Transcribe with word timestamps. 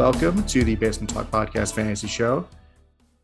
Welcome 0.00 0.42
to 0.44 0.64
the 0.64 0.76
Basement 0.76 1.10
Talk 1.10 1.30
Podcast 1.30 1.74
Fantasy 1.74 2.06
Show. 2.06 2.48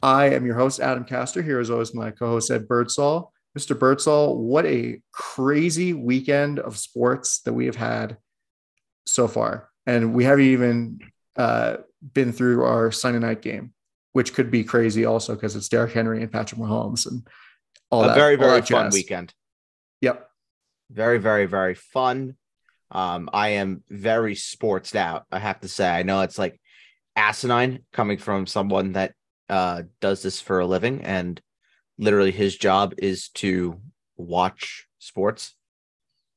I 0.03 0.29
am 0.29 0.45
your 0.45 0.57
host, 0.57 0.79
Adam 0.79 1.05
Castor. 1.05 1.41
Here, 1.41 1.59
as 1.59 1.71
always, 1.71 1.95
my 1.95 2.11
co 2.11 2.27
host, 2.27 2.51
Ed 2.51 2.69
Birdsall. 2.69 3.33
Mr. 3.59 3.77
Birdsall, 3.77 4.37
what 4.37 4.67
a 4.67 5.01
crazy 5.11 5.95
weekend 5.95 6.59
of 6.59 6.77
sports 6.77 7.41
that 7.41 7.55
we 7.55 7.65
have 7.65 7.77
had 7.77 8.19
so 9.07 9.27
far. 9.27 9.71
And 9.87 10.13
we 10.13 10.25
haven't 10.25 10.45
even 10.45 10.99
uh, 11.35 11.79
been 12.13 12.31
through 12.31 12.63
our 12.63 12.93
Sunday 12.93 13.21
night 13.21 13.41
game, 13.41 13.73
which 14.13 14.35
could 14.35 14.51
be 14.51 14.63
crazy 14.63 15.07
also 15.07 15.35
because 15.35 15.57
it's 15.57 15.71
Derrick 15.71 15.95
Henry 15.95 16.21
and 16.21 16.31
Patrick 16.31 16.61
Mahomes 16.61 17.11
and 17.11 17.27
all 17.91 18.05
a 18.05 18.09
that. 18.09 18.17
very 18.17 18.37
very 18.37 18.61
that 18.61 18.69
fun 18.69 18.85
jazz. 18.85 18.93
weekend. 18.93 19.33
Yep. 20.03 20.29
Very 20.91 21.17
very 21.17 21.47
very 21.47 21.75
fun. 21.75 22.37
Um, 22.91 23.31
I 23.33 23.49
am 23.49 23.83
very 23.89 24.35
sportsed 24.35 24.95
out. 24.95 25.25
I 25.33 25.39
have 25.39 25.61
to 25.61 25.69
say. 25.69 25.89
I 25.89 26.03
know 26.03 26.21
it's 26.21 26.39
like 26.39 26.61
asinine 27.17 27.81
coming 27.93 28.19
from 28.19 28.47
someone 28.47 28.93
that 28.93 29.15
uh 29.49 29.83
does 30.01 30.23
this 30.23 30.41
for 30.41 30.61
a 30.61 30.67
living, 30.67 31.03
and 31.03 31.41
literally 31.99 32.33
his 32.33 32.57
job 32.57 32.95
is 32.99 33.29
to 33.31 33.81
watch 34.17 34.87
sports, 34.99 35.55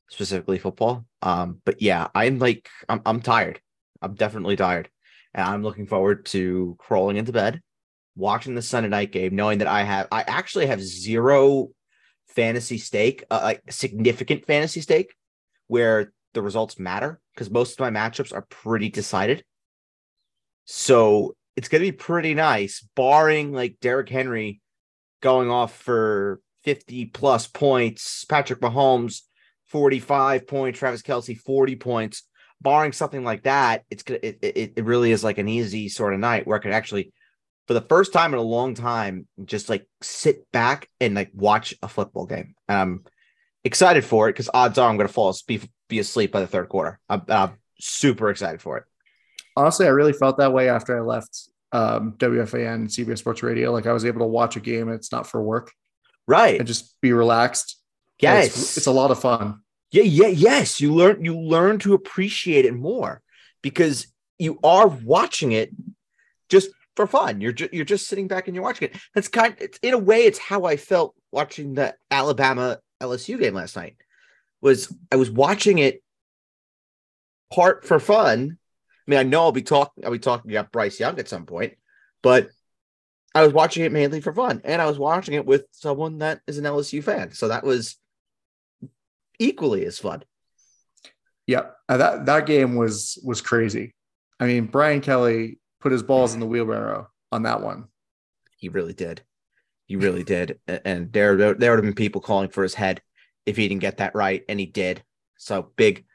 specifically 0.10 0.58
football. 0.58 1.06
Um, 1.22 1.62
but 1.66 1.82
yeah, 1.82 2.08
I'm 2.16 2.40
like 2.40 2.70
I'm 2.88 3.02
I'm 3.06 3.22
tired. 3.22 3.60
I'm 4.02 4.16
definitely 4.16 4.56
tired, 4.56 4.90
and 5.34 5.46
I'm 5.46 5.64
looking 5.64 5.88
forward 5.88 6.26
to 6.28 6.76
crawling 6.80 7.18
into 7.18 7.32
bed, 7.34 7.62
watching 8.16 8.56
the 8.56 8.62
Sunday 8.62 8.90
night 8.90 9.12
game, 9.12 9.36
knowing 9.36 9.60
that 9.60 9.68
I 9.68 9.84
have 9.84 10.08
I 10.12 10.22
actually 10.22 10.68
have 10.68 10.82
zero 10.82 11.70
fantasy 12.28 12.78
stake, 12.78 13.24
uh, 13.32 13.56
significant 13.70 14.46
fantasy 14.46 14.82
stake, 14.82 15.14
where 15.68 16.14
the 16.34 16.42
results 16.42 16.78
matter 16.80 17.20
because 17.34 17.50
most 17.50 17.74
of 17.74 17.80
my 17.80 17.90
matchups 17.90 18.34
are 18.34 18.46
pretty 18.50 18.90
decided. 18.90 19.44
So 20.72 21.36
it's 21.56 21.68
going 21.68 21.84
to 21.84 21.92
be 21.92 21.98
pretty 21.98 22.36
nice, 22.36 22.88
barring 22.96 23.52
like 23.54 23.78
Derrick 23.82 24.08
Henry 24.08 24.62
going 25.20 25.50
off 25.50 25.76
for 25.76 26.42
50 26.64 27.08
plus 27.08 27.48
points, 27.48 28.24
Patrick 28.26 28.62
Mahomes 28.62 29.22
45 29.66 30.46
points, 30.46 30.78
Travis 30.78 31.02
Kelce 31.02 31.36
40 31.36 31.76
points. 31.78 32.22
Barring 32.62 32.92
something 32.92 33.24
like 33.24 33.44
that, 33.44 33.84
it's 33.90 34.04
gonna 34.04 34.20
it, 34.22 34.38
it, 34.44 34.74
it 34.76 34.86
really 34.86 35.12
is 35.12 35.24
like 35.24 35.40
an 35.40 35.50
easy 35.50 35.90
sort 35.90 36.14
of 36.14 36.20
night 36.20 36.46
where 36.46 36.60
I 36.60 36.62
could 36.62 36.72
actually, 36.72 37.14
for 37.66 37.74
the 37.74 37.82
first 37.82 38.14
time 38.14 38.34
in 38.34 38.40
a 38.40 38.44
long 38.44 38.76
time, 38.76 39.28
just 39.46 39.70
like 39.70 39.88
sit 40.02 40.52
back 40.52 40.88
and 41.02 41.16
like 41.16 41.32
watch 41.34 41.74
a 41.82 41.88
football 41.88 42.28
game. 42.28 42.54
And 42.68 42.78
I'm 42.78 43.04
excited 43.64 44.06
for 44.06 44.30
it 44.30 44.34
because 44.34 44.52
odds 44.54 44.78
are 44.78 44.88
I'm 44.88 44.98
going 44.98 45.08
to 45.08 45.14
fall 45.14 45.30
asleep, 45.30 45.64
be 45.88 45.98
asleep 45.98 46.32
by 46.32 46.42
the 46.42 46.48
third 46.48 46.70
quarter. 46.70 47.00
I'm, 47.10 47.24
I'm 47.28 47.54
super 47.80 48.30
excited 48.30 48.62
for 48.62 48.78
it. 48.78 48.84
Honestly, 49.60 49.86
I 49.86 49.90
really 49.90 50.14
felt 50.14 50.38
that 50.38 50.54
way 50.54 50.70
after 50.70 50.98
I 50.98 51.02
left 51.02 51.50
um, 51.74 52.14
WFAN, 52.18 52.86
CBS 52.88 53.18
Sports 53.20 53.44
Radio. 53.44 53.72
Like 53.72 53.86
I 53.86 53.92
was 53.94 54.06
able 54.06 54.22
to 54.22 54.28
watch 54.28 54.56
a 54.56 54.62
game 54.62 54.88
and 54.88 54.96
it's 54.96 55.12
not 55.12 55.28
for 55.28 55.42
work 55.42 55.72
Right. 56.28 56.58
and 56.60 56.66
just 56.68 57.00
be 57.02 57.12
relaxed. 57.12 57.78
Yes. 58.22 58.48
It's, 58.48 58.78
it's 58.78 58.88
a 58.88 58.92
lot 58.92 59.12
of 59.12 59.20
fun. 59.20 59.60
Yeah, 59.92 60.04
yeah, 60.04 60.28
yes. 60.28 60.80
You 60.80 60.94
learn 60.94 61.26
you 61.26 61.38
learn 61.38 61.80
to 61.80 61.94
appreciate 61.94 62.64
it 62.66 62.74
more 62.74 63.22
because 63.62 64.08
you 64.38 64.60
are 64.64 64.88
watching 64.88 65.52
it 65.52 65.72
just 66.48 66.70
for 66.96 67.08
fun. 67.08 67.42
You're 67.42 67.52
just 67.52 67.74
you're 67.74 67.86
just 67.86 68.08
sitting 68.08 68.28
back 68.28 68.48
and 68.48 68.56
you're 68.56 68.64
watching 68.64 68.90
it. 68.90 68.98
That's 69.14 69.28
kind 69.28 69.56
it's 69.60 69.80
in 69.82 69.94
a 69.94 69.98
way 69.98 70.26
it's 70.26 70.40
how 70.40 70.66
I 70.66 70.78
felt 70.78 71.16
watching 71.32 71.74
the 71.74 71.96
Alabama 72.12 72.80
LSU 73.02 73.38
game 73.40 73.56
last 73.56 73.76
night. 73.76 73.98
Was 74.62 74.96
I 75.12 75.16
was 75.18 75.32
watching 75.32 75.80
it 75.80 76.02
part 77.52 77.84
for 77.84 78.00
fun. 78.00 78.59
I 79.10 79.12
mean, 79.12 79.20
I 79.20 79.24
know 79.24 79.42
I'll 79.42 79.52
be 79.52 79.64
talking 79.64 80.06
I'll 80.06 80.12
be 80.12 80.20
talking 80.20 80.52
about 80.52 80.72
Bryce 80.72 81.00
Young 81.00 81.18
at 81.18 81.28
some 81.28 81.48
point, 81.48 81.74
but 82.22 82.50
I 83.34 83.42
was 83.42 83.54
watching 83.54 83.84
it 83.84 83.92
mainly 83.92 84.22
for 84.22 84.32
fun, 84.32 84.62
and 84.64 84.80
I 84.80 84.86
was 84.86 85.00
watching 85.00 85.34
it 85.34 85.48
with 85.48 85.66
someone 85.72 86.20
that 86.20 86.42
is 86.46 86.60
an 86.60 86.66
LSU 86.66 87.04
fan. 87.04 87.32
So 87.32 87.48
that 87.48 87.64
was 87.64 87.98
equally 89.40 89.84
as 89.88 89.98
fun. 89.98 90.24
Yeah, 91.48 91.72
uh, 91.88 91.98
that 91.98 92.28
that 92.28 92.46
game 92.46 92.76
was 92.76 93.18
was 93.24 93.42
crazy. 93.42 93.96
I 94.40 94.46
mean, 94.46 94.66
Brian 94.66 95.02
Kelly 95.02 95.58
put 95.82 95.92
his 95.92 96.04
balls 96.04 96.36
in 96.36 96.40
the 96.40 96.46
wheelbarrow 96.46 97.10
on 97.32 97.44
that 97.44 97.62
one. 97.62 97.86
He 98.58 98.70
really 98.70 98.94
did. 98.94 99.24
He 99.88 99.96
really 99.96 100.24
did. 100.24 100.60
And 100.68 101.12
there, 101.12 101.36
there, 101.36 101.56
there 101.56 101.72
would 101.72 101.84
have 101.84 101.86
been 101.86 101.96
people 101.96 102.22
calling 102.22 102.50
for 102.50 102.62
his 102.62 102.76
head 102.76 103.02
if 103.48 103.58
he 103.58 103.68
didn't 103.68 103.82
get 103.82 103.98
that 103.98 104.14
right, 104.14 104.44
and 104.48 104.60
he 104.60 104.68
did. 104.68 105.04
So 105.40 105.72
big, 105.78 106.06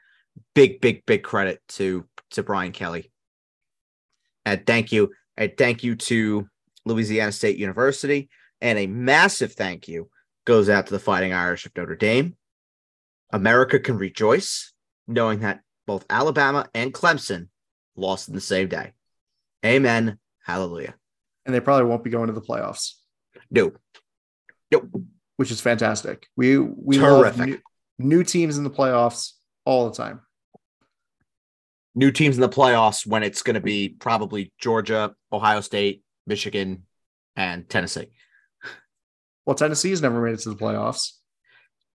big, 0.53 0.79
big, 0.79 1.05
big 1.05 1.23
credit 1.23 1.61
to 1.69 2.05
to 2.31 2.43
Brian 2.43 2.71
Kelly. 2.71 3.11
And 4.45 4.65
thank 4.65 4.91
you, 4.91 5.11
and 5.37 5.51
thank 5.57 5.83
you 5.83 5.95
to 5.95 6.47
Louisiana 6.85 7.31
State 7.31 7.57
University, 7.57 8.29
and 8.61 8.77
a 8.77 8.87
massive 8.87 9.53
thank 9.53 9.87
you 9.87 10.09
goes 10.45 10.69
out 10.69 10.85
to 10.87 10.93
the 10.93 10.99
Fighting 10.99 11.33
Irish 11.33 11.65
of 11.65 11.71
Notre 11.75 11.95
Dame. 11.95 12.35
America 13.33 13.79
can 13.79 13.97
rejoice 13.97 14.71
knowing 15.07 15.39
that 15.39 15.61
both 15.87 16.05
Alabama 16.09 16.67
and 16.75 16.93
Clemson 16.93 17.47
lost 17.95 18.27
in 18.27 18.35
the 18.35 18.41
same 18.41 18.67
day. 18.67 18.93
Amen. 19.65 20.19
Hallelujah. 20.43 20.93
and 21.45 21.53
they 21.55 21.59
probably 21.59 21.85
won't 21.89 22.03
be 22.03 22.09
going 22.11 22.27
to 22.27 22.33
the 22.33 22.41
playoffs, 22.41 22.93
No, 23.49 23.71
Nope. 24.71 24.89
which 25.37 25.49
is 25.51 25.59
fantastic. 25.61 26.27
We 26.35 26.57
we 26.59 26.99
love 26.99 27.37
new, 27.39 27.59
new 27.97 28.23
teams 28.23 28.57
in 28.57 28.63
the 28.63 28.69
playoffs 28.69 29.33
all 29.63 29.89
the 29.89 29.95
time. 29.95 30.21
New 31.95 32.11
teams 32.11 32.35
in 32.35 32.41
the 32.41 32.49
playoffs 32.49 33.07
when 33.07 33.23
it's 33.23 33.41
going 33.41 33.53
to 33.55 33.61
be 33.61 33.89
probably 33.89 34.51
Georgia, 34.59 35.15
Ohio 35.31 35.61
State, 35.61 36.03
Michigan, 36.27 36.83
and 37.35 37.67
Tennessee. 37.69 38.07
Well, 39.45 39.55
Tennessee's 39.55 40.01
never 40.01 40.21
made 40.21 40.33
it 40.33 40.39
to 40.41 40.49
the 40.49 40.55
playoffs. 40.55 41.11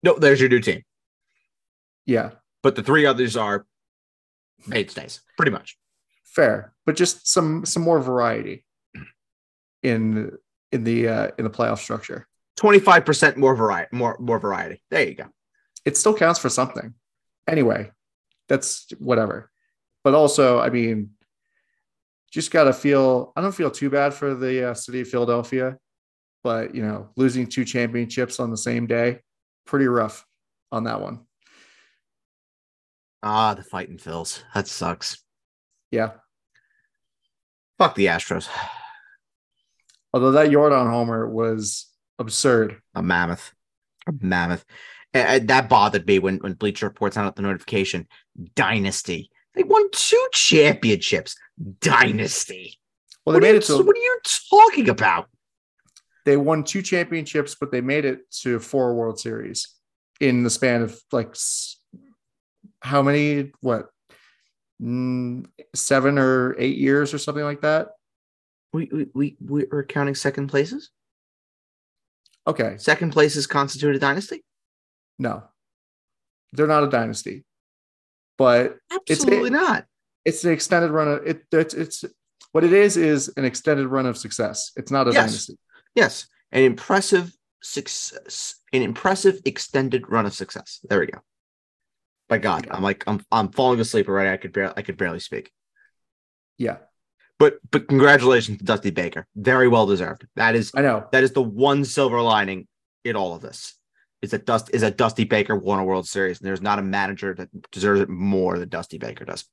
No, 0.03 0.17
there's 0.19 0.41
your 0.41 0.49
new 0.49 0.61
team. 0.61 0.83
Yeah, 2.07 2.31
But 2.63 2.77
the 2.77 2.83
three 2.83 3.07
others 3.07 3.37
are 3.37 3.67
mainstays, 4.67 5.21
pretty 5.37 5.53
much. 5.53 5.77
fair, 6.25 6.73
but 6.87 6.97
just 6.97 7.29
some 7.29 7.65
some 7.67 7.83
more 7.83 8.01
variety 8.01 8.65
in 9.83 10.33
in 10.73 10.85
the 10.85 11.09
uh, 11.09 11.29
in 11.39 11.45
the 11.45 11.51
playoff 11.51 11.79
structure. 11.79 12.27
25% 12.59 13.37
more 13.37 13.55
variety, 13.55 13.89
more 13.97 14.17
more 14.21 14.39
variety. 14.39 14.83
There 14.91 15.03
you 15.07 15.15
go. 15.15 15.27
It 15.85 15.97
still 15.97 16.15
counts 16.15 16.39
for 16.41 16.49
something. 16.49 16.95
Anyway, 17.49 17.91
that's 18.49 18.87
whatever. 18.99 19.50
But 20.03 20.15
also, 20.15 20.59
I 20.59 20.71
mean, 20.71 21.11
just 22.31 22.51
got 22.51 22.65
to 22.65 22.73
feel. 22.73 23.33
I 23.37 23.41
don't 23.41 23.55
feel 23.55 23.71
too 23.71 23.91
bad 23.91 24.15
for 24.15 24.35
the 24.35 24.71
uh, 24.71 24.75
city 24.75 25.01
of 25.01 25.09
Philadelphia, 25.09 25.79
but 26.43 26.75
you 26.75 26.83
know, 26.83 27.11
losing 27.17 27.47
two 27.47 27.65
championships 27.65 28.41
on 28.41 28.51
the 28.51 28.57
same 28.57 28.87
day, 28.87 29.21
pretty 29.67 29.87
rough 29.87 30.25
on 30.73 30.85
that 30.85 31.01
one. 31.01 31.21
Ah, 33.23 33.55
the 33.55 33.63
fighting 33.63 33.99
Phils. 33.99 34.43
That 34.55 34.67
sucks. 34.67 35.23
Yeah. 35.91 36.13
Fuck 37.79 37.95
the 37.95 38.07
Astros. 38.07 38.49
Although 40.13 40.33
that 40.33 40.51
Yordan 40.51 40.91
homer 40.91 41.29
was 41.29 41.87
absurd. 42.19 42.81
A 42.95 43.03
mammoth. 43.03 43.53
A 44.07 44.13
mammoth. 44.21 44.65
And, 45.13 45.49
that 45.49 45.69
bothered 45.69 46.07
me 46.07 46.19
when, 46.19 46.39
when 46.39 46.55
Bleacher 46.55 46.87
Report 46.87 47.15
sent 47.15 47.27
out 47.27 47.37
the 47.37 47.43
notification. 47.43 48.07
Dynasty. 48.55 49.31
They 49.55 49.63
won 49.63 49.91
two 49.93 50.29
championships. 50.33 51.37
Dynasty. 51.81 52.79
Well, 53.25 53.35
what, 53.35 53.41
they 53.43 53.49
are 53.49 53.53
made 53.53 53.55
you, 53.69 53.75
it 53.75 53.79
to 53.79 53.83
what 53.83 53.97
are 53.97 54.01
you 54.01 54.19
talking 54.51 54.89
about? 54.89 55.29
they 56.27 56.37
won 56.37 56.65
two 56.65 56.83
championships, 56.83 57.57
but 57.59 57.73
they 57.73 57.81
made 57.81 58.05
it 58.05 58.31
to 58.31 58.59
four 58.61 58.95
World 58.95 59.19
Series 59.19 59.75
in 60.21 60.43
the 60.43 60.51
span 60.51 60.83
of 60.83 61.01
like 61.13 61.35
how 62.81 63.03
many? 63.03 63.53
What 63.61 63.89
mm, 64.81 65.47
seven 65.75 66.19
or 66.19 66.55
eight 66.59 66.77
years 66.77 67.13
or 67.15 67.19
something 67.19 67.45
like 67.45 67.63
that? 67.63 67.89
We 68.73 69.09
we 69.15 69.37
we 69.45 69.67
we're 69.71 69.85
counting 69.85 70.15
second 70.15 70.49
places. 70.49 70.91
Okay, 72.47 72.77
Second 72.79 73.13
places 73.13 73.47
constitute 73.47 73.97
a 73.97 73.99
dynasty. 73.99 74.45
no, 75.19 75.43
they're 76.53 76.67
not 76.67 76.85
a 76.85 76.89
dynasty, 76.89 77.45
but 78.41 78.79
It's- 79.07 79.21
Absolutely 79.21 79.51
not. 79.51 79.85
it's 80.25 80.43
an 80.45 80.53
extended 80.53 80.91
run 80.91 81.09
of 81.09 81.27
it. 81.27 81.45
It's, 81.53 81.75
it's 81.75 82.05
what 82.53 82.65
it 82.65 82.73
is 82.73 82.97
is 82.97 83.29
an 83.37 83.45
extended 83.45 83.87
run 83.87 84.07
of 84.07 84.17
success. 84.17 84.73
It's 84.77 84.91
not 84.91 85.07
a 85.07 85.13
Yes. 85.13 85.25
dynasty. 85.27 85.59
Yes, 85.95 86.27
an 86.51 86.63
impressive 86.63 87.37
success, 87.63 88.55
an 88.73 88.81
impressive 88.81 89.43
extended 89.45 90.09
run 90.09 90.25
of 90.25 90.33
success. 90.33 90.81
There 90.89 91.01
we 91.01 91.09
go. 91.09 91.19
By 92.31 92.39
God, 92.39 92.67
I'm 92.71 92.83
like 92.83 93.05
I'm 93.07 93.23
I'm 93.31 93.51
falling 93.53 93.79
asleep 93.79 94.09
already. 94.09 94.31
I 94.31 94.39
could 94.39 94.53
barely 94.55 94.73
I 94.75 94.83
could 94.83 94.97
barely 94.97 95.21
speak. 95.21 95.53
Yeah, 96.57 96.79
But 97.39 97.59
but 97.71 97.89
congratulations 97.89 98.57
to 98.59 98.65
Dusty 98.65 98.91
Baker. 98.91 99.27
Very 99.37 99.69
well 99.69 99.85
deserved. 99.87 100.27
That 100.37 100.55
is 100.55 100.73
I 100.75 100.81
know. 100.81 101.07
that 101.13 101.25
is 101.25 101.33
the 101.33 101.43
one 101.43 101.85
silver 101.85 102.23
lining 102.23 102.69
in 103.05 103.17
all 103.17 103.35
of 103.35 103.43
this. 103.43 103.75
Is 104.23 104.33
that 104.33 104.45
Dust 104.45 104.71
is 104.75 104.83
that 104.83 104.99
Dusty 104.99 105.25
Baker 105.25 105.57
won 105.57 105.79
a 105.79 105.85
World 105.85 106.07
Series, 106.07 106.41
and 106.41 106.47
there's 106.47 106.61
not 106.61 106.79
a 106.79 106.83
manager 106.83 107.35
that 107.35 107.49
deserves 107.71 108.01
it 108.01 108.09
more 108.09 108.59
than 108.59 108.69
Dusty 108.69 108.99
Baker 108.99 109.25
does. 109.25 109.45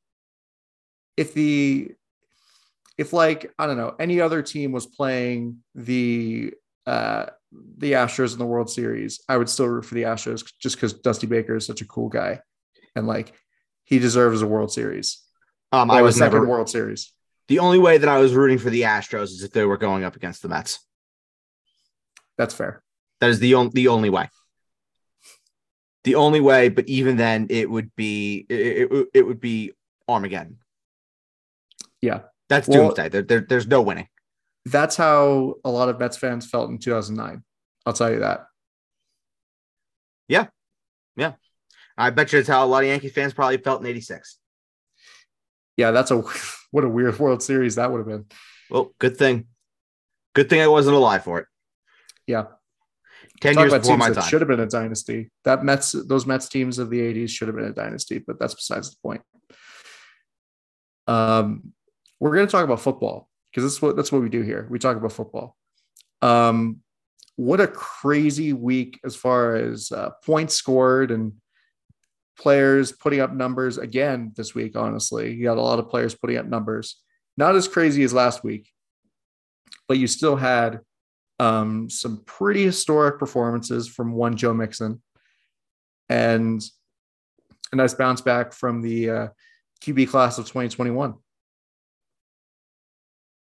If 1.16 1.34
the 1.34 1.92
if 2.98 3.14
like 3.14 3.54
I 3.58 3.66
don't 3.66 3.78
know 3.78 3.96
any 4.00 4.20
other 4.20 4.42
team 4.42 4.72
was 4.72 4.86
playing 4.86 5.60
the 5.74 6.54
uh, 6.86 7.28
the 7.78 7.94
Astros 7.94 8.34
in 8.34 8.40
the 8.40 8.46
World 8.46 8.70
Series, 8.70 9.22
I 9.30 9.38
would 9.38 9.50
still 9.50 9.68
root 9.68 9.86
for 9.86 9.96
the 9.96 10.04
Astros 10.04 10.44
just 10.60 10.76
because 10.76 10.94
Dusty 10.94 11.28
Baker 11.28 11.56
is 11.56 11.66
such 11.66 11.82
a 11.82 11.86
cool 11.86 12.10
guy, 12.10 12.42
and 12.96 13.08
like 13.08 13.34
he 13.86 14.00
deserves 14.00 14.42
a 14.42 14.48
World 14.48 14.72
Series. 14.72 15.24
Um, 15.72 15.90
I 15.90 16.00
a 16.00 16.04
was 16.04 16.20
never 16.20 16.46
World 16.46 16.70
Series. 16.70 17.14
the 17.48 17.60
only 17.60 17.80
way 17.80 17.98
that 17.98 18.10
I 18.10 18.20
was 18.20 18.34
rooting 18.34 18.58
for 18.58 18.70
the 18.70 18.82
Astros 18.82 19.26
is 19.26 19.44
if 19.44 19.52
they 19.52 19.66
were 19.66 19.78
going 19.78 20.04
up 20.04 20.16
against 20.16 20.42
the 20.42 20.50
Mets. 20.50 20.80
That's 22.38 22.54
fair. 22.54 22.84
That 23.20 23.30
is 23.30 23.40
the 23.40 23.56
only 23.56 23.72
the 23.74 23.88
only 23.88 24.10
way. 24.10 24.30
The 26.08 26.16
only 26.16 26.40
way, 26.40 26.70
but 26.70 26.88
even 26.88 27.18
then, 27.18 27.48
it 27.50 27.70
would 27.70 27.94
be 27.98 28.46
it, 28.48 28.90
it, 28.90 29.08
it 29.14 29.28
would 29.28 29.42
be 29.42 29.74
Armageddon. 30.08 30.60
Yeah. 32.02 32.22
That's 32.48 32.66
Well- 32.66 32.84
doomsday. 32.86 33.10
There, 33.10 33.24
there, 33.24 33.42
there's 33.42 33.68
no 33.68 33.82
winning. 33.82 34.08
That's 34.64 34.96
how 34.96 35.56
a 35.66 35.70
lot 35.70 35.90
of 35.90 36.00
Mets 36.00 36.16
fans 36.16 36.50
felt 36.50 36.70
in 36.70 36.78
2009. 36.78 37.44
I'll 37.86 37.92
tell 37.92 38.10
you 38.10 38.20
that. 38.20 38.46
Yeah, 40.30 40.48
yeah. 41.18 41.34
I 41.98 42.10
bet 42.12 42.32
you 42.32 42.40
it's 42.40 42.48
how 42.48 42.64
a 42.64 42.68
lot 42.68 42.84
of 42.84 42.88
Yankee 42.90 43.10
fans 43.10 43.34
probably 43.34 43.58
felt 43.58 43.82
in 43.82 43.88
'86. 43.88 44.38
Yeah, 45.76 45.92
that's 45.92 46.12
a 46.12 46.24
what 46.72 46.86
a 46.86 46.90
weird 46.90 47.20
World 47.20 47.44
Series 47.44 47.76
that 47.76 47.92
would 47.92 47.98
have 47.98 48.08
been. 48.08 48.28
Well, 48.70 48.94
good 48.98 49.18
thing, 49.18 49.48
good 50.34 50.50
thing 50.50 50.62
I 50.62 50.68
wasn't 50.68 50.96
alive 50.96 51.26
for 51.26 51.40
it. 51.40 51.48
Yeah. 52.28 52.46
Ten 53.42 53.54
Talk 53.54 53.62
years 53.64 53.74
about 53.74 53.82
before 53.82 53.96
teams 53.96 54.00
my 54.00 54.10
that 54.10 54.22
time. 54.22 54.30
should 54.30 54.42
have 54.42 54.48
been 54.48 54.60
a 54.60 54.66
dynasty. 54.68 55.32
That 55.44 55.64
Mets, 55.64 55.92
those 55.92 56.26
Mets 56.26 56.50
teams 56.50 56.80
of 56.80 56.90
the 56.90 57.00
80s 57.00 57.30
should 57.30 57.48
have 57.48 57.56
been 57.56 57.66
a 57.66 57.74
dynasty, 57.74 58.20
but 58.20 58.40
that's 58.40 58.56
besides 58.56 58.92
the 58.92 58.98
point. 59.02 59.22
Um, 61.08 61.74
we're 62.20 62.34
going 62.36 62.48
to 62.48 62.52
talk 62.52 62.64
about 62.64 62.82
football 62.82 63.30
because 63.52 63.64
that's 63.64 63.82
what 63.82 63.96
that's 63.96 64.12
what 64.12 64.22
we 64.22 64.30
do 64.30 64.42
here. 64.42 64.68
We 64.70 64.80
talk 64.80 64.98
about 64.98 65.12
football. 65.12 65.56
Um, 66.22 66.82
what 67.36 67.62
a 67.62 67.68
crazy 67.68 68.54
week 68.54 69.00
as 69.06 69.16
far 69.16 69.56
as 69.56 69.92
uh, 69.92 70.10
points 70.26 70.56
scored 70.56 71.12
and 71.12 71.34
players 72.38 72.92
putting 72.92 73.20
up 73.20 73.34
numbers 73.34 73.78
again 73.78 74.34
this 74.36 74.56
week. 74.56 74.76
Honestly, 74.76 75.34
you 75.34 75.44
got 75.44 75.58
a 75.58 75.62
lot 75.62 75.80
of 75.80 75.90
players 75.90 76.16
putting 76.16 76.38
up 76.38 76.48
numbers. 76.48 76.98
Not 77.38 77.56
as 77.56 77.68
crazy 77.68 78.04
as 78.04 78.14
last 78.14 78.44
week, 78.44 78.72
but 79.88 79.98
you 80.00 80.08
still 80.08 80.36
had 80.36 80.82
um, 81.40 81.90
some 81.90 82.24
pretty 82.26 82.64
historic 82.64 83.20
performances 83.20 83.88
from 83.88 84.14
one 84.14 84.36
Joe 84.36 84.54
Mixon 84.54 85.02
and 86.10 86.62
a 87.72 87.76
nice 87.76 87.94
bounce 87.94 88.22
back 88.22 88.54
from 88.54 88.82
the 88.82 89.10
uh, 89.10 89.28
QB 89.82 90.10
class 90.10 90.38
of 90.38 90.46
2021. 90.46 91.16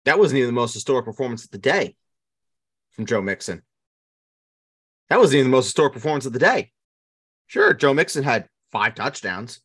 That 0.06 0.20
wasn't 0.20 0.40
even 0.40 0.48
the 0.48 0.60
most 0.60 0.74
historic 0.74 1.06
performance 1.06 1.44
of 1.44 1.52
the 1.52 1.58
day 1.58 1.96
from 2.92 3.06
Joe 3.06 3.22
Mixon. 3.22 3.62
That 5.10 5.20
wasn't 5.20 5.40
even 5.40 5.52
the 5.52 5.58
most 5.58 5.66
historic 5.66 5.94
performance 5.94 6.26
of 6.26 6.34
the 6.34 6.40
day. 6.40 6.72
Sure, 7.48 7.74
Joe 7.74 7.94
Mixon 7.94 8.24
had 8.24 8.48
five 8.72 8.96
touchdowns. 8.96 9.60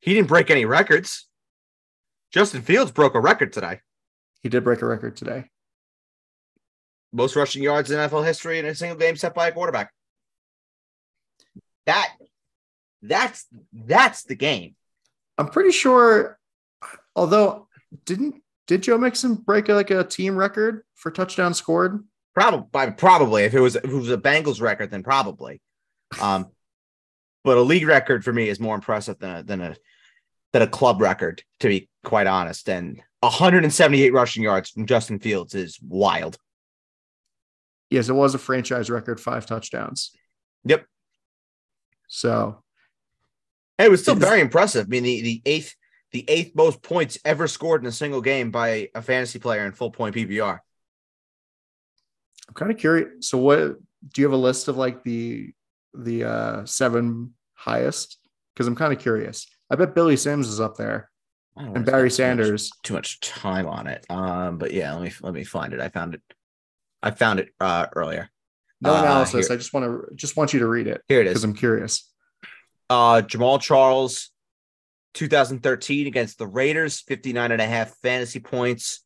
He 0.00 0.14
didn't 0.14 0.28
break 0.28 0.50
any 0.50 0.64
records. 0.64 1.28
Justin 2.32 2.62
Fields 2.62 2.90
broke 2.90 3.14
a 3.14 3.20
record 3.20 3.52
today. 3.52 3.80
He 4.42 4.48
did 4.48 4.64
break 4.64 4.82
a 4.82 4.86
record 4.86 5.16
today. 5.16 5.50
Most 7.14 7.36
rushing 7.36 7.62
yards 7.62 7.90
in 7.90 7.98
NFL 7.98 8.26
history 8.26 8.58
in 8.58 8.66
a 8.66 8.74
single 8.74 8.98
game 8.98 9.16
set 9.16 9.34
by 9.34 9.48
a 9.48 9.52
quarterback. 9.52 9.92
That 11.86 12.12
that's 13.02 13.46
that's 13.72 14.24
the 14.24 14.34
game. 14.34 14.74
I'm 15.38 15.48
pretty 15.48 15.70
sure, 15.70 16.38
although 17.14 17.68
didn't 18.04 18.42
did 18.66 18.82
Joe 18.82 18.98
Mixon 18.98 19.34
break 19.34 19.68
like 19.68 19.90
a 19.90 20.04
team 20.04 20.36
record 20.36 20.82
for 20.94 21.10
touchdown 21.10 21.54
scored? 21.54 22.02
Probably, 22.34 22.90
probably. 22.92 23.44
If 23.44 23.54
it 23.54 23.60
was 23.60 23.76
if 23.76 23.84
it 23.84 23.92
was 23.92 24.10
a 24.10 24.18
Bengals 24.18 24.60
record, 24.60 24.90
then 24.90 25.02
probably. 25.02 25.60
Um, 26.20 26.48
but 27.44 27.58
a 27.58 27.62
league 27.62 27.86
record 27.86 28.24
for 28.24 28.32
me 28.32 28.48
is 28.48 28.58
more 28.58 28.74
impressive 28.74 29.18
than 29.18 29.36
a 29.36 29.42
than 29.42 29.60
a 29.60 29.76
than 30.52 30.62
a 30.62 30.66
club 30.66 31.00
record, 31.00 31.42
to 31.60 31.68
be 31.68 31.88
quite 32.02 32.26
honest. 32.26 32.68
And 32.68 33.02
178 33.20 34.12
rushing 34.12 34.42
yards 34.42 34.70
from 34.70 34.86
Justin 34.86 35.18
Fields 35.18 35.54
is 35.54 35.78
wild. 35.80 36.38
Yes, 37.90 38.08
it 38.08 38.14
was 38.14 38.34
a 38.34 38.38
franchise 38.38 38.90
record, 38.90 39.20
five 39.20 39.46
touchdowns. 39.46 40.10
Yep. 40.64 40.86
So 42.08 42.62
And 43.78 43.86
it 43.86 43.90
was 43.90 44.02
still 44.02 44.14
very 44.14 44.40
impressive. 44.40 44.86
I 44.86 44.88
mean, 44.88 45.02
the, 45.02 45.22
the 45.22 45.42
eighth 45.46 45.74
the 46.12 46.24
eighth 46.28 46.54
most 46.54 46.80
points 46.80 47.18
ever 47.24 47.48
scored 47.48 47.82
in 47.82 47.88
a 47.88 47.92
single 47.92 48.20
game 48.20 48.50
by 48.52 48.88
a 48.94 49.02
fantasy 49.02 49.38
player 49.40 49.66
in 49.66 49.72
full 49.72 49.90
point 49.90 50.14
PPR. 50.14 50.60
I'm 52.48 52.54
kind 52.54 52.70
of 52.70 52.78
curious. 52.78 53.28
So 53.28 53.38
what 53.38 53.76
do 54.12 54.20
you 54.20 54.26
have 54.26 54.32
a 54.32 54.36
list 54.36 54.68
of 54.68 54.76
like 54.76 55.02
the 55.02 55.52
the 55.92 56.24
uh 56.24 56.64
seven 56.66 57.34
highest? 57.54 58.18
Because 58.54 58.66
I'm 58.68 58.76
kind 58.76 58.92
of 58.92 58.98
curious. 59.00 59.46
I 59.70 59.76
bet 59.76 59.94
Billy 59.94 60.16
Sims 60.16 60.48
is 60.48 60.60
up 60.60 60.76
there 60.76 61.10
and 61.56 61.84
Barry 61.84 62.10
spend 62.10 62.38
too 62.38 62.42
much- 62.42 62.48
Sanders. 62.48 62.70
Too 62.82 62.94
much 62.94 63.20
time 63.20 63.66
on 63.66 63.86
it. 63.86 64.06
Um, 64.08 64.58
but 64.58 64.72
yeah, 64.72 64.92
let 64.94 65.02
me 65.02 65.12
let 65.20 65.34
me 65.34 65.44
find 65.44 65.72
it. 65.72 65.80
I 65.80 65.88
found 65.88 66.14
it. 66.14 66.22
I 67.04 67.10
found 67.12 67.38
it 67.38 67.50
uh 67.60 67.86
earlier. 67.94 68.30
No 68.80 68.94
Uh, 68.94 69.00
analysis. 69.02 69.46
here. 69.48 69.54
I 69.54 69.58
just 69.58 69.72
want 69.72 69.84
to 69.86 70.14
just 70.16 70.36
want 70.36 70.52
you 70.52 70.60
to 70.60 70.66
read 70.66 70.86
it 70.88 71.02
Here 71.06 71.20
it 71.20 71.26
is 71.26 71.34
because. 71.34 71.44
I'm 71.44 71.54
curious. 71.54 72.10
Uh, 72.90 73.22
Jamaal 73.22 73.60
Charles, 73.60 74.30
2013 75.14 76.06
against 76.06 76.38
the 76.38 76.46
Raiders, 76.46 77.00
59 77.02 77.52
and 77.52 77.62
a 77.62 77.66
half 77.66 77.96
fantasy 78.02 78.40
points. 78.40 79.02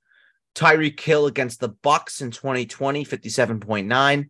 Tyreek 0.54 0.98
Hill 0.98 1.26
against 1.26 1.60
the 1.60 1.68
Bucks 1.68 2.20
in 2.20 2.30
2020, 2.30 3.04
57.9. 3.04 4.28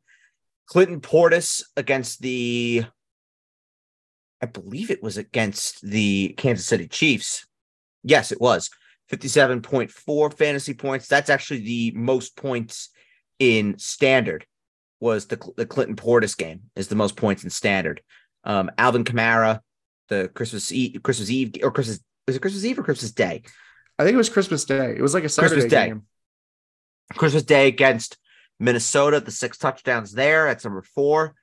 Clinton 0.67 1.01
Portis 1.01 1.63
against 1.77 2.21
the, 2.21 2.85
I 4.43 4.47
believe 4.47 4.91
it 4.91 5.03
was 5.03 5.17
against 5.17 5.81
the 5.81 6.35
Kansas 6.37 6.67
City 6.67 6.87
Chiefs. 6.87 7.47
Yes, 8.03 8.31
it 8.33 8.41
was 8.41 8.69
57.4 9.11 10.35
fantasy 10.35 10.75
points. 10.75 11.09
That's 11.09 11.31
actually 11.31 11.61
the 11.61 11.93
most 11.95 12.37
points 12.37 12.91
in 13.39 13.79
standard. 13.79 14.47
Was 15.01 15.27
the, 15.27 15.39
the 15.57 15.65
Clinton 15.65 15.95
Portis 15.95 16.37
game 16.37 16.63
is 16.75 16.89
the 16.89 16.97
most 16.97 17.15
points 17.15 17.45
in 17.45 17.51
standard 17.51 18.03
um, 18.45 18.71
Alvin 18.79 19.05
Kamara, 19.05 19.61
the 20.09 20.31
Christmas 20.35 20.73
Eve, 20.73 21.03
Christmas 21.03 21.31
Eve 21.31 21.55
or 21.63 21.71
Christmas 21.71 22.01
is 22.27 22.37
it 22.37 22.41
Christmas 22.43 22.65
Eve 22.65 22.79
or 22.79 22.83
Christmas 22.83 23.13
Day? 23.13 23.43
I 23.99 24.05
think 24.05 24.15
it 24.15 24.19
was 24.19 24.29
Christmas 24.29 24.65
Day. 24.65 24.95
It 24.97 25.03
was 25.03 25.15
like 25.15 25.25
a 25.25 25.29
Saturday 25.29 25.55
Christmas 25.55 25.71
Day. 25.71 25.87
game. 25.89 26.03
Christmas 27.15 27.43
Day 27.43 27.69
against 27.69 28.19
Minnesota, 28.61 29.21
the 29.21 29.31
six 29.31 29.57
touchdowns 29.57 30.13
there. 30.13 30.47
That's 30.47 30.65
number 30.65 30.83
four. 30.83 31.35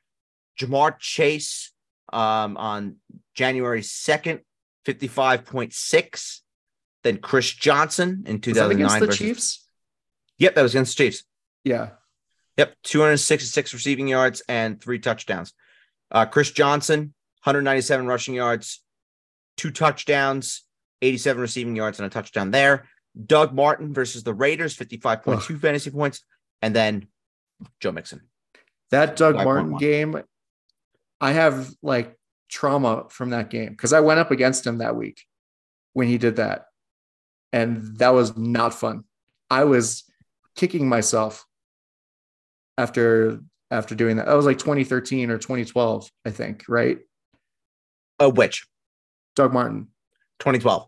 Ja'Marr 0.59 0.97
Chase 0.99 1.71
um, 2.13 2.55
on 2.55 2.97
January 3.33 3.81
2nd, 3.81 4.41
55.6. 4.85 6.39
Then 7.03 7.17
Chris 7.17 7.51
Johnson 7.51 8.23
in 8.27 8.35
Was 8.35 8.41
2009 8.41 8.75
against 8.77 8.99
the 8.99 9.05
versus- 9.07 9.19
Chiefs? 9.19 9.67
Yep, 10.37 10.55
that 10.55 10.61
was 10.61 10.75
against 10.75 10.97
the 10.97 11.03
Chiefs. 11.05 11.23
Yeah. 11.65 11.89
Yep, 12.57 12.73
266 12.83 13.73
receiving 13.73 14.07
yards 14.07 14.41
and 14.47 14.79
three 14.79 14.99
touchdowns. 14.99 15.51
Uh, 16.09 16.25
Chris 16.25 16.51
Johnson, 16.51 17.13
197 17.43 18.07
rushing 18.07 18.35
yards, 18.35 18.81
two 19.57 19.71
touchdowns, 19.71 20.63
87 21.01 21.41
receiving 21.41 21.75
yards, 21.75 21.99
and 21.99 22.05
a 22.05 22.09
touchdown 22.09 22.51
there. 22.51 22.87
Doug 23.25 23.53
Martin 23.53 23.93
versus 23.93 24.23
the 24.23 24.33
Raiders, 24.33 24.77
55.2 24.77 25.59
fantasy 25.59 25.89
points. 25.89 26.23
And 26.61 26.73
then 26.73 27.07
Joe 27.79 27.91
Mixon. 27.91 28.21
That 28.91 29.15
Doug 29.15 29.35
Martin 29.35 29.77
game, 29.77 30.21
I 31.19 31.31
have 31.31 31.69
like 31.81 32.15
trauma 32.49 33.05
from 33.09 33.31
that 33.31 33.49
game 33.49 33.69
because 33.69 33.93
I 33.93 33.99
went 33.99 34.19
up 34.19 34.31
against 34.31 34.65
him 34.65 34.77
that 34.77 34.95
week 34.95 35.21
when 35.93 36.07
he 36.07 36.17
did 36.17 36.37
that. 36.37 36.65
And 37.51 37.97
that 37.97 38.13
was 38.13 38.37
not 38.37 38.73
fun. 38.73 39.03
I 39.49 39.63
was 39.63 40.03
kicking 40.55 40.87
myself 40.87 41.45
after 42.77 43.39
after 43.71 43.95
doing 43.95 44.17
that. 44.17 44.27
That 44.27 44.35
was 44.35 44.45
like 44.45 44.59
2013 44.59 45.29
or 45.29 45.37
2012, 45.37 46.09
I 46.25 46.31
think, 46.31 46.65
right? 46.67 46.99
Uh, 48.19 48.29
which? 48.29 48.65
Doug 49.35 49.53
Martin, 49.53 49.87
2012. 50.39 50.83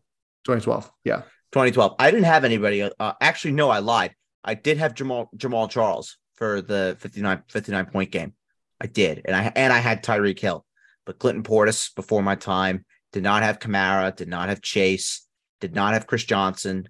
2012. 0.45 0.91
Yeah. 1.03 1.21
2012. 1.51 1.95
I 1.99 2.11
didn't 2.11 2.25
have 2.25 2.45
anybody. 2.45 2.83
Uh, 2.83 3.13
actually, 3.19 3.51
no, 3.51 3.69
I 3.69 3.79
lied. 3.79 4.15
I 4.43 4.53
did 4.53 4.77
have 4.77 4.93
Jamaal 4.93 5.27
Jamaal 5.35 5.69
Charles 5.69 6.17
for 6.35 6.61
the 6.61 6.95
59 6.99 7.43
59 7.49 7.85
point 7.87 8.11
game. 8.11 8.33
I 8.79 8.87
did, 8.87 9.23
and 9.25 9.35
I 9.35 9.51
and 9.55 9.73
I 9.73 9.79
had 9.79 10.03
Tyreek 10.03 10.39
Hill, 10.39 10.65
but 11.05 11.19
Clinton 11.19 11.43
Portis 11.43 11.93
before 11.95 12.21
my 12.21 12.35
time 12.35 12.85
did 13.11 13.23
not 13.23 13.43
have 13.43 13.59
Kamara, 13.59 14.15
did 14.15 14.27
not 14.27 14.49
have 14.49 14.61
Chase, 14.61 15.25
did 15.59 15.73
not 15.73 15.93
have 15.93 16.07
Chris 16.07 16.23
Johnson. 16.23 16.87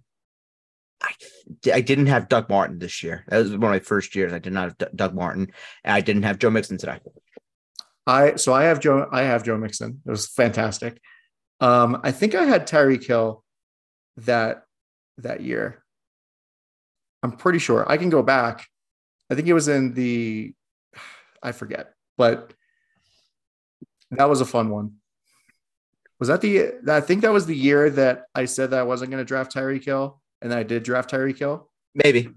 I, 1.01 1.81
didn't 1.81 2.07
have 2.07 2.29
Doug 2.29 2.49
Martin 2.49 2.79
this 2.79 3.03
year. 3.03 3.23
That 3.27 3.37
was 3.37 3.51
one 3.51 3.63
of 3.63 3.69
my 3.69 3.79
first 3.79 4.15
years. 4.15 4.33
I 4.33 4.39
did 4.39 4.53
not 4.53 4.63
have 4.65 4.77
D- 4.77 4.85
Doug 4.95 5.13
Martin, 5.13 5.51
I 5.85 6.01
didn't 6.01 6.23
have 6.23 6.39
Joe 6.39 6.49
Mixon 6.49 6.77
today. 6.77 6.99
I 8.05 8.35
so 8.35 8.53
I 8.53 8.63
have 8.63 8.79
Joe 8.79 9.07
I 9.11 9.23
have 9.23 9.43
Joe 9.43 9.57
Mixon. 9.57 10.01
It 10.05 10.09
was 10.09 10.27
fantastic. 10.27 11.01
Um, 11.59 11.99
I 12.03 12.11
think 12.11 12.35
I 12.35 12.45
had 12.45 12.67
Tyreek 12.67 13.05
Hill 13.05 13.43
that 14.17 14.63
that 15.17 15.41
year. 15.41 15.83
I'm 17.21 17.33
pretty 17.33 17.59
sure. 17.59 17.89
I 17.91 17.97
can 17.97 18.09
go 18.09 18.23
back. 18.23 18.65
I 19.29 19.35
think 19.35 19.47
it 19.47 19.53
was 19.53 19.67
in 19.67 19.93
the 19.93 20.53
I 21.43 21.51
forget, 21.51 21.93
but 22.17 22.53
that 24.11 24.29
was 24.29 24.41
a 24.41 24.45
fun 24.45 24.69
one. 24.69 24.93
Was 26.19 26.29
that 26.29 26.41
the 26.41 26.73
I 26.87 27.01
think 27.01 27.21
that 27.21 27.33
was 27.33 27.45
the 27.45 27.55
year 27.55 27.89
that 27.91 28.25
I 28.33 28.45
said 28.45 28.71
that 28.71 28.79
I 28.79 28.83
wasn't 28.83 29.11
going 29.11 29.21
to 29.21 29.27
draft 29.27 29.53
Tyreek 29.53 29.83
Hill 29.83 30.21
and 30.41 30.53
I 30.53 30.63
did 30.63 30.83
draft 30.83 31.11
Tyreek 31.11 31.39
Hill? 31.39 31.69
Maybe. 31.95 32.29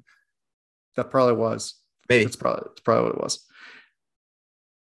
That 0.97 1.11
probably 1.11 1.35
was. 1.35 1.75
Maybe. 2.09 2.25
It's 2.25 2.37
probably 2.37 2.65
it's 2.73 2.81
probably 2.81 3.05
what 3.05 3.15
it 3.15 3.23
was. 3.23 3.47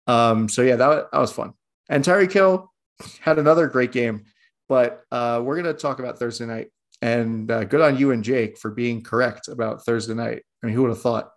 Um 0.06 0.49
so 0.49 0.62
yeah, 0.62 0.76
that, 0.76 1.11
that 1.12 1.18
was 1.18 1.33
fun. 1.33 1.52
And 1.88 2.04
Tyreek 2.04 2.33
Hill 2.33 2.73
had 3.21 3.38
another 3.38 3.66
great 3.68 3.92
game, 3.92 4.25
but 4.68 5.02
uh 5.11 5.40
we're 5.44 5.61
going 5.61 5.75
to 5.75 5.80
talk 5.80 5.99
about 5.99 6.18
Thursday 6.18 6.47
night 6.47 6.68
and 7.02 7.50
uh, 7.50 7.64
good 7.64 7.80
on 7.80 7.99
you 7.99 8.12
and 8.12 8.25
Jake 8.25 8.56
for 8.59 8.71
being 8.71 9.02
correct 9.02 9.49
about 9.49 9.85
Thursday 9.85 10.14
night. 10.14 10.42
I 10.62 10.66
mean, 10.66 10.75
who 10.75 10.83
would 10.83 10.90
have 10.90 11.02
thought? 11.02 11.30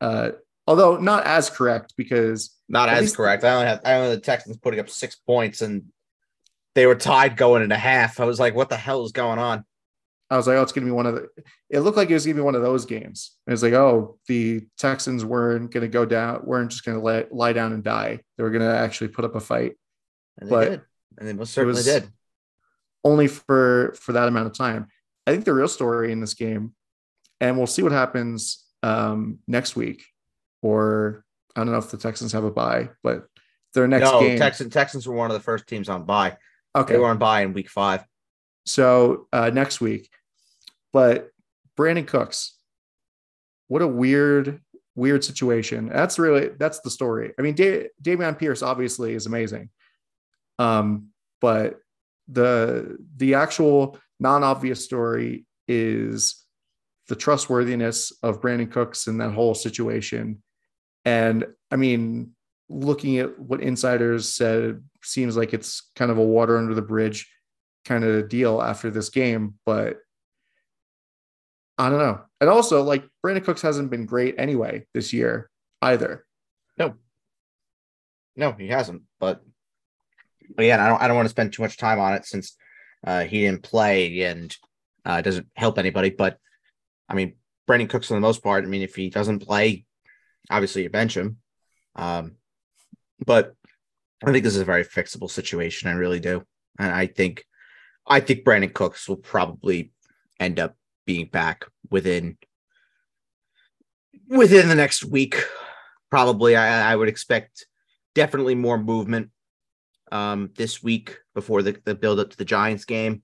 Uh, 0.00 0.30
although 0.68 0.98
not 0.98 1.26
as 1.26 1.50
correct 1.50 1.94
because 1.96 2.56
not 2.68 2.88
as 2.88 3.00
least, 3.00 3.16
correct. 3.16 3.44
I 3.44 3.54
only 3.54 3.66
had 3.66 3.80
I 3.84 3.94
only 3.94 4.10
had 4.10 4.18
the 4.18 4.22
Texans 4.22 4.56
putting 4.58 4.80
up 4.80 4.88
six 4.88 5.16
points 5.16 5.62
and 5.62 5.84
they 6.74 6.86
were 6.86 6.94
tied 6.94 7.36
going 7.36 7.62
into 7.62 7.76
half. 7.76 8.20
I 8.20 8.24
was 8.24 8.40
like, 8.40 8.54
what 8.54 8.68
the 8.68 8.76
hell 8.76 9.04
is 9.04 9.12
going 9.12 9.38
on? 9.38 9.64
I 10.32 10.36
was 10.36 10.46
like, 10.46 10.56
oh, 10.56 10.62
it's 10.62 10.72
gonna 10.72 10.86
be 10.86 10.92
one 10.92 11.04
of 11.04 11.14
the 11.14 11.28
it 11.68 11.80
looked 11.80 11.98
like 11.98 12.08
it 12.08 12.14
was 12.14 12.24
gonna 12.24 12.36
be 12.36 12.40
one 12.40 12.54
of 12.54 12.62
those 12.62 12.86
games. 12.86 13.32
It 13.46 13.50
was 13.50 13.62
like, 13.62 13.74
oh, 13.74 14.18
the 14.28 14.62
Texans 14.78 15.26
weren't 15.26 15.70
gonna 15.70 15.88
go 15.88 16.06
down, 16.06 16.40
weren't 16.44 16.70
just 16.70 16.86
gonna 16.86 17.02
let 17.02 17.34
lie 17.34 17.52
down 17.52 17.74
and 17.74 17.84
die. 17.84 18.18
They 18.38 18.42
were 18.42 18.50
gonna 18.50 18.74
actually 18.74 19.08
put 19.08 19.26
up 19.26 19.34
a 19.34 19.40
fight. 19.40 19.74
And 20.38 20.48
they 20.48 20.50
but 20.50 20.70
did. 20.70 20.80
And 21.18 21.28
they 21.28 21.34
most 21.34 21.52
certainly 21.52 21.82
did. 21.82 22.08
Only 23.04 23.28
for 23.28 23.94
for 24.00 24.14
that 24.14 24.26
amount 24.26 24.46
of 24.46 24.54
time. 24.54 24.88
I 25.26 25.32
think 25.32 25.44
the 25.44 25.52
real 25.52 25.68
story 25.68 26.12
in 26.12 26.20
this 26.20 26.32
game, 26.32 26.72
and 27.38 27.58
we'll 27.58 27.66
see 27.66 27.82
what 27.82 27.92
happens 27.92 28.64
um, 28.82 29.38
next 29.46 29.76
week, 29.76 30.02
or 30.62 31.26
I 31.54 31.60
don't 31.60 31.72
know 31.72 31.78
if 31.78 31.90
the 31.90 31.98
Texans 31.98 32.32
have 32.32 32.44
a 32.44 32.50
bye, 32.50 32.88
but 33.02 33.26
their 33.74 33.86
next 33.86 34.10
no, 34.10 34.20
game. 34.20 34.38
Texans 34.38 34.72
Texans 34.72 35.06
were 35.06 35.14
one 35.14 35.30
of 35.30 35.34
the 35.34 35.44
first 35.44 35.66
teams 35.66 35.90
on 35.90 36.04
bye. 36.04 36.38
Okay, 36.74 36.94
they 36.94 36.98
were 36.98 37.08
on 37.08 37.18
bye 37.18 37.42
in 37.42 37.52
week 37.52 37.68
five. 37.68 38.02
So 38.64 39.28
uh, 39.32 39.50
next 39.50 39.80
week, 39.80 40.08
but 40.92 41.30
Brandin 41.78 42.06
Cooks, 42.06 42.56
what 43.68 43.82
a 43.82 43.86
weird, 43.86 44.60
weird 44.94 45.24
situation. 45.24 45.88
That's 45.88 46.18
really 46.18 46.50
that's 46.58 46.80
the 46.80 46.90
story. 46.90 47.32
I 47.38 47.42
mean, 47.42 47.54
da- 47.54 47.88
Dameon 48.02 48.38
Pierce 48.38 48.62
obviously 48.62 49.14
is 49.14 49.26
amazing, 49.26 49.70
um, 50.58 51.08
but 51.40 51.80
the 52.28 52.96
the 53.16 53.34
actual 53.34 53.98
non-obvious 54.20 54.84
story 54.84 55.46
is 55.66 56.44
the 57.08 57.16
trustworthiness 57.16 58.12
of 58.22 58.40
Brandin 58.40 58.70
Cooks 58.70 59.06
in 59.06 59.18
that 59.18 59.32
whole 59.32 59.54
situation. 59.54 60.42
And 61.04 61.46
I 61.70 61.76
mean, 61.76 62.32
looking 62.68 63.18
at 63.18 63.38
what 63.38 63.60
insiders 63.60 64.28
said, 64.28 64.82
seems 65.02 65.36
like 65.36 65.52
it's 65.52 65.90
kind 65.96 66.10
of 66.10 66.18
a 66.18 66.24
water 66.24 66.56
under 66.56 66.74
the 66.74 66.82
bridge 66.82 67.30
kind 67.84 68.04
of 68.04 68.28
deal 68.28 68.62
after 68.62 68.90
this 68.90 69.08
game. 69.08 69.54
But 69.66 69.96
I 71.82 71.90
don't 71.90 71.98
know. 71.98 72.20
And 72.40 72.48
also, 72.48 72.84
like 72.84 73.02
Brandin 73.26 73.42
Cooks 73.42 73.60
hasn't 73.60 73.90
been 73.90 74.06
great 74.06 74.36
anyway 74.38 74.86
this 74.94 75.12
year 75.12 75.50
either. 75.80 76.24
No, 76.78 76.94
no, 78.36 78.52
he 78.52 78.68
hasn't. 78.68 79.02
But 79.18 79.42
yeah, 80.56 80.84
I 80.84 80.88
don't 80.88 81.02
I 81.02 81.08
don't 81.08 81.16
want 81.16 81.26
to 81.26 81.30
spend 81.30 81.52
too 81.52 81.62
much 81.62 81.76
time 81.76 81.98
on 81.98 82.14
it 82.14 82.24
since 82.24 82.56
uh, 83.04 83.24
he 83.24 83.40
didn't 83.40 83.64
play 83.64 84.22
and 84.22 84.56
uh, 85.04 85.14
it 85.14 85.22
doesn't 85.22 85.48
help 85.56 85.76
anybody. 85.76 86.10
But 86.10 86.38
I 87.08 87.14
mean, 87.14 87.34
Brandin 87.68 87.90
Cooks 87.90 88.06
for 88.06 88.14
the 88.14 88.20
most 88.20 88.44
part. 88.44 88.62
I 88.62 88.68
mean, 88.68 88.82
if 88.82 88.94
he 88.94 89.10
doesn't 89.10 89.40
play, 89.40 89.84
obviously 90.50 90.84
you 90.84 90.90
bench 90.90 91.16
him. 91.16 91.38
Um, 91.96 92.36
but 93.26 93.56
I 94.24 94.30
think 94.30 94.44
this 94.44 94.54
is 94.54 94.62
a 94.62 94.64
very 94.64 94.84
fixable 94.84 95.28
situation. 95.28 95.88
I 95.88 95.94
really 95.94 96.20
do, 96.20 96.44
and 96.78 96.92
I 96.92 97.06
think 97.06 97.44
I 98.06 98.20
think 98.20 98.44
Brandin 98.44 98.72
Cooks 98.72 99.08
will 99.08 99.16
probably 99.16 99.90
end 100.38 100.60
up 100.60 100.76
being 101.06 101.26
back 101.26 101.66
within 101.90 102.36
within 104.28 104.68
the 104.68 104.74
next 104.74 105.04
week. 105.04 105.36
Probably, 106.10 106.56
I, 106.56 106.92
I 106.92 106.96
would 106.96 107.08
expect 107.08 107.66
definitely 108.14 108.54
more 108.54 108.78
movement 108.78 109.30
um, 110.10 110.50
this 110.56 110.82
week 110.82 111.18
before 111.34 111.62
the, 111.62 111.76
the 111.84 111.94
build 111.94 112.20
up 112.20 112.30
to 112.30 112.36
the 112.36 112.44
Giants 112.44 112.84
game, 112.84 113.22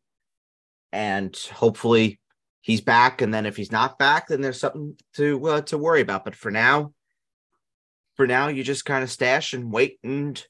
and 0.92 1.36
hopefully 1.52 2.18
he's 2.62 2.80
back. 2.80 3.20
And 3.20 3.32
then 3.32 3.46
if 3.46 3.56
he's 3.56 3.72
not 3.72 3.98
back, 3.98 4.28
then 4.28 4.40
there's 4.40 4.60
something 4.60 4.96
to 5.14 5.48
uh, 5.48 5.60
to 5.62 5.78
worry 5.78 6.00
about. 6.00 6.24
But 6.24 6.34
for 6.34 6.50
now, 6.50 6.92
for 8.16 8.26
now, 8.26 8.48
you 8.48 8.64
just 8.64 8.84
kind 8.84 9.04
of 9.04 9.10
stash 9.10 9.52
and 9.52 9.70
wait 9.70 9.98
and 10.02 10.42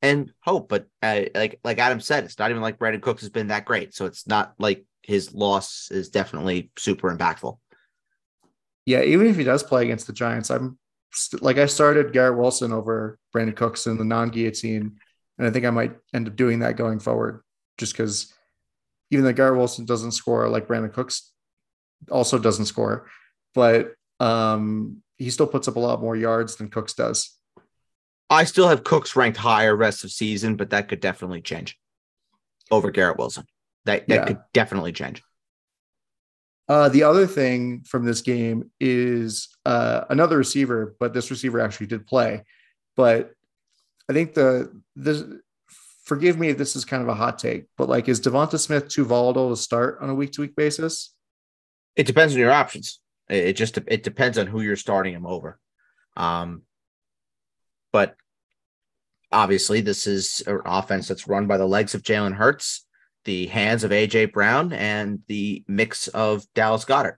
and 0.00 0.32
hope. 0.40 0.68
But 0.68 0.86
uh, 1.02 1.24
like 1.34 1.60
like 1.64 1.78
Adam 1.78 2.00
said, 2.00 2.24
it's 2.24 2.38
not 2.38 2.50
even 2.50 2.62
like 2.62 2.78
Brandin 2.78 3.02
Cooks 3.02 3.22
has 3.22 3.30
been 3.30 3.48
that 3.48 3.66
great. 3.66 3.94
So 3.94 4.06
it's 4.06 4.26
not 4.26 4.54
like 4.58 4.84
his 5.04 5.34
loss 5.34 5.90
is 5.90 6.08
definitely 6.08 6.70
super 6.78 7.14
impactful. 7.14 7.58
Yeah, 8.86 9.02
even 9.02 9.26
if 9.26 9.36
he 9.36 9.44
does 9.44 9.62
play 9.62 9.84
against 9.84 10.06
the 10.06 10.12
Giants, 10.12 10.50
I'm 10.50 10.78
st- 11.12 11.42
like 11.42 11.58
I 11.58 11.66
started 11.66 12.12
Garrett 12.12 12.38
Wilson 12.38 12.72
over 12.72 13.18
Brandin 13.34 13.56
Cooks 13.56 13.86
in 13.86 13.98
the 13.98 14.04
non-guillotine, 14.04 14.98
and 15.38 15.46
I 15.46 15.50
think 15.50 15.64
I 15.64 15.70
might 15.70 15.96
end 16.12 16.28
up 16.28 16.36
doing 16.36 16.60
that 16.60 16.76
going 16.76 17.00
forward, 17.00 17.42
just 17.78 17.92
because 17.92 18.32
even 19.10 19.24
though 19.24 19.32
Garrett 19.32 19.58
Wilson 19.58 19.84
doesn't 19.84 20.12
score 20.12 20.48
like 20.48 20.66
Brandin 20.66 20.92
Cooks 20.92 21.32
also 22.10 22.38
doesn't 22.38 22.66
score, 22.66 23.08
but 23.54 23.92
um, 24.20 25.02
he 25.16 25.30
still 25.30 25.46
puts 25.46 25.68
up 25.68 25.76
a 25.76 25.80
lot 25.80 26.00
more 26.00 26.16
yards 26.16 26.56
than 26.56 26.68
Cooks 26.68 26.94
does. 26.94 27.38
I 28.30 28.44
still 28.44 28.68
have 28.68 28.84
Cooks 28.84 29.16
ranked 29.16 29.38
higher 29.38 29.76
rest 29.76 30.04
of 30.04 30.10
season, 30.10 30.56
but 30.56 30.70
that 30.70 30.88
could 30.88 31.00
definitely 31.00 31.42
change 31.42 31.78
over 32.70 32.90
Garrett 32.90 33.18
Wilson. 33.18 33.44
That 33.84 34.08
that 34.08 34.14
yeah. 34.14 34.24
could 34.26 34.38
definitely 34.52 34.92
change. 34.92 35.22
Uh, 36.68 36.88
the 36.88 37.02
other 37.02 37.26
thing 37.26 37.82
from 37.86 38.04
this 38.04 38.22
game 38.22 38.70
is 38.80 39.48
uh, 39.66 40.04
another 40.08 40.38
receiver, 40.38 40.96
but 40.98 41.12
this 41.12 41.30
receiver 41.30 41.60
actually 41.60 41.86
did 41.86 42.06
play. 42.06 42.42
But 42.96 43.32
I 44.08 44.12
think 44.12 44.34
the 44.34 44.80
this 44.96 45.22
forgive 46.04 46.38
me 46.38 46.48
if 46.48 46.58
this 46.58 46.76
is 46.76 46.84
kind 46.84 47.02
of 47.02 47.08
a 47.08 47.14
hot 47.14 47.38
take, 47.38 47.66
but 47.76 47.88
like 47.88 48.08
is 48.08 48.20
Devonta 48.20 48.58
Smith 48.58 48.88
too 48.88 49.04
volatile 49.04 49.50
to 49.50 49.56
start 49.56 49.98
on 50.00 50.10
a 50.10 50.14
week 50.14 50.32
to 50.32 50.40
week 50.40 50.56
basis? 50.56 51.14
It 51.96 52.06
depends 52.06 52.34
on 52.34 52.40
your 52.40 52.52
options. 52.52 53.00
It 53.28 53.54
just 53.54 53.78
it 53.86 54.02
depends 54.02 54.38
on 54.38 54.46
who 54.46 54.60
you're 54.60 54.76
starting 54.76 55.14
him 55.14 55.26
over. 55.26 55.58
Um, 56.16 56.62
but 57.92 58.16
obviously, 59.32 59.80
this 59.80 60.06
is 60.06 60.42
an 60.46 60.60
offense 60.64 61.08
that's 61.08 61.28
run 61.28 61.46
by 61.46 61.56
the 61.56 61.66
legs 61.66 61.94
of 61.94 62.02
Jalen 62.02 62.34
Hurts, 62.34 62.83
the 63.24 63.46
hands 63.46 63.84
of 63.84 63.90
AJ 63.90 64.32
Brown, 64.32 64.72
and 64.72 65.20
the 65.28 65.64
mix 65.66 66.08
of 66.08 66.44
Dallas 66.54 66.84
Goedert. 66.84 67.16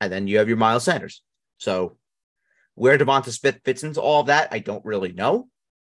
And 0.00 0.12
then 0.12 0.26
you 0.26 0.38
have 0.38 0.48
your 0.48 0.56
Miles 0.56 0.84
Sanders. 0.84 1.22
So 1.58 1.96
where 2.74 2.96
Devonta 2.96 3.30
Smith 3.30 3.60
fits 3.64 3.82
into 3.82 4.00
all 4.00 4.22
of 4.22 4.28
that, 4.28 4.48
I 4.52 4.58
don't 4.58 4.84
really 4.84 5.12
know. 5.12 5.48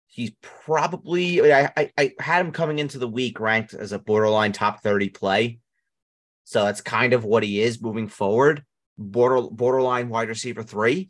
He's 0.07 0.31
probably 0.41 1.51
I, 1.51 1.71
I, 1.75 1.91
I 1.97 2.13
had 2.19 2.45
him 2.45 2.51
coming 2.51 2.79
into 2.79 2.99
the 2.99 3.07
week 3.07 3.39
ranked 3.39 3.73
as 3.73 3.93
a 3.93 3.99
borderline 3.99 4.51
top 4.51 4.83
30 4.83 5.09
play. 5.09 5.59
So 6.43 6.65
that's 6.65 6.81
kind 6.81 7.13
of 7.13 7.23
what 7.23 7.43
he 7.43 7.61
is 7.61 7.81
moving 7.81 8.07
forward. 8.07 8.63
Border 8.97 9.47
borderline 9.49 10.09
wide 10.09 10.27
receiver 10.27 10.61
three. 10.61 11.09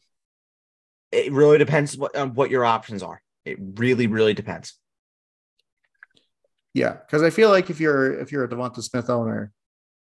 It 1.12 1.32
really 1.34 1.58
depends 1.58 1.98
what, 1.98 2.16
on 2.16 2.34
what 2.34 2.50
your 2.50 2.64
options 2.64 3.04
are. 3.04 3.22
It 3.44 3.58
really, 3.60 4.08
really 4.08 4.34
depends. 4.34 4.76
Yeah, 6.74 6.94
because 6.94 7.22
I 7.22 7.30
feel 7.30 7.50
like 7.50 7.70
if 7.70 7.80
you're 7.80 8.20
if 8.20 8.32
you're 8.32 8.44
a 8.44 8.50
Devonta 8.50 8.82
Smith 8.82 9.10
owner 9.10 9.52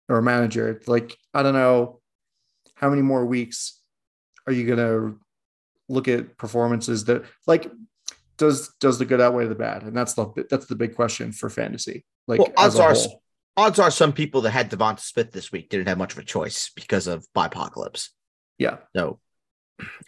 or 0.08 0.22
manager, 0.22 0.80
like 0.86 1.16
I 1.32 1.42
don't 1.42 1.54
know 1.54 2.00
how 2.74 2.90
many 2.90 3.02
more 3.02 3.24
weeks 3.24 3.80
are 4.46 4.52
you 4.52 4.66
gonna 4.66 5.14
look 5.88 6.08
at 6.08 6.36
performances 6.38 7.04
that 7.06 7.24
like 7.46 7.70
does 8.36 8.72
does 8.80 8.98
the 8.98 9.04
good 9.04 9.20
outweigh 9.20 9.46
the 9.46 9.54
bad? 9.54 9.82
And 9.82 9.96
that's 9.96 10.14
the 10.14 10.46
that's 10.50 10.66
the 10.66 10.76
big 10.76 10.94
question 10.94 11.32
for 11.32 11.50
fantasy. 11.50 12.04
Like 12.28 12.40
well, 12.40 12.52
odds 12.56 12.76
are 12.76 12.94
whole 12.94 13.22
odds 13.56 13.78
are 13.78 13.90
some 13.90 14.12
people 14.12 14.42
that 14.42 14.50
had 14.50 14.70
Devonta 14.70 15.00
Smith 15.00 15.32
this 15.32 15.52
week 15.52 15.68
didn't 15.68 15.88
have 15.88 15.98
much 15.98 16.12
of 16.12 16.18
a 16.18 16.24
choice 16.24 16.70
because 16.74 17.06
of 17.06 17.26
apocalypse. 17.34 18.10
Yeah. 18.58 18.78
So 18.94 19.20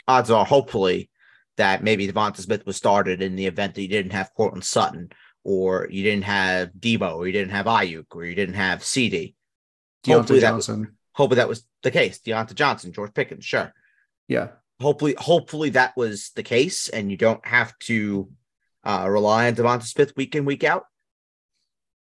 odds 0.07 0.31
are 0.31 0.45
hopefully 0.45 1.11
that 1.57 1.83
maybe 1.83 2.07
Devonta 2.07 2.39
Smith 2.39 2.67
was 2.67 2.77
started 2.77 3.23
in 3.23 3.37
the 3.37 3.47
event 3.47 3.75
that 3.75 3.81
he 3.81 3.89
didn't 3.89 4.13
have 4.13 4.35
Courtland 4.37 4.65
Sutton 4.65 5.11
or 5.47 5.89
you 5.91 6.03
didn't 6.03 6.25
have 6.25 6.71
Deebo 6.73 7.17
or 7.17 7.27
you 7.27 7.33
didn't 7.33 7.53
have 7.53 7.67
Aiyuk 7.67 8.07
or 8.11 8.25
you 8.25 8.35
didn't 8.35 8.55
have 8.57 8.85
CD. 8.85 9.35
Diontae 10.05 10.15
hopefully 10.15 10.41
Johnson. 10.41 10.81
That 10.81 10.89
was, 10.89 10.95
hopefully 11.13 11.37
that 11.37 11.49
was 11.49 11.67
the 11.83 11.91
case. 11.91 12.19
Diontae 12.21 12.55
Johnson, 12.55 12.93
George 12.93 13.15
Pickens, 13.15 13.45
sure. 13.45 13.73
Yeah. 14.29 14.49
Hopefully, 14.81 15.15
hopefully 15.17 15.71
that 15.71 15.97
was 15.97 16.31
the 16.35 16.43
case, 16.43 16.89
and 16.89 17.11
you 17.11 17.17
don't 17.17 17.45
have 17.47 17.79
to 17.81 18.31
uh, 18.85 19.07
rely 19.09 19.49
on 19.49 19.55
Devonta 19.55 19.85
Smith 19.85 20.17
week 20.17 20.35
in, 20.35 20.45
week 20.45 20.65
out 20.65 20.85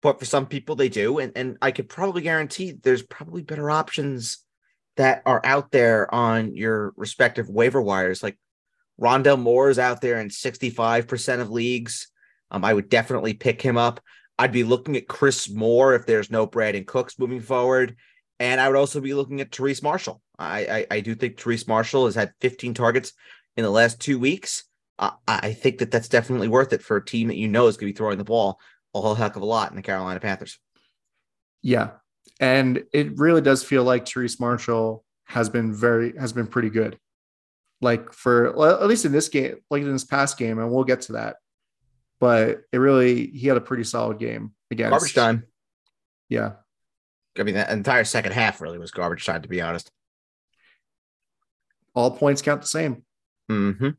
but 0.03 0.19
for 0.19 0.25
some 0.25 0.47
people 0.47 0.77
they 0.77 0.89
do 0.89 1.19
and, 1.19 1.31
and 1.37 1.59
i 1.61 1.71
could 1.71 1.87
probably 1.87 2.23
guarantee 2.23 2.73
there's 2.73 3.03
probably 3.03 3.43
better 3.43 3.71
options 3.71 4.47
that 5.01 5.23
are 5.25 5.41
out 5.45 5.71
there 5.71 6.13
on 6.15 6.55
your 6.55 6.93
respective 6.95 7.49
waiver 7.49 7.81
wires. 7.81 8.23
Like 8.23 8.37
Rondale 9.01 9.41
Moore 9.41 9.71
is 9.71 9.79
out 9.79 10.03
there 10.03 10.21
in 10.21 10.29
65% 10.29 11.41
of 11.41 11.51
leagues. 11.51 12.09
Um, 12.51 12.65
I 12.65 12.75
would 12.75 12.89
definitely 12.89 13.35
pick 13.35 13.63
him 13.63 13.77
up. 13.77 14.01
I'd 14.39 14.53
be 14.53 14.65
looking 14.65 14.97
at 14.97 15.09
Chris 15.09 15.51
Moore 15.51 15.95
if 15.95 16.07
there's 16.07 16.31
no 16.31 16.47
Brandin 16.47 16.87
Cooks 16.87 17.19
moving 17.19 17.41
forward. 17.41 17.97
And 18.39 18.61
I 18.61 18.69
would 18.69 18.79
also 18.79 19.01
be 19.01 19.13
looking 19.13 19.41
at 19.41 19.53
Terrace 19.53 19.83
Marshall. 19.83 20.23
I, 20.39 20.61
I, 20.91 20.97
I 20.97 21.01
do 21.01 21.15
think 21.15 21.37
Terrace 21.37 21.69
Marshall 21.69 22.07
has 22.07 22.15
had 22.15 22.33
15 22.41 22.73
targets 22.73 23.13
in 23.57 23.65
the 23.65 23.71
last 23.71 24.01
two 24.01 24.19
weeks. 24.19 24.65
I 25.27 25.53
think 25.53 25.79
that 25.79 25.91
that's 25.91 26.09
definitely 26.09 26.49
worth 26.49 26.75
it 26.75 26.83
for 26.83 26.99
a 26.99 27.05
team 27.05 27.29
that 27.29 27.37
you 27.37 27.49
know 27.49 27.69
is 27.69 27.77
going 27.77 27.89
to 27.89 27.95
be 27.95 27.97
throwing 27.97 28.19
the 28.19 28.25
ball 28.25 28.61
a 28.95 29.01
whole 29.01 29.15
heck 29.15 29.37
of 29.37 29.43
a 29.43 29.47
lot 29.47 29.71
in 29.71 29.77
the 29.77 29.83
Carolina 29.83 30.21
Panthers. 30.21 30.59
Yeah. 31.63 31.93
And 32.39 32.85
it 32.93 33.19
really 33.19 33.41
does 33.41 33.63
feel 33.63 33.85
like 33.85 34.05
Terrace 34.05 34.41
Marshall 34.41 35.05
has 35.25 35.49
been 35.49 35.73
very, 35.73 36.17
has 36.19 36.33
been 36.33 36.47
pretty 36.47 36.71
good. 36.71 36.99
Like 37.81 38.13
for, 38.13 38.49
at 38.49 38.89
least 38.89 39.07
in 39.07 39.13
this 39.13 39.29
game, 39.29 39.57
like 39.71 39.83
in 39.83 39.93
this 39.93 40.05
past 40.05 40.37
game, 40.37 40.59
and 40.59 40.71
we'll 40.71 40.85
get 40.85 41.03
to 41.03 41.13
that. 41.13 41.37
But 42.21 42.63
it 42.73 42.79
really, 42.79 43.27
he 43.29 43.49
had 43.49 43.57
a 43.57 43.63
pretty 43.63 43.85
solid 43.85 44.19
game 44.19 44.53
against 44.71 44.91
garbage 44.91 45.15
time. 45.15 45.45
Yeah. 46.29 46.53
I 47.39 47.43
mean, 47.43 47.55
the 47.55 47.73
entire 47.73 48.05
second 48.05 48.33
half 48.33 48.61
really 48.61 48.79
was 48.79 48.91
garbage 48.91 49.25
time, 49.25 49.43
to 49.43 49.49
be 49.49 49.63
honest. 49.63 49.91
All 51.95 52.11
points 52.11 52.43
count 52.43 52.61
the 52.61 52.69
same. 52.69 53.05
Mm-hmm. 53.51 53.91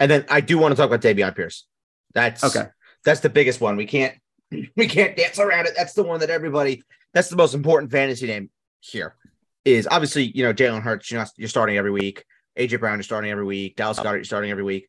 And 0.00 0.10
then 0.10 0.24
I 0.28 0.40
do 0.40 0.58
want 0.58 0.72
to 0.72 0.76
talk 0.76 0.90
about 0.90 1.00
Dameon 1.00 1.34
Pierce. 1.34 1.66
That's 2.14 2.44
okay. 2.44 2.68
That's 3.04 3.20
the 3.20 3.28
biggest 3.28 3.60
one. 3.60 3.76
We 3.76 3.86
can't 3.86 4.14
we 4.76 4.86
can't 4.86 5.16
dance 5.16 5.38
around 5.38 5.66
it. 5.66 5.74
That's 5.76 5.94
the 5.94 6.02
one 6.02 6.20
that 6.20 6.30
everybody. 6.30 6.82
That's 7.12 7.28
the 7.28 7.36
most 7.36 7.54
important 7.54 7.92
fantasy 7.92 8.26
name 8.26 8.50
here. 8.80 9.16
Is 9.64 9.88
obviously 9.90 10.24
you 10.24 10.44
know 10.44 10.52
Jalen 10.52 10.82
Hurts. 10.82 11.10
You 11.10 11.18
know 11.18 11.24
you're 11.36 11.48
starting 11.48 11.76
every 11.76 11.90
week. 11.90 12.24
AJ 12.58 12.80
Brown, 12.80 12.98
you're 12.98 13.02
starting 13.02 13.30
every 13.30 13.44
week. 13.44 13.76
Dallas 13.76 13.98
Goedert, 13.98 14.14
you're 14.16 14.24
starting 14.24 14.50
every 14.50 14.62
week. 14.62 14.88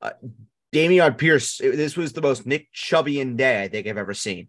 Uh, 0.00 0.12
Dameon 0.72 1.18
Pierce. 1.18 1.60
It, 1.60 1.76
this 1.76 1.96
was 1.96 2.12
the 2.12 2.22
most 2.22 2.46
Nick 2.46 2.72
Chubbian 2.72 3.36
day 3.36 3.62
I 3.62 3.68
think 3.68 3.86
I've 3.86 3.98
ever 3.98 4.14
seen. 4.14 4.48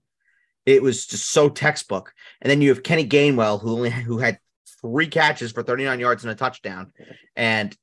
It 0.66 0.82
was 0.82 1.06
just 1.06 1.30
so 1.30 1.50
textbook. 1.50 2.14
And 2.42 2.50
then 2.50 2.62
you 2.62 2.70
have 2.70 2.84
Kenny 2.84 3.08
Gainwell, 3.08 3.62
who 3.62 3.74
only 3.74 3.90
who 3.90 4.20
had 4.20 4.40
three 4.82 5.08
catches 5.08 5.52
for 5.52 5.64
39 5.64 6.00
yards 6.00 6.24
and 6.24 6.32
a 6.32 6.36
touchdown, 6.36 6.92
and 7.36 7.76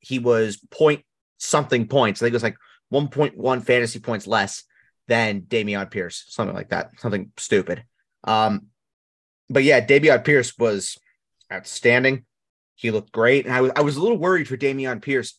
he 0.00 0.18
was 0.18 0.58
point 0.70 1.04
something 1.38 1.88
points. 1.88 2.22
I 2.22 2.26
think 2.26 2.32
it 2.32 2.36
was 2.36 2.42
like 2.42 2.56
1.1 2.92 3.62
fantasy 3.64 3.98
points 3.98 4.26
less 4.26 4.64
than 5.08 5.42
Dameon 5.42 5.90
Pierce, 5.90 6.24
something 6.28 6.54
like 6.54 6.70
that, 6.70 6.90
something 6.98 7.32
stupid. 7.36 7.84
Um, 8.24 8.68
but 9.48 9.64
yeah, 9.64 9.84
Dameon 9.84 10.24
Pierce 10.24 10.56
was 10.58 10.96
outstanding. 11.52 12.24
He 12.74 12.90
looked 12.90 13.12
great, 13.12 13.44
and 13.44 13.54
I 13.54 13.60
was 13.60 13.72
I 13.76 13.82
was 13.82 13.96
a 13.96 14.02
little 14.02 14.18
worried 14.18 14.48
for 14.48 14.56
Dameon 14.56 15.02
Pierce, 15.02 15.38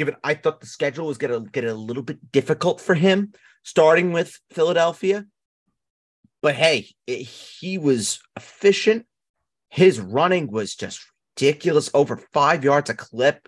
given 0.00 0.16
I 0.24 0.32
thought 0.32 0.60
the 0.62 0.66
schedule 0.66 1.06
was 1.06 1.18
gonna 1.18 1.40
get 1.40 1.64
a 1.64 1.74
little 1.74 2.02
bit 2.02 2.32
difficult 2.32 2.80
for 2.80 2.94
him, 2.94 3.34
starting 3.62 4.12
with 4.12 4.40
Philadelphia. 4.50 5.26
But 6.40 6.54
hey, 6.54 6.88
it, 7.06 7.18
he 7.18 7.76
was 7.76 8.18
efficient. 8.34 9.04
His 9.68 10.00
running 10.00 10.50
was 10.50 10.74
just 10.74 11.04
ridiculous, 11.36 11.90
over 11.92 12.16
five 12.32 12.64
yards 12.64 12.88
a 12.88 12.94
clip, 12.94 13.46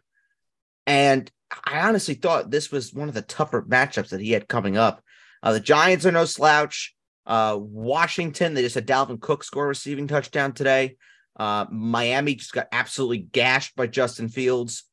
and 0.86 1.30
I 1.64 1.80
honestly 1.80 2.14
thought 2.14 2.50
this 2.50 2.70
was 2.70 2.92
one 2.92 3.08
of 3.08 3.14
the 3.14 3.22
tougher 3.22 3.62
matchups 3.62 4.10
that 4.10 4.20
he 4.20 4.32
had 4.32 4.46
coming 4.46 4.76
up. 4.76 5.02
Uh, 5.42 5.54
the 5.54 5.60
Giants 5.60 6.04
are 6.04 6.12
no 6.12 6.26
slouch. 6.26 6.94
Uh, 7.24 7.56
Washington, 7.58 8.52
they 8.52 8.62
just 8.62 8.74
had 8.74 8.86
Dalvin 8.86 9.22
Cook 9.22 9.42
score 9.42 9.68
receiving 9.68 10.06
touchdown 10.06 10.52
today. 10.52 10.96
Uh, 11.34 11.64
Miami 11.70 12.34
just 12.34 12.52
got 12.52 12.68
absolutely 12.72 13.18
gashed 13.18 13.74
by 13.74 13.86
Justin 13.86 14.28
Fields. 14.28 14.84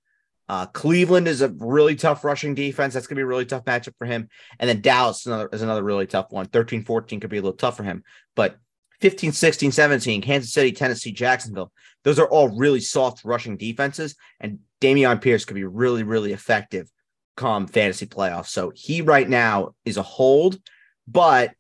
Uh, 0.50 0.66
Cleveland 0.66 1.28
is 1.28 1.42
a 1.42 1.50
really 1.50 1.96
tough 1.96 2.24
rushing 2.24 2.56
defense. 2.56 2.94
That's 2.94 3.06
going 3.06 3.16
to 3.16 3.20
be 3.20 3.24
a 3.24 3.28
really 3.28 3.46
tough 3.46 3.66
matchup 3.66 3.94
for 4.00 4.06
him. 4.06 4.28
And 4.60 4.68
then 4.68 4.82
Dallas 4.82 5.20
is 5.20 5.28
another, 5.28 5.50
is 5.54 5.62
another 5.62 5.84
really 5.84 6.08
tough 6.08 6.32
one. 6.32 6.48
13 6.48 6.84
14 6.84 7.20
could 7.20 7.30
be 7.30 7.38
a 7.38 7.42
little 7.42 7.56
tough 7.56 7.78
for 7.78 7.84
him. 7.84 8.04
But 8.36 8.58
15 9.02 9.32
16 9.32 9.72
17, 9.72 10.22
Kansas 10.22 10.52
City, 10.52 10.72
Tennessee, 10.72 11.12
Jacksonville, 11.12 11.72
those 12.04 12.18
are 12.18 12.28
all 12.28 12.50
really 12.50 12.80
soft 12.80 13.24
rushing 13.24 13.58
defenses. 13.58 14.16
And 14.40 14.60
Dameon 14.82 15.22
Pierce 15.22 15.46
could 15.46 15.56
be 15.56 15.66
really, 15.66 16.04
really 16.04 16.34
effective 16.34 16.92
come 17.38 17.68
fantasy 17.68 18.06
playoffs. 18.06 18.48
So 18.48 18.72
he 18.76 19.02
right 19.02 19.28
now 19.28 19.76
is 19.86 19.96
a 19.96 20.04
hold, 20.04 20.60
but 21.08 21.52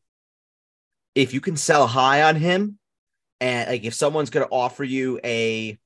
if 1.15 1.34
you 1.34 1.39
can 1.39 1.56
sell 1.56 1.88
high 1.88 2.23
on 2.23 2.36
him, 2.36 2.78
and 3.39 3.69
like 3.69 3.86
if 3.86 3.93
someone's 3.93 4.30
going 4.30 4.45
to 4.45 4.52
offer 4.52 4.84
you 4.84 5.19
a, 5.23 5.78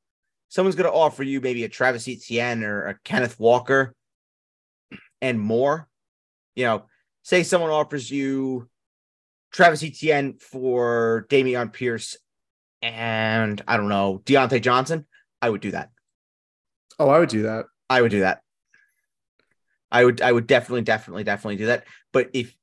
someone's 0.53 0.75
going 0.75 0.89
to 0.89 0.95
offer 0.95 1.23
you 1.23 1.41
maybe 1.41 1.63
a 1.63 1.67
Travis 1.69 2.07
Etienne 2.07 2.63
or 2.63 2.85
a 2.85 2.99
Kenneth 3.03 3.39
Walker 3.39 3.95
and 5.19 5.39
more, 5.39 5.89
you 6.55 6.63
know, 6.63 6.85
say 7.23 7.41
someone 7.41 7.71
offers 7.71 8.11
you 8.11 8.69
Travis 9.51 9.83
Etienne 9.83 10.35
for 10.35 11.25
Dameon 11.31 11.73
Pierce 11.73 12.17
and 12.83 13.63
I 13.67 13.77
don't 13.77 13.89
know, 13.89 14.21
Diontae 14.25 14.61
Johnson, 14.61 15.07
I 15.41 15.49
would 15.49 15.61
do 15.61 15.71
that. 15.71 15.89
Oh, 16.99 17.09
I 17.09 17.17
would 17.17 17.29
do 17.29 17.41
that. 17.43 17.65
I 17.89 18.03
would 18.03 18.11
do 18.11 18.19
that. 18.19 18.41
I 19.91 20.05
would 20.05 20.21
I 20.21 20.31
would 20.31 20.45
definitely, 20.45 20.83
definitely, 20.83 21.23
definitely 21.23 21.55
do 21.55 21.65
that. 21.65 21.87
But 22.11 22.29
if 22.33 22.55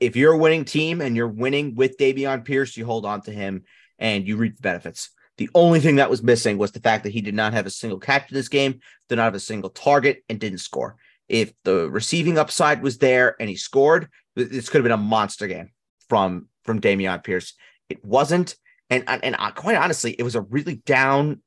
if 0.00 0.16
you're 0.16 0.32
a 0.32 0.38
winning 0.38 0.64
team 0.64 1.00
and 1.00 1.14
you're 1.14 1.28
winning 1.28 1.76
with 1.76 1.96
Dameon 1.96 2.44
Pierce, 2.44 2.76
you 2.76 2.84
hold 2.84 3.06
on 3.06 3.20
to 3.22 3.30
him 3.30 3.62
and 4.00 4.26
you 4.26 4.36
reap 4.36 4.56
the 4.56 4.62
benefits. 4.62 5.10
The 5.38 5.50
only 5.54 5.80
thing 5.80 5.96
that 5.96 6.10
was 6.10 6.22
missing 6.22 6.56
was 6.56 6.72
the 6.72 6.80
fact 6.80 7.04
that 7.04 7.12
he 7.12 7.20
did 7.20 7.34
not 7.34 7.52
have 7.52 7.66
a 7.66 7.70
single 7.70 7.98
catch 7.98 8.30
in 8.30 8.34
this 8.34 8.48
game, 8.48 8.80
did 9.08 9.16
not 9.16 9.24
have 9.24 9.34
a 9.34 9.40
single 9.40 9.70
target, 9.70 10.22
and 10.28 10.40
didn't 10.40 10.58
score. 10.58 10.96
If 11.28 11.52
the 11.64 11.90
receiving 11.90 12.38
upside 12.38 12.82
was 12.82 12.98
there 12.98 13.36
and 13.38 13.48
he 13.48 13.56
scored, 13.56 14.08
this 14.34 14.68
could 14.68 14.78
have 14.78 14.84
been 14.84 14.92
a 14.92 14.96
monster 14.96 15.46
game 15.46 15.70
from 16.08 16.48
from 16.64 16.80
Dameon 16.80 17.22
Pierce. 17.22 17.54
It 17.88 18.04
wasn't, 18.04 18.56
and 18.90 19.04
and 19.08 19.36
quite 19.54 19.76
honestly, 19.76 20.12
it 20.12 20.22
was 20.22 20.34
a 20.34 20.40
really 20.40 20.76
down, 20.76 21.42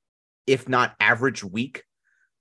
if 0.46 0.68
not 0.68 0.96
average 1.00 1.44
week 1.44 1.84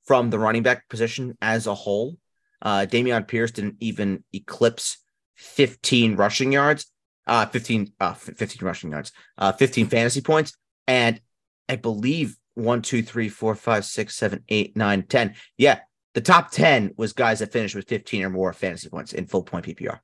from 0.04 0.30
the 0.30 0.38
running 0.38 0.62
back 0.62 0.88
position 0.88 1.36
as 1.40 1.66
a 1.66 1.74
whole. 1.74 2.16
Uh, 2.60 2.86
Dameon 2.88 3.28
Pierce 3.28 3.52
didn't 3.52 3.76
even 3.78 4.24
eclipse 4.32 4.98
15 5.36 6.16
rushing 6.16 6.50
yards, 6.50 6.86
uh, 7.26 7.46
15, 7.46 7.92
uh, 8.00 8.14
15 8.14 8.66
rushing 8.66 8.90
yards, 8.90 9.12
uh, 9.36 9.52
15 9.52 9.86
fantasy 9.86 10.20
points. 10.20 10.56
And 10.86 11.20
I 11.68 11.76
believe 11.76 12.36
one, 12.54 12.82
two, 12.82 13.02
three, 13.02 13.28
four, 13.28 13.54
five, 13.54 13.84
six, 13.84 14.16
seven, 14.16 14.42
eight, 14.48 14.76
nine, 14.76 15.02
10. 15.02 15.34
Yeah. 15.56 15.80
The 16.14 16.20
top 16.20 16.50
10 16.50 16.94
was 16.96 17.12
guys 17.12 17.38
that 17.38 17.52
finished 17.52 17.74
with 17.74 17.88
15 17.88 18.24
or 18.24 18.30
more 18.30 18.52
fantasy 18.52 18.88
points 18.88 19.12
in 19.12 19.26
full 19.26 19.44
point 19.44 19.66
PPR. 19.66 20.00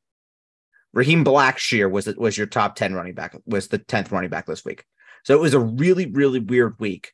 Raheem 0.92 1.24
Blackshear 1.24 1.90
was 1.90 2.06
was 2.06 2.38
your 2.38 2.46
top 2.46 2.76
10 2.76 2.94
running 2.94 3.14
back, 3.14 3.34
was 3.46 3.66
the 3.66 3.80
10th 3.80 4.12
running 4.12 4.30
back 4.30 4.46
this 4.46 4.64
week. 4.64 4.84
So 5.24 5.34
it 5.34 5.40
was 5.40 5.54
a 5.54 5.58
really, 5.58 6.06
really 6.06 6.38
weird 6.38 6.78
week 6.78 7.12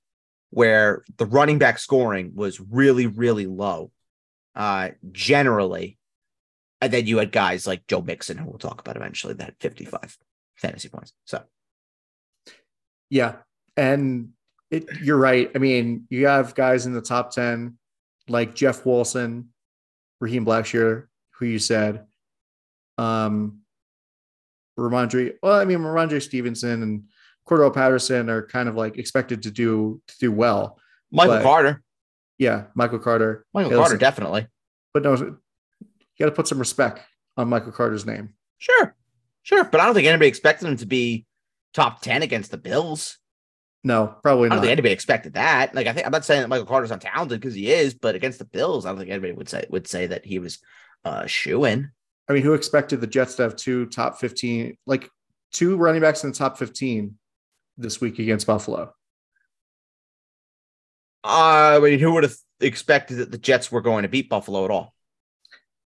where 0.50 1.02
the 1.16 1.24
running 1.24 1.58
back 1.58 1.78
scoring 1.78 2.32
was 2.34 2.60
really, 2.60 3.06
really 3.06 3.46
low, 3.46 3.92
uh, 4.54 4.90
generally. 5.12 5.96
And 6.82 6.92
then 6.92 7.06
you 7.06 7.18
had 7.18 7.32
guys 7.32 7.66
like 7.66 7.86
Joe 7.86 8.02
Mixon, 8.02 8.36
who 8.36 8.46
we'll 8.46 8.58
talk 8.58 8.80
about 8.80 8.96
eventually, 8.96 9.34
that 9.34 9.44
had 9.44 9.56
55 9.60 10.18
fantasy 10.56 10.88
points. 10.88 11.12
So, 11.24 11.42
yeah. 13.08 13.36
And 13.76 14.30
it, 14.70 14.88
you're 15.02 15.18
right. 15.18 15.50
I 15.54 15.59
mean, 15.59 16.06
you 16.11 16.26
have 16.26 16.54
guys 16.54 16.87
in 16.87 16.92
the 16.92 17.00
top 17.00 17.33
10 17.33 17.76
like 18.28 18.54
Jeff 18.54 18.87
Wilson, 18.87 19.48
Raheem 20.20 20.46
Blackshear, 20.46 21.06
who 21.33 21.46
you 21.46 21.59
said, 21.59 22.06
um, 22.98 23.61
Rhamondre. 24.78 25.35
Well, 25.42 25.59
I 25.59 25.64
mean, 25.64 25.78
Rhamondre 25.78 26.22
Stevenson 26.22 26.83
and 26.83 27.04
Cordarrelle 27.48 27.74
Patterson 27.74 28.30
are 28.30 28.46
kind 28.46 28.68
of 28.68 28.76
like 28.76 28.98
expected 28.98 29.42
to 29.42 29.50
do 29.50 30.00
to 30.06 30.18
do 30.18 30.33
well. 30.33 30.78
Michael 31.11 31.37
but, 31.37 31.42
Carter. 31.42 31.83
Yeah, 32.38 32.64
Michael 32.74 32.98
Carter. 32.98 33.44
Michael 33.52 33.78
Carter, 33.78 33.98
definitely. 33.98 34.46
But 34.94 35.02
no, 35.02 35.14
you 35.16 35.38
got 36.18 36.26
to 36.26 36.33
put 36.33 36.48
some 36.48 36.59
respect 36.59 37.00
on 37.37 37.48
Michael 37.48 37.72
Carter's 37.72 38.06
name. 38.06 38.35
Sure, 38.59 38.94
sure, 39.42 39.64
but 39.64 39.80
I 39.80 39.87
don't 39.87 39.94
think 39.94 40.06
anybody 40.06 40.28
expected 40.28 40.68
him 40.68 40.76
to 40.78 40.87
be 40.87 41.26
top 41.74 42.00
ten 42.00 42.22
against 42.22 42.50
the 42.50 42.59
Bills. 42.59 43.18
No, 43.82 44.14
probably 44.22 44.48
not. 44.48 44.52
I 44.52 44.56
don't 44.56 44.62
think 44.64 44.72
anybody 44.72 44.92
expected 44.92 45.34
that. 45.34 45.74
Like, 45.74 45.86
I 45.86 45.92
think 45.92 46.06
I'm 46.06 46.12
not 46.12 46.24
saying 46.24 46.42
that 46.42 46.48
Michael 46.48 46.66
Carter's 46.66 46.90
untalented 46.90 47.30
because 47.30 47.54
he 47.54 47.70
is, 47.72 47.94
but 47.94 48.14
against 48.14 48.38
the 48.38 48.44
Bills, 48.44 48.84
I 48.84 48.90
don't 48.90 48.98
think 48.98 49.10
anybody 49.10 49.32
would 49.32 49.48
say 49.48 49.64
would 49.70 49.86
say 49.86 50.06
that 50.06 50.24
he 50.24 50.38
was 50.38 50.58
uh 51.04 51.26
shoe 51.26 51.64
in. 51.64 51.90
I 52.28 52.32
mean, 52.32 52.42
who 52.42 52.54
expected 52.54 53.00
the 53.00 53.06
Jets 53.06 53.34
to 53.36 53.42
have 53.42 53.56
two 53.56 53.86
top 53.86 54.20
15, 54.20 54.76
like 54.86 55.08
two 55.52 55.76
running 55.76 56.02
backs 56.02 56.22
in 56.22 56.30
the 56.30 56.36
top 56.36 56.58
15 56.58 57.18
this 57.76 58.00
week 58.00 58.18
against 58.18 58.46
Buffalo? 58.46 58.92
Uh, 61.24 61.76
I 61.76 61.80
mean, 61.80 61.98
who 61.98 62.12
would 62.12 62.22
have 62.22 62.36
expected 62.60 63.16
that 63.16 63.32
the 63.32 63.38
Jets 63.38 63.72
were 63.72 63.80
going 63.80 64.02
to 64.02 64.08
beat 64.08 64.28
Buffalo 64.28 64.64
at 64.64 64.70
all? 64.70 64.94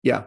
Yeah. 0.02 0.24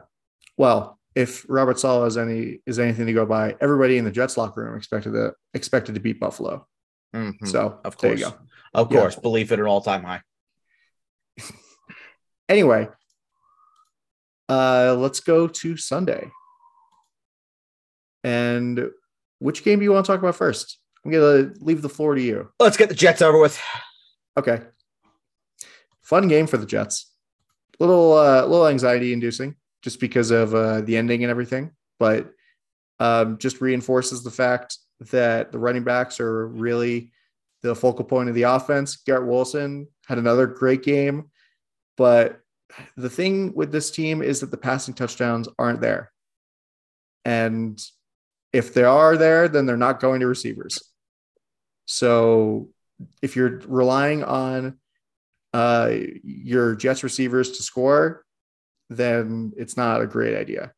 Well, 0.57 0.97
if 1.15 1.45
Robert 1.47 1.79
Saleh 1.79 2.07
is 2.07 2.17
any 2.17 2.61
is 2.65 2.79
anything 2.79 3.05
to 3.07 3.13
go 3.13 3.25
by, 3.25 3.55
everybody 3.61 3.97
in 3.97 4.05
the 4.05 4.11
Jets 4.11 4.37
locker 4.37 4.63
room 4.63 4.77
expected 4.77 5.13
to 5.13 5.33
expected 5.53 5.95
to 5.95 6.01
beat 6.01 6.19
Buffalo. 6.19 6.67
Mm-hmm. 7.15 7.45
So 7.45 7.79
of 7.83 7.97
course. 7.97 8.21
Of 8.73 8.91
Yeah. 8.91 8.99
course, 8.99 9.15
belief 9.15 9.51
at 9.51 9.59
an 9.59 9.65
all 9.65 9.81
time 9.81 10.03
high. 10.03 10.21
Anyway, 12.49 12.87
uh, 14.47 14.95
let's 14.97 15.19
go 15.19 15.49
to 15.49 15.75
Sunday. 15.75 16.31
And 18.23 18.89
which 19.39 19.63
game 19.65 19.79
do 19.79 19.83
you 19.83 19.91
want 19.91 20.05
to 20.05 20.11
talk 20.11 20.19
about 20.19 20.35
first? 20.35 20.79
I'm 21.03 21.11
gonna 21.11 21.51
leave 21.59 21.81
the 21.81 21.89
floor 21.89 22.15
to 22.15 22.21
you. 22.21 22.49
Let's 22.59 22.77
get 22.77 22.89
the 22.89 22.95
Jets 22.95 23.21
over 23.21 23.37
with. 23.39 23.61
Okay. 24.37 24.61
Fun 26.01 26.27
game 26.27 26.47
for 26.47 26.55
the 26.57 26.65
Jets. 26.65 27.11
Little 27.79 28.13
uh 28.13 28.45
little 28.45 28.67
anxiety 28.67 29.13
inducing 29.13 29.55
just 29.81 29.99
because 29.99 30.31
of 30.31 30.55
uh 30.55 30.81
the 30.81 30.97
ending 30.97 31.23
and 31.23 31.31
everything, 31.31 31.71
but 31.99 32.31
um 32.99 33.37
just 33.37 33.61
reinforces 33.61 34.23
the 34.23 34.31
fact 34.31 34.77
that 34.99 35.51
the 35.51 35.59
running 35.59 35.83
backs 35.83 36.19
are 36.19 36.47
really 36.47 37.11
the 37.63 37.75
focal 37.75 38.05
point 38.05 38.29
of 38.29 38.35
the 38.35 38.43
offense. 38.43 38.97
Garrett 38.97 39.27
Wilson 39.27 39.87
had 40.07 40.17
another 40.17 40.47
great 40.47 40.83
game, 40.83 41.29
but 41.95 42.39
the 42.95 43.09
thing 43.09 43.53
with 43.55 43.71
this 43.71 43.91
team 43.91 44.21
is 44.21 44.39
that 44.41 44.51
the 44.51 44.57
passing 44.57 44.93
touchdowns 44.93 45.47
aren't 45.57 45.81
there. 45.81 46.11
And 47.25 47.81
if 48.53 48.73
they 48.73 48.83
are 48.83 49.17
there, 49.17 49.47
then 49.47 49.65
they're 49.65 49.77
not 49.77 49.99
going 49.99 50.21
to 50.21 50.27
receivers. 50.27 50.81
So 51.85 52.69
if 53.21 53.35
you're 53.35 53.59
relying 53.67 54.23
on 54.23 54.79
uh, 55.53 55.91
your 56.23 56.75
Jets 56.75 57.03
receivers 57.03 57.51
to 57.57 57.63
score, 57.63 58.23
then 58.89 59.53
it's 59.57 59.77
not 59.77 60.01
a 60.01 60.07
great 60.07 60.37
idea 60.37 60.73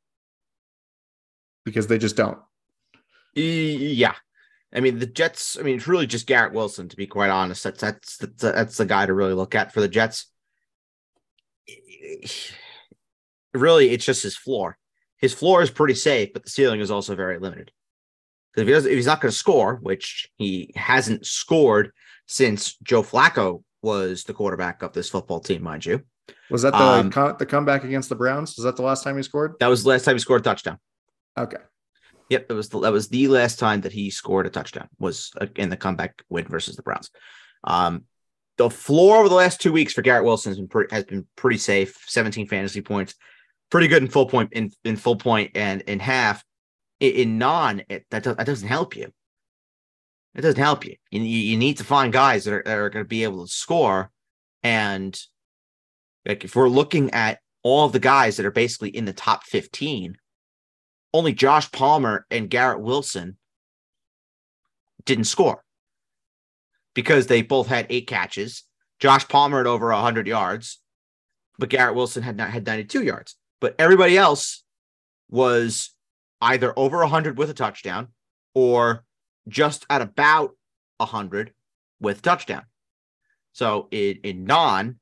because 1.65 1.87
they 1.87 1.97
just 1.97 2.15
don't. 2.15 2.37
Yeah. 3.35 4.15
I 4.73 4.81
mean, 4.81 4.99
the 4.99 5.05
Jets, 5.05 5.57
I 5.59 5.63
mean, 5.63 5.77
it's 5.77 5.87
really 5.87 6.05
just 6.07 6.27
Garrett 6.27 6.53
Wilson, 6.53 6.89
to 6.89 6.95
be 6.95 7.07
quite 7.07 7.29
honest. 7.31 7.63
That's 7.63 7.81
that's 7.81 8.17
that's, 8.17 8.41
that's 8.41 8.77
the 8.77 8.85
guy 8.85 9.05
to 9.05 9.13
really 9.13 9.33
look 9.33 9.55
at 9.55 9.73
for 9.73 9.81
the 9.81 9.87
Jets. 9.87 10.27
Really, 13.51 13.89
it's 13.89 14.05
just 14.05 14.21
his 14.21 14.37
floor. 14.37 14.77
His 15.17 15.33
floor 15.33 15.63
is 15.63 15.71
pretty 15.71 15.95
safe, 15.95 16.33
but 16.33 16.43
the 16.43 16.51
ceiling 16.51 16.81
is 16.81 16.91
also 16.91 17.15
very 17.15 17.39
limited. 17.39 17.71
Because 18.53 18.69
if, 18.69 18.83
he 18.83 18.91
if 18.91 18.95
he's 18.95 19.05
not 19.07 19.21
going 19.21 19.31
to 19.31 19.35
score, 19.35 19.79
which 19.81 20.29
he 20.37 20.71
hasn't 20.75 21.25
scored 21.25 21.91
since 22.27 22.77
Joe 22.83 23.01
Flacco 23.01 23.63
was 23.81 24.23
the 24.23 24.35
quarterback 24.35 24.83
of 24.83 24.93
this 24.93 25.09
football 25.09 25.39
team, 25.39 25.63
mind 25.63 25.83
you. 25.83 26.03
Was 26.51 26.61
that 26.61 26.73
the 26.73 26.77
Um, 26.77 27.09
co- 27.11 27.35
the 27.37 27.45
comeback 27.47 27.83
against 27.83 28.09
the 28.09 28.15
Browns? 28.15 28.55
Was 28.55 28.65
that 28.65 28.75
the 28.75 28.83
last 28.83 29.03
time 29.03 29.17
he 29.17 29.23
scored? 29.23 29.55
That 29.59 29.67
was 29.67 29.81
the 29.83 29.89
last 29.89 30.05
time 30.05 30.15
he 30.15 30.19
scored 30.19 30.41
a 30.41 30.43
touchdown. 30.43 30.77
Okay. 31.37 31.57
Yep, 32.29 32.47
that 32.47 32.53
was 32.53 32.69
the, 32.69 32.79
that 32.81 32.91
was 32.91 33.09
the 33.09 33.27
last 33.27 33.57
time 33.57 33.81
that 33.81 33.91
he 33.91 34.09
scored 34.11 34.45
a 34.45 34.49
touchdown 34.49 34.87
was 34.99 35.31
uh, 35.41 35.47
in 35.55 35.69
the 35.69 35.77
comeback 35.77 36.21
win 36.29 36.45
versus 36.47 36.75
the 36.75 36.83
Browns. 36.83 37.09
Um, 37.63 38.03
the 38.57 38.69
floor 38.69 39.17
over 39.17 39.29
the 39.29 39.35
last 39.35 39.61
two 39.61 39.71
weeks 39.71 39.93
for 39.93 40.01
Garrett 40.01 40.25
Wilson 40.25 40.51
has 40.51 40.57
been 40.57 40.67
pretty, 40.67 40.93
has 40.93 41.05
been 41.05 41.25
pretty 41.35 41.57
safe. 41.57 41.97
17 42.07 42.47
fantasy 42.47 42.81
points, 42.81 43.15
pretty 43.71 43.87
good 43.87 44.03
in 44.03 44.09
full 44.09 44.27
point 44.27 44.53
in, 44.53 44.69
in 44.83 44.95
full 44.95 45.15
point 45.15 45.51
and 45.55 45.81
in 45.81 45.99
half. 45.99 46.43
In, 46.99 47.13
in 47.13 47.37
non, 47.37 47.81
it, 47.89 48.05
that 48.11 48.23
does, 48.23 48.35
that 48.35 48.45
doesn't 48.45 48.67
help 48.67 48.95
you. 48.95 49.11
It 50.35 50.41
doesn't 50.41 50.61
help 50.61 50.85
you. 50.85 50.95
You, 51.09 51.21
you 51.21 51.57
need 51.57 51.77
to 51.77 51.83
find 51.83 52.13
guys 52.13 52.43
that 52.45 52.53
are, 52.53 52.63
that 52.63 52.77
are 52.77 52.89
going 52.89 53.05
to 53.05 53.09
be 53.09 53.23
able 53.23 53.45
to 53.45 53.51
score. 53.51 54.11
And 54.61 55.19
like 56.25 56.43
if 56.43 56.55
we're 56.55 56.69
looking 56.69 57.11
at 57.11 57.39
all 57.63 57.89
the 57.89 57.99
guys 57.99 58.37
that 58.37 58.45
are 58.45 58.51
basically 58.51 58.89
in 58.89 59.05
the 59.05 59.13
top 59.13 59.43
15, 59.45 60.15
only 61.13 61.33
Josh 61.33 61.71
Palmer 61.71 62.25
and 62.29 62.49
Garrett 62.49 62.81
Wilson 62.81 63.37
didn't 65.05 65.25
score 65.25 65.63
because 66.93 67.27
they 67.27 67.41
both 67.41 67.67
had 67.67 67.87
eight 67.89 68.07
catches. 68.07 68.63
Josh 68.99 69.27
Palmer 69.27 69.57
had 69.59 69.67
over 69.67 69.89
100 69.91 70.27
yards, 70.27 70.79
but 71.57 71.69
Garrett 71.69 71.95
Wilson 71.95 72.23
had 72.23 72.37
not 72.37 72.49
had 72.49 72.65
92 72.65 73.03
yards. 73.03 73.35
But 73.61 73.75
everybody 73.79 74.17
else 74.17 74.63
was 75.29 75.91
either 76.41 76.77
over 76.77 76.99
100 76.99 77.37
with 77.37 77.49
a 77.49 77.53
touchdown 77.53 78.09
or 78.53 79.03
just 79.47 79.85
at 79.89 80.01
about 80.01 80.51
100 80.97 81.53
with 81.99 82.21
touchdown. 82.21 82.63
So 83.53 83.87
in, 83.91 84.19
in 84.23 84.43
non, 84.45 84.99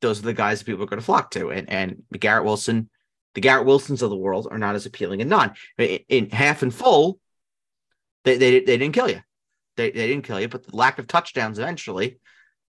those 0.00 0.18
are 0.20 0.22
the 0.22 0.34
guys 0.34 0.58
that 0.58 0.66
people 0.66 0.82
are 0.82 0.88
going 0.88 1.00
to 1.00 1.04
flock 1.04 1.30
to. 1.32 1.50
And, 1.50 1.68
and 1.70 2.02
Garrett 2.18 2.44
Wilson 2.44 2.90
the 3.38 3.42
Garrett 3.42 3.66
Wilsons 3.66 4.02
of 4.02 4.10
the 4.10 4.16
world 4.16 4.48
are 4.50 4.58
not 4.58 4.74
as 4.74 4.84
appealing 4.84 5.20
in 5.20 5.28
non. 5.28 5.54
In, 5.78 6.00
in 6.08 6.30
half 6.30 6.64
and 6.64 6.74
full, 6.74 7.20
they, 8.24 8.36
they 8.36 8.58
they 8.58 8.76
didn't 8.76 8.94
kill 8.94 9.08
you. 9.08 9.20
They 9.76 9.92
they 9.92 10.08
didn't 10.08 10.24
kill 10.24 10.40
you, 10.40 10.48
but 10.48 10.66
the 10.66 10.76
lack 10.76 10.98
of 10.98 11.06
touchdowns 11.06 11.60
eventually 11.60 12.18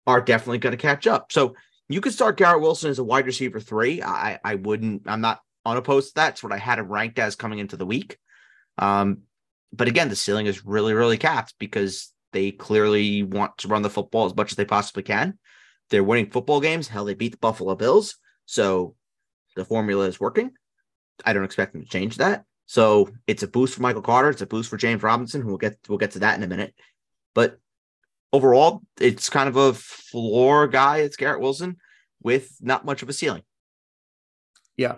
are 0.06 0.20
definitely 0.20 0.58
going 0.58 0.76
to 0.76 0.76
catch 0.76 1.06
up. 1.06 1.32
So 1.32 1.56
you 1.88 2.02
could 2.02 2.12
start 2.12 2.36
Garrett 2.36 2.60
Wilson 2.60 2.90
as 2.90 2.98
a 2.98 3.04
wide 3.04 3.24
receiver 3.24 3.60
three. 3.60 4.02
I 4.02 4.40
I 4.44 4.56
wouldn't. 4.56 5.04
I'm 5.06 5.22
not 5.22 5.40
unopposed 5.64 6.08
to 6.08 6.14
that. 6.16 6.32
It's 6.34 6.42
what 6.42 6.52
I 6.52 6.58
had 6.58 6.78
him 6.78 6.92
ranked 6.92 7.18
as 7.18 7.34
coming 7.34 7.60
into 7.60 7.78
the 7.78 7.86
week. 7.86 8.18
Um, 8.76 9.22
but 9.72 9.88
again, 9.88 10.10
the 10.10 10.16
ceiling 10.16 10.44
is 10.44 10.66
really 10.66 10.92
really 10.92 11.16
capped 11.16 11.54
because 11.58 12.12
they 12.34 12.50
clearly 12.50 13.22
want 13.22 13.56
to 13.58 13.68
run 13.68 13.80
the 13.80 13.88
football 13.88 14.26
as 14.26 14.36
much 14.36 14.52
as 14.52 14.56
they 14.56 14.66
possibly 14.66 15.02
can. 15.02 15.38
They're 15.88 16.04
winning 16.04 16.30
football 16.30 16.60
games. 16.60 16.88
Hell, 16.88 17.06
they 17.06 17.14
beat 17.14 17.32
the 17.32 17.38
Buffalo 17.38 17.74
Bills. 17.74 18.16
So 18.44 18.96
the 19.56 19.64
formula 19.64 20.06
is 20.06 20.20
working. 20.20 20.52
I 21.24 21.32
don't 21.32 21.44
expect 21.44 21.72
them 21.72 21.82
to 21.82 21.88
change 21.88 22.16
that. 22.16 22.44
So 22.66 23.08
it's 23.26 23.42
a 23.42 23.48
boost 23.48 23.74
for 23.74 23.82
Michael 23.82 24.02
Carter. 24.02 24.30
It's 24.30 24.42
a 24.42 24.46
boost 24.46 24.68
for 24.68 24.76
James 24.76 25.02
Robinson, 25.02 25.46
we'll 25.46 25.56
get 25.56 25.78
we'll 25.88 25.98
get 25.98 26.12
to 26.12 26.18
that 26.20 26.36
in 26.36 26.42
a 26.42 26.46
minute. 26.46 26.74
But 27.34 27.58
overall, 28.32 28.82
it's 29.00 29.30
kind 29.30 29.48
of 29.48 29.56
a 29.56 29.72
floor 29.74 30.66
guy. 30.68 30.98
It's 30.98 31.16
Garrett 31.16 31.40
Wilson 31.40 31.76
with 32.22 32.56
not 32.60 32.84
much 32.84 33.02
of 33.02 33.08
a 33.08 33.12
ceiling. 33.12 33.42
Yeah. 34.76 34.96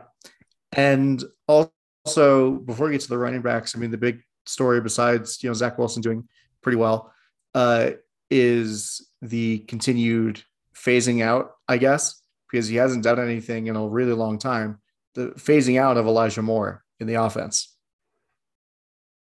And 0.72 1.22
also, 1.46 2.50
before 2.64 2.86
we 2.86 2.92
get 2.92 3.02
to 3.02 3.08
the 3.08 3.18
running 3.18 3.42
backs, 3.42 3.74
I 3.74 3.78
mean, 3.78 3.90
the 3.90 3.98
big 3.98 4.22
story 4.46 4.80
besides, 4.80 5.42
you 5.42 5.50
know, 5.50 5.54
Zach 5.54 5.78
Wilson 5.78 6.02
doing 6.02 6.28
pretty 6.62 6.76
well 6.76 7.12
uh, 7.54 7.92
is 8.30 9.10
the 9.22 9.58
continued 9.60 10.42
phasing 10.74 11.22
out, 11.22 11.52
I 11.68 11.78
guess, 11.78 12.22
because 12.50 12.68
he 12.68 12.76
hasn't 12.76 13.04
done 13.04 13.20
anything 13.20 13.66
in 13.66 13.76
a 13.76 13.88
really 13.88 14.12
long 14.12 14.38
time. 14.38 14.80
The 15.14 15.28
phasing 15.36 15.80
out 15.80 15.96
of 15.96 16.06
Elijah 16.06 16.42
Moore 16.42 16.84
in 17.00 17.06
the 17.06 17.14
offense. 17.14 17.74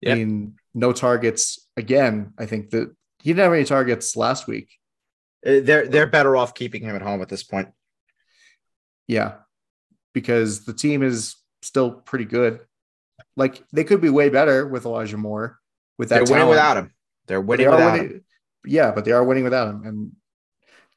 I 0.07 0.13
mean, 0.15 0.55
no 0.73 0.93
targets 0.93 1.67
again. 1.77 2.33
I 2.37 2.45
think 2.45 2.69
that 2.71 2.93
he 3.23 3.31
didn't 3.31 3.43
have 3.43 3.53
any 3.53 3.63
targets 3.65 4.15
last 4.15 4.47
week. 4.47 4.69
Uh, 5.45 5.61
They're 5.63 5.87
they're 5.87 6.07
better 6.07 6.35
off 6.35 6.53
keeping 6.53 6.83
him 6.83 6.95
at 6.95 7.01
home 7.01 7.21
at 7.21 7.29
this 7.29 7.43
point. 7.43 7.69
Yeah, 9.07 9.35
because 10.13 10.65
the 10.65 10.73
team 10.73 11.01
is 11.03 11.35
still 11.61 11.91
pretty 11.91 12.25
good. 12.25 12.59
Like 13.35 13.63
they 13.73 13.83
could 13.83 14.01
be 14.01 14.09
way 14.09 14.29
better 14.29 14.67
with 14.67 14.85
Elijah 14.85 15.17
Moore. 15.17 15.59
With 15.97 16.09
that, 16.09 16.15
They're 16.15 16.23
winning 16.25 16.37
talent. 16.37 16.49
without 16.49 16.77
him. 16.77 16.93
They're 17.27 17.41
But 17.41 17.57
they 17.57 17.67
winning 17.67 17.79
without 17.79 17.93
winning- 17.93 18.09
him. 18.17 18.25
Yeah, 18.65 18.91
but 18.91 19.05
they 19.05 19.11
are 19.11 19.23
winning 19.23 19.43
without 19.43 19.69
him. 19.69 19.83
And 19.85 20.11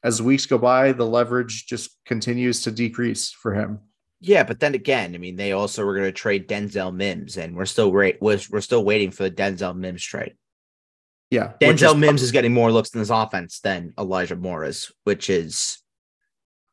as 0.03 0.21
weeks 0.21 0.45
go 0.45 0.57
by, 0.57 0.91
the 0.91 1.05
leverage 1.05 1.65
just 1.67 1.97
continues 2.05 2.61
to 2.63 2.71
decrease 2.71 3.31
for 3.31 3.53
him. 3.53 3.79
Yeah, 4.21 4.43
but 4.43 4.59
then 4.59 4.75
again, 4.75 5.15
I 5.15 5.17
mean, 5.17 5.37
they 5.37 5.53
also 5.53 5.85
were 5.85 5.93
going 5.93 6.05
to 6.07 6.11
trade 6.11 6.47
Denzel 6.47 6.93
Mims, 6.93 7.37
and 7.37 7.55
we're 7.55 7.65
still 7.65 7.91
wait 7.91 8.21
was 8.21 8.49
we're 8.49 8.59
still 8.61 8.83
waiting 8.83 9.11
for 9.11 9.23
the 9.23 9.31
Denzel 9.31 9.75
Mims 9.75 10.03
trade. 10.03 10.35
Yeah, 11.31 11.53
Denzel 11.61 11.91
is- 11.93 11.95
Mims 11.95 12.21
is 12.21 12.31
getting 12.31 12.53
more 12.53 12.71
looks 12.71 12.93
in 12.93 12.99
this 12.99 13.09
offense 13.11 13.59
than 13.61 13.93
Elijah 13.97 14.35
Morris, 14.35 14.91
which 15.05 15.29
is 15.29 15.77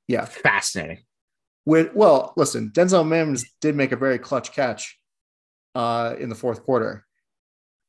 Yeah, 0.08 0.24
fascinating. 0.24 1.04
with 1.64 1.94
well, 1.94 2.32
listen, 2.36 2.70
Denzel 2.74 3.06
Mims 3.06 3.44
did 3.60 3.76
make 3.76 3.92
a 3.92 3.96
very 3.96 4.18
clutch 4.18 4.52
catch 4.52 4.98
uh, 5.74 6.14
in 6.18 6.28
the 6.30 6.34
fourth 6.34 6.64
quarter, 6.64 7.06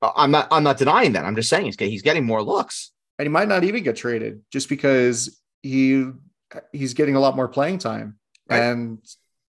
Uh, 0.02 0.12
I'm 0.16 0.30
not 0.30 0.50
I'm 0.52 0.64
not 0.64 0.78
denying 0.78 1.14
that. 1.14 1.26
I'm 1.26 1.36
just 1.36 1.50
saying 1.50 1.66
he's, 1.66 1.76
he's 1.80 2.02
getting 2.04 2.26
more 2.26 2.44
looks. 2.44 2.92
and 3.18 3.26
he 3.26 3.30
might 3.30 3.48
not 3.48 3.64
even 3.64 3.82
get 3.82 3.96
traded 3.96 4.42
just 4.52 4.70
because 4.70 5.42
he 5.64 6.06
he's 6.74 6.94
getting 6.94 7.16
a 7.16 7.20
lot 7.20 7.36
more 7.36 7.48
playing 7.48 7.80
time, 7.80 8.20
Right. 8.50 8.60
and 8.62 9.00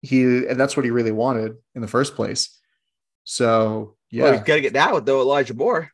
he 0.03 0.23
and 0.47 0.59
that's 0.59 0.77
what 0.77 0.85
he 0.85 0.91
really 0.91 1.13
wanted 1.13 1.57
in 1.75 1.83
the 1.83 1.89
first 1.89 2.15
place. 2.15 2.59
So 3.25 3.97
yeah, 4.11 4.25
Well, 4.25 4.33
he's 4.35 4.43
got 4.43 4.55
to 4.57 4.61
get 4.61 4.75
that 4.75 4.95
with 4.95 5.07
though 5.07 5.21
Elijah 5.21 5.55
Moore. 5.55 5.91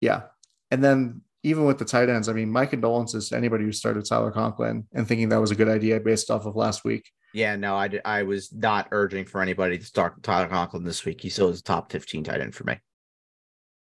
Yeah. 0.00 0.22
And 0.70 0.84
then 0.84 1.22
even 1.42 1.64
with 1.64 1.78
the 1.78 1.84
tight 1.84 2.08
ends, 2.08 2.28
I 2.28 2.32
mean, 2.32 2.50
my 2.50 2.66
condolences 2.66 3.28
to 3.30 3.36
anybody 3.36 3.64
who 3.64 3.72
started 3.72 4.04
Tyler 4.04 4.30
Conklin 4.30 4.86
and 4.92 5.06
thinking 5.08 5.30
that 5.30 5.40
was 5.40 5.50
a 5.50 5.54
good 5.56 5.68
idea 5.68 5.98
based 6.00 6.30
off 6.30 6.46
of 6.46 6.56
last 6.56 6.84
week. 6.84 7.10
Yeah, 7.32 7.56
no, 7.56 7.76
I, 7.76 7.88
did- 7.88 8.02
I 8.04 8.24
was 8.24 8.52
not 8.52 8.88
urging 8.90 9.24
for 9.24 9.40
anybody 9.40 9.78
to 9.78 9.84
start 9.84 10.22
Tyler 10.22 10.48
Conklin 10.48 10.84
this 10.84 11.04
week. 11.04 11.20
He 11.20 11.28
still 11.30 11.48
is 11.48 11.60
a 11.60 11.62
top 11.62 11.92
15 11.92 12.24
tight 12.24 12.40
end 12.40 12.54
for 12.54 12.64
me. 12.64 12.78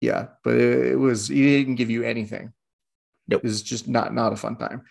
Yeah. 0.00 0.28
But 0.44 0.54
it, 0.54 0.92
it 0.92 0.96
was, 0.96 1.28
he 1.28 1.58
didn't 1.58 1.76
give 1.76 1.90
you 1.90 2.04
anything. 2.04 2.52
Nope. 3.28 3.42
It 3.44 3.46
was 3.46 3.62
just 3.62 3.88
not, 3.88 4.14
not 4.14 4.32
a 4.32 4.36
fun 4.36 4.56
time. 4.56 4.82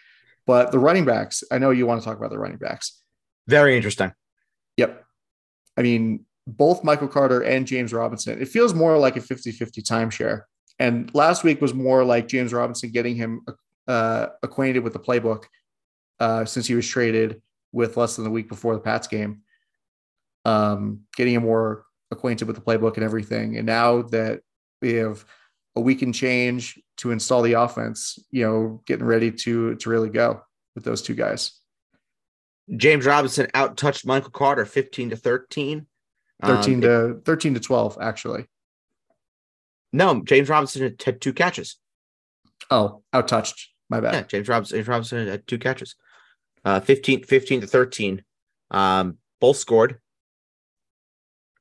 But 0.45 0.71
the 0.71 0.79
running 0.79 1.05
backs, 1.05 1.43
I 1.51 1.57
know 1.57 1.71
you 1.71 1.85
want 1.85 2.01
to 2.01 2.05
talk 2.05 2.17
about 2.17 2.31
the 2.31 2.39
running 2.39 2.57
backs. 2.57 3.01
Very 3.47 3.75
interesting. 3.75 4.11
Yep. 4.77 5.05
I 5.77 5.81
mean, 5.81 6.25
both 6.47 6.83
Michael 6.83 7.07
Carter 7.07 7.41
and 7.41 7.67
James 7.67 7.93
Robinson, 7.93 8.41
it 8.41 8.47
feels 8.47 8.73
more 8.73 8.97
like 8.97 9.17
a 9.17 9.21
50 9.21 9.51
50 9.51 9.81
timeshare. 9.81 10.43
And 10.79 11.13
last 11.13 11.43
week 11.43 11.61
was 11.61 11.73
more 11.73 12.03
like 12.03 12.27
James 12.27 12.53
Robinson 12.53 12.91
getting 12.91 13.15
him 13.15 13.45
uh, 13.87 14.27
acquainted 14.41 14.79
with 14.79 14.93
the 14.93 14.99
playbook 14.99 15.43
uh, 16.19 16.45
since 16.45 16.65
he 16.65 16.75
was 16.75 16.87
traded 16.87 17.41
with 17.71 17.97
less 17.97 18.15
than 18.15 18.25
a 18.25 18.31
week 18.31 18.49
before 18.49 18.73
the 18.73 18.81
Pats 18.81 19.07
game. 19.07 19.41
Um, 20.43 21.01
getting 21.15 21.35
him 21.35 21.43
more 21.43 21.85
acquainted 22.09 22.45
with 22.45 22.55
the 22.55 22.61
playbook 22.61 22.95
and 22.95 23.03
everything. 23.03 23.57
And 23.57 23.65
now 23.65 24.01
that 24.03 24.41
we 24.81 24.93
have 24.93 25.23
a 25.75 25.81
week 25.81 26.01
and 26.01 26.13
change 26.13 26.79
to 26.97 27.11
install 27.11 27.41
the 27.41 27.53
offense, 27.53 28.19
you 28.31 28.45
know, 28.45 28.81
getting 28.85 29.05
ready 29.05 29.31
to 29.31 29.75
to 29.75 29.89
really 29.89 30.09
go 30.09 30.41
with 30.75 30.83
those 30.83 31.01
two 31.01 31.15
guys. 31.15 31.60
James 32.75 33.05
Robinson 33.05 33.47
out 33.53 33.77
touched 33.77 34.05
Michael 34.05 34.31
Carter 34.31 34.65
15 34.65 35.11
to 35.11 35.15
13. 35.15 35.85
13 36.43 36.73
um, 36.75 36.81
to 36.81 37.09
it, 37.09 37.25
13 37.25 37.53
to 37.53 37.59
12, 37.59 37.97
actually. 38.01 38.45
No, 39.93 40.21
James 40.23 40.49
Robinson 40.49 40.81
had 40.81 41.21
two 41.21 41.33
catches. 41.33 41.77
Oh, 42.69 43.03
out 43.13 43.27
touched. 43.27 43.69
My 43.89 43.99
bad. 43.99 44.13
Yeah, 44.13 44.21
James 44.23 44.47
Robinson, 44.47 44.77
James 44.77 44.87
Robinson 44.87 45.27
had 45.27 45.45
two 45.45 45.59
catches. 45.59 45.95
Uh 46.63 46.79
15, 46.79 47.23
15 47.23 47.61
to 47.61 47.67
13. 47.67 48.23
Um, 48.69 49.17
both 49.39 49.57
scored. 49.57 49.99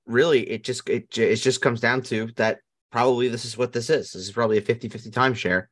Really, 0.07 0.49
it 0.49 0.62
just 0.62 0.88
it, 0.88 1.16
it 1.18 1.37
just 1.37 1.61
comes 1.61 1.81
down 1.81 2.03
to 2.03 2.29
that 2.37 2.61
probably 2.92 3.29
this 3.29 3.44
is 3.44 3.59
what 3.59 3.73
this 3.73 3.90
is. 3.90 4.12
This 4.12 4.23
is 4.23 4.33
probably 4.33 4.59
a 4.59 4.62
50-50 4.62 5.11
timeshare, 5.11 5.66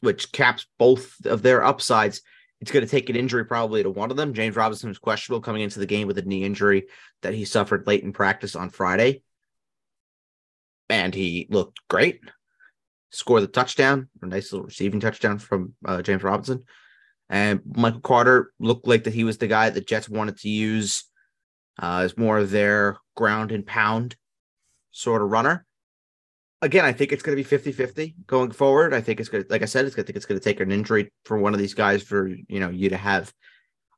which 0.00 0.32
caps 0.32 0.66
both 0.78 1.14
of 1.26 1.42
their 1.42 1.64
upsides. 1.64 2.22
It's 2.60 2.72
going 2.72 2.84
to 2.84 2.90
take 2.90 3.08
an 3.08 3.16
injury 3.16 3.44
probably 3.44 3.82
to 3.82 3.90
one 3.90 4.10
of 4.10 4.16
them. 4.16 4.34
James 4.34 4.56
Robinson 4.56 4.88
was 4.88 4.98
questionable 4.98 5.40
coming 5.40 5.62
into 5.62 5.78
the 5.78 5.86
game 5.86 6.08
with 6.08 6.18
a 6.18 6.22
knee 6.22 6.44
injury 6.44 6.86
that 7.22 7.34
he 7.34 7.44
suffered 7.44 7.86
late 7.86 8.02
in 8.02 8.12
practice 8.12 8.56
on 8.56 8.70
Friday. 8.70 9.22
And 10.88 11.14
he 11.14 11.46
looked 11.50 11.80
great. 11.88 12.20
Scored 13.10 13.42
the 13.42 13.48
touchdown, 13.48 14.08
a 14.22 14.26
nice 14.26 14.52
little 14.52 14.66
receiving 14.66 15.00
touchdown 15.00 15.38
from 15.38 15.74
uh, 15.84 16.02
James 16.02 16.22
Robinson. 16.22 16.64
And 17.30 17.60
Michael 17.64 18.00
Carter 18.00 18.52
looked 18.58 18.86
like 18.86 19.04
that 19.04 19.14
he 19.14 19.24
was 19.24 19.38
the 19.38 19.46
guy 19.46 19.70
the 19.70 19.80
Jets 19.80 20.08
wanted 20.08 20.38
to 20.38 20.48
use 20.48 21.04
uh, 21.80 22.00
as 22.04 22.18
more 22.18 22.38
of 22.38 22.50
their 22.50 22.98
ground 23.14 23.52
and 23.52 23.66
pound 23.66 24.16
sort 24.90 25.22
of 25.22 25.30
runner 25.30 25.64
again, 26.62 26.84
I 26.84 26.92
think 26.92 27.12
it's 27.12 27.22
going 27.22 27.36
to 27.36 27.40
be 27.40 27.48
50 27.48 27.72
50 27.72 28.14
going 28.26 28.50
forward. 28.50 28.94
I 28.94 29.00
think 29.00 29.20
it's 29.20 29.28
to, 29.28 29.44
like 29.48 29.62
I 29.62 29.66
said, 29.66 29.84
it's 29.84 29.94
going 29.94 30.04
to 30.04 30.06
think 30.06 30.16
it's 30.16 30.26
going 30.26 30.40
to 30.40 30.44
take 30.44 30.60
an 30.60 30.72
injury 30.72 31.10
for 31.24 31.38
one 31.38 31.54
of 31.54 31.58
these 31.58 31.74
guys 31.74 32.02
for, 32.02 32.28
you 32.28 32.60
know, 32.60 32.70
you 32.70 32.88
to 32.90 32.96
have 32.96 33.32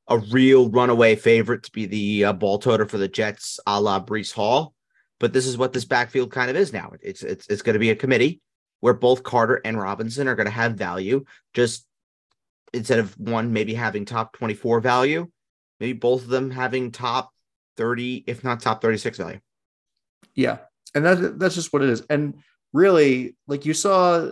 a 0.08 0.18
real 0.18 0.68
runaway 0.68 1.16
favorite 1.16 1.62
to 1.64 1.72
be 1.72 1.86
the 1.86 2.24
uh, 2.26 2.32
ball 2.32 2.58
toter 2.58 2.86
for 2.86 2.98
the 2.98 3.08
Jets 3.08 3.60
a 3.66 3.80
la 3.80 4.04
Breece 4.04 4.32
Hall. 4.32 4.74
But 5.18 5.32
this 5.32 5.46
is 5.46 5.58
what 5.58 5.72
this 5.72 5.84
backfield 5.84 6.32
kind 6.32 6.50
of 6.50 6.56
is 6.56 6.72
now. 6.72 6.92
It's, 7.02 7.22
it's, 7.22 7.46
it's 7.48 7.62
going 7.62 7.74
to 7.74 7.80
be 7.80 7.90
a 7.90 7.96
committee 7.96 8.40
where 8.80 8.94
both 8.94 9.22
Carter 9.22 9.60
and 9.64 9.78
Robinson 9.78 10.28
are 10.28 10.34
going 10.34 10.46
to 10.46 10.52
have 10.52 10.74
value. 10.74 11.24
Just 11.52 11.86
instead 12.72 12.98
of 12.98 13.18
one 13.18 13.52
maybe 13.52 13.74
having 13.74 14.04
top 14.04 14.32
24 14.32 14.80
value, 14.80 15.30
maybe 15.78 15.92
both 15.92 16.22
of 16.22 16.28
them 16.28 16.50
having 16.50 16.90
top 16.90 17.32
30, 17.76 18.24
if 18.26 18.42
not 18.42 18.60
top 18.60 18.80
36 18.80 19.18
value. 19.18 19.40
Yeah. 20.34 20.58
And 20.94 21.04
that, 21.04 21.38
that's 21.38 21.54
just 21.54 21.72
what 21.72 21.82
it 21.82 21.90
is. 21.90 22.02
And 22.08 22.42
really, 22.72 23.36
like 23.46 23.64
you 23.64 23.74
saw, 23.74 24.30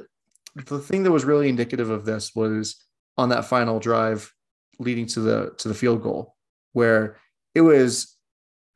the 0.54 0.78
thing 0.78 1.02
that 1.04 1.12
was 1.12 1.24
really 1.24 1.48
indicative 1.48 1.90
of 1.90 2.04
this 2.04 2.34
was 2.34 2.76
on 3.16 3.30
that 3.30 3.44
final 3.44 3.78
drive 3.78 4.32
leading 4.78 5.06
to 5.06 5.20
the 5.20 5.54
to 5.58 5.68
the 5.68 5.74
field 5.74 6.02
goal, 6.02 6.34
where 6.72 7.16
it 7.54 7.60
was 7.60 8.16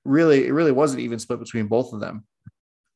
really 0.05 0.47
it 0.47 0.53
really 0.53 0.73
wasn't 0.73 1.01
even 1.01 1.19
split 1.19 1.39
between 1.39 1.67
both 1.67 1.93
of 1.93 2.01
them, 2.01 2.25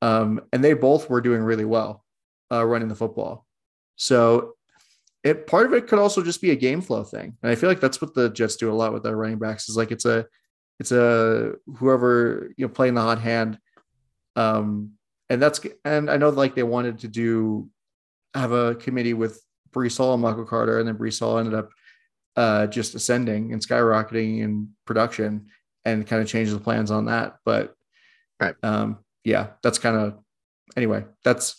um, 0.02 0.40
and 0.52 0.62
they 0.62 0.74
both 0.74 1.08
were 1.08 1.20
doing 1.20 1.42
really 1.42 1.64
well 1.64 2.04
uh, 2.52 2.64
running 2.64 2.88
the 2.88 2.94
football. 2.94 3.46
So 3.96 4.54
it 5.24 5.46
part 5.46 5.66
of 5.66 5.72
it 5.72 5.88
could 5.88 5.98
also 5.98 6.22
just 6.22 6.40
be 6.40 6.50
a 6.50 6.56
game 6.56 6.80
flow 6.80 7.04
thing, 7.04 7.36
and 7.42 7.50
I 7.50 7.54
feel 7.54 7.68
like 7.68 7.80
that's 7.80 8.00
what 8.00 8.14
the 8.14 8.30
Jets 8.30 8.56
do 8.56 8.70
a 8.70 8.74
lot 8.74 8.92
with 8.92 9.02
their 9.02 9.16
running 9.16 9.38
backs. 9.38 9.68
Is 9.68 9.76
like 9.76 9.90
it's 9.90 10.04
a 10.04 10.26
it's 10.78 10.92
a 10.92 11.54
whoever 11.76 12.52
you 12.56 12.66
know 12.66 12.72
playing 12.72 12.94
the 12.94 13.02
hot 13.02 13.20
hand 13.20 13.58
um, 14.36 14.92
and 15.28 15.42
that's 15.42 15.60
and 15.84 16.10
I 16.10 16.16
know 16.16 16.30
like 16.30 16.54
they 16.54 16.62
wanted 16.62 17.00
to 17.00 17.08
do 17.08 17.68
have 18.34 18.52
a 18.52 18.74
committee 18.74 19.14
with 19.14 19.42
Breece 19.72 19.98
Hall 19.98 20.14
and 20.14 20.22
Michael 20.22 20.44
Carter, 20.44 20.78
and 20.78 20.88
then 20.88 20.96
Breece 20.96 21.20
Hall 21.20 21.38
ended 21.38 21.54
up 21.54 21.70
uh, 22.36 22.66
just 22.66 22.94
ascending 22.94 23.52
and 23.52 23.66
skyrocketing 23.66 24.40
in 24.40 24.70
production, 24.84 25.46
and 25.84 26.06
kind 26.06 26.22
of 26.22 26.28
changed 26.28 26.54
the 26.54 26.60
plans 26.60 26.90
on 26.90 27.06
that. 27.06 27.36
But 27.44 27.74
right, 28.40 28.54
um, 28.62 28.98
yeah, 29.24 29.48
that's 29.62 29.78
kind 29.78 29.96
of 29.96 30.18
anyway. 30.76 31.04
That's 31.24 31.56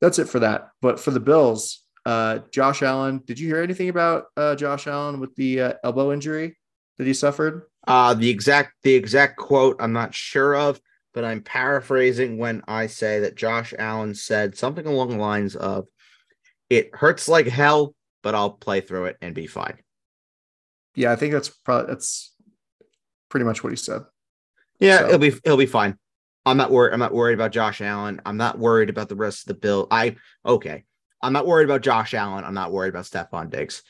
that's 0.00 0.18
it 0.18 0.28
for 0.28 0.40
that. 0.40 0.70
But 0.80 1.00
for 1.00 1.10
the 1.10 1.20
Bills, 1.20 1.84
uh, 2.04 2.40
Josh 2.52 2.82
Allen, 2.82 3.22
did 3.24 3.38
you 3.38 3.46
hear 3.48 3.62
anything 3.62 3.88
about 3.88 4.26
uh, 4.36 4.54
Josh 4.56 4.86
Allen 4.86 5.20
with 5.20 5.34
the 5.36 5.60
uh, 5.60 5.72
elbow 5.84 6.12
injury 6.12 6.56
that 6.98 7.06
he 7.06 7.14
suffered? 7.14 7.62
Uh, 7.86 8.14
the 8.14 8.28
exact 8.28 8.74
the 8.82 8.94
exact 8.94 9.36
quote 9.38 9.76
I'm 9.80 9.92
not 9.92 10.14
sure 10.14 10.54
of 10.54 10.80
but 11.12 11.24
I'm 11.24 11.42
paraphrasing 11.42 12.38
when 12.38 12.62
I 12.68 12.86
say 12.86 13.20
that 13.20 13.36
Josh 13.36 13.74
Allen 13.78 14.14
said 14.14 14.56
something 14.56 14.86
along 14.86 15.10
the 15.10 15.16
lines 15.16 15.56
of, 15.56 15.86
"It 16.68 16.94
hurts 16.94 17.28
like 17.28 17.46
hell, 17.46 17.94
but 18.22 18.34
I'll 18.34 18.50
play 18.50 18.80
through 18.80 19.06
it 19.06 19.16
and 19.20 19.34
be 19.34 19.46
fine." 19.46 19.78
Yeah, 20.94 21.12
I 21.12 21.16
think 21.16 21.32
that's 21.32 21.48
probably 21.48 21.92
that's 21.92 22.34
pretty 23.28 23.44
much 23.44 23.62
what 23.62 23.70
he 23.70 23.76
said. 23.76 24.02
Yeah, 24.78 24.98
so. 24.98 25.08
he'll 25.08 25.18
be 25.18 25.34
he'll 25.44 25.56
be 25.56 25.66
fine. 25.66 25.98
I'm 26.46 26.56
not 26.56 26.70
worried. 26.70 26.92
I'm 26.92 26.98
not 27.00 27.14
worried 27.14 27.34
about 27.34 27.52
Josh 27.52 27.80
Allen. 27.80 28.20
I'm 28.24 28.36
not 28.36 28.58
worried 28.58 28.90
about 28.90 29.08
the 29.08 29.16
rest 29.16 29.42
of 29.42 29.48
the 29.48 29.60
bill. 29.60 29.86
I 29.90 30.16
okay. 30.44 30.84
I'm 31.22 31.32
not 31.32 31.46
worried 31.46 31.64
about 31.64 31.82
Josh 31.82 32.14
Allen. 32.14 32.44
I'm 32.44 32.54
not 32.54 32.72
worried 32.72 32.88
about 32.88 33.04
Stefon 33.04 33.50
Diggs. 33.50 33.82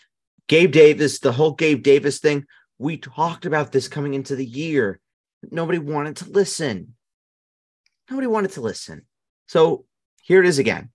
Gabe 0.49 0.73
Davis, 0.73 1.21
the 1.21 1.31
whole 1.31 1.53
Gabe 1.53 1.83
Davis 1.83 2.19
thing. 2.19 2.45
We 2.79 2.97
talked 2.97 3.47
about 3.47 3.71
this 3.71 3.87
coming 3.87 4.15
into 4.15 4.35
the 4.35 4.45
year. 4.45 4.99
Nobody 5.49 5.79
wanted 5.79 6.17
to 6.17 6.31
listen. 6.31 6.95
Nobody 8.11 8.27
wanted 8.27 8.51
to 8.53 8.61
listen. 8.61 9.07
So 9.47 9.87
here 10.23 10.43
it 10.43 10.49
is 10.49 10.59
again. 10.59 10.91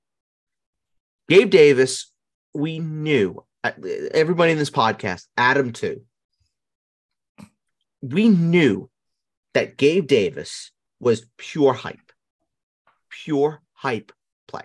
Gabe 1.29 1.49
Davis, 1.49 2.11
we 2.53 2.79
knew, 2.79 3.43
uh, 3.63 3.71
everybody 4.13 4.51
in 4.51 4.57
this 4.57 4.69
podcast, 4.69 5.25
Adam 5.37 5.71
too, 5.71 6.01
we 8.01 8.29
knew 8.29 8.89
that 9.53 9.77
Gabe 9.77 10.05
Davis 10.05 10.71
was 10.99 11.25
pure 11.37 11.73
hype, 11.73 12.11
pure 13.09 13.61
hype 13.73 14.11
play 14.47 14.63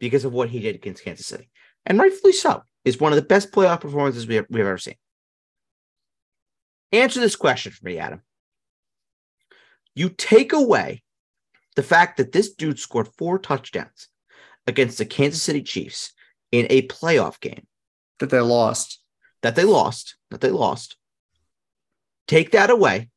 because 0.00 0.24
of 0.24 0.32
what 0.32 0.48
he 0.48 0.60
did 0.60 0.74
against 0.74 1.04
Kansas 1.04 1.26
City. 1.26 1.50
And 1.84 1.98
rightfully 1.98 2.32
so, 2.32 2.62
is 2.84 2.98
one 2.98 3.12
of 3.12 3.16
the 3.16 3.22
best 3.22 3.52
playoff 3.52 3.80
performances 3.80 4.26
we 4.26 4.36
have, 4.36 4.46
we've 4.48 4.66
ever 4.66 4.78
seen. 4.78 4.96
Answer 6.90 7.20
this 7.20 7.36
question 7.36 7.70
for 7.70 7.84
me, 7.84 7.98
Adam. 7.98 8.22
You 9.94 10.08
take 10.08 10.52
away 10.52 11.02
the 11.76 11.82
fact 11.82 12.16
that 12.16 12.32
this 12.32 12.52
dude 12.52 12.78
scored 12.78 13.08
four 13.16 13.38
touchdowns 13.38 14.08
against 14.66 14.98
the 14.98 15.06
Kansas 15.06 15.42
City 15.42 15.62
Chiefs 15.62 16.12
in 16.50 16.66
a 16.70 16.86
playoff 16.88 17.40
game 17.40 17.66
that 18.18 18.30
they 18.30 18.40
lost, 18.40 19.00
that 19.42 19.56
they 19.56 19.64
lost, 19.64 20.16
that 20.30 20.40
they 20.40 20.50
lost. 20.50 20.96
Take 22.28 22.52
that 22.52 22.70
away, 22.70 23.10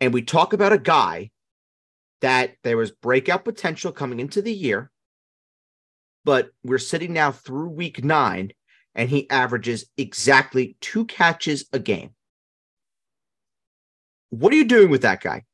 and 0.00 0.12
we 0.12 0.22
talk 0.22 0.52
about 0.52 0.72
a 0.72 0.78
guy 0.78 1.30
that 2.20 2.54
there 2.62 2.76
was 2.76 2.90
breakout 2.90 3.44
potential 3.44 3.92
coming 3.92 4.20
into 4.20 4.42
the 4.42 4.52
year, 4.52 4.90
but 6.24 6.50
we're 6.62 6.78
sitting 6.78 7.12
now 7.12 7.32
through 7.32 7.68
week 7.70 8.04
nine, 8.04 8.52
and 8.94 9.10
he 9.10 9.28
averages 9.30 9.86
exactly 9.96 10.76
two 10.80 11.04
catches 11.04 11.66
a 11.72 11.78
game. 11.78 12.10
What 14.30 14.52
are 14.52 14.56
you 14.56 14.64
doing 14.64 14.90
with 14.90 15.02
that 15.02 15.20
guy? 15.20 15.44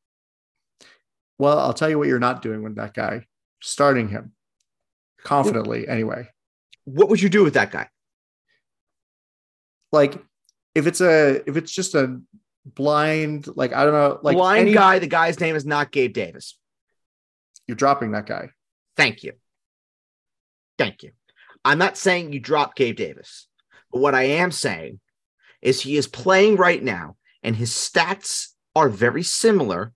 Well, 1.39 1.59
I'll 1.59 1.75
tell 1.75 1.91
you 1.91 1.99
what 1.99 2.09
you're 2.09 2.19
not 2.19 2.43
doing 2.43 2.63
with 2.63 2.77
that 2.77 2.95
guy. 2.95 3.27
Starting 3.61 4.09
him 4.09 4.33
confidently, 5.23 5.89
anyway. 5.89 6.29
What 6.85 7.09
would 7.09 7.23
you 7.23 7.29
do 7.29 7.45
with 7.45 7.55
that 7.55 7.71
guy? 7.71 7.89
Like, 9.93 10.15
if 10.75 10.87
it's 10.87 11.01
a 11.01 11.49
if 11.49 11.57
it's 11.57 11.73
just 11.73 11.95
a 11.95 12.21
blind, 12.65 13.47
like 13.57 13.73
I 13.73 13.85
don't 13.85 13.93
know, 13.93 14.19
like 14.23 14.37
blind 14.37 14.63
any, 14.63 14.73
guy. 14.73 14.99
The 14.99 15.07
guy's 15.07 15.39
name 15.39 15.55
is 15.55 15.65
not 15.65 15.93
Gabe 15.93 16.13
Davis. 16.13 16.59
You're 17.67 17.77
dropping 17.77 18.13
that 18.13 18.27
guy. 18.27 18.51
Thank 18.97 19.23
you. 19.23 19.33
Thank 20.79 21.03
you. 21.03 21.13
I'm 21.65 21.79
not 21.79 21.97
saying 21.97 22.33
you 22.33 22.41
drop 22.41 22.75
Gabe 22.75 22.97
Davis, 22.97 23.47
but 23.93 24.01
what 24.01 24.15
I 24.15 24.25
am 24.25 24.51
saying 24.51 24.99
is 25.61 25.81
he 25.81 25.97
is 25.97 26.09
playing 26.09 26.57
right 26.57 26.83
now, 26.83 27.17
and 27.43 27.55
his 27.55 27.71
stats 27.71 28.49
are 28.75 28.89
very 28.89 29.23
similar 29.23 29.93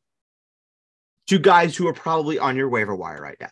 to 1.29 1.39
guys 1.39 1.77
who 1.77 1.87
are 1.89 1.93
probably 1.93 2.39
on 2.39 2.57
your 2.57 2.69
waiver 2.69 2.95
wire 2.95 3.21
right 3.21 3.37
now. 3.41 3.51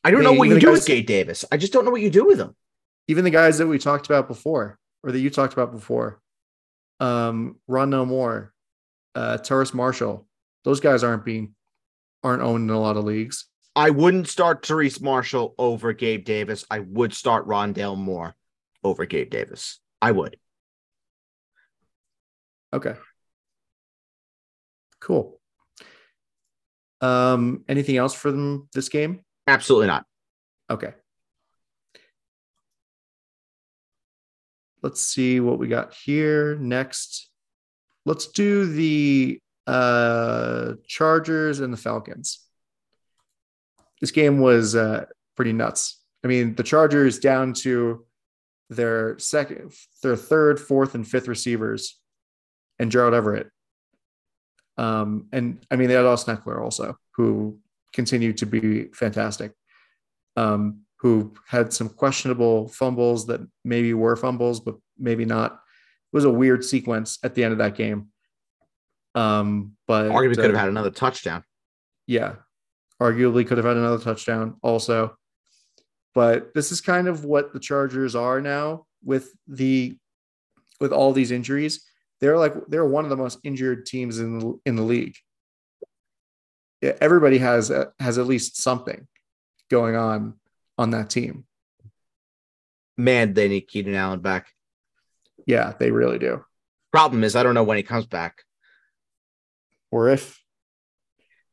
I 0.02 0.10
don't 0.10 0.24
know 0.24 0.32
what 0.32 0.48
you 0.48 0.58
do 0.58 0.66
guys- 0.66 0.78
with 0.78 0.86
Gabe 0.86 1.06
Davis. 1.06 1.44
I 1.52 1.58
just 1.58 1.72
don't 1.72 1.84
know 1.84 1.90
what 1.90 2.00
you 2.00 2.10
do 2.10 2.24
with 2.24 2.40
him. 2.40 2.56
Even 3.08 3.24
the 3.24 3.30
guys 3.30 3.58
that 3.58 3.66
we 3.66 3.78
talked 3.78 4.06
about 4.06 4.28
before, 4.28 4.78
or 5.02 5.12
that 5.12 5.20
you 5.20 5.30
talked 5.30 5.52
about 5.52 5.72
before, 5.72 6.20
um, 7.00 7.56
Rondale 7.68 8.06
Moore, 8.06 8.52
uh, 9.14 9.38
Terrace 9.38 9.74
Marshall, 9.74 10.26
those 10.64 10.80
guys 10.80 11.02
aren't 11.02 11.24
being 11.24 11.54
aren't 12.22 12.42
owned 12.42 12.68
in 12.68 12.76
a 12.76 12.80
lot 12.80 12.96
of 12.96 13.04
leagues. 13.04 13.46
I 13.74 13.90
wouldn't 13.90 14.28
start 14.28 14.62
Terrace 14.62 15.00
Marshall 15.00 15.54
over 15.58 15.92
Gabe 15.92 16.24
Davis. 16.24 16.64
I 16.70 16.80
would 16.80 17.14
start 17.14 17.46
Rondale 17.46 17.96
Moore 17.96 18.34
over 18.84 19.06
Gabe 19.06 19.30
Davis. 19.30 19.80
I 20.02 20.12
would. 20.12 20.36
Okay. 22.72 22.94
Cool. 25.00 25.40
Um, 27.00 27.64
anything 27.68 27.96
else 27.96 28.14
for 28.14 28.30
them 28.30 28.68
this 28.74 28.88
game? 28.88 29.20
Absolutely 29.46 29.86
not. 29.86 30.04
Okay. 30.68 30.92
Let's 34.82 35.02
see 35.02 35.40
what 35.40 35.58
we 35.58 35.68
got 35.68 35.94
here 35.94 36.56
next. 36.56 37.30
Let's 38.06 38.28
do 38.28 38.66
the 38.66 39.40
uh 39.66 40.74
Chargers 40.86 41.60
and 41.60 41.72
the 41.72 41.76
Falcons. 41.76 42.40
This 44.00 44.10
game 44.10 44.40
was 44.40 44.74
uh 44.74 45.06
pretty 45.36 45.52
nuts. 45.52 46.02
I 46.24 46.28
mean, 46.28 46.54
the 46.54 46.62
Chargers 46.62 47.18
down 47.18 47.52
to 47.54 48.04
their 48.68 49.18
second, 49.18 49.72
their 50.02 50.16
third, 50.16 50.60
fourth, 50.60 50.94
and 50.94 51.06
fifth 51.06 51.28
receivers, 51.28 51.98
and 52.78 52.90
Gerald 52.90 53.14
Everett. 53.14 53.50
Um, 54.78 55.26
and 55.32 55.64
I 55.70 55.76
mean, 55.76 55.88
they 55.88 55.94
had 55.94 56.06
Austin 56.06 56.36
Ekeler 56.36 56.62
also, 56.62 56.96
who 57.16 57.58
continued 57.92 58.38
to 58.38 58.46
be 58.46 58.84
fantastic 58.94 59.52
um, 60.36 60.80
who 61.00 61.32
had 61.46 61.72
some 61.72 61.88
questionable 61.88 62.68
fumbles 62.68 63.26
that 63.26 63.40
maybe 63.64 63.94
were 63.94 64.16
fumbles, 64.16 64.60
but 64.60 64.76
maybe 64.98 65.24
not. 65.24 65.52
It 65.52 66.16
was 66.16 66.24
a 66.24 66.30
weird 66.30 66.62
sequence 66.64 67.18
at 67.22 67.34
the 67.34 67.42
end 67.42 67.52
of 67.52 67.58
that 67.58 67.74
game. 67.74 68.08
Um, 69.14 69.76
but 69.86 70.10
Arguably 70.10 70.36
could 70.36 70.44
have 70.44 70.54
uh, 70.54 70.58
had 70.58 70.68
another 70.68 70.90
touchdown. 70.90 71.42
yeah, 72.06 72.34
arguably 73.00 73.46
could 73.46 73.56
have 73.56 73.66
had 73.66 73.76
another 73.76 74.02
touchdown 74.02 74.56
also. 74.62 75.16
But 76.14 76.52
this 76.54 76.70
is 76.70 76.80
kind 76.80 77.08
of 77.08 77.24
what 77.24 77.52
the 77.52 77.60
Chargers 77.60 78.14
are 78.14 78.40
now 78.40 78.84
with 79.02 79.32
the 79.46 79.96
with 80.80 80.92
all 80.92 81.12
these 81.12 81.30
injuries. 81.30 81.84
They're 82.20 82.38
like 82.38 82.54
they're 82.68 82.84
one 82.84 83.04
of 83.04 83.10
the 83.10 83.16
most 83.16 83.38
injured 83.42 83.86
teams 83.86 84.18
in 84.18 84.38
the, 84.38 84.60
in 84.66 84.76
the 84.76 84.82
league. 84.82 85.14
Yeah, 86.82 86.92
everybody 87.00 87.38
has 87.38 87.72
has 87.98 88.18
at 88.18 88.26
least 88.26 88.60
something 88.60 89.06
going 89.70 89.96
on 89.96 90.34
on 90.80 90.90
that 90.90 91.10
team. 91.10 91.44
Man, 92.96 93.34
they 93.34 93.48
need 93.48 93.68
Keenan 93.68 93.94
Allen 93.94 94.20
back. 94.20 94.48
Yeah, 95.46 95.74
they 95.78 95.90
really 95.90 96.18
do. 96.18 96.44
Problem 96.90 97.22
is, 97.22 97.36
I 97.36 97.42
don't 97.42 97.54
know 97.54 97.62
when 97.64 97.76
he 97.76 97.82
comes 97.82 98.06
back. 98.06 98.42
Or 99.90 100.08
if 100.08 100.40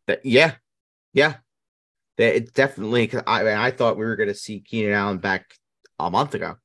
That 0.08 0.26
yeah, 0.26 0.56
yeah. 1.14 1.36
That 2.18 2.36
it 2.36 2.54
definitely. 2.54 3.08
'cause 3.08 3.24
I 3.28 3.54
I 3.68 3.72
thought 3.72 3.98
we 3.98 4.06
were 4.06 4.16
going 4.16 4.30
to 4.30 4.36
see 4.36 4.60
Keenan 4.62 4.94
Allen 4.94 5.18
back 5.20 5.54
a 6.00 6.10
month 6.10 6.34
ago. 6.34 6.56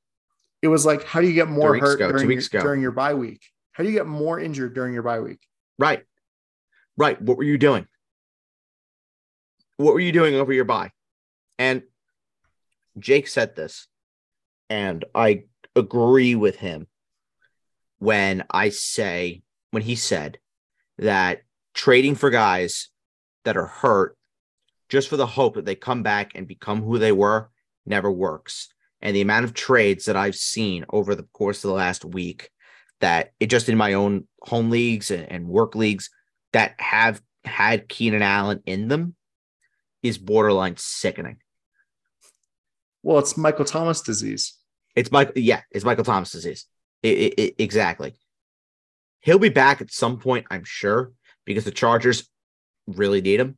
it 0.62 0.68
was 0.68 0.86
like, 0.86 1.02
how 1.04 1.20
do 1.20 1.26
you 1.26 1.34
get 1.34 1.48
more 1.48 1.76
hurt 1.76 1.94
ago, 1.94 2.06
two 2.08 2.12
during, 2.12 2.28
weeks 2.28 2.52
your, 2.52 2.60
ago. 2.60 2.66
during 2.68 2.80
your 2.82 2.92
bye 2.92 3.14
week? 3.14 3.42
How 3.72 3.82
do 3.82 3.90
you 3.90 3.96
get 3.96 4.06
more 4.06 4.38
injured 4.38 4.74
during 4.74 4.94
your 4.94 5.02
bye 5.02 5.20
week? 5.20 5.40
Right, 5.78 6.02
right. 6.96 7.20
What 7.20 7.36
were 7.36 7.42
you 7.44 7.58
doing? 7.58 7.86
What 9.78 9.94
were 9.94 10.00
you 10.00 10.12
doing 10.12 10.34
over 10.36 10.52
your 10.52 10.64
bye? 10.64 10.90
And 11.58 11.82
Jake 12.98 13.28
said 13.28 13.56
this, 13.56 13.88
and 14.68 15.04
I 15.14 15.44
agree 15.74 16.34
with 16.34 16.56
him 16.56 16.86
when 17.98 18.44
I 18.50 18.70
say, 18.70 19.42
when 19.70 19.82
he 19.82 19.94
said 19.94 20.38
that 20.98 21.42
trading 21.74 22.14
for 22.14 22.30
guys 22.30 22.90
that 23.44 23.56
are 23.56 23.66
hurt 23.66 24.16
just 24.88 25.08
for 25.08 25.16
the 25.16 25.26
hope 25.26 25.54
that 25.54 25.64
they 25.64 25.74
come 25.74 26.02
back 26.02 26.32
and 26.34 26.46
become 26.46 26.82
who 26.82 26.98
they 26.98 27.12
were 27.12 27.50
never 27.86 28.10
works. 28.10 28.68
And 29.00 29.16
the 29.16 29.22
amount 29.22 29.44
of 29.44 29.54
trades 29.54 30.04
that 30.04 30.16
I've 30.16 30.36
seen 30.36 30.84
over 30.90 31.14
the 31.14 31.26
course 31.32 31.64
of 31.64 31.68
the 31.68 31.74
last 31.74 32.04
week 32.04 32.50
that 33.00 33.32
it 33.40 33.46
just 33.46 33.68
in 33.68 33.76
my 33.76 33.94
own 33.94 34.28
home 34.42 34.70
leagues 34.70 35.10
and, 35.10 35.30
and 35.30 35.48
work 35.48 35.74
leagues 35.74 36.10
that 36.52 36.74
have 36.78 37.20
had 37.44 37.88
Keenan 37.88 38.22
Allen 38.22 38.62
in 38.66 38.88
them 38.88 39.16
is 40.02 40.18
borderline 40.18 40.76
sickening. 40.76 41.38
Well, 43.02 43.18
it's 43.18 43.36
Michael 43.36 43.64
Thomas 43.64 44.00
disease. 44.00 44.54
It's 44.94 45.10
Michael. 45.10 45.34
Yeah, 45.36 45.62
it's 45.70 45.84
Michael 45.84 46.04
Thomas 46.04 46.30
disease. 46.30 46.66
It, 47.02 47.18
it, 47.18 47.34
it- 47.38 47.54
exactly. 47.58 48.14
He'll 49.20 49.38
be 49.38 49.50
back 49.50 49.80
at 49.80 49.92
some 49.92 50.18
point, 50.18 50.46
I'm 50.50 50.64
sure, 50.64 51.12
because 51.44 51.64
the 51.64 51.70
Chargers 51.70 52.28
really 52.88 53.20
need 53.20 53.38
him. 53.38 53.56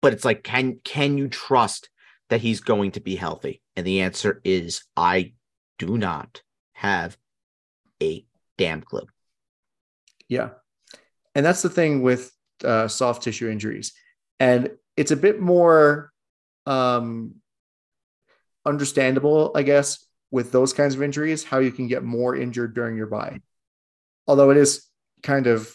But 0.00 0.14
it's 0.14 0.24
like, 0.24 0.42
can 0.42 0.80
can 0.84 1.18
you 1.18 1.28
trust 1.28 1.90
that 2.30 2.40
he's 2.40 2.60
going 2.60 2.92
to 2.92 3.00
be 3.00 3.16
healthy? 3.16 3.62
And 3.76 3.86
the 3.86 4.00
answer 4.00 4.40
is, 4.44 4.84
I 4.96 5.34
do 5.78 5.98
not 5.98 6.42
have 6.72 7.16
a 8.02 8.24
damn 8.56 8.80
clue. 8.82 9.06
Yeah. 10.28 10.50
And 11.34 11.44
that's 11.44 11.62
the 11.62 11.68
thing 11.68 12.02
with 12.02 12.32
uh, 12.64 12.88
soft 12.88 13.22
tissue 13.22 13.48
injuries. 13.48 13.92
And 14.40 14.70
it's 14.96 15.10
a 15.10 15.16
bit 15.16 15.40
more 15.40 16.12
um, 16.64 17.36
understandable, 18.66 19.52
I 19.54 19.62
guess, 19.62 20.04
with 20.30 20.52
those 20.52 20.72
kinds 20.72 20.94
of 20.94 21.02
injuries, 21.02 21.44
how 21.44 21.60
you 21.60 21.70
can 21.70 21.86
get 21.86 22.02
more 22.02 22.36
injured 22.36 22.74
during 22.74 22.96
your 22.96 23.06
bye. 23.06 23.40
Although 24.26 24.50
it 24.50 24.56
is 24.56 24.84
kind 25.22 25.46
of 25.46 25.74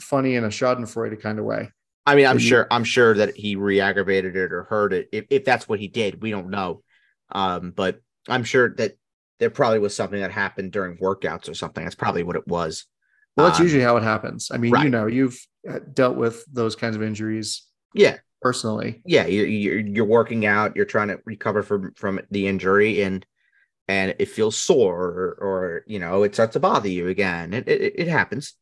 funny 0.00 0.34
in 0.34 0.44
a 0.44 0.48
Schadenfreude 0.48 1.20
kind 1.22 1.38
of 1.38 1.44
way. 1.44 1.70
I 2.04 2.14
mean, 2.14 2.26
I'm 2.26 2.38
sure. 2.38 2.66
I'm 2.70 2.84
sure 2.84 3.14
that 3.14 3.36
he 3.36 3.56
re-aggravated 3.56 4.34
it 4.34 4.52
or 4.52 4.64
hurt 4.64 4.92
it. 4.92 5.08
If, 5.12 5.26
if 5.30 5.44
that's 5.44 5.68
what 5.68 5.78
he 5.78 5.88
did, 5.88 6.22
we 6.22 6.30
don't 6.30 6.50
know. 6.50 6.82
Um, 7.30 7.70
but 7.70 8.00
I'm 8.28 8.44
sure 8.44 8.74
that 8.76 8.92
there 9.38 9.50
probably 9.50 9.78
was 9.78 9.94
something 9.94 10.20
that 10.20 10.32
happened 10.32 10.72
during 10.72 10.98
workouts 10.98 11.48
or 11.48 11.54
something. 11.54 11.84
That's 11.84 11.94
probably 11.94 12.22
what 12.22 12.36
it 12.36 12.48
was. 12.48 12.86
Well, 13.36 13.46
that's 13.46 13.60
Um, 13.60 13.66
usually 13.66 13.82
how 13.82 13.96
it 13.96 14.02
happens. 14.02 14.50
I 14.50 14.56
mean, 14.56 14.74
you 14.82 14.90
know, 14.90 15.06
you've 15.06 15.38
uh, 15.68 15.80
dealt 15.92 16.16
with 16.16 16.44
those 16.52 16.74
kinds 16.74 16.96
of 16.96 17.02
injuries 17.02 17.62
Yeah, 17.94 18.18
personally. 18.40 19.02
yeah. 19.04 19.26
You, 19.26 19.44
you're 19.44 19.78
you're 19.78 20.04
working 20.04 20.46
out. 20.46 20.76
You're 20.76 20.84
trying 20.84 21.08
to 21.08 21.20
recover 21.24 21.62
from 21.62 21.92
from 21.94 22.20
the 22.30 22.46
injury, 22.46 23.02
and 23.02 23.24
and 23.88 24.14
it 24.18 24.26
feels 24.26 24.56
sore, 24.56 25.00
or, 25.00 25.38
or 25.40 25.84
you 25.86 25.98
know, 25.98 26.22
it 26.22 26.34
starts 26.34 26.52
to 26.54 26.60
bother 26.60 26.88
you 26.88 27.08
again. 27.08 27.54
It 27.54 27.68
it, 27.68 27.94
it 27.96 28.08
happens. 28.08 28.54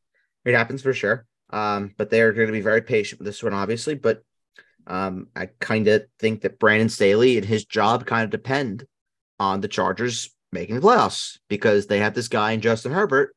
It 0.45 0.55
happens 0.55 0.83
for 0.83 0.93
sure. 0.93 1.27
Um, 1.51 1.95
but 1.97 2.11
they're 2.11 2.33
going 2.33 2.49
to 2.49 2.53
be 2.53 2.61
very 2.61 2.83
patient 2.83 3.21
with 3.21 3.27
this 3.27 3.43
one, 3.43 3.55
obviously. 3.55 3.95
But 3.95 4.23
um, 4.87 5.29
I 5.35 5.47
kind 5.61 5.89
of 5.89 6.05
think 6.19 6.43
that 6.43 6.59
Brandon 6.59 6.89
Staley 6.89 7.37
and 7.37 7.47
his 7.47 7.65
job 7.65 8.07
kind 8.07 8.25
of 8.25 8.31
depend 8.31 8.87
on 9.39 9.61
the 9.61 9.69
Chargers 9.69 10.31
making 10.53 10.77
the 10.77 10.81
playoffs 10.81 11.39
because 11.49 11.87
they 11.87 11.99
have 11.99 12.15
this 12.15 12.29
guy 12.29 12.53
in 12.53 12.61
Justin 12.61 12.93
Herbert 12.93 13.35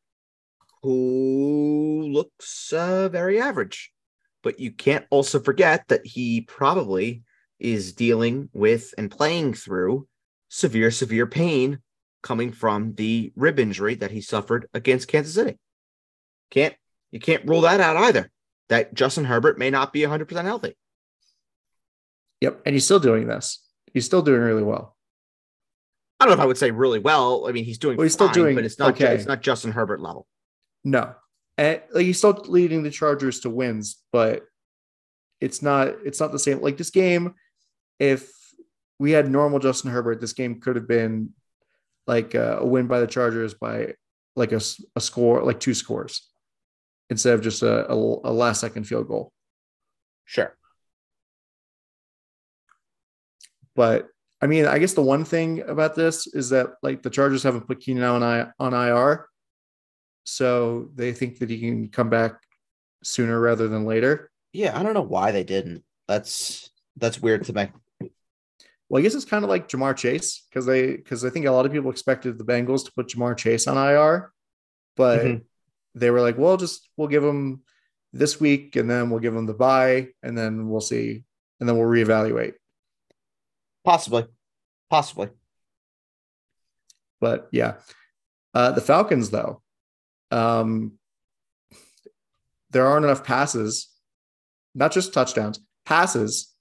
who 0.81 2.09
looks 2.11 2.71
uh, 2.71 3.09
very 3.09 3.39
average. 3.39 3.91
But 4.43 4.59
you 4.59 4.71
can't 4.71 5.05
also 5.09 5.39
forget 5.39 5.87
that 5.87 6.05
he 6.05 6.41
probably 6.41 7.23
is 7.59 7.93
dealing 7.93 8.49
with 8.53 8.93
and 8.97 9.11
playing 9.11 9.53
through 9.53 10.07
severe, 10.49 10.91
severe 10.91 11.27
pain 11.27 11.79
coming 12.21 12.51
from 12.51 12.93
the 12.95 13.31
rib 13.35 13.59
injury 13.59 13.95
that 13.95 14.11
he 14.11 14.21
suffered 14.21 14.67
against 14.73 15.07
Kansas 15.07 15.33
City. 15.33 15.57
Can't 16.51 16.75
you 17.11 17.19
can't 17.19 17.47
rule 17.47 17.61
that 17.61 17.81
out 17.81 17.97
either. 17.97 18.29
That 18.69 18.93
Justin 18.93 19.25
Herbert 19.25 19.57
may 19.57 19.71
not 19.71 19.91
be 19.91 20.01
100% 20.01 20.43
healthy. 20.43 20.75
Yep, 22.41 22.61
and 22.65 22.73
he's 22.73 22.85
still 22.85 22.99
doing 22.99 23.27
this. 23.27 23.63
He's 23.93 24.05
still 24.05 24.21
doing 24.21 24.41
really 24.41 24.63
well. 24.63 24.95
I 26.19 26.25
don't 26.25 26.31
know 26.31 26.41
if 26.41 26.43
I 26.43 26.45
would 26.45 26.57
say 26.57 26.71
really 26.71 26.99
well. 26.99 27.47
I 27.47 27.51
mean, 27.51 27.65
he's 27.65 27.77
doing. 27.79 27.97
Well, 27.97 28.03
he's 28.03 28.13
still 28.13 28.27
fine, 28.27 28.35
doing 28.35 28.55
but 28.55 28.65
it's 28.65 28.77
not. 28.77 28.91
okay. 28.91 29.15
It's 29.15 29.25
not 29.25 29.41
Justin 29.41 29.71
Herbert 29.71 30.01
level. 30.01 30.27
No, 30.83 31.15
and 31.59 31.81
like, 31.93 32.05
he's 32.05 32.17
still 32.17 32.41
leading 32.47 32.83
the 32.83 32.89
Chargers 32.89 33.41
to 33.41 33.49
wins, 33.49 34.01
but 34.13 34.43
it's 35.41 35.61
not. 35.61 35.89
It's 36.05 36.21
not 36.21 36.31
the 36.31 36.39
same. 36.39 36.61
Like 36.61 36.77
this 36.77 36.89
game, 36.89 37.35
if 37.99 38.31
we 38.97 39.11
had 39.11 39.29
normal 39.29 39.59
Justin 39.59 39.91
Herbert, 39.91 40.21
this 40.21 40.31
game 40.31 40.61
could 40.61 40.77
have 40.77 40.87
been 40.87 41.31
like 42.07 42.33
uh, 42.33 42.59
a 42.61 42.65
win 42.65 42.87
by 42.87 43.01
the 43.01 43.07
Chargers 43.07 43.55
by 43.55 43.95
like 44.37 44.53
a, 44.53 44.61
a 44.95 45.01
score, 45.01 45.43
like 45.43 45.59
two 45.59 45.73
scores, 45.73 46.29
instead 47.09 47.33
of 47.33 47.41
just 47.41 47.61
a, 47.61 47.91
a, 47.91 47.93
a 47.93 48.31
last 48.31 48.61
second 48.61 48.85
field 48.85 49.09
goal. 49.09 49.33
Sure. 50.23 50.55
But 53.75 54.07
I 54.41 54.47
mean, 54.47 54.65
I 54.65 54.79
guess 54.79 54.93
the 54.93 55.01
one 55.01 55.25
thing 55.25 55.59
about 55.59 55.95
this 55.95 56.25
is 56.25 56.51
that 56.51 56.69
like 56.81 57.03
the 57.03 57.09
Chargers 57.09 57.43
haven't 57.43 57.67
put 57.67 57.81
Keenan 57.81 58.03
Allen 58.03 58.23
I- 58.23 58.47
on 58.63 58.73
IR, 58.73 59.27
so 60.29 60.89
they 60.95 61.11
think 61.13 61.39
that 61.39 61.49
he 61.49 61.59
can 61.59 61.89
come 61.89 62.09
back 62.09 62.41
sooner 63.03 63.39
rather 63.39 63.67
than 63.67 63.85
later. 63.85 64.31
Yeah, 64.53 64.77
I 64.77 64.83
don't 64.83 64.93
know 64.93 65.01
why 65.01 65.31
they 65.31 65.43
didn't. 65.43 65.83
That's 66.07 66.69
that's 66.97 67.21
weird 67.21 67.45
to 67.45 67.53
me. 67.53 67.69
Well, 68.89 68.99
I 68.99 69.03
guess 69.03 69.13
it's 69.13 69.25
kind 69.25 69.43
of 69.43 69.49
like 69.49 69.69
Ja'Marr 69.69 69.95
Chase 69.95 70.45
because 70.49 70.65
they 70.65 70.95
because 70.95 71.23
I 71.23 71.29
think 71.29 71.45
a 71.45 71.51
lot 71.51 71.65
of 71.65 71.71
people 71.71 71.91
expected 71.91 72.37
the 72.37 72.43
Bengals 72.43 72.85
to 72.85 72.91
put 72.91 73.07
Ja'Marr 73.09 73.37
Chase 73.37 73.67
on 73.67 73.77
IR, 73.77 74.31
but 74.95 75.25
Mhm. 75.25 75.45
they 75.95 76.09
were 76.09 76.21
like, 76.21 76.37
"Well, 76.37 76.57
just 76.57 76.89
we'll 76.97 77.07
give 77.07 77.23
him 77.23 77.63
this 78.13 78.39
week, 78.39 78.75
and 78.75 78.89
then 78.89 79.09
we'll 79.09 79.19
give 79.19 79.35
him 79.35 79.45
the 79.45 79.53
bye, 79.53 80.09
and 80.23 80.35
then 80.37 80.69
we'll 80.69 80.81
see, 80.81 81.23
and 81.59 81.69
then 81.69 81.77
we'll 81.77 81.87
reevaluate." 81.87 82.53
Possibly, 83.85 84.25
possibly. 84.89 85.29
But 87.21 87.49
yeah, 87.51 87.75
uh, 88.53 88.71
the 88.71 88.81
Falcons 88.81 89.29
though, 89.29 89.61
um, 90.31 90.93
there 92.71 92.85
aren't 92.85 93.05
enough 93.05 93.23
passes, 93.23 93.89
not 94.75 94.91
just 94.91 95.13
touchdowns, 95.13 95.59
passes 95.85 96.53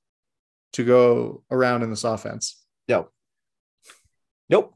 to 0.73 0.85
go 0.85 1.43
around 1.51 1.83
in 1.83 1.91
this 1.91 2.05
offense. 2.05 2.63
No. 2.89 3.09
Nope. 4.49 4.75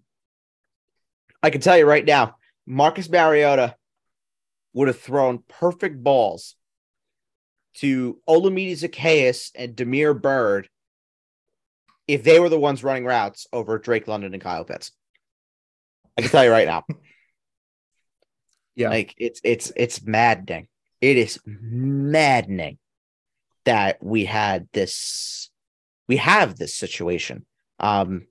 I 1.42 1.50
can 1.50 1.60
tell 1.60 1.76
you 1.76 1.86
right 1.86 2.04
now, 2.04 2.36
Marcus 2.66 3.08
Mariota 3.08 3.76
would 4.74 4.88
have 4.88 5.00
thrown 5.00 5.42
perfect 5.48 6.02
balls 6.02 6.54
to 7.74 8.18
Olamide 8.28 8.72
Zaccheaus 8.72 9.50
and 9.54 9.74
Damiere 9.74 10.14
Byrd 10.14 10.68
if 12.06 12.22
they 12.22 12.38
were 12.38 12.48
the 12.48 12.58
ones 12.58 12.84
running 12.84 13.04
routes 13.04 13.46
over 13.52 13.78
Drake 13.78 14.08
London 14.08 14.34
and 14.34 14.42
Kyle 14.42 14.64
Pitts. 14.64 14.92
I 16.16 16.22
can 16.22 16.30
tell 16.30 16.44
you 16.44 16.50
right 16.50 16.66
now. 16.66 16.84
Yeah. 18.74 18.88
Like 18.88 19.14
it's 19.18 19.40
it's 19.44 19.72
it's 19.76 20.02
maddening. 20.02 20.68
It 21.00 21.16
is 21.16 21.38
maddening 21.44 22.78
that 23.64 24.02
we 24.02 24.24
had 24.24 24.68
this 24.72 25.50
we 26.08 26.16
have 26.16 26.56
this 26.56 26.74
situation. 26.74 27.44
Um 27.78 28.26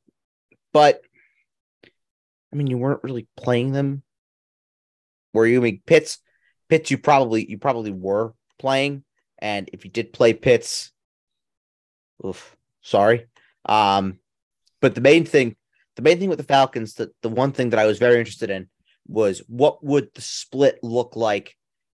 but 0.73 1.01
I 2.51 2.55
mean 2.55 2.67
you 2.67 2.77
weren't 2.77 3.03
really 3.03 3.27
playing 3.37 3.71
them. 3.71 4.03
Were 5.33 5.45
you 5.45 5.59
I 5.59 5.63
mean 5.63 5.81
Pitts 5.85 6.19
Pitts 6.69 6.89
you 6.89 6.97
probably 6.97 7.49
you 7.49 7.57
probably 7.57 7.91
were 7.91 8.33
playing 8.57 9.03
and 9.39 9.69
if 9.73 9.85
you 9.85 9.91
did 9.91 10.13
play 10.13 10.33
Pitts 10.33 10.91
oof 12.25 12.55
sorry. 12.81 13.27
Um 13.65 14.17
but 14.79 14.95
the 14.95 15.01
main 15.01 15.25
thing 15.25 15.55
the 15.97 16.01
main 16.01 16.17
thing 16.17 16.29
with 16.29 16.39
the 16.39 16.43
Falcons 16.43 16.95
the, 16.95 17.11
the 17.21 17.29
one 17.29 17.51
thing 17.51 17.69
that 17.69 17.79
I 17.79 17.85
was 17.85 17.99
very 17.99 18.17
interested 18.17 18.49
in 18.49 18.70
was 19.07 19.41
what 19.47 19.83
would 19.83 20.13
the 20.13 20.21
split 20.21 20.79
look 20.83 21.15
like 21.15 21.55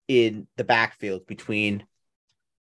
in 0.09 0.47
the 0.57 0.65
backfield 0.65 1.27
between 1.27 1.85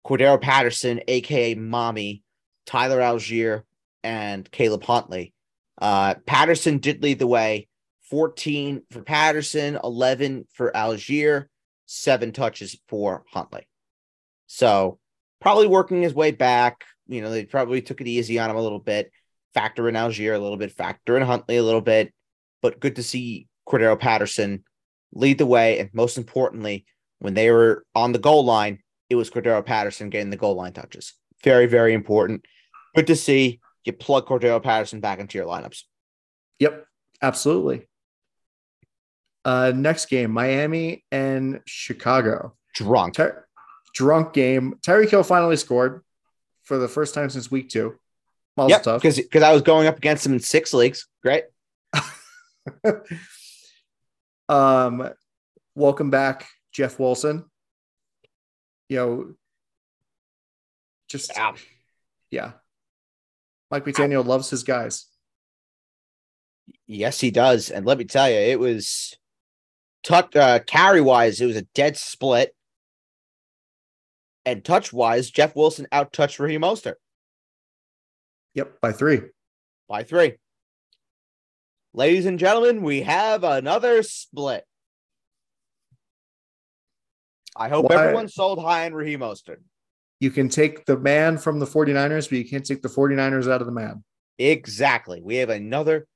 Cordarrelle 0.06 0.42
Patterson, 0.42 1.02
aka 1.08 1.56
Mommy, 1.56 2.24
Tyler 2.66 3.00
Allgeier, 3.00 3.64
and 4.04 4.50
Caleb 4.50 4.84
Huntley. 4.84 5.34
Uh, 5.80 6.16
Patterson 6.26 6.80
did 6.80 7.04
lead 7.04 7.20
the 7.20 7.28
way 7.28 7.68
14 8.10 8.84
for 8.92 9.02
Patterson, 9.02 9.78
11 9.84 10.48
for 10.54 10.72
Allgeier, 10.72 11.46
seven 11.86 12.32
touches 12.32 12.78
for 12.88 13.24
Huntley. 13.32 13.68
So 14.48 15.00
probably 15.40 15.68
working 15.68 16.02
his 16.02 16.14
way 16.14 16.32
back. 16.32 16.86
You 17.08 17.22
know, 17.22 17.30
they 17.30 17.46
probably 17.46 17.82
took 17.82 18.02
it 18.02 18.08
easy 18.08 18.40
on 18.40 18.50
him 18.50 18.56
a 18.56 18.62
little 18.62 18.80
bit, 18.80 19.12
factor 19.54 19.88
in 19.88 19.96
Allgeier 19.96 20.36
a 20.36 20.40
little 20.40 20.58
bit, 20.58 20.72
factor 20.72 21.18
in 21.18 21.24
Huntley 21.24 21.58
a 21.58 21.64
little 21.64 21.82
bit, 21.82 22.14
but 22.62 22.80
good 22.80 22.98
to 22.98 23.04
see 23.04 23.48
Cordarrelle 23.70 24.00
Patterson 24.00 24.64
lead 25.14 25.38
the 25.38 25.46
way. 25.46 25.80
And 25.80 25.90
most 25.94 26.18
importantly, 26.18 26.86
when 27.20 27.34
they 27.34 27.52
were 27.52 27.86
on 27.96 28.12
the 28.12 28.20
goal 28.20 28.46
line, 28.46 28.80
it 29.10 29.16
was 29.16 29.30
Cordarrelle 29.30 29.66
Patterson 29.66 30.10
getting 30.10 30.30
the 30.30 30.38
goal 30.38 30.56
line 30.56 30.74
touches. 30.74 31.14
Very, 31.44 31.66
very 31.66 31.94
important. 31.94 32.46
Good 32.96 33.08
to 33.08 33.16
see 33.16 33.60
you 33.86 33.94
plug 33.94 34.28
Cordarrelle 34.28 34.64
Patterson 34.64 35.00
back 35.00 35.20
into 35.20 35.38
your 35.38 35.48
lineups. 35.48 35.84
Yep, 36.60 36.86
absolutely. 37.22 37.88
Uh, 39.46 39.72
next 39.76 40.08
game, 40.08 40.32
Miami 40.32 41.06
and 41.12 41.62
Chicago. 41.66 42.56
Drunk. 42.76 43.16
Ter- 43.16 43.46
drunk 43.94 44.34
game. 44.34 44.76
Tyreek 44.82 45.10
Hill 45.10 45.24
finally 45.24 45.56
scored 45.56 46.04
for 46.64 46.78
the 46.78 46.88
first 46.88 47.14
time 47.14 47.30
since 47.30 47.50
week 47.50 47.70
two. 47.70 47.96
Yep, 48.58 48.84
because 48.84 49.44
I 49.44 49.54
was 49.54 49.62
going 49.62 49.88
up 49.88 49.98
against 49.98 50.26
him 50.26 50.34
in 50.34 50.40
six 50.42 50.74
leagues. 50.74 51.08
Great. 51.24 51.46
Um, 54.50 55.08
welcome 55.76 56.10
back, 56.10 56.48
Jeff 56.72 57.00
Wilson. 57.00 57.46
You 58.90 58.98
know, 58.98 59.34
just 61.08 61.32
Yeah. 61.36 61.56
yeah. 62.32 62.52
Mike 63.70 63.86
McDaniel 63.86 64.26
loves 64.26 64.50
his 64.50 64.64
guys. 64.64 65.06
Yes, 66.88 67.20
he 67.22 67.30
does. 67.30 67.70
And 67.70 67.86
let 67.86 68.00
me 68.00 68.06
tell 68.06 68.28
you, 68.28 68.36
it 68.36 68.60
was 68.60 69.16
touch 70.04 70.36
uh, 70.36 70.60
carry 70.66 71.02
wise, 71.02 71.40
it 71.40 71.46
was 71.46 71.56
a 71.56 71.62
dead 71.76 71.96
split. 71.98 72.56
And 74.46 74.66
touch 74.66 74.92
wise, 74.92 75.30
Jeff 75.30 75.56
Wilson 75.56 75.86
out 75.92 76.12
touched 76.12 76.40
Raheem 76.40 76.62
Mostert 76.62 76.96
Yep, 78.56 78.82
by 78.82 78.92
three. 78.92 79.22
by 79.88 80.04
three. 80.04 80.38
Ladies 82.00 82.26
and 82.26 82.40
gentlemen, 82.40 82.82
we 82.82 83.02
have 83.02 83.44
another 83.44 84.04
split. 84.04 84.64
I 87.58 87.68
hope 87.68 87.90
Why- 87.90 88.02
everyone 88.02 88.30
sold 88.30 88.62
high 88.62 88.86
on 88.86 88.94
Raheem 88.94 89.20
Mostert. 89.20 89.58
You 90.22 90.32
can 90.32 90.48
take 90.48 90.86
the 90.86 90.98
man 90.98 91.38
from 91.38 91.60
the 91.60 91.66
49ers, 91.66 92.30
but 92.30 92.38
you 92.38 92.48
can't 92.48 92.66
take 92.66 92.82
the 92.82 92.88
49ers 92.88 93.52
out 93.52 93.60
of 93.60 93.68
the 93.68 93.74
man. 93.74 94.06
Exactly. 94.38 95.20
We 95.22 95.36
have 95.36 95.50
another 95.50 96.08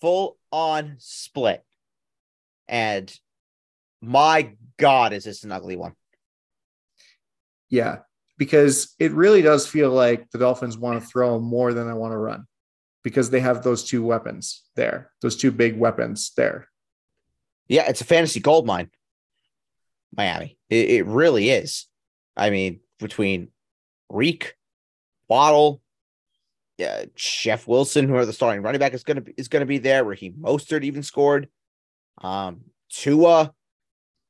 full 0.00 0.38
on 0.52 0.94
split. 0.98 1.64
And 2.68 3.12
my 4.00 4.54
God, 4.76 5.12
is 5.12 5.24
this 5.24 5.42
an 5.42 5.50
ugly 5.50 5.74
one? 5.74 5.96
Yeah, 7.68 8.02
because 8.38 8.94
it 9.00 9.10
really 9.10 9.42
does 9.42 9.66
feel 9.66 9.90
like 9.90 10.30
the 10.30 10.38
Dolphins 10.38 10.78
want 10.78 11.02
to 11.02 11.08
throw 11.08 11.40
more 11.40 11.74
than 11.74 11.88
they 11.88 11.94
want 11.94 12.12
to 12.12 12.16
run 12.18 12.46
because 13.02 13.30
they 13.30 13.40
have 13.40 13.62
those 13.62 13.84
two 13.84 14.04
weapons 14.04 14.62
there, 14.76 15.10
those 15.20 15.36
two 15.36 15.50
big 15.50 15.78
weapons 15.78 16.32
there. 16.36 16.68
Yeah, 17.68 17.88
it's 17.88 18.00
a 18.00 18.04
fantasy 18.04 18.40
gold 18.40 18.66
mine. 18.66 18.90
Miami. 20.16 20.58
It, 20.68 20.90
it 20.90 21.06
really 21.06 21.50
is. 21.50 21.86
I 22.36 22.50
mean, 22.50 22.80
between 22.98 23.48
Reek, 24.08 24.54
Waddle, 25.28 25.80
uh, 26.84 27.06
Jeff 27.14 27.66
Wilson, 27.66 28.08
who 28.08 28.16
are 28.16 28.26
the 28.26 28.32
starting 28.32 28.62
running 28.62 28.78
back, 28.78 28.94
is 28.94 29.04
gonna 29.04 29.20
be 29.20 29.34
is 29.36 29.48
gonna 29.48 29.66
be 29.66 29.78
there. 29.78 30.04
Raheem 30.04 30.34
Mostert 30.34 30.84
even 30.84 31.02
scored. 31.02 31.48
Um, 32.18 32.62
Tua. 32.90 33.52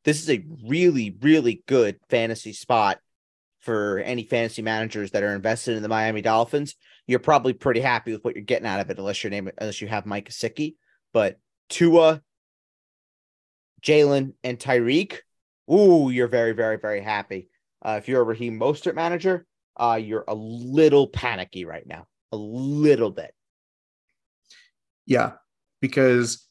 This 0.04 0.20
is 0.20 0.30
a 0.30 0.44
really, 0.64 1.16
really 1.20 1.62
good 1.66 2.00
fantasy 2.10 2.52
spot 2.52 2.98
for 3.62 3.98
any 3.98 4.24
fantasy 4.24 4.62
managers 4.62 5.10
that 5.12 5.22
are 5.22 5.34
invested 5.34 5.76
in 5.76 5.82
the 5.82 5.88
Miami 5.88 6.20
Dolphins. 6.20 6.74
You're 7.06 7.18
probably 7.18 7.52
pretty 7.52 7.80
happy 7.80 8.12
with 8.12 8.24
what 8.24 8.34
you're 8.34 8.44
getting 8.44 8.66
out 8.66 8.80
of 8.80 8.90
it, 8.90 8.98
unless 8.98 9.22
your 9.24 9.30
name 9.30 9.50
unless 9.58 9.80
you 9.80 9.88
have 9.88 10.06
Mike 10.06 10.28
Gesicki. 10.28 10.76
But 11.12 11.38
Tua, 11.68 12.22
Jalen, 13.82 14.34
and 14.44 14.58
Tyreek. 14.58 15.18
Ooh, 15.72 16.10
you're 16.10 16.28
very, 16.28 16.52
very, 16.52 16.78
very 16.78 17.00
happy 17.00 17.48
uh, 17.84 17.96
if 17.98 18.08
you're 18.08 18.20
a 18.20 18.24
Raheem 18.24 18.58
Mostert 18.58 18.94
manager, 18.94 19.46
uh, 19.76 19.98
you're 20.00 20.24
a 20.28 20.34
little 20.34 21.08
panicky 21.08 21.64
right 21.64 21.86
now, 21.86 22.06
a 22.30 22.36
little 22.36 23.10
bit. 23.10 23.34
Yeah, 25.04 25.32
because 25.80 26.46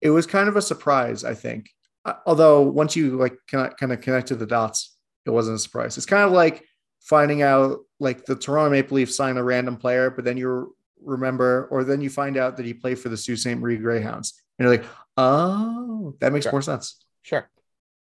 it 0.00 0.10
was 0.10 0.26
kind 0.26 0.48
of 0.48 0.56
a 0.56 0.62
surprise, 0.62 1.22
I 1.24 1.34
think. 1.34 1.68
Uh, 2.04 2.14
although 2.26 2.62
once 2.62 2.96
you 2.96 3.16
like 3.16 3.36
kind 3.50 3.72
of, 3.80 3.90
of 3.90 4.00
connected 4.00 4.38
the 4.38 4.46
dots, 4.46 4.96
it 5.28 5.32
wasn't 5.32 5.54
a 5.56 5.58
surprise. 5.58 5.96
It's 5.96 6.06
kind 6.06 6.24
of 6.24 6.32
like 6.32 6.64
finding 7.00 7.42
out 7.42 7.78
like 8.00 8.24
the 8.24 8.34
Toronto 8.34 8.70
Maple 8.70 8.96
Leafs 8.96 9.16
sign 9.16 9.36
a 9.36 9.42
random 9.44 9.76
player, 9.76 10.10
but 10.10 10.24
then 10.24 10.36
you 10.36 10.74
remember, 11.02 11.68
or 11.70 11.84
then 11.84 12.00
you 12.00 12.10
find 12.10 12.36
out 12.36 12.56
that 12.56 12.66
he 12.66 12.74
played 12.74 12.98
for 12.98 13.08
the 13.08 13.16
Sault 13.16 13.38
Ste. 13.38 13.56
Marie 13.56 13.76
Greyhounds. 13.76 14.42
And 14.58 14.66
you're 14.66 14.76
like, 14.76 14.86
oh, 15.16 16.14
that 16.20 16.32
makes 16.32 16.44
Sure. 16.44 16.52
more 16.52 16.62
sense. 16.62 16.96
Sure. 17.22 17.48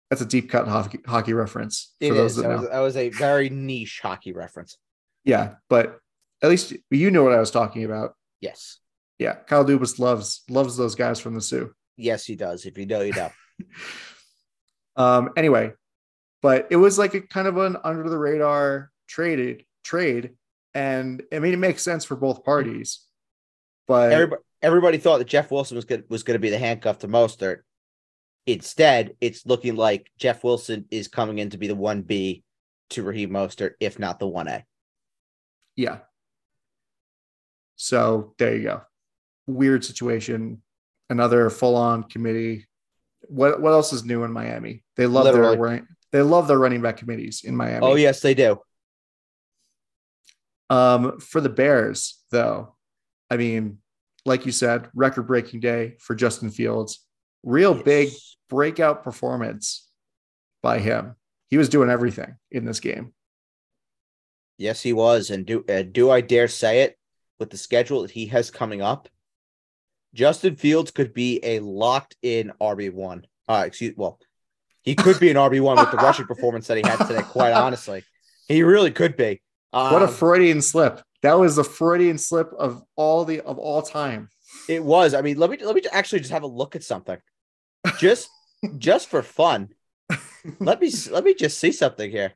That's 0.08 0.22
a 0.22 0.26
deep 0.26 0.48
cut 0.50 0.66
hockey, 0.66 0.98
hockey 1.06 1.34
reference 1.34 1.94
It 2.00 2.12
those 2.14 2.32
is. 2.32 2.42
that 2.42 2.48
That 2.48 2.58
was, 2.60 2.68
that 2.70 2.78
was 2.80 2.96
a 2.96 3.08
very 3.10 3.50
niche 3.50 4.00
hockey 4.02 4.32
reference. 4.32 4.76
Yeah, 5.24 5.54
but 5.68 5.98
at 6.42 6.48
least 6.48 6.72
you 6.90 7.10
know 7.10 7.22
what 7.22 7.32
I 7.34 7.38
was 7.40 7.50
talking 7.50 7.84
about. 7.84 8.14
Yes. 8.40 8.78
Yeah, 9.18 9.34
Kyle 9.34 9.64
Dubas 9.64 9.98
loves 9.98 10.42
loves 10.48 10.76
those 10.78 10.94
guys 10.94 11.20
from 11.20 11.34
the 11.34 11.42
Soo. 11.42 11.74
Yes, 11.98 12.24
he 12.24 12.34
does. 12.36 12.64
If 12.64 12.78
you 12.78 12.86
know, 12.86 13.02
you 13.02 13.12
know. 13.12 13.30
Um, 14.96 15.30
anyway, 15.36 15.72
but 16.42 16.68
it 16.70 16.76
was 16.76 16.98
like 16.98 17.14
a 17.14 17.20
kind 17.20 17.46
of 17.48 17.56
an 17.56 17.76
under 17.84 18.08
the 18.08 18.18
radar 18.18 18.90
traded 19.08 19.64
trade, 19.84 20.30
and 20.74 21.22
I 21.32 21.38
mean 21.38 21.52
it 21.54 21.58
makes 21.58 21.82
sense 21.82 22.04
for 22.04 22.16
both 22.16 22.44
parties. 22.44 23.00
But 23.88 24.12
everybody, 24.12 24.42
everybody 24.62 24.98
thought 24.98 25.18
that 25.18 25.26
Jeff 25.28 25.50
Wilson 25.50 25.76
was 25.76 25.84
good 25.84 26.04
was 26.08 26.22
going 26.22 26.36
to 26.36 26.40
be 26.40 26.50
the 26.50 26.58
handcuff 26.58 26.98
to 26.98 27.08
Mostert. 27.08 27.58
Instead, 28.46 29.16
it's 29.20 29.44
looking 29.46 29.76
like 29.76 30.10
Jeff 30.18 30.42
Wilson 30.44 30.86
is 30.90 31.08
coming 31.08 31.38
in 31.38 31.50
to 31.50 31.58
be 31.58 31.66
the 31.68 31.74
one 31.74 32.02
B 32.02 32.42
to 32.90 33.02
Raheem 33.02 33.30
Mostert, 33.30 33.72
if 33.80 33.98
not 33.98 34.18
the 34.18 34.26
one 34.28 34.48
A. 34.48 34.64
yeah. 35.76 35.98
So 37.76 38.34
there 38.38 38.56
you 38.56 38.62
go. 38.64 38.82
Weird 39.46 39.84
situation. 39.84 40.62
Another 41.08 41.48
full 41.50 41.76
on 41.76 42.04
committee. 42.04 42.66
What 43.22 43.60
what 43.60 43.72
else 43.72 43.92
is 43.92 44.04
new 44.04 44.22
in 44.24 44.32
Miami? 44.32 44.84
They 44.96 45.06
love 45.06 45.24
Literally. 45.24 45.56
their. 45.56 45.86
They 46.12 46.22
love 46.22 46.48
their 46.48 46.58
running 46.58 46.82
back 46.82 46.96
committees 46.96 47.42
in 47.44 47.54
Miami. 47.54 47.86
Oh 47.86 47.94
yes, 47.94 48.20
they 48.20 48.34
do. 48.34 48.60
Um, 50.68 51.18
for 51.18 51.40
the 51.40 51.48
Bears, 51.48 52.22
though, 52.30 52.76
I 53.28 53.36
mean, 53.36 53.78
like 54.24 54.46
you 54.46 54.52
said, 54.52 54.88
record 54.94 55.26
breaking 55.26 55.60
day 55.60 55.96
for 55.98 56.14
Justin 56.14 56.50
Fields. 56.50 57.04
Real 57.42 57.74
big 57.74 58.10
breakout 58.48 59.02
performance 59.02 59.88
by 60.62 60.78
him. 60.78 61.16
He 61.48 61.56
was 61.56 61.68
doing 61.68 61.90
everything 61.90 62.36
in 62.50 62.64
this 62.64 62.80
game. 62.80 63.12
Yes, 64.58 64.82
he 64.82 64.92
was. 64.92 65.30
And 65.30 65.46
do 65.46 65.64
uh, 65.68 65.82
do 65.82 66.10
I 66.10 66.20
dare 66.20 66.48
say 66.48 66.82
it 66.82 66.96
with 67.38 67.50
the 67.50 67.56
schedule 67.56 68.02
that 68.02 68.10
he 68.10 68.26
has 68.26 68.50
coming 68.50 68.82
up? 68.82 69.08
Justin 70.12 70.56
Fields 70.56 70.90
could 70.90 71.14
be 71.14 71.40
a 71.42 71.60
locked 71.60 72.16
in 72.22 72.52
RB 72.60 72.92
one. 72.92 73.26
Uh, 73.48 73.64
excuse 73.66 73.94
well, 73.96 74.20
he 74.82 74.94
could 74.94 75.18
be 75.20 75.30
an 75.30 75.36
RB 75.36 75.60
one 75.60 75.76
with 75.76 75.90
the 75.90 75.96
rushing 75.98 76.26
performance 76.26 76.66
that 76.68 76.76
he 76.78 76.82
had 76.86 77.04
today. 77.06 77.22
Quite 77.22 77.52
honestly, 77.66 78.02
he 78.48 78.62
really 78.62 78.90
could 78.90 79.16
be. 79.16 79.40
Um, 79.72 79.92
What 79.92 80.02
a 80.02 80.08
Freudian 80.08 80.62
slip. 80.62 81.00
That 81.22 81.38
was 81.38 81.56
the 81.56 81.64
Freudian 81.64 82.18
slip 82.18 82.50
of 82.58 82.82
all 82.96 83.24
the 83.24 83.40
of 83.42 83.58
all 83.58 83.82
time. 83.82 84.28
it 84.68 84.82
was. 84.82 85.14
I 85.14 85.20
mean, 85.22 85.36
let 85.38 85.50
me 85.50 85.58
let 85.62 85.74
me 85.74 85.82
actually 85.92 86.20
just 86.20 86.32
have 86.32 86.42
a 86.42 86.46
look 86.48 86.74
at 86.76 86.82
something, 86.82 87.18
just 87.98 88.28
just 88.78 89.08
for 89.08 89.22
fun. 89.22 89.68
Let 90.58 90.80
me 90.80 90.90
let 91.10 91.24
me 91.24 91.34
just 91.34 91.58
see 91.58 91.72
something 91.72 92.10
here. 92.10 92.32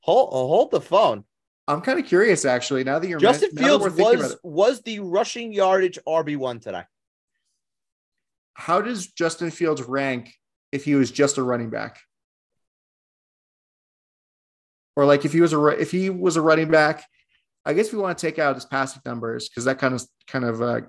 Hold 0.00 0.30
hold 0.30 0.70
the 0.70 0.80
phone. 0.80 1.24
I'm 1.66 1.80
kind 1.80 1.98
of 1.98 2.06
curious 2.06 2.44
actually. 2.44 2.84
Now 2.84 2.98
that 2.98 3.08
you're 3.08 3.18
Justin 3.18 3.50
men- 3.54 3.64
Fields 3.64 3.84
we're 3.84 3.90
thinking 3.90 4.18
about 4.20 4.30
was 4.44 4.76
was 4.76 4.82
the 4.82 5.00
rushing 5.00 5.52
yardage 5.52 5.98
RB 6.06 6.36
one 6.36 6.60
today. 6.60 6.82
how 8.54 8.80
does 8.80 9.06
Justin 9.08 9.50
Fields 9.50 9.82
rank 9.82 10.34
if 10.72 10.84
he 10.84 10.94
was 10.94 11.10
just 11.10 11.38
a 11.38 11.42
running 11.42 11.70
back? 11.70 11.98
Or 14.96 15.04
like 15.04 15.24
if 15.24 15.32
he 15.32 15.40
was 15.40 15.52
a 15.52 15.66
if 15.68 15.90
he 15.90 16.10
was 16.10 16.36
a 16.36 16.42
running 16.42 16.70
back, 16.70 17.04
I 17.64 17.72
guess 17.72 17.92
we 17.92 17.98
want 17.98 18.18
to 18.18 18.26
take 18.26 18.38
out 18.38 18.56
his 18.56 18.64
passing 18.64 19.02
numbers 19.04 19.48
because 19.48 19.64
that 19.64 19.78
kind 19.78 19.94
of 19.94 20.02
kind 20.26 20.44
of 20.44 20.60
uh, 20.60 20.80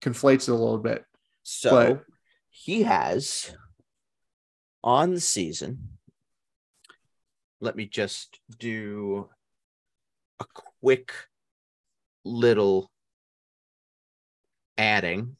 conflates 0.00 0.48
it 0.48 0.52
a 0.52 0.54
little 0.54 0.78
bit. 0.78 1.04
So 1.42 1.94
But- 1.94 2.04
he 2.50 2.82
has 2.82 3.54
on 4.84 5.14
the 5.14 5.20
season. 5.20 5.98
Let 7.60 7.76
me 7.76 7.86
just 7.86 8.40
do 8.58 9.28
a 10.40 10.44
quick 10.80 11.12
little 12.24 12.90
adding. 14.76 15.36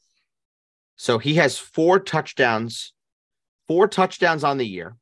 So 0.95 1.17
he 1.17 1.35
has 1.35 1.57
four 1.57 1.99
touchdowns, 1.99 2.92
four 3.73 3.87
touchdowns 3.87 4.43
on 4.43 4.59
the 4.59 4.67
year. 4.67 4.95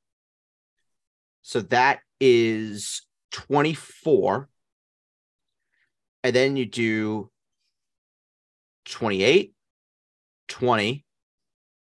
So 1.42 1.60
that 1.60 2.00
is 2.22 3.02
24. 3.34 4.48
And 6.24 6.34
then 6.34 6.56
you 6.56 6.66
do 6.66 7.30
28, 8.86 9.54
20, 10.48 11.06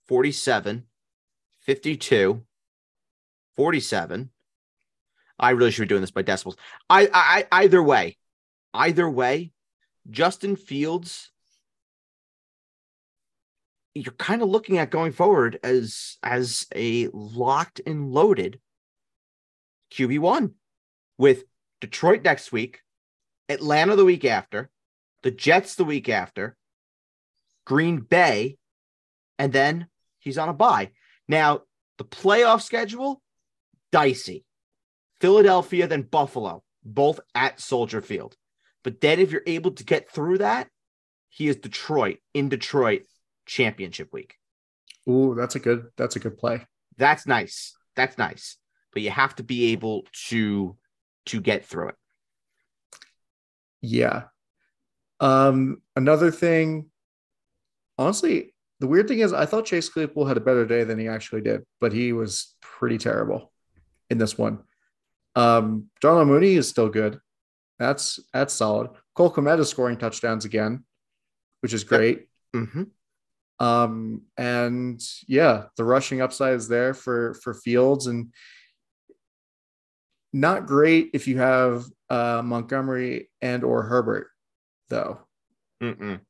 47, 0.06 0.84
52, 1.62 2.42
47. 3.56 4.30
I 5.40 5.50
really 5.50 5.72
should 5.72 5.82
be 5.82 5.88
doing 5.88 6.02
this 6.02 6.12
by 6.12 6.22
decimals. 6.22 6.56
I, 6.88 7.08
I, 7.12 7.62
either 7.64 7.82
way, 7.82 8.16
either 8.72 9.10
way, 9.10 9.50
Justin 10.08 10.54
Fields, 10.54 11.32
you're 13.96 14.12
kind 14.12 14.42
of 14.42 14.48
looking 14.48 14.78
at 14.78 14.90
going 14.90 15.12
forward 15.12 15.58
as 15.62 16.18
as 16.22 16.66
a 16.74 17.08
locked 17.12 17.80
and 17.86 18.12
loaded 18.12 18.60
QB 19.92 20.18
one 20.18 20.54
with 21.16 21.44
Detroit 21.80 22.22
next 22.22 22.52
week, 22.52 22.80
Atlanta 23.48 23.96
the 23.96 24.04
week 24.04 24.24
after, 24.24 24.70
the 25.22 25.30
Jets 25.30 25.76
the 25.76 25.84
week 25.84 26.08
after, 26.08 26.56
Green 27.64 28.00
Bay, 28.00 28.58
and 29.38 29.52
then 29.52 29.88
he's 30.18 30.38
on 30.38 30.48
a 30.48 30.54
bye. 30.54 30.90
Now, 31.28 31.62
the 31.98 32.04
playoff 32.04 32.62
schedule, 32.62 33.22
dicey. 33.92 34.44
Philadelphia, 35.20 35.86
then 35.86 36.02
Buffalo, 36.02 36.62
both 36.84 37.20
at 37.34 37.60
Soldier 37.60 38.02
Field. 38.02 38.36
But 38.84 39.00
then 39.00 39.18
if 39.18 39.32
you're 39.32 39.42
able 39.46 39.70
to 39.72 39.84
get 39.84 40.10
through 40.10 40.38
that, 40.38 40.68
he 41.30 41.48
is 41.48 41.56
Detroit 41.56 42.18
in 42.34 42.50
Detroit 42.50 43.02
championship 43.46 44.12
week. 44.12 44.34
Ooh, 45.08 45.34
that's 45.36 45.54
a 45.54 45.60
good 45.60 45.88
that's 45.96 46.16
a 46.16 46.20
good 46.20 46.36
play. 46.36 46.66
That's 46.96 47.26
nice. 47.26 47.76
That's 47.94 48.18
nice. 48.18 48.56
But 48.92 49.02
you 49.02 49.10
have 49.10 49.34
to 49.36 49.42
be 49.42 49.72
able 49.72 50.04
to 50.28 50.76
to 51.26 51.40
get 51.40 51.64
through 51.64 51.88
it. 51.90 51.94
Yeah. 53.80 54.24
Um, 55.20 55.80
another 55.94 56.30
thing, 56.30 56.90
honestly, 57.98 58.54
the 58.80 58.86
weird 58.86 59.08
thing 59.08 59.20
is 59.20 59.32
I 59.32 59.46
thought 59.46 59.64
Chase 59.64 59.88
Claypool 59.88 60.26
had 60.26 60.36
a 60.36 60.40
better 60.40 60.66
day 60.66 60.84
than 60.84 60.98
he 60.98 61.08
actually 61.08 61.40
did, 61.40 61.64
but 61.80 61.92
he 61.92 62.12
was 62.12 62.54
pretty 62.60 62.98
terrible 62.98 63.52
in 64.10 64.18
this 64.18 64.36
one. 64.36 64.60
Um, 65.34 65.90
Darnell 66.00 66.26
Mooney 66.26 66.54
is 66.54 66.68
still 66.68 66.88
good. 66.88 67.18
That's 67.78 68.18
that's 68.32 68.54
solid. 68.54 68.90
Cole 69.14 69.32
Kmet 69.32 69.60
is 69.60 69.68
scoring 69.68 69.96
touchdowns 69.96 70.44
again, 70.44 70.84
which 71.60 71.72
is 71.72 71.84
great. 71.84 72.28
Mm-hmm. 72.54 72.84
Um, 73.58 74.22
and 74.36 75.00
yeah, 75.26 75.64
the 75.76 75.84
rushing 75.84 76.20
upside 76.20 76.54
is 76.54 76.68
there 76.68 76.92
for 76.94 77.34
for 77.34 77.54
Fields 77.54 78.06
and 78.06 78.32
not 80.32 80.66
great 80.66 81.10
if 81.14 81.26
you 81.26 81.38
have 81.38 81.84
uh, 82.10 82.42
Montgomery 82.44 83.30
and 83.40 83.64
or 83.64 83.82
Herbert, 83.82 84.28
though. 84.88 85.20
Mm-mm. 85.82 86.20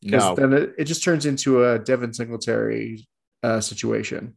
because 0.00 0.24
No. 0.24 0.34
then 0.34 0.52
it, 0.52 0.74
it 0.78 0.84
just 0.84 1.02
turns 1.02 1.26
into 1.26 1.64
a 1.64 1.78
Devin 1.78 2.12
Singletary 2.12 3.08
uh, 3.42 3.60
situation 3.60 4.34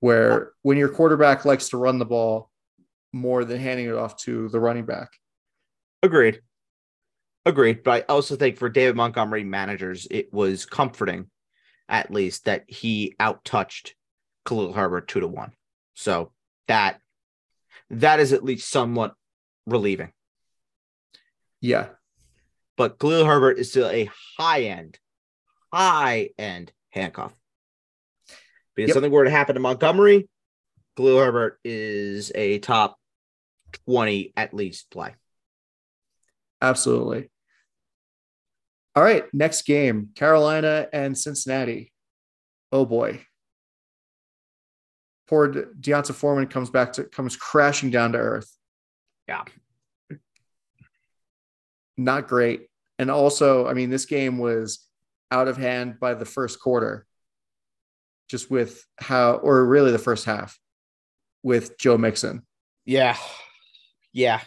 where 0.00 0.52
when 0.62 0.76
your 0.76 0.88
quarterback 0.88 1.44
likes 1.44 1.68
to 1.70 1.76
run 1.76 1.98
the 1.98 2.04
ball 2.04 2.50
more 3.12 3.44
than 3.44 3.60
handing 3.60 3.86
it 3.86 3.94
off 3.94 4.16
to 4.18 4.48
the 4.48 4.60
running 4.60 4.84
back. 4.84 5.10
Agreed. 6.02 6.40
Agreed. 7.46 7.82
But 7.82 7.90
I 7.92 8.12
also 8.12 8.36
think 8.36 8.58
for 8.58 8.68
David 8.68 8.96
Montgomery 8.96 9.44
managers, 9.44 10.06
it 10.10 10.32
was 10.32 10.66
comforting, 10.66 11.30
at 11.88 12.10
least, 12.10 12.44
that 12.44 12.64
he 12.68 13.14
outtouched 13.20 13.92
Khalil 14.46 14.72
Herbert 14.72 15.08
two 15.08 15.20
to 15.20 15.28
one. 15.28 15.52
So 15.94 16.32
that 16.66 17.00
that 17.90 18.20
is 18.20 18.32
at 18.32 18.44
least 18.44 18.68
somewhat 18.68 19.14
relieving. 19.66 20.12
Yeah, 21.60 21.88
But 22.76 22.98
Khalil 22.98 23.24
Herbert 23.24 23.58
is 23.58 23.70
still 23.70 23.88
a 23.88 24.08
high 24.38 24.62
end, 24.62 24.98
high 25.72 26.30
end 26.38 26.72
handcuff. 26.90 27.34
Because 28.76 28.90
Yep. 28.90 28.94
something 28.94 29.10
were 29.12 29.24
to 29.24 29.30
happen 29.30 29.54
to 29.54 29.60
Montgomery, 29.60 30.28
Khalil 30.96 31.18
Herbert 31.18 31.58
is 31.64 32.30
a 32.34 32.58
top 32.60 32.98
20 33.86 34.32
at 34.36 34.54
least 34.54 34.90
play. 34.90 35.14
Absolutely. 36.60 37.30
All 38.94 39.02
right, 39.02 39.24
next 39.32 39.62
game 39.62 40.10
Carolina 40.14 40.88
and 40.92 41.16
Cincinnati. 41.16 41.92
Oh 42.72 42.84
boy. 42.84 43.20
Poor 45.28 45.48
De- 45.48 45.66
D'Onta 45.78 46.14
Foreman 46.14 46.48
comes 46.48 46.70
back 46.70 46.94
to 46.94 47.04
comes 47.04 47.36
crashing 47.36 47.90
down 47.90 48.12
to 48.12 48.18
earth. 48.18 48.50
Yeah. 49.28 49.44
Not 51.96 52.28
great. 52.28 52.68
And 52.98 53.10
also, 53.10 53.66
I 53.66 53.74
mean, 53.74 53.90
this 53.90 54.06
game 54.06 54.38
was 54.38 54.84
out 55.30 55.48
of 55.48 55.56
hand 55.56 56.00
by 56.00 56.14
the 56.14 56.24
first 56.24 56.60
quarter, 56.60 57.06
just 58.28 58.50
with 58.50 58.84
how, 58.98 59.34
or 59.34 59.64
really 59.64 59.92
the 59.92 59.98
first 59.98 60.24
half 60.24 60.58
with 61.42 61.78
Joe 61.78 61.98
Mixon. 61.98 62.42
Yeah. 62.84 63.16
Yeah. 64.12 64.40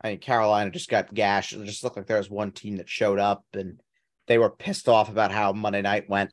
I 0.00 0.10
mean, 0.10 0.18
Carolina 0.18 0.70
just 0.70 0.88
got 0.88 1.12
gashed. 1.12 1.52
It 1.52 1.64
just 1.66 1.84
looked 1.84 1.96
like 1.96 2.06
there 2.06 2.18
was 2.18 2.30
one 2.30 2.52
team 2.52 2.76
that 2.76 2.88
showed 2.88 3.18
up 3.18 3.44
and 3.52 3.80
they 4.26 4.38
were 4.38 4.50
pissed 4.50 4.88
off 4.88 5.10
about 5.10 5.32
how 5.32 5.52
Monday 5.52 5.82
night 5.82 6.08
went. 6.08 6.32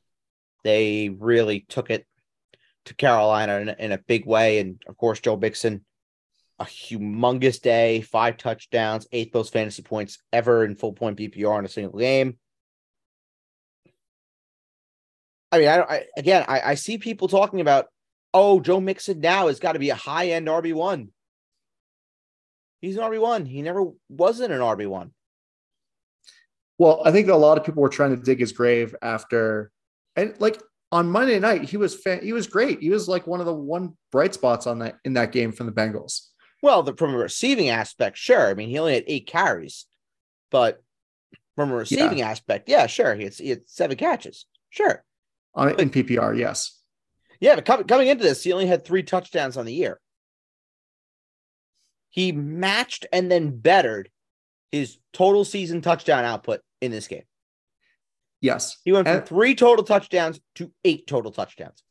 They 0.63 1.09
really 1.09 1.65
took 1.68 1.89
it 1.89 2.05
to 2.86 2.95
Carolina 2.95 3.57
in, 3.57 3.70
in 3.70 3.91
a 3.91 3.97
big 3.97 4.26
way. 4.26 4.59
And 4.59 4.82
of 4.88 4.97
course, 4.97 5.20
Joe 5.20 5.36
Mixon, 5.36 5.84
a 6.59 6.65
humongous 6.65 7.61
day, 7.61 8.01
five 8.01 8.38
touchdowns, 8.38 9.07
eighth 9.11 9.34
most 9.34 9.51
fantasy 9.51 9.82
points 9.82 10.20
ever 10.32 10.63
in 10.63 10.76
full 10.76 10.93
point 10.93 11.18
PPR 11.18 11.59
in 11.59 11.65
a 11.65 11.70
single 11.70 11.99
game. 11.99 12.38
I 15.51 15.59
mean, 15.59 15.68
I, 15.68 15.82
I 15.82 16.03
again, 16.18 16.45
I, 16.47 16.61
I 16.61 16.76
see 16.76 16.97
people 16.97 17.28
talking 17.28 17.61
about, 17.61 17.88
oh, 18.34 18.59
Joe 18.59 18.80
Mixon 18.80 19.20
now 19.20 19.47
has 19.47 19.59
got 19.59 19.74
to 19.74 19.80
be 19.80 19.89
a 19.89 19.95
high 19.95 20.30
end 20.30 20.47
RB 20.47 20.74
one. 20.74 21.09
He's 22.82 22.96
an 22.96 23.04
RB 23.04 23.20
one. 23.22 23.46
He 23.46 23.62
never 23.62 23.86
wasn't 24.10 24.54
an 24.54 24.60
RB 24.62 24.88
one. 24.88 25.12
Well, 26.78 27.02
I 27.06 27.12
think 27.12 27.28
a 27.28 27.36
lot 27.36 27.58
of 27.58 27.64
people 27.64 27.82
were 27.82 27.90
trying 27.90 28.16
to 28.16 28.22
dig 28.22 28.40
his 28.40 28.52
grave 28.52 28.96
after, 29.02 29.72
and 30.16 30.36
like 30.40 30.62
on 30.92 31.10
Monday 31.10 31.40
night, 31.40 31.64
he 31.64 31.78
was 31.78 31.96
fa- 31.96 32.22
he 32.22 32.34
was 32.34 32.48
great. 32.48 32.80
He 32.80 32.90
was 32.90 33.08
like 33.08 33.26
one 33.26 33.40
of 33.40 33.46
the 33.46 33.54
one 33.54 33.98
bright 34.12 34.34
spots 34.34 34.68
on 34.68 34.80
that 34.80 34.98
in 35.04 35.14
that 35.14 35.32
game 35.32 35.52
from 35.52 35.66
the 35.66 35.72
Bengals. 35.72 36.28
Well, 36.62 36.84
the, 36.84 36.96
from 36.96 37.14
a 37.14 37.18
receiving 37.18 37.70
aspect, 37.70 38.18
sure. 38.18 38.50
I 38.50 38.54
mean, 38.54 38.70
he 38.70 38.80
only 38.80 38.94
had 38.94 39.04
eight 39.08 39.28
carries, 39.28 39.86
but 40.52 40.82
from 41.56 41.72
a 41.72 41.76
receiving 41.76 42.20
yeah. 42.20 42.30
aspect, 42.30 42.70
yeah, 42.70 42.88
sure. 42.88 43.16
He 43.16 43.24
had, 43.26 43.34
he 43.34 43.50
had 43.50 43.68
seven 43.68 43.98
catches, 43.98 44.46
sure. 44.70 45.04
On, 45.56 45.80
in 45.80 45.90
PPR, 45.90 46.38
yes. 46.38 46.80
Yeah, 47.40 47.56
but 47.56 47.66
com- 47.66 47.84
coming 47.84 48.08
into 48.08 48.24
this, 48.24 48.44
he 48.44 48.54
only 48.54 48.66
had 48.66 48.86
three 48.86 49.04
touchdowns 49.04 49.58
on 49.58 49.66
the 49.66 49.74
year. 49.74 50.00
He 52.18 52.32
matched 52.32 53.05
and 53.13 53.32
then 53.32 53.59
bettered 53.59 54.09
his 54.72 54.97
total 55.13 55.45
season 55.45 55.82
touchdown 55.82 56.26
output 56.26 56.61
in 56.82 56.89
this 56.89 57.07
game. 57.07 57.26
Yes. 58.41 58.78
He 58.84 58.91
went 58.91 59.07
from 59.07 59.18
and, 59.18 59.26
three 59.28 59.53
total 59.53 59.86
touchdowns 59.86 60.39
to 60.55 60.72
eight 60.84 61.05
total 61.05 61.32
touchdowns. 61.32 61.84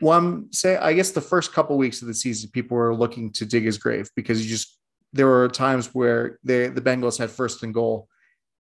Well, 0.00 0.16
I'm 0.16 0.52
say 0.52 0.76
I 0.76 0.92
guess 0.92 1.10
the 1.10 1.20
first 1.20 1.52
couple 1.52 1.76
weeks 1.76 2.02
of 2.02 2.06
the 2.06 2.14
season, 2.14 2.50
people 2.52 2.76
were 2.76 2.94
looking 2.94 3.32
to 3.32 3.44
dig 3.44 3.64
his 3.64 3.78
grave 3.78 4.08
because 4.14 4.44
you 4.44 4.48
just 4.48 4.78
there 5.12 5.26
were 5.26 5.48
times 5.48 5.92
where 5.92 6.38
they 6.44 6.68
the 6.68 6.80
Bengals 6.80 7.18
had 7.18 7.28
first 7.28 7.64
and 7.64 7.74
goal 7.74 8.06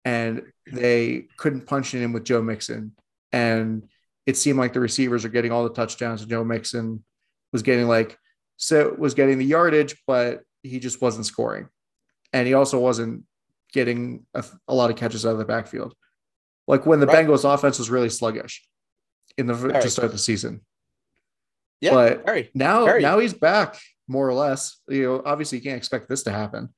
and 0.04 0.42
they 0.70 1.28
couldn't 1.38 1.66
punch 1.66 1.94
it 1.94 2.02
in 2.02 2.12
with 2.12 2.24
Joe 2.24 2.42
Mixon. 2.42 2.92
And 3.32 3.88
it 4.26 4.36
seemed 4.36 4.58
like 4.58 4.74
the 4.74 4.80
receivers 4.80 5.24
are 5.24 5.30
getting 5.30 5.50
all 5.50 5.64
the 5.64 5.72
touchdowns 5.72 6.20
and 6.20 6.28
Joe 6.28 6.44
Mixon 6.44 7.02
was 7.54 7.62
getting 7.62 7.88
like 7.88 8.18
so 8.58 8.94
was 8.98 9.14
getting 9.14 9.38
the 9.38 9.46
yardage, 9.46 9.96
but 10.06 10.42
he 10.62 10.80
just 10.80 11.00
wasn't 11.00 11.26
scoring. 11.26 11.68
And 12.32 12.46
he 12.46 12.54
also 12.54 12.78
wasn't 12.78 13.24
getting 13.72 14.26
a, 14.34 14.44
a 14.66 14.74
lot 14.74 14.90
of 14.90 14.96
catches 14.96 15.24
out 15.24 15.32
of 15.32 15.38
the 15.38 15.44
backfield. 15.44 15.94
Like 16.66 16.86
when 16.86 17.00
the 17.00 17.06
right. 17.06 17.26
Bengals 17.26 17.50
offense 17.50 17.78
was 17.78 17.90
really 17.90 18.10
sluggish 18.10 18.66
in 19.36 19.46
the 19.46 19.54
very. 19.54 19.80
to 19.80 19.90
start 19.90 20.12
the 20.12 20.18
season. 20.18 20.60
Yeah, 21.80 21.92
but 21.92 22.26
very, 22.26 22.50
now 22.54 22.84
very. 22.84 23.02
now 23.02 23.18
he's 23.18 23.34
back 23.34 23.78
more 24.08 24.28
or 24.28 24.34
less. 24.34 24.78
You 24.88 25.04
know, 25.04 25.22
obviously 25.24 25.58
you 25.58 25.64
can't 25.64 25.76
expect 25.76 26.08
this 26.08 26.24
to 26.24 26.32
happen, 26.32 26.70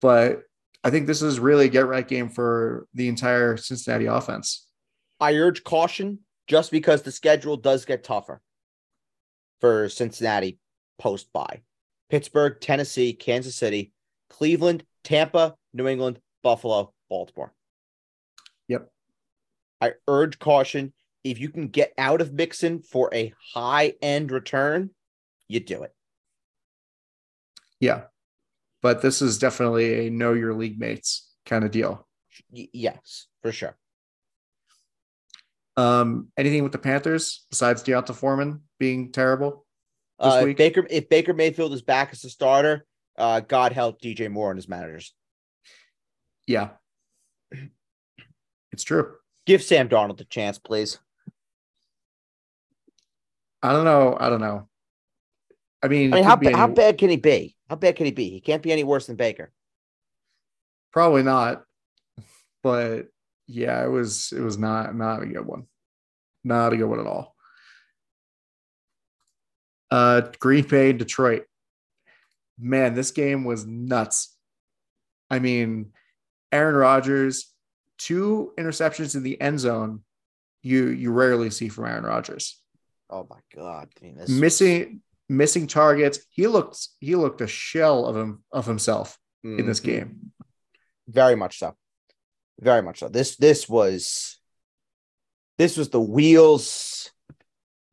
but 0.00 0.42
I 0.84 0.90
think 0.90 1.06
this 1.06 1.22
is 1.22 1.40
really 1.40 1.66
a 1.66 1.68
get 1.68 1.86
right 1.86 2.06
game 2.06 2.28
for 2.28 2.86
the 2.94 3.08
entire 3.08 3.56
Cincinnati 3.56 4.06
offense. 4.06 4.66
I 5.18 5.34
urge 5.34 5.64
caution 5.64 6.20
just 6.46 6.70
because 6.70 7.02
the 7.02 7.12
schedule 7.12 7.56
does 7.56 7.84
get 7.84 8.04
tougher 8.04 8.40
for 9.60 9.88
Cincinnati 9.88 10.58
post 10.98 11.32
bye. 11.32 11.62
Pittsburgh, 12.10 12.60
Tennessee, 12.60 13.12
Kansas 13.12 13.56
City, 13.56 13.92
Cleveland, 14.30 14.84
Tampa, 15.02 15.54
New 15.72 15.86
England, 15.88 16.18
Buffalo, 16.42 16.92
Baltimore. 17.08 17.52
Yep. 18.68 18.90
I 19.80 19.92
urge 20.08 20.38
caution. 20.38 20.92
If 21.22 21.40
you 21.40 21.48
can 21.48 21.68
get 21.68 21.92
out 21.96 22.20
of 22.20 22.32
Mixon 22.32 22.82
for 22.82 23.10
a 23.12 23.32
high 23.54 23.94
end 24.02 24.30
return, 24.30 24.90
you 25.48 25.60
do 25.60 25.82
it. 25.82 25.94
Yeah. 27.80 28.04
But 28.82 29.00
this 29.00 29.22
is 29.22 29.38
definitely 29.38 30.06
a 30.06 30.10
know 30.10 30.34
your 30.34 30.54
league 30.54 30.78
mates 30.78 31.30
kind 31.46 31.64
of 31.64 31.70
deal. 31.70 32.06
Y- 32.50 32.68
yes, 32.72 33.26
for 33.42 33.52
sure. 33.52 33.76
Um, 35.76 36.28
anything 36.36 36.62
with 36.62 36.72
the 36.72 36.78
Panthers 36.78 37.46
besides 37.50 37.82
D'Onta 37.82 38.14
Foreman 38.14 38.62
being 38.78 39.10
terrible? 39.10 39.63
Uh, 40.18 40.46
if 40.46 40.56
Baker 40.56 40.86
if 40.90 41.08
Baker 41.08 41.34
Mayfield 41.34 41.72
is 41.72 41.82
back 41.82 42.10
as 42.12 42.24
a 42.24 42.30
starter, 42.30 42.86
uh, 43.18 43.40
God 43.40 43.72
help 43.72 44.00
DJ 44.00 44.30
Moore 44.30 44.50
and 44.50 44.58
his 44.58 44.68
managers. 44.68 45.12
Yeah, 46.46 46.70
it's 48.72 48.84
true. 48.84 49.14
Give 49.46 49.62
Sam 49.62 49.88
Darnold 49.88 50.20
a 50.20 50.24
chance, 50.24 50.58
please. 50.58 50.98
I 53.62 53.72
don't 53.72 53.84
know. 53.84 54.16
I 54.18 54.28
don't 54.28 54.40
know. 54.40 54.68
I 55.82 55.88
mean, 55.88 56.12
I 56.12 56.16
mean, 56.16 56.24
how, 56.24 56.36
any... 56.36 56.52
how 56.52 56.66
bad 56.66 56.98
can 56.98 57.10
he 57.10 57.16
be? 57.16 57.56
How 57.68 57.76
bad 57.76 57.96
can 57.96 58.06
he 58.06 58.12
be? 58.12 58.30
He 58.30 58.40
can't 58.40 58.62
be 58.62 58.72
any 58.72 58.84
worse 58.84 59.06
than 59.06 59.16
Baker. 59.16 59.52
Probably 60.92 61.22
not. 61.22 61.62
But 62.62 63.08
yeah, 63.46 63.84
it 63.84 63.88
was 63.88 64.32
it 64.32 64.40
was 64.40 64.56
not 64.56 64.94
not 64.94 65.22
a 65.22 65.26
good 65.26 65.44
one. 65.44 65.66
Not 66.42 66.72
a 66.72 66.76
good 66.76 66.86
one 66.86 67.00
at 67.00 67.06
all. 67.06 67.33
Uh 69.90 70.22
Green 70.38 70.64
Bay, 70.64 70.92
Detroit. 70.92 71.44
Man, 72.58 72.94
this 72.94 73.10
game 73.10 73.44
was 73.44 73.66
nuts. 73.66 74.36
I 75.30 75.38
mean, 75.40 75.92
Aaron 76.52 76.76
Rodgers, 76.76 77.52
two 77.98 78.52
interceptions 78.58 79.16
in 79.16 79.22
the 79.22 79.40
end 79.40 79.60
zone. 79.60 80.02
You 80.62 80.88
you 80.88 81.12
rarely 81.12 81.50
see 81.50 81.68
from 81.68 81.86
Aaron 81.86 82.04
Rodgers. 82.04 82.60
Oh 83.10 83.26
my 83.28 83.40
god! 83.54 83.88
I 84.00 84.04
mean, 84.04 84.18
missing 84.28 85.02
missing 85.28 85.66
targets. 85.66 86.20
He 86.30 86.46
looked 86.46 86.88
he 87.00 87.16
looked 87.16 87.40
a 87.40 87.46
shell 87.46 88.06
of 88.06 88.16
him 88.16 88.44
of 88.52 88.66
himself 88.66 89.18
mm-hmm. 89.44 89.58
in 89.58 89.66
this 89.66 89.80
mm-hmm. 89.80 89.90
game. 89.90 90.32
Very 91.08 91.34
much 91.34 91.58
so. 91.58 91.74
Very 92.60 92.82
much 92.82 93.00
so. 93.00 93.08
This 93.08 93.36
this 93.36 93.68
was 93.68 94.38
this 95.58 95.76
was 95.76 95.90
the 95.90 96.00
wheels, 96.00 97.10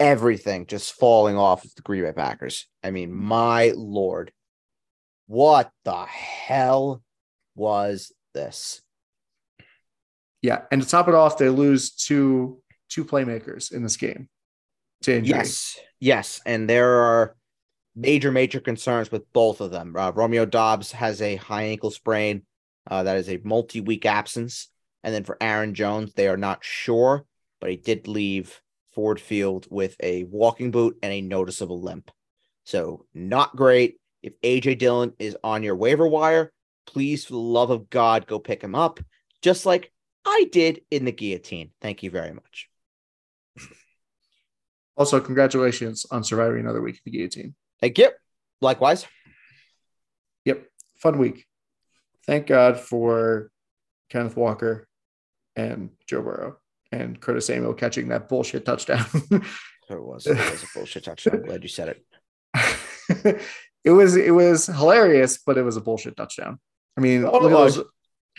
everything 0.02 0.66
just 0.66 0.94
falling 0.94 1.38
off 1.38 1.64
of 1.64 1.76
the 1.76 1.84
Green 1.84 2.02
Bay 2.02 2.12
Packers. 2.12 2.68
I 2.84 2.90
mean, 2.90 3.14
my 3.14 3.72
lord, 3.76 4.32
what 5.28 5.72
the 5.86 6.06
hell 6.06 7.04
was 7.54 8.12
this? 8.34 8.82
Yeah, 10.42 10.64
and 10.72 10.82
to 10.82 10.88
top 10.88 11.08
it 11.08 11.14
off, 11.14 11.38
they 11.38 11.50
lose 11.50 11.92
two 11.92 12.62
two 12.90 13.06
playmakers 13.06 13.72
in 13.72 13.84
this 13.84 13.96
game. 13.96 14.28
Yes, 15.06 15.80
yes, 16.00 16.42
and 16.48 16.68
there 16.68 16.90
are 17.04 17.36
major 17.96 18.32
major 18.32 18.60
concerns 18.60 19.12
with 19.12 19.32
both 19.34 19.62
of 19.62 19.70
them. 19.70 19.96
Uh, 19.96 20.12
Romeo 20.12 20.46
Doubs 20.46 20.92
has 20.94 21.22
a 21.22 21.36
high 21.36 21.64
ankle 21.64 21.92
sprain. 21.92 22.42
Uh, 22.90 23.04
that 23.04 23.18
is 23.18 23.30
a 23.30 23.40
multi 23.44 23.82
week 23.82 24.08
absence. 24.08 24.68
And 25.04 25.14
then 25.14 25.26
for 25.26 25.38
Aaron 25.40 25.76
Jones, 25.76 26.14
they 26.14 26.28
are 26.28 26.38
not 26.38 26.64
sure, 26.64 27.26
but 27.60 27.70
he 27.70 27.78
did 27.78 28.08
leave 28.08 28.60
Ford 28.94 29.20
Field 29.20 29.68
with 29.70 29.96
a 30.02 30.24
walking 30.26 30.72
boot 30.72 30.98
and 31.02 31.12
a 31.12 31.22
noticeable 31.22 31.82
limp. 31.82 32.12
So, 32.64 33.06
not 33.14 33.56
great. 33.56 34.00
If 34.22 34.40
AJ 34.42 34.78
Dillon 34.78 35.14
is 35.18 35.36
on 35.44 35.64
your 35.64 35.76
waiver 35.76 36.08
wire, 36.08 36.52
please, 36.86 37.26
for 37.26 37.34
the 37.34 37.40
love 37.40 37.70
of 37.72 37.90
God, 37.90 38.28
go 38.28 38.40
pick 38.40 38.62
him 38.62 38.76
up, 38.76 39.00
just 39.42 39.66
like 39.66 39.92
I 40.26 40.48
did 40.52 40.82
in 40.92 41.06
the 41.06 41.12
guillotine. 41.12 41.72
Thank 41.82 42.04
you 42.04 42.12
very 42.12 42.34
much. 42.34 42.70
Also, 44.96 45.20
congratulations 45.20 46.06
on 46.12 46.24
surviving 46.24 46.60
another 46.60 46.82
week 46.82 46.98
of 46.98 47.04
the 47.06 47.12
guillotine. 47.12 47.56
Thank 47.80 47.98
you. 47.98 48.12
Likewise. 48.60 49.08
Yep. 50.46 50.66
Fun 50.98 51.18
week 51.18 51.48
thank 52.26 52.48
God 52.48 52.80
for 52.80 53.52
Kenneth 54.10 54.38
Walker 54.38 54.88
and 55.56 55.90
Joe 56.08 56.22
Burrow 56.22 56.58
and 56.92 57.20
Curtis 57.20 57.46
Samuel 57.48 57.74
catching 57.74 58.10
that 58.10 58.28
bullshit 58.28 58.66
touchdown. 58.66 59.06
it 59.90 60.02
was. 60.02 60.28
It 60.28 60.38
was 60.38 60.64
a 60.64 60.68
bullshit 60.74 61.04
touchdown. 61.04 61.36
I'm 61.36 61.44
glad 61.44 61.64
you 61.64 61.70
said 61.70 61.90
it. 61.90 63.42
it 63.84 63.92
was 63.92 64.16
it 64.16 64.32
was 64.32 64.68
hilarious, 64.68 65.40
but 65.46 65.58
it 65.58 65.64
was 65.64 65.78
a 65.78 65.82
bullshit 65.82 66.18
touchdown. 66.18 66.60
I 66.98 67.02
mean, 67.02 67.26
Oh, 67.26 67.48
those. 67.48 67.82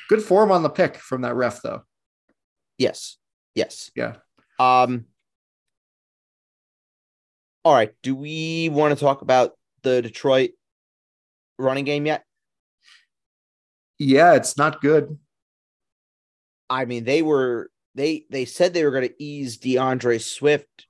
Good 0.08 0.22
form 0.22 0.50
on 0.50 0.62
the 0.62 0.70
pick 0.70 0.96
from 0.96 1.22
that 1.22 1.34
ref, 1.34 1.62
though. 1.62 1.82
Yes. 2.78 3.16
Yes. 3.54 3.90
Yeah. 3.94 4.16
Um. 4.58 5.06
All 7.64 7.74
right. 7.74 7.92
Do 8.02 8.14
we 8.14 8.68
want 8.68 8.96
to 8.96 9.02
talk 9.02 9.22
about 9.22 9.52
the 9.82 10.02
Detroit 10.02 10.50
running 11.58 11.84
game 11.84 12.06
yet? 12.06 12.24
Yeah, 13.98 14.34
it's 14.34 14.56
not 14.56 14.80
good. 14.80 15.16
I 16.68 16.86
mean, 16.86 17.04
they 17.04 17.22
were 17.22 17.70
they 17.94 18.26
they 18.30 18.44
said 18.44 18.72
they 18.72 18.84
were 18.84 18.90
going 18.90 19.08
to 19.08 19.22
ease 19.22 19.58
DeAndre 19.58 20.22
Swift 20.22 20.86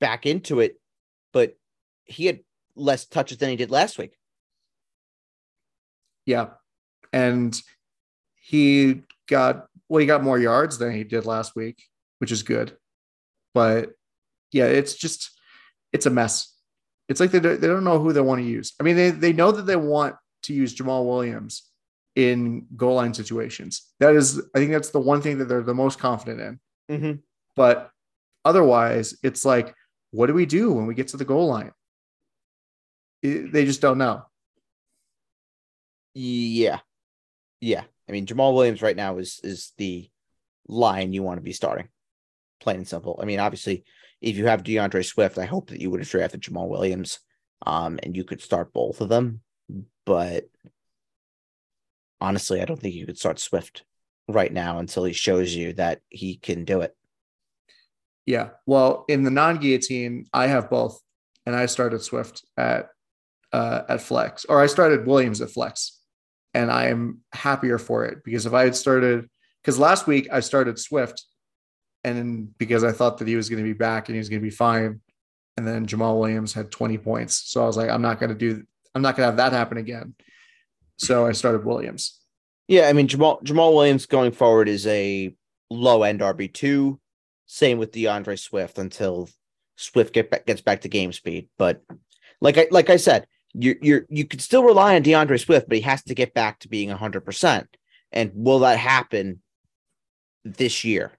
back 0.00 0.26
into 0.26 0.60
it, 0.60 0.80
but 1.32 1.56
he 2.04 2.26
had 2.26 2.40
less 2.76 3.06
touches 3.06 3.38
than 3.38 3.50
he 3.50 3.56
did 3.56 3.70
last 3.70 3.98
week. 3.98 4.16
Yeah, 6.26 6.50
and 7.12 7.58
he 8.34 9.02
got 9.28 9.66
well, 9.88 10.00
he 10.00 10.06
got 10.06 10.22
more 10.22 10.38
yards 10.38 10.78
than 10.78 10.92
he 10.92 11.04
did 11.04 11.26
last 11.26 11.56
week, 11.56 11.82
which 12.18 12.32
is 12.32 12.42
good. 12.42 12.76
But 13.54 13.92
yeah, 14.52 14.66
it's 14.66 14.94
just 14.94 15.30
it's 15.92 16.06
a 16.06 16.10
mess. 16.10 16.54
It's 17.08 17.20
like 17.20 17.30
they 17.30 17.38
they 17.38 17.66
don't 17.66 17.84
know 17.84 17.98
who 17.98 18.12
they 18.12 18.20
want 18.20 18.40
to 18.40 18.46
use. 18.46 18.74
I 18.78 18.82
mean, 18.82 18.96
they 18.96 19.10
they 19.10 19.32
know 19.32 19.52
that 19.52 19.66
they 19.66 19.76
want 19.76 20.16
to 20.44 20.52
use 20.52 20.74
Jamaal 20.74 21.06
Williams 21.06 21.70
in 22.14 22.66
goal 22.76 22.96
line 22.96 23.14
situations. 23.14 23.92
That 24.00 24.14
is, 24.14 24.40
I 24.54 24.58
think 24.58 24.72
that's 24.72 24.90
the 24.90 25.00
one 25.00 25.22
thing 25.22 25.38
that 25.38 25.46
they're 25.46 25.62
the 25.62 25.74
most 25.74 25.98
confident 25.98 26.40
in. 26.40 26.60
Mm-hmm. 26.90 27.12
But 27.56 27.90
otherwise, 28.44 29.16
it's 29.22 29.44
like, 29.44 29.74
what 30.10 30.26
do 30.26 30.34
we 30.34 30.46
do 30.46 30.72
when 30.72 30.86
we 30.86 30.94
get 30.94 31.08
to 31.08 31.16
the 31.16 31.24
goal 31.24 31.46
line? 31.48 31.72
It- 33.22 33.52
they 33.52 33.64
just 33.64 33.80
don't 33.80 33.98
know. 33.98 34.24
Yeah, 36.14 36.80
yeah. 37.60 37.84
I 38.08 38.12
mean, 38.12 38.26
Jamaal 38.26 38.54
Williams 38.54 38.82
right 38.82 38.96
now 38.96 39.16
is 39.18 39.40
is 39.42 39.72
the 39.78 40.10
line 40.68 41.12
you 41.12 41.22
want 41.22 41.38
to 41.38 41.42
be 41.42 41.52
starting, 41.52 41.88
plain 42.60 42.76
and 42.76 42.88
simple. 42.88 43.18
I 43.22 43.24
mean, 43.24 43.40
obviously, 43.40 43.84
if 44.20 44.36
you 44.36 44.46
have 44.46 44.62
DeAndre 44.62 45.04
Swift, 45.04 45.38
I 45.38 45.46
hope 45.46 45.70
that 45.70 45.80
you 45.80 45.90
would 45.90 46.00
have 46.00 46.08
drafted 46.08 46.42
Jamaal 46.42 46.68
Williams, 46.68 47.20
um, 47.66 47.98
and 48.02 48.14
you 48.14 48.24
could 48.24 48.42
start 48.42 48.74
both 48.74 49.00
of 49.00 49.08
them. 49.08 49.40
But 50.04 50.48
honestly, 52.22 52.62
I 52.62 52.64
don't 52.64 52.80
think 52.80 52.94
you 52.94 53.04
could 53.04 53.18
start 53.18 53.38
Swift 53.38 53.82
right 54.28 54.52
now 54.52 54.78
until 54.78 55.04
he 55.04 55.12
shows 55.12 55.54
you 55.54 55.72
that 55.74 56.00
he 56.08 56.36
can 56.36 56.64
do 56.64 56.80
it. 56.80 56.96
Yeah. 58.24 58.50
Well, 58.66 59.04
in 59.08 59.24
the 59.24 59.30
non-guillotine, 59.30 60.26
I 60.32 60.46
have 60.46 60.70
both, 60.70 61.00
and 61.44 61.56
I 61.56 61.66
started 61.66 62.02
Swift 62.02 62.44
at 62.56 62.88
uh, 63.52 63.82
at 63.88 64.00
flex, 64.00 64.46
or 64.46 64.60
I 64.62 64.66
started 64.66 65.06
Williams 65.06 65.42
at 65.42 65.50
flex, 65.50 65.98
and 66.54 66.70
I 66.70 66.86
am 66.86 67.20
happier 67.32 67.76
for 67.76 68.06
it 68.06 68.24
because 68.24 68.46
if 68.46 68.54
I 68.54 68.64
had 68.64 68.76
started, 68.76 69.28
because 69.60 69.78
last 69.78 70.06
week 70.06 70.28
I 70.32 70.40
started 70.40 70.78
Swift, 70.78 71.24
and 72.04 72.56
because 72.56 72.84
I 72.84 72.92
thought 72.92 73.18
that 73.18 73.28
he 73.28 73.36
was 73.36 73.50
going 73.50 73.62
to 73.62 73.68
be 73.68 73.76
back 73.76 74.08
and 74.08 74.14
he 74.14 74.20
was 74.20 74.28
going 74.28 74.40
to 74.40 74.46
be 74.46 74.54
fine, 74.54 75.00
and 75.56 75.66
then 75.66 75.86
Jamaal 75.86 76.18
Williams 76.18 76.54
had 76.54 76.70
20 76.70 76.96
points, 76.98 77.42
so 77.46 77.62
I 77.62 77.66
was 77.66 77.76
like, 77.76 77.90
I'm 77.90 78.02
not 78.02 78.20
going 78.20 78.30
to 78.30 78.36
do, 78.36 78.62
I'm 78.94 79.02
not 79.02 79.16
going 79.16 79.26
to 79.26 79.30
have 79.30 79.36
that 79.36 79.52
happen 79.52 79.76
again. 79.76 80.14
So 80.98 81.26
I 81.26 81.32
started 81.32 81.64
Williams. 81.64 82.20
Yeah, 82.68 82.88
I 82.88 82.92
mean 82.92 83.08
Jamaal 83.08 83.42
Jamaal 83.42 83.74
Williams 83.74 84.06
going 84.06 84.32
forward 84.32 84.68
is 84.68 84.86
a 84.86 85.34
low 85.70 86.02
end 86.02 86.20
RB 86.20 86.52
two. 86.52 87.00
Same 87.46 87.78
with 87.78 87.92
DeAndre 87.92 88.38
Swift 88.38 88.78
until 88.78 89.28
Swift 89.76 90.14
get 90.14 90.46
gets 90.46 90.60
back 90.60 90.82
to 90.82 90.88
game 90.88 91.12
speed. 91.12 91.48
But 91.58 91.82
like 92.40 92.58
I 92.58 92.68
like 92.70 92.90
I 92.90 92.96
said, 92.96 93.26
you 93.52 93.76
you 93.82 94.06
you 94.08 94.24
could 94.24 94.40
still 94.40 94.64
rely 94.64 94.94
on 94.94 95.02
DeAndre 95.02 95.40
Swift, 95.40 95.68
but 95.68 95.76
he 95.76 95.82
has 95.82 96.02
to 96.04 96.14
get 96.14 96.34
back 96.34 96.60
to 96.60 96.68
being 96.68 96.88
hundred 96.88 97.24
percent. 97.24 97.68
And 98.10 98.30
will 98.34 98.60
that 98.60 98.78
happen 98.78 99.42
this 100.44 100.84
year 100.84 101.12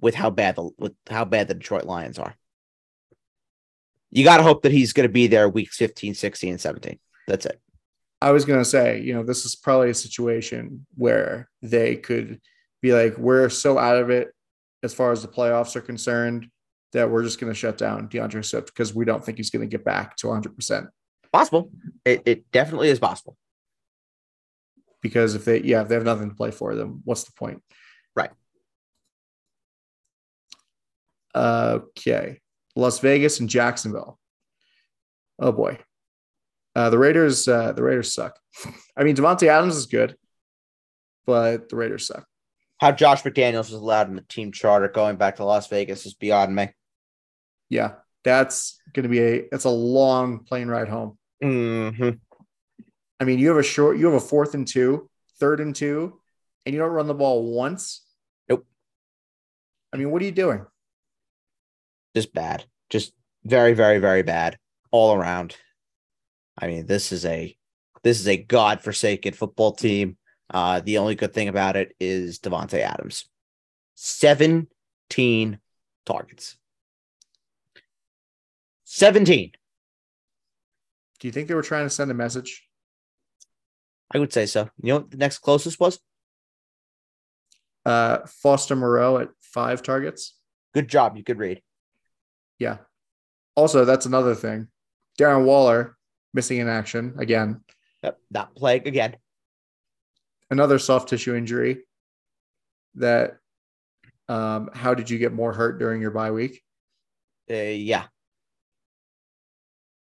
with 0.00 0.14
how 0.14 0.30
bad 0.30 0.56
the 0.56 0.70
with 0.78 0.92
how 1.08 1.24
bad 1.24 1.48
the 1.48 1.54
Detroit 1.54 1.84
Lions 1.84 2.18
are? 2.18 2.36
You 4.10 4.22
got 4.22 4.36
to 4.36 4.42
hope 4.44 4.62
that 4.62 4.72
he's 4.72 4.92
going 4.92 5.08
to 5.08 5.12
be 5.12 5.26
there 5.26 5.48
weeks 5.48 5.76
15, 5.76 6.14
16, 6.14 6.50
and 6.50 6.60
17. 6.60 7.00
That's 7.26 7.46
it. 7.46 7.60
I 8.24 8.30
was 8.30 8.46
going 8.46 8.58
to 8.58 8.64
say, 8.64 9.02
you 9.02 9.12
know, 9.12 9.22
this 9.22 9.44
is 9.44 9.54
probably 9.54 9.90
a 9.90 9.94
situation 9.94 10.86
where 10.94 11.50
they 11.60 11.96
could 11.96 12.40
be 12.80 12.94
like, 12.94 13.18
we're 13.18 13.50
so 13.50 13.76
out 13.76 13.98
of 13.98 14.08
it 14.08 14.32
as 14.82 14.94
far 14.94 15.12
as 15.12 15.20
the 15.20 15.28
playoffs 15.28 15.76
are 15.76 15.82
concerned 15.82 16.48
that 16.94 17.10
we're 17.10 17.22
just 17.22 17.38
going 17.38 17.52
to 17.52 17.58
shut 17.58 17.76
down 17.76 18.08
DeAndre 18.08 18.42
Swift 18.42 18.68
because 18.68 18.94
we 18.94 19.04
don't 19.04 19.22
think 19.22 19.36
he's 19.36 19.50
going 19.50 19.60
to 19.60 19.70
get 19.70 19.84
back 19.84 20.16
to 20.16 20.28
100%. 20.28 20.88
Possible. 21.34 21.70
It, 22.06 22.22
it 22.24 22.50
definitely 22.50 22.88
is 22.88 22.98
possible. 22.98 23.36
Because 25.02 25.34
if 25.34 25.44
they, 25.44 25.60
yeah, 25.60 25.82
if 25.82 25.88
they 25.88 25.94
have 25.94 26.04
nothing 26.04 26.30
to 26.30 26.34
play 26.34 26.50
for 26.50 26.74
them, 26.74 27.02
what's 27.04 27.24
the 27.24 27.32
point? 27.32 27.62
Right. 28.16 28.30
Okay. 31.34 32.40
Las 32.74 33.00
Vegas 33.00 33.38
and 33.40 33.50
Jacksonville. 33.50 34.18
Oh 35.38 35.52
boy. 35.52 35.78
Uh, 36.74 36.90
the 36.90 36.98
Raiders, 36.98 37.46
uh, 37.46 37.72
the 37.72 37.82
Raiders 37.82 38.12
suck. 38.12 38.38
I 38.96 39.04
mean, 39.04 39.16
Davante 39.16 39.46
Adams 39.46 39.76
is 39.76 39.86
good, 39.86 40.16
but 41.26 41.68
the 41.68 41.76
Raiders 41.76 42.06
suck. 42.06 42.26
How 42.78 42.92
Josh 42.92 43.22
McDaniels 43.22 43.70
was 43.70 43.72
allowed 43.72 44.08
in 44.08 44.16
the 44.16 44.22
team 44.22 44.52
charter 44.52 44.88
going 44.88 45.16
back 45.16 45.36
to 45.36 45.44
Las 45.44 45.68
Vegas 45.68 46.06
is 46.06 46.14
beyond 46.14 46.54
me. 46.54 46.68
Yeah, 47.68 47.92
that's 48.24 48.80
going 48.92 49.04
to 49.04 49.08
be 49.08 49.20
a 49.20 49.44
it's 49.52 49.64
a 49.64 49.70
long 49.70 50.40
plane 50.40 50.68
ride 50.68 50.88
home. 50.88 51.16
Mm-hmm. 51.42 52.10
I 53.20 53.24
mean, 53.24 53.38
you 53.38 53.48
have 53.48 53.58
a 53.58 53.62
short, 53.62 53.96
you 53.96 54.06
have 54.06 54.14
a 54.14 54.20
fourth 54.20 54.54
and 54.54 54.66
two, 54.66 55.08
third 55.38 55.60
and 55.60 55.74
two, 55.74 56.20
and 56.66 56.74
you 56.74 56.80
don't 56.80 56.90
run 56.90 57.06
the 57.06 57.14
ball 57.14 57.54
once. 57.54 58.04
Nope. 58.48 58.66
I 59.92 59.96
mean, 59.96 60.10
what 60.10 60.20
are 60.20 60.24
you 60.24 60.32
doing? 60.32 60.66
Just 62.14 62.34
bad. 62.34 62.64
Just 62.90 63.12
very, 63.44 63.72
very, 63.72 63.98
very 63.98 64.22
bad 64.22 64.58
all 64.90 65.14
around. 65.14 65.56
I 66.58 66.66
mean, 66.66 66.86
this 66.86 67.12
is 67.12 67.24
a 67.24 67.56
this 68.02 68.20
is 68.20 68.28
a 68.28 68.36
godforsaken 68.36 69.32
football 69.32 69.72
team. 69.72 70.16
Uh, 70.50 70.80
the 70.80 70.98
only 70.98 71.14
good 71.14 71.32
thing 71.32 71.48
about 71.48 71.76
it 71.76 71.94
is 71.98 72.38
Davante 72.38 72.78
Adams. 72.80 73.26
17 73.94 75.58
targets. 76.04 76.56
17. 78.84 79.52
Do 81.18 81.28
you 81.28 81.32
think 81.32 81.48
they 81.48 81.54
were 81.54 81.62
trying 81.62 81.86
to 81.86 81.90
send 81.90 82.10
a 82.10 82.14
message? 82.14 82.68
I 84.12 84.18
would 84.18 84.32
say 84.32 84.46
so. 84.46 84.68
You 84.82 84.92
know 84.92 84.98
what 84.98 85.10
the 85.10 85.16
next 85.16 85.38
closest 85.38 85.80
was? 85.80 85.98
Uh, 87.86 88.18
Foster 88.26 88.76
Moreau 88.76 89.18
at 89.18 89.30
five 89.40 89.82
targets. 89.82 90.38
Good 90.74 90.88
job. 90.88 91.16
You 91.16 91.24
could 91.24 91.38
read. 91.38 91.62
Yeah. 92.58 92.78
Also, 93.56 93.84
that's 93.84 94.06
another 94.06 94.34
thing. 94.34 94.68
Darren 95.18 95.44
Waller 95.44 95.96
missing 96.34 96.58
in 96.58 96.68
action 96.68 97.14
again. 97.18 97.62
Yep, 98.02 98.18
Not 98.30 98.54
plague 98.54 98.86
again. 98.86 99.16
Another 100.50 100.78
soft 100.78 101.08
tissue 101.08 101.34
injury. 101.34 101.84
That. 102.96 103.38
Um, 104.26 104.70
how 104.72 104.94
did 104.94 105.10
you 105.10 105.18
get 105.18 105.34
more 105.34 105.52
hurt 105.52 105.78
during 105.78 106.00
your 106.00 106.10
bye 106.10 106.30
week? 106.30 106.62
Uh, 107.50 107.54
yeah. 107.54 108.04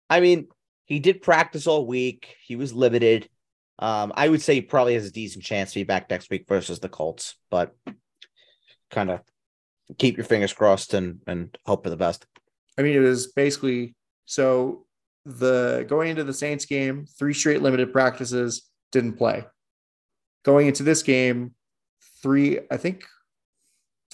I 0.09 0.19
mean, 0.19 0.47
he 0.85 0.99
did 0.99 1.21
practice 1.21 1.67
all 1.67 1.85
week. 1.85 2.35
He 2.43 2.55
was 2.55 2.73
limited. 2.73 3.29
Um, 3.77 4.11
I 4.15 4.27
would 4.27 4.41
say 4.41 4.55
he 4.55 4.61
probably 4.61 4.95
has 4.95 5.05
a 5.05 5.11
decent 5.11 5.43
chance 5.43 5.71
to 5.71 5.79
be 5.79 5.83
back 5.83 6.09
next 6.09 6.31
week 6.31 6.45
versus 6.47 6.79
the 6.79 6.89
Colts, 6.89 7.35
but 7.51 7.75
kind 8.89 9.11
of 9.11 9.21
keep 9.99 10.17
your 10.17 10.25
fingers 10.25 10.53
crossed 10.53 10.93
and 10.93 11.21
and 11.27 11.55
hope 11.65 11.83
for 11.83 11.91
the 11.91 11.95
best. 11.95 12.25
I 12.77 12.81
mean, 12.81 12.95
it 12.95 12.99
was 12.99 13.27
basically 13.27 13.93
so 14.25 14.85
the 15.37 15.85
going 15.87 16.09
into 16.09 16.23
the 16.23 16.33
Saints 16.33 16.65
game, 16.65 17.05
three 17.17 17.33
straight 17.33 17.61
limited 17.61 17.93
practices, 17.93 18.67
didn't 18.91 19.13
play. 19.13 19.45
Going 20.43 20.67
into 20.67 20.83
this 20.83 21.03
game, 21.03 21.53
three, 22.23 22.59
I 22.71 22.77
think 22.77 23.03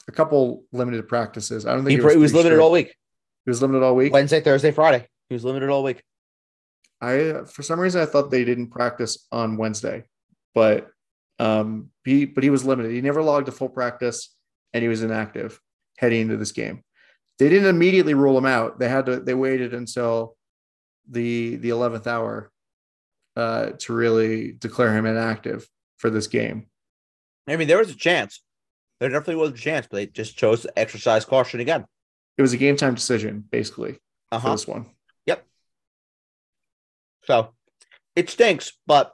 a 0.07 0.11
couple 0.11 0.63
limited 0.72 1.07
practices. 1.07 1.66
I 1.66 1.74
don't 1.74 1.86
think 1.86 1.91
He, 1.91 1.97
it 1.97 2.03
was, 2.03 2.13
he 2.13 2.20
was 2.20 2.34
limited 2.34 2.55
straight. 2.55 2.63
all 2.63 2.72
week. 2.72 2.95
He 3.45 3.49
was 3.49 3.61
limited 3.61 3.84
all 3.84 3.95
week. 3.95 4.11
Wednesday, 4.11 4.41
Thursday, 4.41 4.72
Friday. 4.72 5.07
He 5.30 5.36
was 5.36 5.45
limited 5.45 5.70
all 5.70 5.84
week. 5.84 6.03
I 7.01 7.41
for 7.47 7.61
some 7.63 7.80
reason 7.80 8.01
I 8.01 8.05
thought 8.05 8.32
they 8.32 8.45
didn't 8.45 8.68
practice 8.72 9.28
on 9.32 9.57
Wednesday, 9.57 10.03
but 10.53 10.89
um 11.39 11.89
he 12.05 12.26
but 12.26 12.43
he 12.43 12.49
was 12.49 12.66
limited. 12.66 12.91
He 12.91 13.01
never 13.01 13.22
logged 13.22 13.47
a 13.47 13.51
full 13.51 13.70
practice 13.70 14.34
and 14.74 14.82
he 14.82 14.88
was 14.88 15.03
inactive 15.03 15.59
heading 15.97 16.22
into 16.22 16.38
this 16.38 16.51
game. 16.51 16.84
They 17.38 17.49
didn't 17.49 17.68
immediately 17.68 18.13
rule 18.13 18.38
him 18.38 18.45
out. 18.45 18.80
They 18.80 18.88
had 18.88 19.05
to 19.07 19.20
they 19.20 19.34
waited 19.34 19.74
until 19.74 20.38
the 21.10 21.56
the 21.58 21.70
11th 21.70 22.08
hour 22.08 22.51
uh 23.36 23.72
to 23.80 23.93
really 23.93 24.51
declare 24.53 24.93
him 24.93 25.06
inactive 25.06 25.68
for 25.97 26.10
this 26.10 26.28
game. 26.28 26.68
I 27.47 27.56
mean, 27.58 27.68
there 27.68 27.78
was 27.78 27.91
a 27.91 27.95
chance. 27.95 28.41
There 28.99 29.10
definitely 29.10 29.36
was 29.36 29.51
a 29.51 29.53
chance, 29.56 29.88
but 29.89 29.97
they 29.97 30.06
just 30.08 30.38
chose 30.38 30.62
to 30.62 30.80
exercise 30.80 31.26
caution 31.26 31.60
again. 31.60 31.86
It 32.38 32.41
was 32.41 32.53
a 32.53 32.58
game 32.58 32.76
time 32.78 32.95
decision 32.95 33.43
basically 33.49 33.99
Uh 34.32 34.39
for 34.39 34.47
huh. 34.47 34.51
this 34.53 34.68
one. 34.68 34.88
Yep. 35.26 35.45
So 37.26 37.53
it 38.16 38.30
stinks, 38.30 38.74
but 38.88 39.14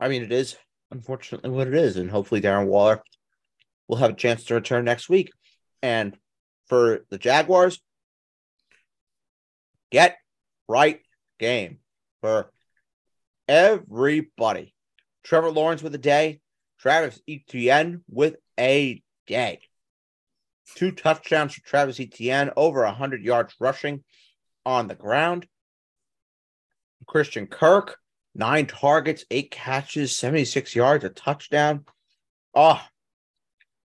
I 0.00 0.08
mean, 0.08 0.22
it 0.22 0.32
is 0.32 0.56
unfortunately 0.90 1.50
what 1.50 1.68
it 1.68 1.74
is. 1.74 1.96
And 1.96 2.10
hopefully, 2.10 2.40
Darren 2.40 2.66
Waller 2.66 3.02
will 3.88 3.96
have 3.96 4.10
a 4.10 4.14
chance 4.14 4.44
to 4.44 4.54
return 4.54 4.84
next 4.84 5.08
week. 5.08 5.30
And 5.82 6.16
for 6.66 7.04
the 7.10 7.18
Jaguars, 7.18 7.80
get 9.90 10.16
right 10.68 11.00
game 11.38 11.78
for 12.20 12.50
everybody. 13.48 14.74
Trevor 15.22 15.50
Lawrence 15.50 15.82
with 15.82 15.94
a 15.94 15.98
day, 15.98 16.40
Travis 16.78 17.20
Etienne 17.28 18.02
with 18.08 18.36
a 18.58 19.02
day. 19.26 19.60
Two 20.74 20.92
touchdowns 20.92 21.54
for 21.54 21.60
Travis 21.62 22.00
Etienne, 22.00 22.50
over 22.56 22.84
100 22.84 23.22
yards 23.22 23.54
rushing 23.58 24.04
on 24.64 24.88
the 24.88 24.94
ground. 24.94 25.46
Christian 27.06 27.46
Kirk, 27.46 27.98
nine 28.34 28.66
targets, 28.66 29.24
eight 29.30 29.50
catches, 29.50 30.16
76 30.16 30.74
yards, 30.74 31.04
a 31.04 31.10
touchdown. 31.10 31.84
Oh, 32.54 32.80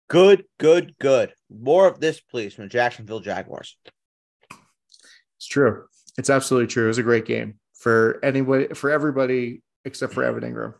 good, 0.08 0.44
good, 0.58 0.94
good. 0.98 1.34
More 1.50 1.86
of 1.86 2.00
this, 2.00 2.20
please, 2.20 2.54
from 2.54 2.64
the 2.64 2.70
Jacksonville 2.70 3.20
Jaguars. 3.20 3.76
It's 5.36 5.46
true. 5.46 5.84
It's 6.18 6.30
absolutely 6.30 6.68
true. 6.68 6.84
It 6.84 6.88
was 6.88 6.98
a 6.98 7.02
great 7.02 7.24
game 7.24 7.58
for 7.74 8.20
anybody, 8.22 8.68
for 8.74 8.90
everybody 8.90 9.62
except 9.84 10.12
for 10.12 10.22
Evan 10.22 10.42
Engram. 10.42 10.74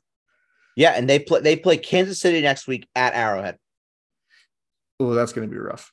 Yeah, 0.76 0.90
and 0.90 1.08
they 1.08 1.18
play 1.18 1.40
they 1.40 1.56
play 1.56 1.76
Kansas 1.76 2.20
City 2.20 2.40
next 2.40 2.66
week 2.66 2.86
at 2.94 3.14
Arrowhead. 3.14 3.58
Oh, 5.00 5.14
that's 5.14 5.32
going 5.32 5.48
to 5.48 5.52
be 5.52 5.58
rough. 5.58 5.92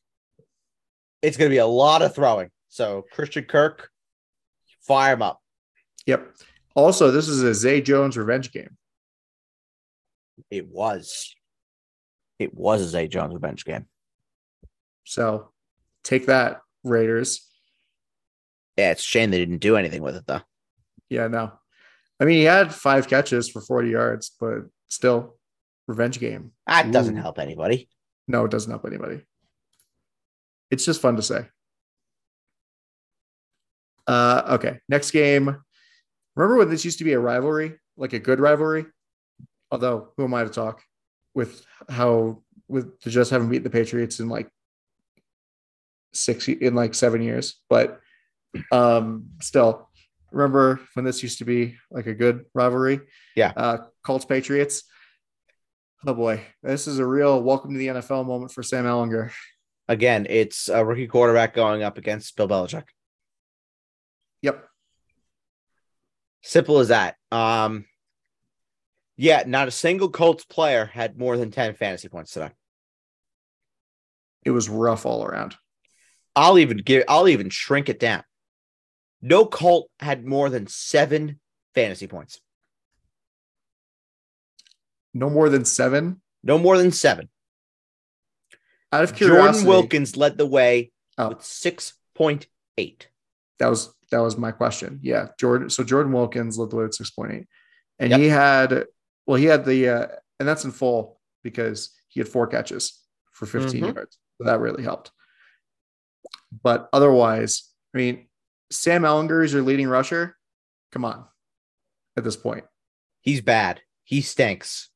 It's 1.22 1.36
going 1.36 1.50
to 1.50 1.54
be 1.54 1.60
a 1.60 1.66
lot 1.66 2.02
of 2.02 2.16
throwing. 2.16 2.50
So 2.70 3.06
Christian 3.12 3.44
Kirk, 3.46 3.90
fire 4.82 5.14
him 5.14 5.22
up. 5.22 5.42
Yep. 6.06 6.36
Also, 6.76 7.12
this 7.12 7.28
is 7.28 7.42
a 7.44 7.54
Zay 7.54 7.82
Jones 7.82 8.18
revenge 8.18 8.52
game. 8.52 8.78
It 10.50 10.68
was. 10.68 11.36
It 12.38 12.54
was 12.54 12.82
a 12.82 12.88
Zay 12.88 13.08
Jones 13.08 13.34
revenge 13.34 13.66
game. 13.66 13.86
So 15.04 15.50
take 16.04 16.28
that, 16.28 16.62
Raiders. 16.84 17.49
Yeah, 18.78 18.92
it's 18.92 19.02
a 19.02 19.06
shame 19.06 19.32
they 19.32 19.40
didn't 19.40 19.58
do 19.58 19.76
anything 19.76 20.02
with 20.02 20.16
it 20.16 20.26
though. 20.26 20.42
Yeah, 21.10 21.28
no. 21.28 21.52
I 22.20 22.26
mean, 22.26 22.38
he 22.38 22.44
had 22.44 22.74
five 22.74 23.08
catches 23.08 23.50
for 23.50 23.62
40 23.62 23.90
yards, 23.90 24.32
but 24.40 24.66
still, 24.90 25.38
revenge 25.88 26.20
game. 26.20 26.52
That 26.68 26.92
doesn't 26.92 27.18
Ooh. 27.18 27.22
help 27.22 27.40
anybody. 27.40 27.90
No, 28.28 28.46
it 28.46 28.52
doesn't 28.52 28.72
help 28.72 28.86
anybody. 28.86 29.22
It's 30.70 30.86
just 30.86 31.02
fun 31.02 31.16
to 31.16 31.22
say. 31.22 31.46
Uh, 34.06 34.44
okay, 34.56 34.80
next 34.88 35.12
game. 35.12 35.64
Remember 36.36 36.58
when 36.58 36.70
this 36.70 36.86
used 36.86 37.00
to 37.00 37.04
be 37.04 37.14
a 37.14 37.20
rivalry, 37.20 37.80
like 37.98 38.14
a 38.14 38.20
good 38.20 38.40
rivalry? 38.40 38.86
Although, 39.72 40.10
who 40.18 40.24
am 40.26 40.34
I 40.34 40.44
to 40.44 40.50
talk 40.50 40.84
with 41.34 41.66
how 41.90 42.42
with 42.68 43.00
the 43.02 43.10
just 43.10 43.32
haven't 43.32 43.50
beat 43.50 43.64
the 43.64 43.70
Patriots 43.70 44.20
in 44.20 44.30
like 44.30 44.50
six 46.14 46.48
in 46.48 46.76
like 46.76 46.96
seven 46.96 47.22
years, 47.22 47.62
but 47.70 48.00
um, 48.72 49.30
still, 49.42 49.90
remember 50.32 50.80
when 50.94 51.06
this 51.06 51.24
used 51.24 51.40
to 51.40 51.46
be 51.46 51.78
like 51.92 52.08
a 52.08 52.14
good 52.14 52.46
rivalry? 52.54 53.02
Yeah. 53.36 53.54
Uh, 53.56 53.78
Colts 54.04 54.26
Patriots. 54.26 54.84
Oh 56.06 56.14
boy, 56.14 56.42
this 56.64 56.88
is 56.88 57.00
a 57.00 57.06
real 57.06 57.42
welcome 57.42 57.74
to 57.74 57.78
the 57.78 57.88
NFL 57.88 58.26
moment 58.26 58.54
for 58.54 58.64
Sam 58.64 58.86
Ehlinger. 58.86 59.32
Again, 59.90 60.28
it's 60.30 60.70
a 60.70 60.86
rookie 60.86 61.08
quarterback 61.08 61.54
going 61.54 61.84
up 61.84 61.98
against 61.98 62.36
Bill 62.38 62.48
Belichick. 62.48 62.86
Yep. 64.42 64.66
Simple 66.42 66.80
as 66.80 66.88
that. 66.88 67.16
Um, 67.32 67.86
yeah, 69.18 69.44
not 69.46 69.68
a 69.68 69.72
single 69.72 70.10
Colts 70.10 70.46
player 70.46 70.86
had 70.86 71.18
more 71.18 71.36
than 71.36 71.52
10 71.52 71.74
fantasy 71.74 72.08
points 72.08 72.32
today. 72.32 72.52
It 74.46 74.52
was 74.52 74.70
rough 74.70 75.06
all 75.06 75.26
around. 75.26 75.56
I'll 76.36 76.58
even 76.58 76.78
give 76.78 77.04
I'll 77.10 77.28
even 77.28 77.50
shrink 77.50 77.90
it 77.90 78.00
down. 78.00 78.24
No 79.22 79.46
cult 79.46 79.90
had 80.00 80.26
more 80.26 80.50
than 80.50 80.68
seven 80.68 81.40
fantasy 81.76 82.08
points. 82.08 82.40
No 85.14 85.30
more 85.30 85.50
than 85.50 85.66
seven. 85.66 86.22
No 86.44 86.58
more 86.58 86.78
than 86.78 86.92
seven. 86.92 87.30
Out 88.92 89.04
of 89.04 89.16
curiosity, 89.16 89.66
Jordan 89.66 89.68
Wilkins 89.68 90.18
led 90.18 90.38
the 90.38 90.46
way 90.46 90.92
Oh. 91.18 91.30
with 91.30 91.40
6.8. 91.42 93.08
That 93.60 93.68
was 93.68 93.94
that 94.12 94.20
was 94.20 94.38
my 94.38 94.52
question. 94.52 95.00
Yeah, 95.04 95.28
Jordan. 95.40 95.70
So 95.70 95.84
Jordan 95.84 96.12
Wilkins 96.14 96.58
led 96.58 96.70
the 96.72 96.78
way 96.78 96.88
point 97.16 97.32
eight, 97.34 97.48
and 98.00 98.10
Yep. 98.12 98.20
he 98.20 98.28
had 98.28 98.86
well, 99.28 99.38
he 99.38 99.46
had 99.46 99.66
the 99.66 99.88
uh, 99.90 100.08
and 100.40 100.48
that's 100.48 100.64
in 100.64 100.72
full 100.72 101.20
because 101.44 101.94
he 102.08 102.20
had 102.22 102.30
four 102.30 102.48
catches 102.48 103.04
for 103.34 103.46
15 103.46 103.84
Mhm. 103.84 103.96
yards. 103.96 104.18
So 104.38 104.46
that 104.46 104.60
really 104.60 104.82
helped. 104.84 105.12
But 106.64 106.90
otherwise, 106.94 107.70
I 107.94 107.98
mean, 107.98 108.29
Sam 108.72 109.04
Ehlinger 109.04 109.44
is 109.44 109.54
your 109.54 109.62
leading 109.64 109.88
rusher. 109.88 110.38
Come 110.92 111.06
on, 111.06 111.26
at 112.18 112.24
this 112.24 112.36
point, 112.36 112.66
He's 113.22 113.42
bad. 113.42 113.82
He 114.04 114.22
stinks. 114.22 114.90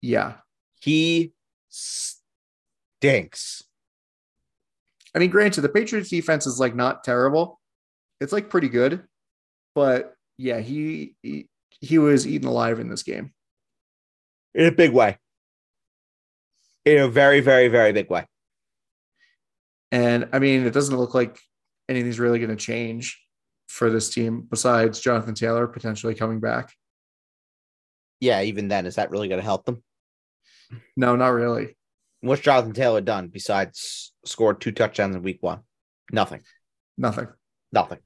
yeah. 0.00 0.34
He 0.80 1.32
stinks. 1.70 3.62
I 5.14 5.18
mean, 5.18 5.30
granted, 5.30 5.62
the 5.62 5.68
Patriots 5.70 6.10
defense 6.10 6.46
is 6.46 6.60
like 6.60 6.74
not 6.74 7.02
terrible. 7.04 7.60
It's 8.20 8.32
like 8.32 8.50
pretty 8.50 8.68
good, 8.68 9.04
but 9.74 10.14
yeah, 10.36 10.60
he 10.60 11.14
he, 11.22 11.48
he 11.80 11.98
was 11.98 12.26
eaten 12.26 12.46
alive 12.48 12.80
in 12.80 12.88
this 12.90 13.02
game. 13.02 13.32
In 14.54 14.66
a 14.66 14.72
big 14.72 14.92
way. 14.92 15.18
In 16.84 16.98
a 16.98 17.08
very, 17.08 17.40
very, 17.40 17.68
very 17.68 17.92
big 17.92 18.10
way. 18.10 18.26
And 19.90 20.28
I 20.32 20.38
mean, 20.38 20.66
it 20.66 20.72
doesn't 20.74 20.96
look 20.96 21.14
like 21.14 21.38
anything's 21.88 22.18
really 22.18 22.38
going 22.38 22.50
to 22.50 22.56
change 22.56 23.20
for 23.68 23.90
this 23.90 24.10
team 24.10 24.46
besides 24.48 25.00
Jonathan 25.00 25.34
Taylor 25.34 25.66
potentially 25.66 26.14
coming 26.14 26.40
back. 26.40 26.72
Yeah, 28.20 28.42
even 28.42 28.68
then, 28.68 28.86
is 28.86 28.96
that 28.96 29.10
really 29.10 29.28
going 29.28 29.40
to 29.40 29.44
help 29.44 29.64
them? 29.64 29.82
No, 30.96 31.16
not 31.16 31.28
really. 31.28 31.76
What's 32.20 32.42
Jonathan 32.42 32.72
Taylor 32.72 33.00
done 33.00 33.28
besides 33.28 34.12
scored 34.24 34.60
two 34.60 34.72
touchdowns 34.72 35.14
in 35.14 35.22
week 35.22 35.42
one? 35.42 35.60
Nothing. 36.10 36.42
Nothing. 36.96 37.28
Nothing. 37.72 37.98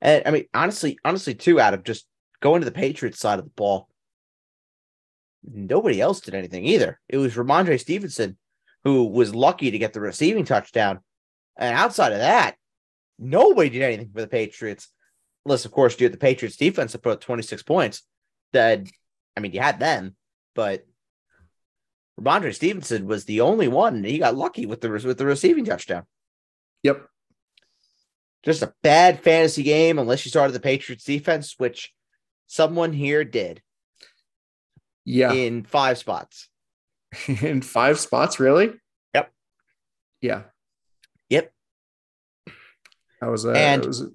And 0.00 0.22
I 0.26 0.30
mean, 0.30 0.46
honestly, 0.52 0.98
honestly, 1.04 1.34
too, 1.34 1.60
Adam, 1.60 1.82
just 1.84 2.06
going 2.40 2.60
to 2.60 2.64
the 2.64 2.72
Patriots 2.72 3.20
side 3.20 3.38
of 3.38 3.44
the 3.44 3.50
ball, 3.50 3.88
nobody 5.44 6.00
else 6.00 6.20
did 6.20 6.34
anything 6.34 6.64
either. 6.64 7.00
It 7.08 7.18
was 7.18 7.34
Rhamondre 7.34 7.80
Stevenson 7.80 8.36
who 8.86 9.02
was 9.06 9.34
lucky 9.34 9.72
to 9.72 9.78
get 9.78 9.92
the 9.92 10.00
receiving 10.00 10.44
touchdown. 10.44 11.00
And 11.56 11.76
outside 11.76 12.12
of 12.12 12.18
that, 12.18 12.54
nobody 13.18 13.68
did 13.68 13.82
anything 13.82 14.10
for 14.14 14.20
the 14.20 14.28
Patriots. 14.28 14.88
Unless, 15.44 15.64
of 15.64 15.72
course, 15.72 15.98
you 15.98 16.04
had 16.04 16.12
the 16.12 16.18
Patriots 16.18 16.56
defense 16.56 16.92
that 16.92 17.02
put 17.02 17.14
up 17.14 17.20
26 17.20 17.64
points. 17.64 18.04
That 18.52 18.86
I 19.36 19.40
mean, 19.40 19.50
you 19.50 19.58
had 19.58 19.80
them, 19.80 20.14
but 20.54 20.86
Rhamondre 22.20 22.54
Stevenson 22.54 23.08
was 23.08 23.24
the 23.24 23.40
only 23.40 23.66
one. 23.66 24.04
He 24.04 24.18
got 24.18 24.36
lucky 24.36 24.66
with 24.66 24.80
the 24.80 24.88
with 24.88 25.18
the 25.18 25.26
receiving 25.26 25.64
touchdown. 25.64 26.04
Yep. 26.84 27.08
Just 28.44 28.62
a 28.62 28.72
bad 28.84 29.20
fantasy 29.20 29.64
game 29.64 29.98
unless 29.98 30.24
you 30.24 30.30
started 30.30 30.52
the 30.52 30.60
Patriots 30.60 31.02
defense, 31.02 31.56
which 31.58 31.92
someone 32.46 32.92
here 32.92 33.24
did 33.24 33.62
Yeah. 35.04 35.32
in 35.32 35.64
five 35.64 35.98
spots. 35.98 36.48
in 37.42 37.62
five 37.62 37.98
spots, 38.00 38.38
really? 38.40 38.72
Yep. 39.14 39.32
Yeah. 40.20 40.42
Yep. 41.30 41.52
That 43.20 43.30
was 43.30 43.44
a, 43.44 43.50
And- 43.52 43.84
was 43.84 44.00
a- 44.02 44.10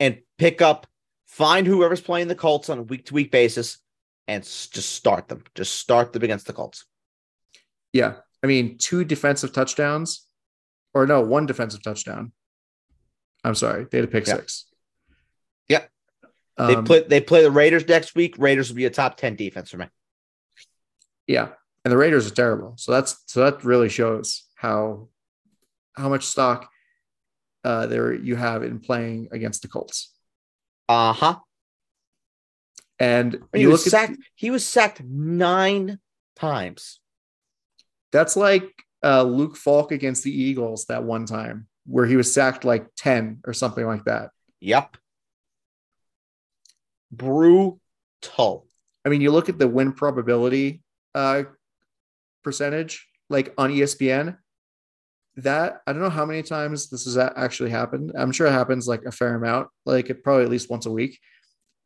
And 0.00 0.18
pick 0.38 0.60
up, 0.62 0.86
find 1.26 1.66
whoever's 1.66 2.00
playing 2.00 2.28
the 2.28 2.34
Colts 2.34 2.68
on 2.68 2.78
a 2.78 2.82
week 2.82 3.06
to 3.06 3.14
week 3.14 3.30
basis 3.30 3.78
and 4.28 4.42
just 4.44 4.90
start 4.92 5.28
them. 5.28 5.42
Just 5.54 5.74
start 5.74 6.12
them 6.12 6.22
against 6.22 6.46
the 6.46 6.52
Colts. 6.52 6.84
yeah. 7.92 8.16
I 8.44 8.48
mean, 8.48 8.76
two 8.76 9.04
defensive 9.04 9.52
touchdowns, 9.52 10.26
or 10.94 11.06
no, 11.06 11.20
one 11.20 11.46
defensive 11.46 11.80
touchdown. 11.80 12.32
I'm 13.44 13.54
sorry, 13.54 13.86
they 13.88 13.98
had 13.98 14.04
a 14.08 14.10
pick 14.10 14.26
Yeah. 14.26 14.34
six. 14.34 14.66
Yep. 15.68 15.88
They 16.58 16.74
Um, 16.74 16.84
play 16.84 17.04
they 17.04 17.20
play 17.20 17.42
the 17.44 17.52
Raiders 17.52 17.86
next 17.86 18.16
week. 18.16 18.34
Raiders 18.38 18.68
will 18.68 18.74
be 18.76 18.84
a 18.84 18.90
top 18.90 19.16
10 19.16 19.36
defense 19.36 19.70
for 19.70 19.76
me. 19.76 19.86
Yeah, 21.28 21.50
and 21.84 21.92
the 21.92 21.96
Raiders 21.96 22.26
are 22.30 22.34
terrible. 22.34 22.74
So 22.76 22.92
that's 22.92 23.22
so 23.26 23.40
that 23.44 23.64
really 23.64 23.88
shows 23.88 24.44
how 24.54 25.08
how 25.94 26.08
much 26.08 26.24
stock 26.24 26.68
uh, 27.64 27.86
there 27.86 28.12
you 28.14 28.36
have 28.36 28.62
in 28.62 28.80
playing 28.80 29.28
against 29.32 29.62
the 29.62 29.68
Colts. 29.68 30.12
Uh-huh. 30.88 31.36
And 32.98 33.40
He 33.52 33.62
you 33.62 33.68
was 33.70 33.86
look 33.86 33.94
at 33.94 34.08
sacked. 34.08 34.22
He 34.34 34.50
was 34.50 34.66
sacked 34.66 35.02
nine 35.02 35.98
times. 36.36 37.00
that's 38.12 38.36
like 38.36 38.70
uh, 39.04 39.22
Luke 39.22 39.56
Falk 39.56 39.90
against 39.90 40.22
the 40.22 40.30
Eagles 40.30 40.84
that 40.86 41.02
one 41.02 41.26
time 41.26 41.66
where 41.86 42.06
he 42.06 42.14
was 42.14 42.32
sacked 42.32 42.64
like 42.64 42.86
10 42.96 43.40
or 43.44 43.52
something 43.52 43.84
like 43.84 44.04
that. 44.04 44.30
Yep. 44.60 44.96
Brutal. 47.10 47.80
I 49.04 49.08
mean, 49.08 49.20
you 49.20 49.32
look 49.32 49.48
at 49.48 49.58
the 49.58 49.66
win 49.66 49.92
probability 49.92 50.82
uh, 51.14 51.44
percentage, 52.42 53.06
like 53.28 53.54
on 53.58 53.70
ESPN. 53.70 54.36
That 55.36 55.80
I 55.86 55.92
don't 55.92 56.02
know 56.02 56.10
how 56.10 56.26
many 56.26 56.42
times 56.42 56.90
this 56.90 57.04
has 57.06 57.16
actually 57.16 57.70
happened. 57.70 58.12
I'm 58.14 58.32
sure 58.32 58.46
it 58.46 58.52
happens 58.52 58.86
like 58.86 59.04
a 59.04 59.12
fair 59.12 59.34
amount, 59.34 59.68
like 59.86 60.10
it 60.10 60.22
probably 60.22 60.44
at 60.44 60.50
least 60.50 60.68
once 60.68 60.84
a 60.84 60.90
week. 60.90 61.18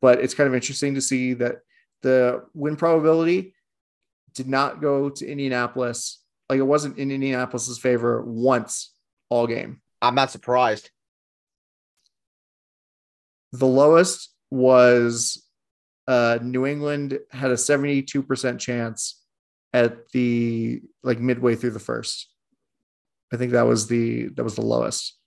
But 0.01 0.19
it's 0.19 0.33
kind 0.33 0.49
of 0.49 0.53
interesting 0.53 0.95
to 0.95 1.01
see 1.01 1.33
that 1.35 1.57
the 2.01 2.43
win 2.53 2.75
probability 2.75 3.55
did 4.35 4.47
not 4.49 4.81
go 4.81 5.09
to 5.09 5.25
Indianapolis. 5.25 6.21
Like 6.49 6.59
it 6.59 6.63
wasn't 6.63 6.97
in 6.97 7.09
Indianapolis's 7.09 7.79
favor 7.79 8.21
once 8.21 8.93
all 9.29 9.47
game. 9.47 9.81
I'm 10.01 10.15
not 10.15 10.31
surprised. 10.31 10.89
The 13.53 13.65
lowest 13.65 14.29
was 14.51 15.47
uh, 16.07 16.39
New 16.41 16.65
England 16.65 17.19
had 17.31 17.51
a 17.51 17.55
72% 17.55 18.59
chance 18.59 19.21
at 19.73 20.09
the 20.09 20.81
like 21.03 21.19
midway 21.19 21.55
through 21.55 21.71
the 21.71 21.79
first. 21.79 22.29
I 23.33 23.37
think 23.37 23.51
that 23.51 23.67
was 23.67 23.87
the 23.87 24.29
that 24.29 24.43
was 24.43 24.55
the 24.55 24.61
lowest. 24.61 25.17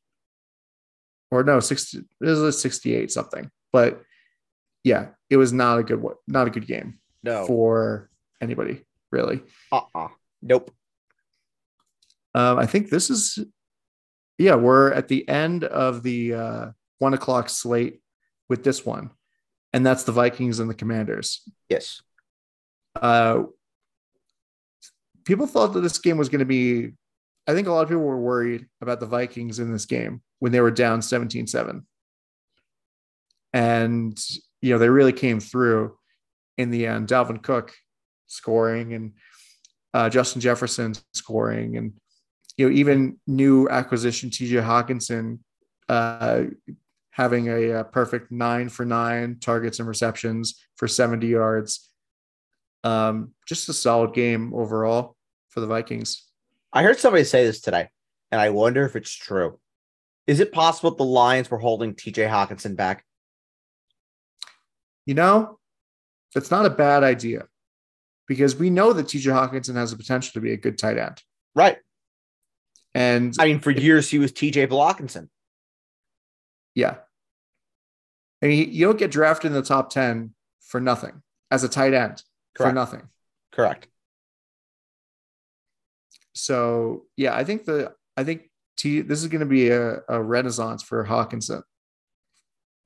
Or 1.30 1.44
no, 1.44 1.60
60 1.60 1.98
it 1.98 2.04
was 2.20 2.40
a 2.40 2.52
68 2.52 3.10
something. 3.12 3.50
But 3.72 4.02
yeah, 4.82 5.08
it 5.28 5.36
was 5.36 5.52
not 5.52 5.78
a 5.78 5.82
good 5.84 6.00
one, 6.02 6.14
not 6.26 6.46
a 6.46 6.50
good 6.50 6.66
game 6.66 6.98
No. 7.22 7.46
for 7.46 8.10
anybody, 8.40 8.84
really. 9.12 9.42
uh-uh. 9.70 10.08
Nope. 10.42 10.72
Um, 12.34 12.58
I 12.58 12.66
think 12.66 12.90
this 12.90 13.10
is, 13.10 13.38
yeah, 14.38 14.54
we're 14.54 14.92
at 14.92 15.08
the 15.08 15.28
end 15.28 15.64
of 15.64 16.02
the 16.02 16.34
uh, 16.34 16.66
one 16.98 17.12
o'clock 17.14 17.48
slate 17.48 18.00
with 18.48 18.64
this 18.64 18.84
one, 18.86 19.10
and 19.72 19.84
that's 19.84 20.04
the 20.04 20.12
Vikings 20.12 20.58
and 20.60 20.70
the 20.70 20.74
Commanders. 20.74 21.42
Yes. 21.68 22.02
Uh, 23.00 23.44
people 25.30 25.46
thought 25.46 25.72
that 25.74 25.80
this 25.82 25.98
game 25.98 26.16
was 26.16 26.28
going 26.28 26.40
to 26.40 26.44
be, 26.44 26.90
I 27.46 27.54
think 27.54 27.68
a 27.68 27.72
lot 27.72 27.82
of 27.82 27.88
people 27.88 28.02
were 28.02 28.20
worried 28.20 28.66
about 28.80 28.98
the 28.98 29.06
Vikings 29.06 29.60
in 29.60 29.72
this 29.72 29.86
game 29.86 30.22
when 30.40 30.50
they 30.50 30.60
were 30.60 30.72
down 30.72 31.02
17 31.02 31.46
7. 31.46 31.86
And, 33.52 34.20
you 34.60 34.72
know, 34.72 34.78
they 34.78 34.88
really 34.88 35.12
came 35.12 35.38
through 35.38 35.96
in 36.58 36.70
the 36.70 36.84
end. 36.84 37.06
Dalvin 37.06 37.40
Cook 37.40 37.72
scoring 38.26 38.92
and 38.92 39.12
uh, 39.94 40.10
Justin 40.10 40.40
Jefferson 40.40 40.94
scoring 41.14 41.76
and, 41.76 41.92
you 42.56 42.68
know, 42.68 42.74
even 42.74 43.20
new 43.28 43.68
acquisition 43.68 44.30
TJ 44.30 44.64
Hockenson 44.64 45.38
uh, 45.88 46.46
having 47.12 47.48
a, 47.48 47.70
a 47.70 47.84
perfect 47.84 48.32
nine 48.32 48.68
for 48.68 48.84
nine 48.84 49.36
targets 49.40 49.78
and 49.78 49.86
receptions 49.86 50.60
for 50.74 50.88
70 50.88 51.28
yards. 51.28 51.88
Um, 52.82 53.32
just 53.46 53.68
a 53.68 53.72
solid 53.72 54.12
game 54.12 54.52
overall 54.54 55.16
for 55.50 55.60
the 55.60 55.66
Vikings. 55.66 56.26
I 56.72 56.82
heard 56.82 56.98
somebody 56.98 57.24
say 57.24 57.44
this 57.44 57.60
today, 57.60 57.88
and 58.30 58.40
I 58.40 58.50
wonder 58.50 58.84
if 58.84 58.96
it's 58.96 59.12
true. 59.12 59.58
Is 60.26 60.40
it 60.40 60.52
possible 60.52 60.92
the 60.92 61.04
Lions 61.04 61.50
were 61.50 61.58
holding 61.58 61.94
TJ 61.94 62.28
Hockenson 62.28 62.76
back? 62.76 63.04
You 65.06 65.14
know, 65.14 65.58
it's 66.34 66.50
not 66.50 66.66
a 66.66 66.70
bad 66.70 67.02
idea 67.02 67.46
because 68.28 68.54
we 68.54 68.70
know 68.70 68.92
that 68.92 69.06
TJ 69.06 69.32
Hockenson 69.32 69.74
has 69.74 69.90
the 69.90 69.96
potential 69.96 70.32
to 70.34 70.40
be 70.40 70.52
a 70.52 70.56
good 70.56 70.78
tight 70.78 70.98
end. 70.98 71.20
Right. 71.54 71.78
And 72.94 73.34
I 73.38 73.46
mean, 73.46 73.60
for 73.60 73.70
years 73.70 74.08
he 74.08 74.18
was 74.18 74.32
TJ 74.32 74.68
Blockinson. 74.68 75.28
yeah, 76.74 76.96
I 78.42 78.46
mean, 78.46 78.72
you 78.72 78.86
don't 78.86 78.98
get 78.98 79.10
drafted 79.10 79.50
in 79.50 79.52
the 79.52 79.62
top 79.62 79.90
10 79.90 80.32
for 80.60 80.80
nothing 80.80 81.22
as 81.50 81.64
a 81.64 81.68
tight 81.68 81.94
end 81.94 82.22
for 82.56 82.72
nothing. 82.72 83.02
Correct. 83.52 83.86
So 86.34 87.04
yeah, 87.16 87.34
I 87.34 87.44
think 87.44 87.64
the 87.64 87.92
I 88.16 88.24
think 88.24 88.50
T, 88.76 89.00
this 89.00 89.20
is 89.20 89.28
going 89.28 89.40
to 89.40 89.46
be 89.46 89.68
a, 89.68 89.98
a 90.08 90.22
renaissance 90.22 90.82
for 90.82 91.04
Hockenson 91.04 91.62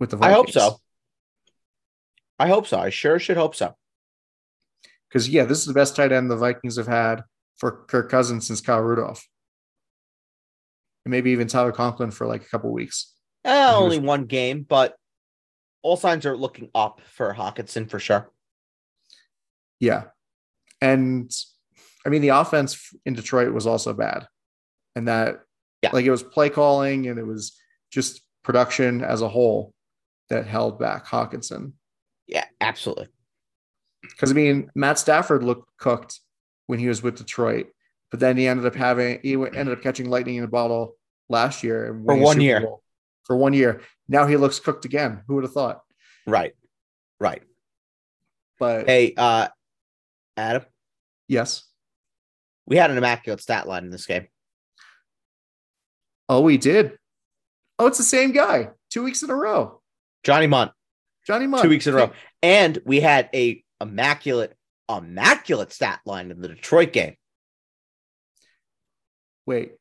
with 0.00 0.10
the 0.10 0.16
Vikings. 0.16 0.32
I 0.32 0.36
hope 0.36 0.50
so. 0.50 0.80
I 2.38 2.48
hope 2.48 2.66
so. 2.66 2.78
I 2.78 2.90
sure 2.90 3.18
should 3.18 3.36
hope 3.36 3.54
so. 3.54 3.74
Because 5.08 5.28
yeah, 5.28 5.44
this 5.44 5.58
is 5.58 5.66
the 5.66 5.72
best 5.74 5.94
tight 5.94 6.10
end 6.12 6.30
the 6.30 6.36
Vikings 6.36 6.76
have 6.76 6.88
had 6.88 7.22
for 7.56 7.84
Kirk 7.86 8.10
Cousins 8.10 8.46
since 8.48 8.60
Kyle 8.60 8.80
Rudolph, 8.80 9.24
and 11.04 11.12
maybe 11.12 11.30
even 11.30 11.46
Tyler 11.46 11.70
Conklin 11.72 12.10
for 12.10 12.26
like 12.26 12.42
a 12.42 12.48
couple 12.48 12.72
weeks. 12.72 13.12
Eh, 13.44 13.50
He 13.54 13.74
was- 13.74 13.82
only 13.82 13.98
one 13.98 14.24
game, 14.24 14.62
but 14.68 14.96
all 15.82 15.96
signs 15.96 16.26
are 16.26 16.36
looking 16.36 16.70
up 16.74 17.00
for 17.12 17.32
Hockenson 17.34 17.88
for 17.88 18.00
sure. 18.00 18.30
Yeah, 19.78 20.04
and 20.80 21.30
I 22.06 22.08
mean 22.10 22.22
the 22.22 22.28
offense 22.30 22.92
in 23.06 23.14
Detroit 23.14 23.52
was 23.52 23.66
also 23.66 23.92
bad, 23.94 24.26
and 24.94 25.08
that 25.08 25.40
Yeah. 25.82 25.90
like 25.92 26.04
it 26.04 26.10
was 26.10 26.22
play 26.22 26.50
calling 26.50 27.06
and 27.08 27.18
it 27.18 27.26
was 27.26 27.58
just 27.90 28.22
production 28.42 29.02
as 29.02 29.22
a 29.22 29.28
whole 29.28 29.72
that 30.28 30.46
held 30.46 30.78
back 30.78 31.06
Hockenson. 31.06 31.72
Yeah, 32.26 32.44
absolutely. 32.60 33.08
Because 34.02 34.30
I 34.30 34.34
mean, 34.34 34.70
Matt 34.74 34.98
Stafford 34.98 35.42
looked 35.42 35.70
cooked 35.78 36.20
when 36.66 36.78
he 36.78 36.88
was 36.88 37.02
with 37.02 37.16
Detroit, 37.16 37.68
but 38.10 38.20
then 38.20 38.36
he 38.36 38.46
ended 38.46 38.66
up 38.66 38.74
having 38.74 39.20
he 39.22 39.34
ended 39.34 39.70
up 39.70 39.82
catching 39.82 40.08
lightning 40.10 40.36
in 40.36 40.44
a 40.44 40.48
bottle 40.48 40.96
last 41.28 41.62
year 41.62 41.86
and 41.90 42.08
a 42.10 42.14
one 42.16 42.34
Super 42.34 42.42
year. 42.42 42.60
Bowl. 42.60 42.82
For 43.24 43.36
one 43.36 43.54
year, 43.54 43.80
now 44.08 44.26
he 44.26 44.36
looks 44.36 44.60
cooked 44.60 44.84
again. 44.84 45.22
Who 45.26 45.36
would 45.36 45.44
have 45.44 45.52
thought? 45.54 45.80
Right. 46.26 46.54
Right. 47.18 47.42
But 48.58 48.86
Hey, 48.86 49.14
uh, 49.16 49.48
Adam, 50.36 50.64
yes, 51.28 51.64
we 52.66 52.76
had 52.76 52.90
an 52.90 52.98
immaculate 52.98 53.40
stat 53.40 53.66
line 53.68 53.84
in 53.84 53.90
this 53.90 54.06
game. 54.06 54.26
oh, 56.28 56.40
we 56.40 56.56
did. 56.56 56.98
Oh, 57.78 57.86
it's 57.86 57.98
the 57.98 58.04
same 58.04 58.32
guy. 58.32 58.70
Two 58.90 59.02
weeks 59.02 59.22
in 59.22 59.30
a 59.30 59.34
row. 59.34 59.80
Johnny 60.22 60.46
Mundt, 60.46 60.72
Johnny 61.26 61.46
Mundt. 61.46 61.62
two 61.64 61.68
weeks 61.68 61.86
in 61.86 61.94
a 61.94 61.96
row. 61.96 62.12
And 62.42 62.78
we 62.86 63.00
had 63.00 63.28
a 63.34 63.62
immaculate, 63.80 64.54
immaculate 64.88 65.72
stat 65.72 66.00
line 66.06 66.30
in 66.30 66.40
the 66.40 66.48
Detroit 66.48 66.92
game. 66.92 67.16
Wait. 69.46 69.72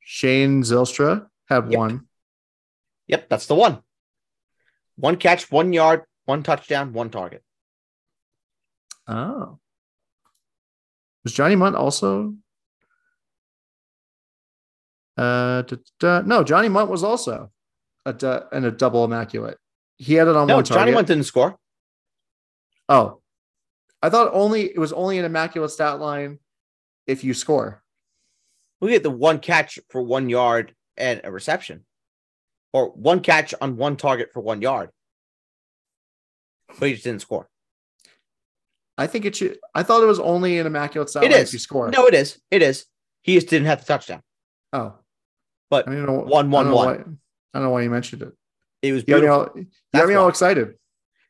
Shane 0.00 0.62
Zylstra 0.62 1.28
had 1.48 1.70
Yep. 1.70 1.78
one. 1.78 2.08
Yep, 3.06 3.28
that's 3.28 3.46
the 3.46 3.54
one. 3.54 3.82
One 4.96 5.16
catch, 5.16 5.50
one 5.50 5.72
yard, 5.72 6.02
one 6.24 6.42
touchdown, 6.42 6.92
one 6.92 7.10
target. 7.10 7.42
Oh. 9.06 9.58
Was 11.24 11.32
Johnny 11.32 11.56
Mundt 11.56 11.76
also? 11.76 12.34
Uh, 15.16 15.62
da- 15.62 15.76
da- 16.00 16.22
no, 16.22 16.42
Johnny 16.42 16.68
Mundt 16.68 16.90
was 16.90 17.04
also 17.04 17.50
a 18.04 18.12
du- 18.12 18.46
and 18.52 18.64
a 18.64 18.70
double 18.70 19.04
immaculate. 19.04 19.58
He 19.96 20.14
had 20.14 20.28
it 20.28 20.36
on 20.36 20.46
No, 20.48 20.56
one 20.56 20.64
Johnny. 20.64 20.92
Mundt 20.92 21.08
didn't 21.08 21.24
score. 21.24 21.56
Oh, 22.88 23.20
I 24.02 24.10
thought 24.10 24.30
only 24.32 24.62
it 24.64 24.78
was 24.78 24.92
only 24.92 25.18
an 25.18 25.24
immaculate 25.24 25.70
stat 25.70 25.98
line 26.00 26.38
if 27.06 27.24
you 27.24 27.32
score. 27.32 27.82
We 28.80 28.90
get 28.90 29.02
the 29.02 29.10
one 29.10 29.38
catch 29.38 29.78
for 29.88 30.02
one 30.02 30.28
yard 30.28 30.74
and 30.96 31.20
a 31.24 31.32
reception, 31.32 31.84
or 32.74 32.88
one 32.90 33.20
catch 33.20 33.54
on 33.60 33.76
one 33.76 33.96
target 33.96 34.30
for 34.34 34.40
one 34.40 34.60
yard. 34.60 34.90
But 36.78 36.88
he 36.88 36.92
just 36.94 37.04
didn't 37.04 37.22
score. 37.22 37.48
I 38.98 39.06
think 39.06 39.24
it 39.24 39.36
should. 39.36 39.58
I 39.74 39.82
thought 39.84 40.02
it 40.02 40.06
was 40.06 40.20
only 40.20 40.58
an 40.58 40.66
immaculate 40.66 41.08
stat 41.08 41.22
It 41.24 41.30
line 41.30 41.40
is. 41.40 41.48
if 41.48 41.52
you 41.54 41.58
score. 41.60 41.88
No, 41.90 42.06
it 42.06 42.14
is. 42.14 42.40
It 42.50 42.62
is. 42.62 42.84
He 43.22 43.34
just 43.34 43.48
didn't 43.48 43.66
have 43.66 43.78
the 43.80 43.86
touchdown. 43.86 44.22
Oh, 44.72 44.94
But 45.70 45.88
I 45.88 45.92
don't 45.92 46.06
know. 46.06 46.12
one, 46.14 46.46
I 46.46 46.48
one, 46.48 46.50
don't 46.50 46.66
know 46.70 46.76
one. 46.76 46.86
why- 46.86 46.92
I 47.54 47.58
don't 47.58 47.62
know 47.62 47.70
why 47.70 47.82
you 47.82 47.90
mentioned 47.90 48.22
it. 48.22 48.32
It 48.82 48.92
was 48.92 49.04
You 49.06 49.14
got 49.14 49.22
me 49.22 49.28
all, 49.28 49.48
got 49.94 50.08
me 50.08 50.14
all 50.14 50.28
excited. 50.28 50.74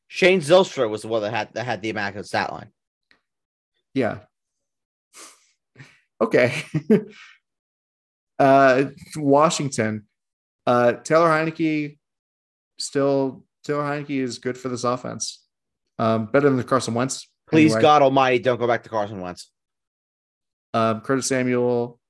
Shane 0.09 0.41
Zylstra 0.41 0.89
was 0.89 1.03
the 1.03 1.09
one 1.09 1.21
that 1.23 1.31
had 1.31 1.53
that 1.55 1.65
had 1.65 1.83
the 1.83 1.91
immaculate 1.91 2.27
stat 2.27 2.51
line. 2.53 2.71
Yeah. 3.93 4.21
Okay. 6.21 6.63
uh, 8.39 8.85
Washington. 9.17 10.07
Uh, 10.67 10.93
Taylor 10.95 11.29
Heinicke 11.29 11.99
still. 12.79 13.45
Taylor 13.65 13.83
Heinicke 13.83 14.21
is 14.21 14.39
good 14.39 14.59
for 14.59 14.69
this 14.69 14.85
offense. 14.85 15.43
Um, 15.99 16.27
better 16.27 16.51
than 16.51 16.63
Carson 16.65 16.95
Wentz. 16.95 17.29
Please 17.49 17.73
anyway. 17.73 17.83
God 17.83 18.03
Almighty, 18.03 18.39
don't 18.39 18.59
go 18.59 18.67
back 18.67 18.83
to 18.83 18.89
Carson 18.89 19.21
Wentz. 19.21 19.51
Um, 20.73 21.01
Curtis 21.03 21.29
Samuel 21.29 22.01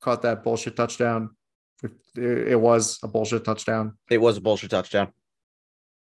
caught 0.00 0.22
that 0.22 0.42
bullshit 0.42 0.76
touchdown. 0.76 1.30
It, 1.82 1.92
it 2.18 2.60
was 2.60 2.98
a 3.02 3.08
bullshit 3.08 3.44
touchdown. 3.44 3.98
It 4.10 4.18
was 4.18 4.38
a 4.38 4.40
bullshit 4.40 4.70
touchdown. 4.70 5.12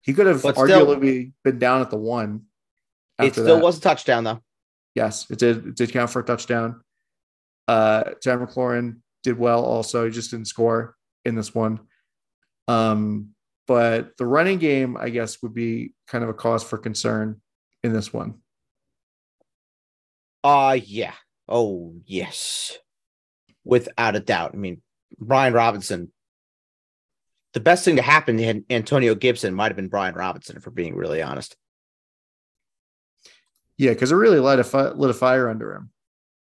He 0.01 0.13
could 0.13 0.27
have 0.27 0.41
But 0.41 0.55
still- 0.55 0.85
arguably 0.85 1.31
been 1.43 1.59
down 1.59 1.81
at 1.81 1.89
the 1.89 1.97
one. 1.97 2.43
It 3.19 3.33
still 3.33 3.45
that. 3.57 3.63
was 3.63 3.77
a 3.77 3.81
touchdown 3.81 4.23
though. 4.23 4.41
Yes, 4.95 5.29
it 5.29 5.39
did. 5.39 5.67
It 5.67 5.75
did 5.75 5.91
count 5.91 6.09
for 6.09 6.19
a 6.19 6.23
touchdown. 6.23 6.81
Uh, 7.67 8.03
McLaurin 8.25 8.97
did 9.23 9.37
well 9.37 9.63
also. 9.63 10.05
He 10.05 10.11
just 10.11 10.31
didn't 10.31 10.47
score 10.47 10.95
in 11.23 11.35
this 11.35 11.53
one. 11.53 11.79
Um, 12.71 13.29
but 13.67 14.17
the 14.17 14.25
running 14.25 14.59
game, 14.59 14.97
I 14.97 15.09
guess, 15.09 15.41
would 15.41 15.53
be 15.53 15.93
kind 16.07 16.23
of 16.23 16.29
a 16.29 16.33
cause 16.33 16.63
for 16.63 16.77
concern 16.77 17.41
in 17.83 17.93
this 17.93 18.11
one. 18.11 18.39
Uh 20.43 20.77
yeah. 20.83 21.13
Oh 21.47 21.93
yes. 22.05 22.77
Without 23.63 24.15
a 24.15 24.19
doubt. 24.19 24.51
I 24.53 24.57
mean, 24.57 24.81
Brian 25.19 25.53
Robinson. 25.53 26.11
The 27.53 27.59
best 27.59 27.83
thing 27.83 27.97
to 27.97 28.01
happen 28.01 28.37
to 28.37 28.63
Antonio 28.69 29.13
Gibson 29.13 29.53
might 29.53 29.67
have 29.67 29.75
been 29.75 29.89
Brian 29.89 30.15
Robinson, 30.15 30.55
if 30.55 30.65
we're 30.65 30.71
being 30.71 30.95
really 30.95 31.21
honest. 31.21 31.57
Yeah, 33.77 33.91
because 33.91 34.11
it 34.11 34.15
really 34.15 34.39
lit 34.39 34.59
a, 34.59 34.63
fi- 34.63 34.91
lit 34.91 35.09
a 35.09 35.13
fire 35.13 35.49
under 35.49 35.73
him 35.73 35.91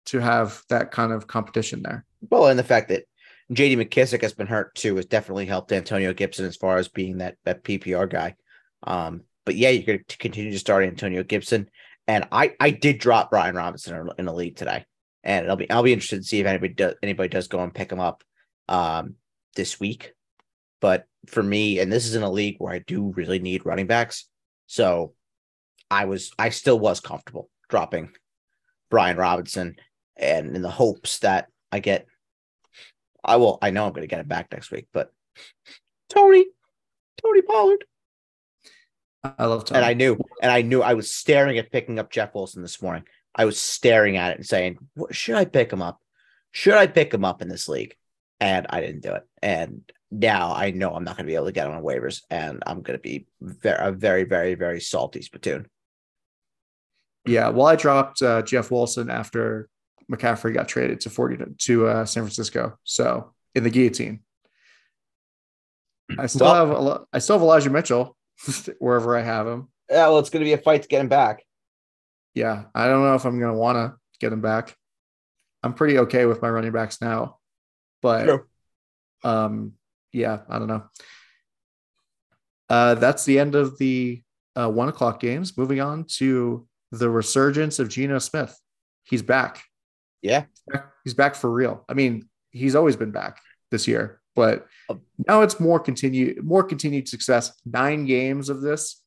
to 0.06 0.20
have 0.20 0.62
that 0.68 0.92
kind 0.92 1.12
of 1.12 1.26
competition 1.26 1.82
there. 1.82 2.04
Well, 2.30 2.46
and 2.46 2.58
the 2.58 2.62
fact 2.64 2.90
that 2.90 3.04
JD 3.52 3.76
McKissic 3.76 4.22
has 4.22 4.32
been 4.32 4.46
hurt 4.46 4.74
too 4.74 4.96
has 4.96 5.06
definitely 5.06 5.46
helped 5.46 5.72
Antonio 5.72 6.14
Gibson 6.14 6.46
as 6.46 6.56
far 6.56 6.78
as 6.78 6.88
being 6.88 7.18
that 7.18 7.36
that 7.44 7.62
PPR 7.62 8.08
guy. 8.08 8.34
Um, 8.82 9.22
but 9.44 9.56
yeah, 9.56 9.70
you're 9.70 9.84
going 9.84 10.04
to 10.06 10.18
continue 10.18 10.50
to 10.50 10.58
start 10.58 10.84
Antonio 10.84 11.22
Gibson, 11.22 11.68
and 12.06 12.26
I 12.32 12.54
I 12.58 12.70
did 12.70 12.98
drop 12.98 13.30
Brian 13.30 13.54
Robinson 13.54 14.08
in 14.18 14.24
the 14.24 14.32
league 14.32 14.56
today, 14.56 14.84
and 15.22 15.48
I'll 15.48 15.56
be 15.56 15.70
I'll 15.70 15.82
be 15.82 15.92
interested 15.92 16.18
to 16.18 16.24
see 16.24 16.40
if 16.40 16.46
anybody 16.46 16.72
does 16.72 16.94
anybody 17.02 17.28
does 17.28 17.48
go 17.48 17.60
and 17.60 17.74
pick 17.74 17.92
him 17.92 18.00
up 18.00 18.24
um, 18.68 19.16
this 19.56 19.78
week. 19.78 20.12
But 20.80 21.06
for 21.26 21.42
me, 21.42 21.78
and 21.80 21.92
this 21.92 22.06
is 22.06 22.14
in 22.14 22.22
a 22.22 22.30
league 22.30 22.56
where 22.58 22.72
I 22.72 22.78
do 22.78 23.12
really 23.14 23.38
need 23.38 23.66
running 23.66 23.86
backs, 23.86 24.26
so 24.66 25.12
I 25.90 26.06
was 26.06 26.30
I 26.38 26.48
still 26.48 26.78
was 26.78 27.00
comfortable 27.00 27.50
dropping 27.68 28.10
Brian 28.90 29.18
Robinson, 29.18 29.76
and 30.16 30.56
in 30.56 30.62
the 30.62 30.70
hopes 30.70 31.18
that 31.18 31.48
I 31.70 31.80
get 31.80 32.06
I 33.24 33.36
will. 33.36 33.58
I 33.62 33.70
know 33.70 33.86
I'm 33.86 33.92
going 33.92 34.02
to 34.02 34.08
get 34.08 34.20
it 34.20 34.28
back 34.28 34.52
next 34.52 34.70
week, 34.70 34.86
but 34.92 35.12
Tony, 36.08 36.46
Tony 37.22 37.42
Pollard. 37.42 37.84
I 39.24 39.46
love 39.46 39.64
Tony. 39.64 39.78
And 39.78 39.86
I 39.86 39.94
knew, 39.94 40.18
and 40.42 40.52
I 40.52 40.62
knew 40.62 40.82
I 40.82 40.94
was 40.94 41.12
staring 41.12 41.58
at 41.58 41.72
picking 41.72 41.98
up 41.98 42.10
Jeff 42.10 42.34
Wilson 42.34 42.62
this 42.62 42.82
morning. 42.82 43.04
I 43.34 43.46
was 43.46 43.58
staring 43.58 44.16
at 44.16 44.32
it 44.32 44.36
and 44.36 44.46
saying, 44.46 44.78
should 45.10 45.36
I 45.36 45.44
pick 45.44 45.72
him 45.72 45.82
up? 45.82 46.00
Should 46.52 46.74
I 46.74 46.86
pick 46.86 47.12
him 47.12 47.24
up 47.24 47.42
in 47.42 47.48
this 47.48 47.68
league? 47.68 47.96
And 48.38 48.66
I 48.68 48.80
didn't 48.80 49.02
do 49.02 49.14
it. 49.14 49.22
And 49.42 49.90
now 50.10 50.54
I 50.54 50.70
know 50.70 50.94
I'm 50.94 51.04
not 51.04 51.16
going 51.16 51.26
to 51.26 51.30
be 51.30 51.34
able 51.34 51.46
to 51.46 51.52
get 51.52 51.66
on 51.66 51.82
waivers, 51.82 52.20
and 52.30 52.62
I'm 52.66 52.82
going 52.82 52.98
to 52.98 53.02
be 53.02 53.26
very, 53.40 53.88
a 53.88 53.92
very, 53.92 54.24
very, 54.24 54.54
very 54.54 54.80
salty 54.80 55.22
spittoon. 55.22 55.66
Yeah, 57.26 57.48
well, 57.48 57.66
I 57.66 57.76
dropped 57.76 58.22
uh, 58.22 58.42
Jeff 58.42 58.70
Wilson 58.70 59.10
after 59.10 59.68
McCaffrey 60.10 60.52
got 60.52 60.68
traded 60.68 61.00
to 61.00 61.10
40 61.10 61.44
to 61.58 61.86
uh, 61.86 62.04
San 62.04 62.22
Francisco. 62.22 62.78
So 62.84 63.32
in 63.54 63.64
the 63.64 63.70
guillotine, 63.70 64.20
I 66.18 66.26
still 66.26 66.46
well, 66.46 66.88
have 66.88 67.02
I 67.12 67.18
still 67.18 67.36
have 67.36 67.42
Elijah 67.42 67.70
Mitchell 67.70 68.16
wherever 68.78 69.16
I 69.16 69.22
have 69.22 69.46
him. 69.46 69.68
Yeah, 69.90 70.08
well, 70.08 70.18
it's 70.18 70.30
going 70.30 70.40
to 70.40 70.48
be 70.48 70.52
a 70.52 70.58
fight 70.58 70.82
to 70.82 70.88
get 70.88 71.00
him 71.00 71.08
back. 71.08 71.42
Yeah, 72.34 72.64
I 72.74 72.86
don't 72.86 73.02
know 73.02 73.14
if 73.14 73.24
I'm 73.24 73.38
going 73.38 73.52
to 73.52 73.58
want 73.58 73.76
to 73.76 73.94
get 74.20 74.32
him 74.32 74.40
back. 74.40 74.74
I'm 75.62 75.74
pretty 75.74 75.98
okay 76.00 76.26
with 76.26 76.42
my 76.42 76.50
running 76.50 76.72
backs 76.72 77.00
now, 77.00 77.38
but 78.02 78.42
um, 79.22 79.72
yeah, 80.12 80.40
I 80.48 80.58
don't 80.58 80.68
know. 80.68 80.84
Uh, 82.68 82.94
that's 82.94 83.24
the 83.24 83.38
end 83.38 83.54
of 83.54 83.78
the 83.78 84.22
uh, 84.56 84.68
one 84.68 84.88
o'clock 84.88 85.20
games. 85.20 85.56
Moving 85.56 85.80
on 85.80 86.04
to 86.16 86.66
the 86.90 87.10
resurgence 87.10 87.78
of 87.78 87.88
Geno 87.88 88.18
Smith. 88.18 88.58
He's 89.04 89.22
back. 89.22 89.62
Yeah. 90.24 90.44
He's 91.04 91.12
back 91.12 91.34
for 91.34 91.50
real. 91.50 91.84
I 91.86 91.92
mean, 91.92 92.28
he's 92.50 92.74
always 92.74 92.96
been 92.96 93.10
back 93.10 93.42
this 93.70 93.86
year, 93.86 94.20
but 94.34 94.66
oh. 94.88 95.00
now 95.28 95.42
it's 95.42 95.60
more 95.60 95.78
continued 95.78 96.42
more 96.42 96.64
continued 96.64 97.08
success. 97.08 97.52
Nine 97.66 98.06
games 98.06 98.48
of 98.48 98.62
this. 98.62 99.02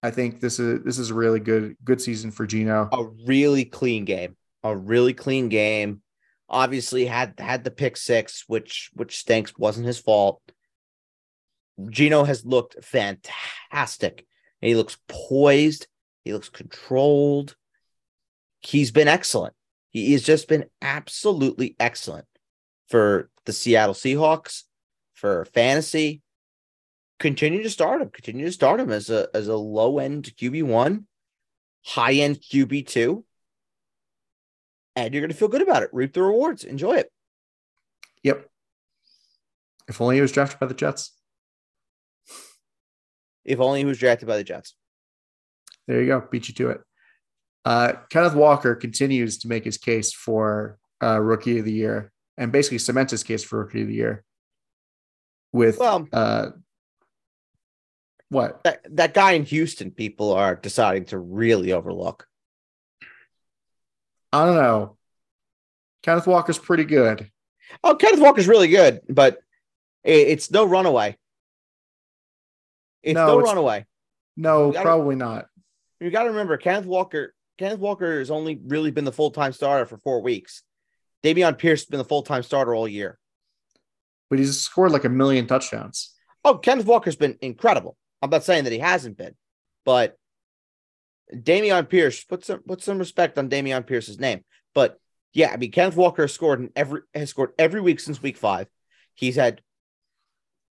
I 0.00 0.12
think 0.12 0.40
this 0.40 0.60
is 0.60 0.84
this 0.84 0.98
is 0.98 1.10
a 1.10 1.14
really 1.14 1.40
good 1.40 1.76
good 1.82 2.00
season 2.00 2.30
for 2.30 2.46
Geno. 2.46 2.88
A 2.92 3.04
really 3.26 3.64
clean 3.64 4.04
game. 4.04 4.36
A 4.62 4.76
really 4.76 5.12
clean 5.12 5.48
game. 5.48 6.02
Obviously 6.48 7.06
had 7.06 7.34
had 7.40 7.64
the 7.64 7.72
pick 7.72 7.96
six, 7.96 8.44
which 8.46 8.90
which 8.94 9.18
stinks, 9.18 9.58
wasn't 9.58 9.88
his 9.88 9.98
fault. 9.98 10.40
Geno 11.90 12.22
has 12.22 12.46
looked 12.46 12.84
fantastic. 12.84 14.24
He 14.60 14.76
looks 14.76 14.98
poised. 15.08 15.88
He 16.24 16.32
looks 16.32 16.48
controlled. 16.48 17.56
He's 18.60 18.92
been 18.92 19.08
excellent. 19.08 19.54
He 19.94 20.12
has 20.12 20.24
just 20.24 20.48
been 20.48 20.64
absolutely 20.82 21.76
excellent 21.78 22.26
for 22.88 23.30
the 23.46 23.52
Seattle 23.52 23.94
Seahawks, 23.94 24.64
for 25.12 25.44
fantasy. 25.44 26.20
Continue 27.20 27.62
to 27.62 27.70
start 27.70 28.02
him. 28.02 28.10
Continue 28.10 28.44
to 28.44 28.52
start 28.52 28.80
him 28.80 28.90
as 28.90 29.08
a 29.08 29.28
as 29.32 29.46
a 29.46 29.56
low 29.56 30.00
end 30.00 30.32
QB 30.36 30.64
one, 30.64 31.06
high 31.84 32.14
end 32.14 32.40
QB 32.40 32.88
two, 32.88 33.24
and 34.96 35.14
you're 35.14 35.20
going 35.20 35.30
to 35.30 35.36
feel 35.36 35.46
good 35.46 35.62
about 35.62 35.84
it. 35.84 35.90
Reap 35.92 36.12
the 36.12 36.22
rewards. 36.22 36.64
Enjoy 36.64 36.94
it. 36.94 37.12
Yep. 38.24 38.50
If 39.86 40.00
only 40.00 40.16
he 40.16 40.22
was 40.22 40.32
drafted 40.32 40.58
by 40.58 40.66
the 40.66 40.74
Jets. 40.74 41.12
If 43.44 43.60
only 43.60 43.78
he 43.78 43.84
was 43.84 43.98
drafted 43.98 44.26
by 44.26 44.38
the 44.38 44.44
Jets. 44.44 44.74
There 45.86 46.00
you 46.00 46.08
go. 46.08 46.26
Beat 46.32 46.48
you 46.48 46.54
to 46.54 46.70
it. 46.70 46.80
Uh, 47.64 47.94
Kenneth 48.10 48.34
Walker 48.34 48.74
continues 48.74 49.38
to 49.38 49.48
make 49.48 49.64
his 49.64 49.78
case 49.78 50.12
for 50.12 50.78
uh, 51.02 51.18
rookie 51.20 51.58
of 51.58 51.64
the 51.64 51.72
year 51.72 52.12
and 52.36 52.52
basically 52.52 52.78
cements 52.78 53.10
his 53.10 53.22
case 53.22 53.42
for 53.42 53.60
rookie 53.60 53.82
of 53.82 53.88
the 53.88 53.94
year 53.94 54.24
with 55.52 55.78
well, 55.78 56.06
uh, 56.12 56.50
what 58.28 58.62
that, 58.64 58.80
that 58.96 59.14
guy 59.14 59.32
in 59.32 59.44
Houston 59.44 59.90
people 59.90 60.32
are 60.32 60.56
deciding 60.56 61.06
to 61.06 61.18
really 61.18 61.72
overlook. 61.72 62.26
I 64.32 64.46
don't 64.46 64.56
know. 64.56 64.96
Kenneth 66.02 66.26
Walker's 66.26 66.58
pretty 66.58 66.84
good. 66.84 67.30
Oh, 67.82 67.94
Kenneth 67.94 68.20
Walker's 68.20 68.48
really 68.48 68.68
good, 68.68 69.00
but 69.08 69.38
it's 70.02 70.50
no 70.50 70.64
runaway. 70.64 71.16
It's 73.02 73.14
no, 73.14 73.26
no 73.26 73.38
it's, 73.38 73.48
runaway. 73.48 73.86
No, 74.36 74.72
gotta, 74.72 74.84
probably 74.84 75.16
not. 75.16 75.46
You 76.00 76.10
got 76.10 76.24
to 76.24 76.30
remember, 76.30 76.56
Kenneth 76.56 76.86
Walker 76.86 77.32
Kenneth 77.58 77.78
Walker 77.78 78.18
has 78.18 78.30
only 78.30 78.60
really 78.66 78.90
been 78.90 79.04
the 79.04 79.12
full 79.12 79.30
time 79.30 79.52
starter 79.52 79.86
for 79.86 79.98
four 79.98 80.20
weeks. 80.22 80.62
Dameon 81.22 81.56
Pierce 81.58 81.82
has 81.82 81.86
been 81.86 81.98
the 81.98 82.04
full 82.04 82.22
time 82.22 82.42
starter 82.42 82.74
all 82.74 82.88
year. 82.88 83.18
But 84.30 84.38
he's 84.38 84.60
scored 84.60 84.92
like 84.92 85.04
a 85.04 85.08
million 85.08 85.46
touchdowns. 85.46 86.14
Oh, 86.44 86.58
Kenneth 86.58 86.86
Walker's 86.86 87.16
been 87.16 87.38
incredible. 87.40 87.96
I'm 88.20 88.30
not 88.30 88.44
saying 88.44 88.64
that 88.64 88.72
he 88.72 88.78
hasn't 88.78 89.16
been, 89.16 89.34
but 89.84 90.16
Dameon 91.32 91.88
Pierce, 91.88 92.24
put 92.24 92.44
some 92.44 92.60
put 92.60 92.82
some 92.82 92.98
respect 92.98 93.38
on 93.38 93.48
Dameon 93.48 93.86
Pierce's 93.86 94.18
name. 94.18 94.44
But 94.74 94.98
yeah, 95.32 95.50
I 95.52 95.56
mean 95.56 95.70
Kenneth 95.70 95.96
Walker 95.96 96.22
has 96.22 96.32
scored 96.32 96.60
in 96.60 96.70
every 96.76 97.00
has 97.14 97.30
scored 97.30 97.52
every 97.58 97.80
week 97.80 98.00
since 98.00 98.22
week 98.22 98.36
five. 98.36 98.66
He's 99.14 99.36
had 99.36 99.62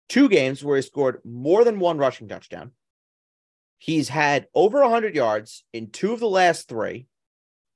two 0.09 0.29
games 0.29 0.63
where 0.63 0.75
he 0.75 0.81
scored 0.81 1.21
more 1.23 1.63
than 1.63 1.79
one 1.79 1.97
rushing 1.97 2.27
touchdown. 2.27 2.71
He's 3.83 4.07
had 4.07 4.47
over 4.55 4.79
100 4.79 5.13
yards 5.13 5.65
in 5.73 5.89
two 5.89 6.13
of 6.13 6.21
the 6.21 6.29
last 6.29 6.69
three, 6.69 7.05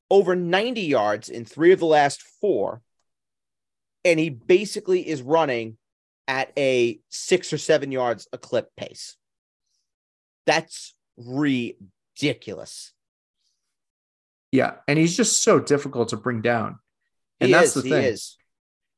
over 0.10 0.38
90 0.38 0.80
yards 0.80 1.28
in 1.28 1.44
three 1.44 1.74
of 1.74 1.80
the 1.80 1.86
last 1.86 2.22
four. 2.40 2.82
And 4.06 4.18
he 4.18 4.30
basically 4.30 5.06
is 5.06 5.22
running 5.22 5.78
at 6.26 6.54
a 6.58 7.02
six 7.10 7.52
or 7.52 7.58
seven 7.58 7.92
yards 7.92 8.26
a 8.32 8.38
clip 8.38 8.74
pace. 8.78 9.18
That's 10.46 10.96
ridiculous. 11.18 12.94
Yeah. 14.54 14.76
And 14.88 14.98
he's 14.98 15.18
just 15.18 15.44
so 15.44 15.60
difficult 15.60 16.08
to 16.12 16.16
bring 16.16 16.42
down. 16.42 16.80
And 17.42 17.48
he 17.48 17.54
that's 17.54 17.76
is, 17.76 17.84
the 17.84 17.90
thing. 17.90 18.04
Is. 18.06 18.38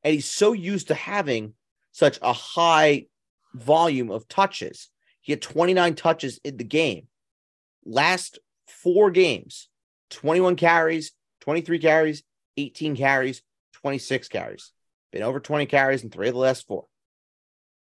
And 0.04 0.14
he's 0.14 0.30
so 0.30 0.52
used 0.52 0.86
to 0.86 0.94
having 0.94 1.54
such 1.90 2.20
a 2.22 2.32
high 2.32 3.06
volume 3.52 4.12
of 4.12 4.28
touches 4.28 4.90
he 5.30 5.32
had 5.32 5.42
29 5.42 5.94
touches 5.94 6.40
in 6.42 6.56
the 6.56 6.64
game. 6.64 7.06
Last 7.84 8.40
four 8.66 9.12
games, 9.12 9.68
21 10.10 10.56
carries, 10.56 11.12
23 11.42 11.78
carries, 11.78 12.24
18 12.56 12.96
carries, 12.96 13.40
26 13.74 14.26
carries. 14.26 14.72
Been 15.12 15.22
over 15.22 15.38
20 15.38 15.66
carries 15.66 16.02
in 16.02 16.10
three 16.10 16.26
of 16.26 16.34
the 16.34 16.40
last 16.40 16.66
four. 16.66 16.86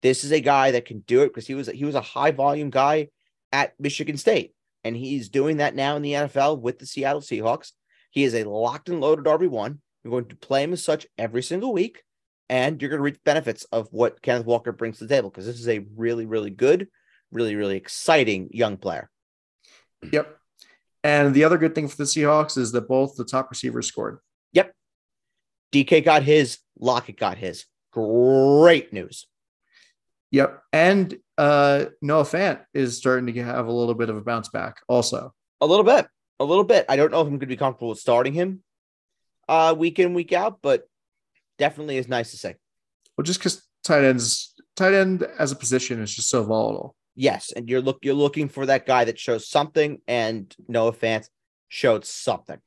This 0.03 0.23
is 0.23 0.31
a 0.31 0.41
guy 0.41 0.69
that 0.69 0.85
can 0.85 0.99
do 0.99 1.23
it 1.23 1.29
because 1.29 1.47
he 1.47 1.55
was 1.55 1.65
he 1.65 1.85
was 1.85 1.95
a 1.95 2.01
high 2.01 2.29
volume 2.29 2.69
guy 2.69 3.07
at 3.51 3.73
Michigan 3.79 4.17
State, 4.17 4.53
and 4.83 4.95
he's 4.95 5.29
doing 5.29 5.57
that 5.57 5.73
now 5.73 5.95
in 5.95 6.03
the 6.03 6.13
NFL 6.13 6.61
with 6.61 6.77
the 6.77 6.85
Seattle 6.85 7.21
Seahawks. 7.21 7.71
He 8.11 8.25
is 8.25 8.35
a 8.35 8.43
locked 8.43 8.89
and 8.89 9.01
loaded 9.01 9.25
RB 9.25 9.49
one. 9.49 9.81
You're 10.03 10.11
going 10.11 10.25
to 10.25 10.35
play 10.35 10.61
him 10.61 10.73
as 10.73 10.83
such 10.83 11.07
every 11.17 11.41
single 11.41 11.73
week, 11.73 12.03
and 12.47 12.79
you're 12.79 12.91
going 12.91 12.99
to 12.99 13.03
reap 13.03 13.23
benefits 13.23 13.63
of 13.71 13.87
what 13.89 14.21
Kenneth 14.21 14.45
Walker 14.45 14.71
brings 14.71 14.99
to 14.99 15.05
the 15.05 15.15
table 15.15 15.31
because 15.31 15.47
this 15.47 15.59
is 15.59 15.67
a 15.67 15.83
really, 15.95 16.27
really 16.27 16.51
good 16.51 16.89
really, 17.33 17.55
really 17.55 17.77
exciting 17.77 18.49
young 18.51 18.77
player. 18.77 19.09
Yep. 20.11 20.37
And 21.03 21.33
the 21.33 21.43
other 21.43 21.57
good 21.57 21.75
thing 21.75 21.87
for 21.87 21.97
the 21.97 22.03
Seahawks 22.03 22.57
is 22.57 22.71
that 22.71 22.87
both 22.87 23.15
the 23.15 23.25
top 23.25 23.49
receivers 23.49 23.87
scored. 23.87 24.19
Yep. 24.53 24.73
DK 25.73 26.03
got 26.03 26.23
his, 26.23 26.59
Lockett 26.79 27.17
got 27.17 27.37
his. 27.37 27.65
Great 27.91 28.93
news. 28.93 29.27
Yep. 30.31 30.61
And 30.71 31.17
uh 31.37 31.85
Noah 32.01 32.23
Fant 32.23 32.61
is 32.73 32.97
starting 32.97 33.33
to 33.33 33.43
have 33.43 33.67
a 33.67 33.71
little 33.71 33.93
bit 33.93 34.09
of 34.09 34.17
a 34.17 34.21
bounce 34.21 34.49
back 34.49 34.77
also. 34.87 35.33
A 35.61 35.65
little 35.65 35.83
bit. 35.83 36.07
A 36.39 36.45
little 36.45 36.63
bit. 36.63 36.85
I 36.89 36.95
don't 36.95 37.11
know 37.11 37.21
if 37.21 37.27
I'm 37.27 37.33
going 37.33 37.41
to 37.41 37.45
be 37.47 37.57
comfortable 37.57 37.89
with 37.89 37.99
starting 37.99 38.33
him 38.33 38.63
uh 39.47 39.75
week 39.77 39.99
in, 39.99 40.13
week 40.13 40.31
out, 40.31 40.59
but 40.61 40.87
definitely 41.59 41.97
is 41.97 42.07
nice 42.07 42.31
to 42.31 42.37
say. 42.37 42.55
Well, 43.17 43.23
just 43.23 43.39
because 43.39 43.63
tight 43.83 44.03
ends, 44.03 44.53
tight 44.75 44.93
end 44.93 45.23
as 45.37 45.51
a 45.51 45.55
position 45.55 46.01
is 46.01 46.13
just 46.13 46.29
so 46.29 46.43
volatile. 46.43 46.95
Yes, 47.15 47.51
and 47.55 47.69
you're 47.69 47.81
look 47.81 47.99
you're 48.03 48.13
looking 48.13 48.49
for 48.49 48.65
that 48.65 48.85
guy 48.85 49.05
that 49.05 49.19
shows 49.19 49.47
something, 49.47 50.01
and 50.07 50.53
Noah 50.67 50.93
Fant 50.93 51.27
showed 51.67 52.05
something. 52.05 52.59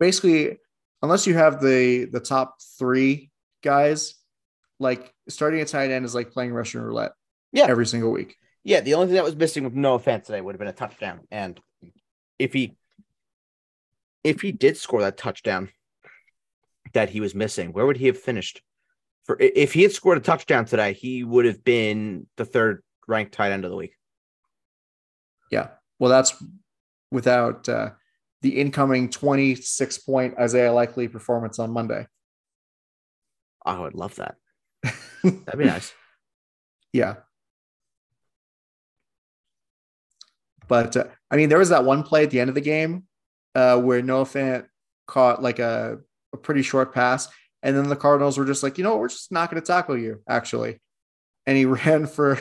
Basically, 0.00 0.58
unless 1.02 1.26
you 1.26 1.34
have 1.34 1.60
the 1.60 2.06
the 2.06 2.20
top 2.20 2.56
three 2.78 3.30
guys, 3.62 4.14
like 4.80 5.12
starting 5.28 5.60
a 5.60 5.66
tight 5.66 5.90
end 5.90 6.04
is 6.04 6.14
like 6.14 6.32
playing 6.32 6.52
Russian 6.52 6.80
roulette. 6.80 7.12
Yeah. 7.52 7.66
every 7.68 7.86
single 7.86 8.10
week. 8.10 8.36
Yeah, 8.64 8.80
the 8.80 8.94
only 8.94 9.06
thing 9.06 9.14
that 9.14 9.24
was 9.24 9.36
missing 9.36 9.64
with 9.64 9.72
Noah 9.72 10.00
Fant 10.00 10.24
today 10.24 10.40
would 10.40 10.54
have 10.54 10.58
been 10.58 10.68
a 10.68 10.72
touchdown, 10.72 11.20
and 11.30 11.60
if 12.38 12.52
he 12.52 12.76
if 14.24 14.40
he 14.40 14.50
did 14.50 14.76
score 14.76 15.02
that 15.02 15.16
touchdown 15.16 15.70
that 16.92 17.10
he 17.10 17.20
was 17.20 17.34
missing, 17.34 17.72
where 17.72 17.86
would 17.86 17.96
he 17.96 18.06
have 18.06 18.18
finished? 18.18 18.62
For 19.24 19.36
if 19.38 19.72
he 19.72 19.82
had 19.82 19.92
scored 19.92 20.18
a 20.18 20.20
touchdown 20.20 20.64
today, 20.64 20.92
he 20.94 21.22
would 21.22 21.44
have 21.44 21.64
been 21.64 22.26
the 22.36 22.44
third 22.44 22.82
ranked 23.06 23.32
tight 23.32 23.52
end 23.52 23.64
of 23.64 23.70
the 23.70 23.76
week. 23.76 23.94
Yeah, 25.50 25.68
well, 25.98 26.10
that's 26.10 26.34
without 27.10 27.68
uh, 27.68 27.90
the 28.42 28.58
incoming 28.58 29.10
twenty 29.10 29.54
six 29.54 29.98
point 29.98 30.38
Isaiah 30.38 30.72
Likely 30.72 31.08
performance 31.08 31.58
on 31.58 31.70
Monday. 31.70 32.06
I 33.64 33.78
would 33.78 33.94
love 33.94 34.16
that. 34.16 34.36
That'd 35.22 35.58
be 35.58 35.64
nice. 35.64 35.92
Yeah. 36.92 37.16
But 40.68 40.96
uh, 40.96 41.04
I 41.30 41.36
mean, 41.36 41.48
there 41.48 41.58
was 41.58 41.68
that 41.68 41.84
one 41.84 42.02
play 42.02 42.24
at 42.24 42.30
the 42.30 42.40
end 42.40 42.48
of 42.48 42.54
the 42.54 42.60
game 42.60 43.04
uh, 43.54 43.80
where 43.80 44.02
Noah 44.02 44.24
Fant 44.24 44.66
caught 45.06 45.42
like 45.42 45.58
a, 45.58 45.98
a 46.32 46.36
pretty 46.36 46.62
short 46.62 46.94
pass. 46.94 47.28
And 47.62 47.76
then 47.76 47.88
the 47.88 47.96
Cardinals 47.96 48.38
were 48.38 48.44
just 48.44 48.62
like, 48.62 48.78
you 48.78 48.84
know, 48.84 48.90
what? 48.90 49.00
we're 49.00 49.08
just 49.08 49.32
not 49.32 49.50
going 49.50 49.60
to 49.60 49.66
tackle 49.66 49.98
you, 49.98 50.22
actually. 50.28 50.80
And 51.46 51.56
he 51.56 51.64
ran 51.64 52.06
for, 52.06 52.40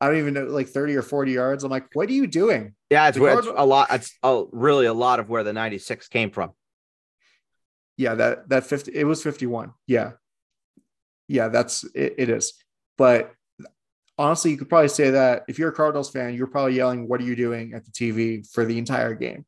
I 0.00 0.06
don't 0.06 0.18
even 0.18 0.34
know, 0.34 0.44
like 0.44 0.68
30 0.68 0.96
or 0.96 1.02
40 1.02 1.32
yards. 1.32 1.64
I'm 1.64 1.70
like, 1.70 1.86
what 1.94 2.08
are 2.08 2.12
you 2.12 2.26
doing? 2.26 2.74
Yeah, 2.90 3.08
it's, 3.08 3.18
where, 3.18 3.38
it's 3.38 3.48
a 3.48 3.66
lot. 3.66 3.88
It's 3.90 4.16
a, 4.22 4.44
really 4.52 4.86
a 4.86 4.92
lot 4.92 5.18
of 5.18 5.28
where 5.28 5.42
the 5.42 5.52
96 5.52 6.08
came 6.08 6.30
from. 6.30 6.52
Yeah, 7.96 8.14
that 8.14 8.48
that 8.48 8.64
50 8.64 8.92
it 8.94 9.04
was 9.04 9.22
51. 9.22 9.72
Yeah. 9.86 10.12
Yeah, 11.26 11.48
that's 11.48 11.84
it, 11.94 12.14
it 12.16 12.30
is. 12.30 12.54
But 12.96 13.32
honestly, 14.16 14.52
you 14.52 14.56
could 14.56 14.68
probably 14.68 14.88
say 14.88 15.10
that 15.10 15.44
if 15.48 15.58
you're 15.58 15.70
a 15.70 15.74
Cardinals 15.74 16.10
fan, 16.10 16.34
you're 16.34 16.46
probably 16.46 16.74
yelling, 16.74 17.08
What 17.08 17.20
are 17.20 17.24
you 17.24 17.34
doing 17.34 17.74
at 17.74 17.84
the 17.84 17.90
TV 17.90 18.48
for 18.52 18.64
the 18.64 18.78
entire 18.78 19.14
game? 19.14 19.44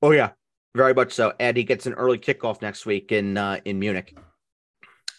Oh 0.00 0.12
yeah, 0.12 0.30
very 0.76 0.94
much 0.94 1.12
so. 1.12 1.32
And 1.40 1.56
he 1.56 1.64
gets 1.64 1.86
an 1.86 1.94
early 1.94 2.18
kickoff 2.18 2.62
next 2.62 2.86
week 2.86 3.10
in 3.10 3.36
uh, 3.36 3.58
in 3.64 3.80
Munich. 3.80 4.16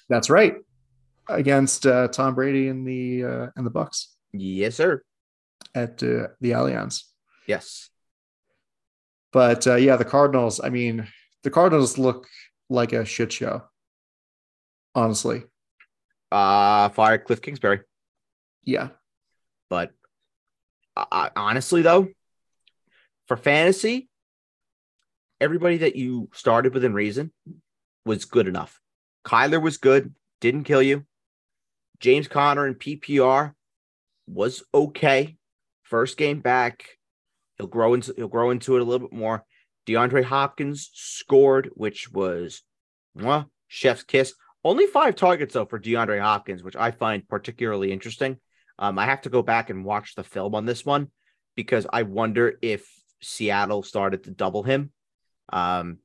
That's 0.08 0.30
right. 0.30 0.56
Against 1.30 1.86
uh, 1.86 2.08
Tom 2.08 2.34
Brady 2.36 2.68
and 2.70 2.86
the 2.88 3.24
uh, 3.24 3.48
and 3.56 3.66
the 3.66 3.70
Bucks 3.70 4.16
Yes, 4.34 4.76
sir. 4.76 5.04
at 5.76 6.02
uh, 6.04 6.28
the 6.42 6.52
Allianz. 6.52 7.04
Yes. 7.48 7.90
But 9.32 9.68
uh, 9.68 9.76
yeah, 9.76 9.96
the 9.96 10.06
Cardinals, 10.06 10.60
I 10.64 10.70
mean, 10.70 11.08
the 11.44 11.52
Cardinals 11.52 11.98
look 12.00 12.28
like 12.70 12.94
a 12.94 13.06
shit 13.06 13.32
show. 13.32 13.64
Honestly. 14.96 15.44
Uh, 16.32 16.90
fire 16.90 17.18
Cliff 17.20 17.42
Kingsbury. 17.42 17.82
Yeah. 18.64 18.90
But 19.70 19.92
I, 20.96 21.06
I- 21.12 21.32
honestly, 21.36 21.82
though, 21.84 22.08
for 23.28 23.38
fantasy, 23.38 24.10
everybody 25.40 25.78
that 25.78 25.96
you 25.96 26.30
started 26.34 26.74
within 26.74 26.94
reason 26.94 27.32
was 28.06 28.26
good 28.26 28.48
enough. 28.48 28.80
Kyler 29.26 29.62
was 29.62 29.78
good, 29.78 30.14
didn't 30.42 30.64
kill 30.64 30.82
you. 30.82 31.06
James 32.00 32.28
Conner 32.28 32.68
in 32.68 32.76
PPR 32.76 33.54
was 34.28 34.64
okay. 34.74 35.36
First 35.84 36.18
game 36.18 36.40
back, 36.40 36.86
he'll 37.58 37.68
grow 37.68 37.94
into 37.94 38.14
he'll 38.16 38.28
grow 38.28 38.52
into 38.52 38.76
it 38.76 38.82
a 38.82 38.86
little 38.86 39.08
bit 39.08 39.18
more. 39.18 39.44
DeAndre 39.88 40.24
Hopkins 40.24 40.90
scored, 40.94 41.70
which 41.74 42.12
was 42.12 42.62
chef's 43.68 44.04
kiss. 44.04 44.34
Only 44.64 44.88
five 44.88 45.16
targets 45.16 45.54
though 45.54 45.66
for 45.66 45.80
DeAndre 45.80 46.22
Hopkins, 46.22 46.64
which 46.64 46.76
I 46.76 46.92
find 46.92 47.28
particularly 47.28 47.92
interesting. 47.92 48.38
Um, 48.78 49.00
I 49.00 49.06
have 49.06 49.22
to 49.22 49.30
go 49.30 49.42
back 49.42 49.70
and 49.70 49.84
watch 49.84 50.16
the 50.16 50.24
film 50.24 50.56
on 50.56 50.66
this 50.66 50.86
one 50.86 51.08
because 51.56 51.86
I 51.92 52.04
wonder 52.04 52.58
if 52.62 52.88
Seattle 53.22 53.84
started 53.84 54.24
to 54.24 54.32
double 54.32 54.64
him, 54.64 54.92
um, 55.52 55.98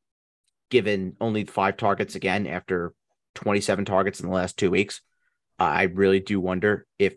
given 0.71 1.17
only 1.21 1.45
five 1.45 1.77
targets 1.77 2.15
again 2.15 2.47
after 2.47 2.93
27 3.35 3.85
targets 3.85 4.21
in 4.21 4.29
the 4.29 4.35
last 4.35 4.57
two 4.57 4.71
weeks. 4.71 5.01
I 5.59 5.85
really 5.85 6.21
do 6.21 6.41
wonder 6.41 6.87
if 6.99 7.15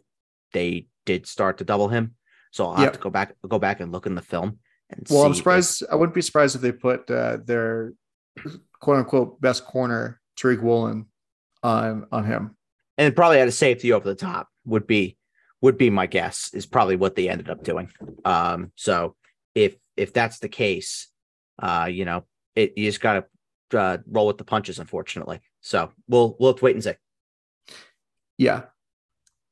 they 0.53 0.88
did 1.05 1.26
start 1.27 1.57
to 1.59 1.64
double 1.64 1.88
him. 1.88 2.15
So 2.51 2.65
I'll 2.65 2.76
have 2.76 2.84
Yep. 2.85 2.93
to 2.93 2.99
go 2.99 3.09
back, 3.09 3.35
go 3.47 3.59
back 3.59 3.80
and 3.80 3.91
look 3.91 4.05
in 4.05 4.15
the 4.15 4.22
film. 4.22 4.59
And 4.89 5.05
Well, 5.09 5.23
I'm 5.23 5.30
see 5.30 5.31
if- 5.31 5.38
surprised. 5.38 5.84
I 5.91 5.95
wouldn't 5.95 6.15
be 6.15 6.22
surprised 6.22 6.55
if 6.55 6.61
they 6.61 6.72
put 6.72 7.09
uh, 7.11 7.38
their 7.43 7.93
quote 8.80 8.97
unquote 8.99 9.41
best 9.41 9.65
corner, 9.65 10.22
Tariq 10.38 10.61
Woolen, 10.61 11.07
on 11.64 12.07
on 12.11 12.23
him. 12.26 12.55
and 12.97 13.15
probably 13.15 13.39
had 13.39 13.47
a 13.47 13.51
safety 13.51 13.91
over 13.91 14.07
the 14.07 14.15
top 14.15 14.47
would 14.65 14.85
be 14.88 15.18
would 15.61 15.77
be 15.77 15.89
my 15.89 16.05
guess 16.05 16.51
is 16.53 16.65
probably 16.68 16.95
what 16.95 17.15
they 17.15 17.27
ended 17.30 17.49
up 17.49 17.64
doing 17.64 17.89
um 18.26 18.72
so 18.76 19.15
if 19.55 19.76
if 19.97 20.14
that's 20.14 20.38
the 20.39 20.47
case 20.47 21.07
uh 21.61 21.88
you 21.91 22.05
know 22.05 22.23
it 22.55 22.73
you 22.77 22.85
just 22.88 23.01
gotta 23.01 23.26
uh, 23.73 23.97
roll 24.07 24.27
with 24.27 24.38
the 24.38 24.43
punches 24.43 24.77
unfortunately 24.77 25.39
so 25.61 25.91
we'll 26.07 26.38
we'll 26.39 26.51
have 26.51 26.59
to 26.59 26.64
wait 26.65 26.76
and 26.76 26.84
see 26.84 26.93
Yeah. 28.38 28.64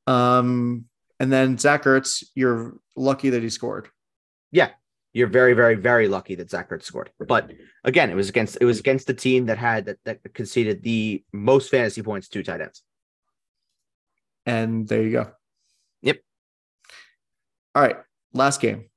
Um, 0.07 0.85
and 1.19 1.31
then 1.31 1.57
Zach 1.57 1.83
Ertz, 1.83 2.23
you're 2.35 2.75
lucky 2.95 3.31
that 3.31 3.41
he 3.41 3.49
scored. 3.49 3.89
Yeah, 4.51 4.69
you're 5.15 5.27
very 5.27 5.53
very 5.53 5.75
very 5.75 6.07
lucky 6.09 6.35
that 6.35 6.51
Zach 6.51 6.69
Ertz 6.69 6.83
scored 6.83 7.09
but 7.17 7.49
again 7.85 8.11
it 8.11 8.15
was 8.15 8.27
against 8.27 8.57
it 8.59 8.65
was 8.65 8.79
against 8.79 9.07
the 9.07 9.13
team 9.13 9.45
that 9.45 9.57
had 9.57 9.85
that, 9.85 9.97
that 10.03 10.21
conceded 10.33 10.83
the 10.83 11.23
most 11.31 11.71
fantasy 11.71 12.03
points 12.03 12.27
to 12.27 12.43
tight 12.43 12.59
ends 12.61 12.83
And 14.45 14.87
there 14.87 15.01
you 15.01 15.11
go. 15.11 15.31
Yep. 16.01 16.17
All 17.73 17.81
right. 17.81 17.97
Last 18.33 18.61
game. 18.61 18.89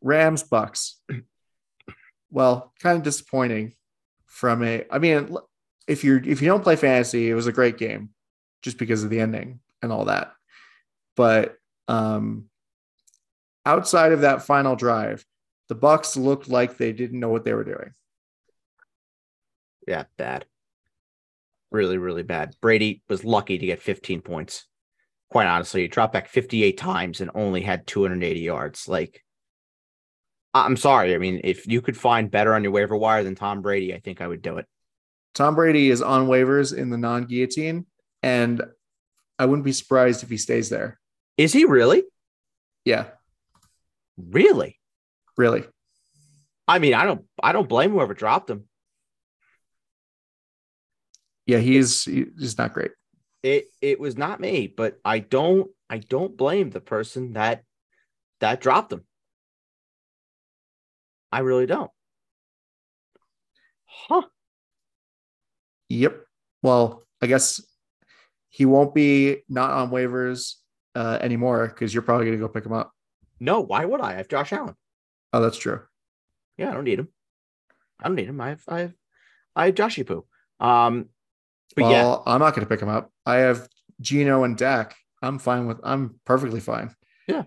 Rams 0.00 0.42
Bucks. 0.42 1.02
Well, 2.28 2.72
kind 2.82 2.98
of 2.98 3.04
disappointing 3.04 3.74
from 4.26 4.62
a 4.64 4.84
I 4.90 4.98
mean, 4.98 5.36
if 5.86 6.02
you're 6.02 6.18
if 6.18 6.42
you 6.42 6.48
don't 6.48 6.62
play 6.62 6.74
fantasy, 6.74 7.30
it 7.30 7.34
was 7.34 7.46
a 7.46 7.52
great 7.52 7.78
game 7.78 8.10
just 8.66 8.78
because 8.78 9.04
of 9.04 9.10
the 9.10 9.20
ending 9.20 9.60
and 9.80 9.92
all 9.92 10.06
that. 10.06 10.32
But 11.14 11.54
um 11.86 12.46
outside 13.64 14.10
of 14.10 14.22
that 14.22 14.42
final 14.42 14.74
drive, 14.74 15.24
the 15.68 15.76
Bucks 15.76 16.16
looked 16.16 16.48
like 16.48 16.76
they 16.76 16.92
didn't 16.92 17.20
know 17.20 17.28
what 17.28 17.44
they 17.44 17.54
were 17.54 17.62
doing. 17.62 17.92
yeah 19.86 20.02
bad. 20.18 20.46
Really 21.70 21.96
really 21.96 22.24
bad. 22.24 22.56
Brady 22.60 23.04
was 23.08 23.24
lucky 23.24 23.56
to 23.56 23.66
get 23.66 23.80
15 23.80 24.20
points. 24.20 24.66
Quite 25.30 25.46
honestly 25.46 25.82
he 25.82 25.88
dropped 25.88 26.12
back 26.12 26.26
58 26.28 26.76
times 26.76 27.20
and 27.20 27.30
only 27.36 27.60
had 27.60 27.86
280 27.86 28.40
yards. 28.40 28.88
Like 28.88 29.22
i'm 30.54 30.76
sorry. 30.76 31.14
I 31.14 31.18
mean 31.18 31.40
if 31.44 31.68
you 31.68 31.80
could 31.80 31.96
find 31.96 32.32
better 32.32 32.52
on 32.52 32.64
your 32.64 32.72
waiver 32.72 32.96
wire 32.96 33.22
than 33.22 33.36
tom 33.36 33.62
brady 33.62 33.94
i 33.94 34.00
think 34.00 34.20
i 34.20 34.26
would 34.26 34.42
do 34.42 34.58
it. 34.58 34.66
Tom 35.34 35.54
Brady 35.54 35.90
is 35.90 36.00
on 36.00 36.28
waivers 36.28 36.74
in 36.74 36.88
the 36.88 36.96
non-guillotine, 36.96 37.84
and 38.26 38.62
I 39.38 39.46
wouldn't 39.46 39.64
be 39.64 39.72
surprised 39.72 40.22
if 40.24 40.30
he 40.30 40.36
stays 40.36 40.68
there. 40.68 40.98
is 41.38 41.52
he 41.52 41.64
really 41.64 42.02
Yeah, 42.84 43.06
really 44.16 44.80
really. 45.36 45.64
i 46.66 46.78
mean 46.78 46.94
i 46.94 47.04
don't 47.04 47.24
i 47.42 47.52
don't 47.52 47.68
blame 47.68 47.92
whoever 47.92 48.14
dropped 48.14 48.48
him 48.50 48.64
Yeah, 51.46 51.58
he's 51.58 52.04
he's 52.04 52.58
not 52.58 52.72
great. 52.72 52.92
it 53.42 53.66
it 53.80 54.00
was 54.00 54.16
not 54.16 54.40
me 54.40 54.66
but 54.66 54.98
i 55.04 55.18
don't 55.20 55.68
i 55.90 55.98
don't 55.98 56.36
blame 56.36 56.70
the 56.70 56.80
person 56.80 57.34
that 57.34 57.62
that 58.40 58.60
dropped 58.60 58.92
him 58.92 59.04
i 61.30 61.40
really 61.40 61.66
don't 61.66 61.90
huh 63.84 64.22
Yep. 65.88 66.14
Well, 66.62 67.04
I 67.22 67.26
guess 67.28 67.60
he 68.56 68.64
won't 68.64 68.94
be 68.94 69.42
not 69.48 69.70
on 69.70 69.90
waivers 69.90 70.54
uh, 70.94 71.18
anymore 71.20 71.66
because 71.68 71.92
you're 71.92 72.02
probably 72.08 72.24
going 72.26 72.38
to 72.38 72.42
go 72.46 72.48
pick 72.48 72.64
him 72.64 72.72
up. 72.72 72.90
no 73.38 73.60
why 73.60 73.84
would 73.84 74.00
i 74.00 74.12
i 74.12 74.14
have 74.14 74.28
josh 74.28 74.52
allen 74.52 74.74
Oh, 75.32 75.40
that's 75.42 75.58
true. 75.58 75.80
Yeah, 76.56 76.70
I 76.70 76.74
don't 76.74 76.84
need 76.84 76.98
him. 77.00 77.08
I 78.00 78.06
don't 78.08 78.14
need 78.16 78.28
him. 78.28 78.40
I 78.40 78.48
have 78.50 78.62
I 78.76 78.78
have 78.84 78.94
I 79.54 79.66
have 79.66 79.74
Joshy 79.74 80.06
Poo. 80.06 80.24
Um 80.64 81.10
but 81.74 81.82
well, 81.84 81.92
yeah, 81.92 82.32
I'm 82.32 82.40
not 82.40 82.54
going 82.54 82.66
to 82.66 82.70
pick 82.72 82.80
him 82.80 82.88
up. 82.88 83.10
I 83.26 83.36
have 83.46 83.68
Geno 84.00 84.44
and 84.44 84.56
Dak. 84.56 84.94
I'm 85.20 85.38
fine 85.38 85.66
with. 85.66 85.78
I'm 85.82 86.20
perfectly 86.24 86.60
fine. 86.60 86.94
yeah, 87.28 87.42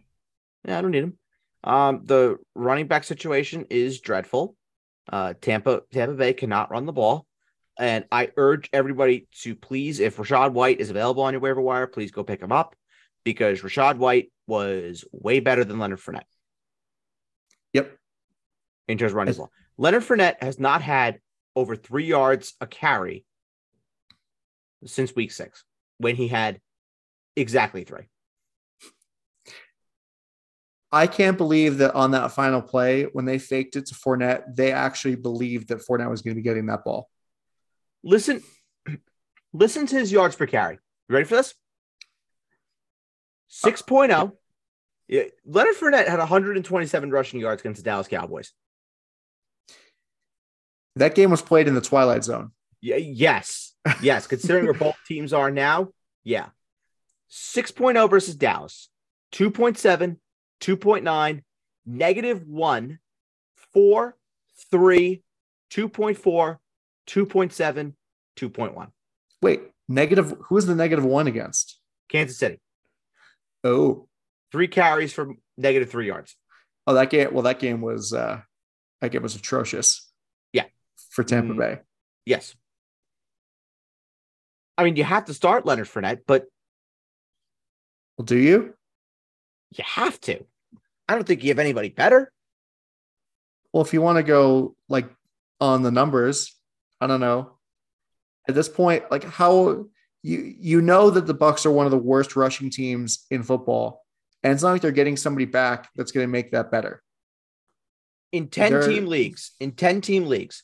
yeah, 0.67 0.77
I 0.77 0.81
don't 0.81 0.91
need 0.91 1.03
him. 1.07 1.17
Um 1.63 2.01
the 2.05 2.37
running 2.53 2.87
back 2.87 3.03
situation 3.05 3.65
is 3.71 4.01
dreadful. 4.01 4.55
Uh 5.11 5.33
Tampa 5.41 5.81
Tampa 5.91 6.13
Bay 6.13 6.33
cannot 6.33 6.69
run 6.69 6.85
the 6.85 6.93
ball. 7.01 7.25
And 7.79 8.03
I 8.11 8.29
urge 8.35 8.69
everybody 8.73 9.27
to 9.41 9.55
please, 9.55 10.01
if 10.01 10.17
Rachaad 10.17 10.51
White 10.51 10.81
is 10.81 10.89
available 10.89 11.23
on 11.23 11.33
your 11.33 11.39
waiver 11.39 11.61
wire, 11.61 11.87
please 11.87 12.11
go 12.11 12.25
pick 12.25 12.41
him 12.41 12.51
up 12.51 12.75
because 13.23 13.61
Rachaad 13.61 13.97
White 13.97 14.31
was 14.47 15.05
way 15.13 15.39
better 15.39 15.63
than 15.63 15.79
Leonard 15.79 15.99
Fournette. 15.99 16.23
Yep. 17.73 17.97
In 18.89 18.97
terms 18.97 19.13
of 19.13 19.15
running 19.15 19.33
the 19.33 19.37
ball. 19.37 19.51
Leonard 19.77 20.03
Fournette 20.03 20.43
has 20.43 20.59
not 20.59 20.81
had 20.81 21.19
over 21.55 21.77
three 21.77 22.05
yards 22.05 22.53
a 22.59 22.67
carry 22.67 23.23
since 24.85 25.15
week 25.15 25.31
six 25.31 25.63
when 25.99 26.17
he 26.17 26.27
had 26.27 26.59
exactly 27.37 27.85
three. 27.85 28.09
I 30.91 31.07
can't 31.07 31.37
believe 31.37 31.77
that 31.77 31.93
on 31.93 32.11
that 32.11 32.31
final 32.31 32.61
play 32.61 33.03
when 33.03 33.25
they 33.25 33.37
faked 33.37 33.75
it 33.77 33.85
to 33.85 33.95
Fournette, 33.95 34.55
they 34.55 34.73
actually 34.73 35.15
believed 35.15 35.69
that 35.69 35.85
Fournette 35.85 36.09
was 36.09 36.21
going 36.21 36.33
to 36.35 36.41
be 36.41 36.43
getting 36.43 36.65
that 36.65 36.83
ball. 36.83 37.09
Listen, 38.03 38.41
listen 39.53 39.85
to 39.87 39.95
his 39.95 40.11
yards 40.11 40.35
per 40.35 40.45
carry. 40.45 40.75
You 41.07 41.13
ready 41.13 41.25
for 41.25 41.35
this? 41.35 41.53
Uh, 43.63 43.69
6.0. 43.69 44.31
Yeah, 45.07 45.23
Leonard 45.45 45.75
Fournette 45.75 46.07
had 46.07 46.19
127 46.19 47.09
rushing 47.09 47.39
yards 47.39 47.61
against 47.61 47.83
the 47.83 47.89
Dallas 47.89 48.07
Cowboys. 48.07 48.53
That 50.95 51.15
game 51.15 51.31
was 51.31 51.41
played 51.41 51.67
in 51.67 51.75
the 51.75 51.81
twilight 51.81 52.23
zone. 52.23 52.51
Yeah, 52.81 52.97
yes. 52.97 53.73
Yes. 54.01 54.27
Considering 54.27 54.65
where 54.65 54.73
both 54.75 54.95
teams 55.07 55.33
are 55.33 55.49
now, 55.49 55.89
yeah. 56.23 56.49
6.0 57.31 58.09
versus 58.09 58.35
Dallas, 58.35 58.89
2.7, 59.33 60.17
2.9, 60.61 61.43
negative 61.85 62.47
1, 62.47 62.99
4, 63.73 64.17
3, 64.71 65.23
2.4, 65.71 66.57
2.7, 67.09 67.93
2.1. 68.37 68.87
Wait, 69.41 69.61
negative. 69.87 70.33
Who 70.47 70.57
is 70.57 70.65
the 70.65 70.75
negative 70.75 71.05
one 71.05 71.27
against? 71.27 71.79
Kansas 72.09 72.37
City, 72.37 72.59
Oh, 73.63 74.07
three 74.51 74.67
carries 74.67 75.13
for 75.13 75.33
negative 75.57 75.89
three 75.89 76.07
yards. 76.07 76.35
oh, 76.87 76.93
that 76.93 77.09
game. 77.09 77.33
Well, 77.33 77.43
that 77.43 77.59
game 77.59 77.81
was. 77.81 78.13
uh 78.13 78.41
That 79.01 79.11
game 79.11 79.21
was 79.23 79.35
atrocious. 79.35 80.11
Yeah. 80.53 80.65
for 81.11 81.23
Tampa 81.23 81.53
Mm. 81.53 81.57
Bay. 81.57 81.79
Yes. 82.25 82.55
I 84.77 84.83
mean, 84.83 84.95
you 84.95 85.03
have 85.03 85.25
to 85.25 85.33
start 85.33 85.65
Leonard 85.65 85.87
Fournette, 85.87 86.21
but 86.25 86.45
Well, 88.17 88.25
do 88.25 88.37
you? 88.37 88.73
you 89.71 89.83
have 89.85 90.19
to. 90.21 90.43
I 91.07 91.15
don't 91.15 91.25
think 91.27 91.43
you 91.43 91.49
have 91.49 91.59
anybody 91.59 91.89
better. 91.89 92.31
Well, 93.73 93.83
if 93.83 93.93
you 93.93 94.01
want 94.01 94.17
to 94.17 94.23
go 94.23 94.75
like 94.87 95.07
on 95.61 95.83
the 95.83 95.91
numbers, 95.91 96.55
I 97.01 97.07
don't 97.07 97.19
know. 97.19 97.57
At 98.47 98.55
this 98.55 98.69
point, 98.69 99.09
like 99.11 99.23
how 99.23 99.85
you 100.23 100.55
you 100.59 100.81
know 100.81 101.09
that 101.09 101.27
the 101.27 101.33
Bucks 101.33 101.65
are 101.65 101.71
one 101.71 101.85
of 101.85 101.91
the 101.91 101.97
worst 101.97 102.35
rushing 102.35 102.69
teams 102.69 103.25
in 103.29 103.43
football, 103.43 104.03
and 104.43 104.51
it's 104.53 104.63
not 104.63 104.71
like 104.71 104.81
they're 104.81 104.91
getting 104.91 105.17
somebody 105.17 105.45
back 105.45 105.89
that's 105.95 106.11
going 106.11 106.25
to 106.25 106.31
make 106.31 106.51
that 106.51 106.71
better. 106.71 107.03
In 108.31 108.47
10 108.47 108.71
They're- 108.71 108.87
team 108.87 109.05
leagues, 109.07 109.51
in 109.59 109.71
10 109.71 110.01
team 110.01 110.25
leagues, 110.27 110.63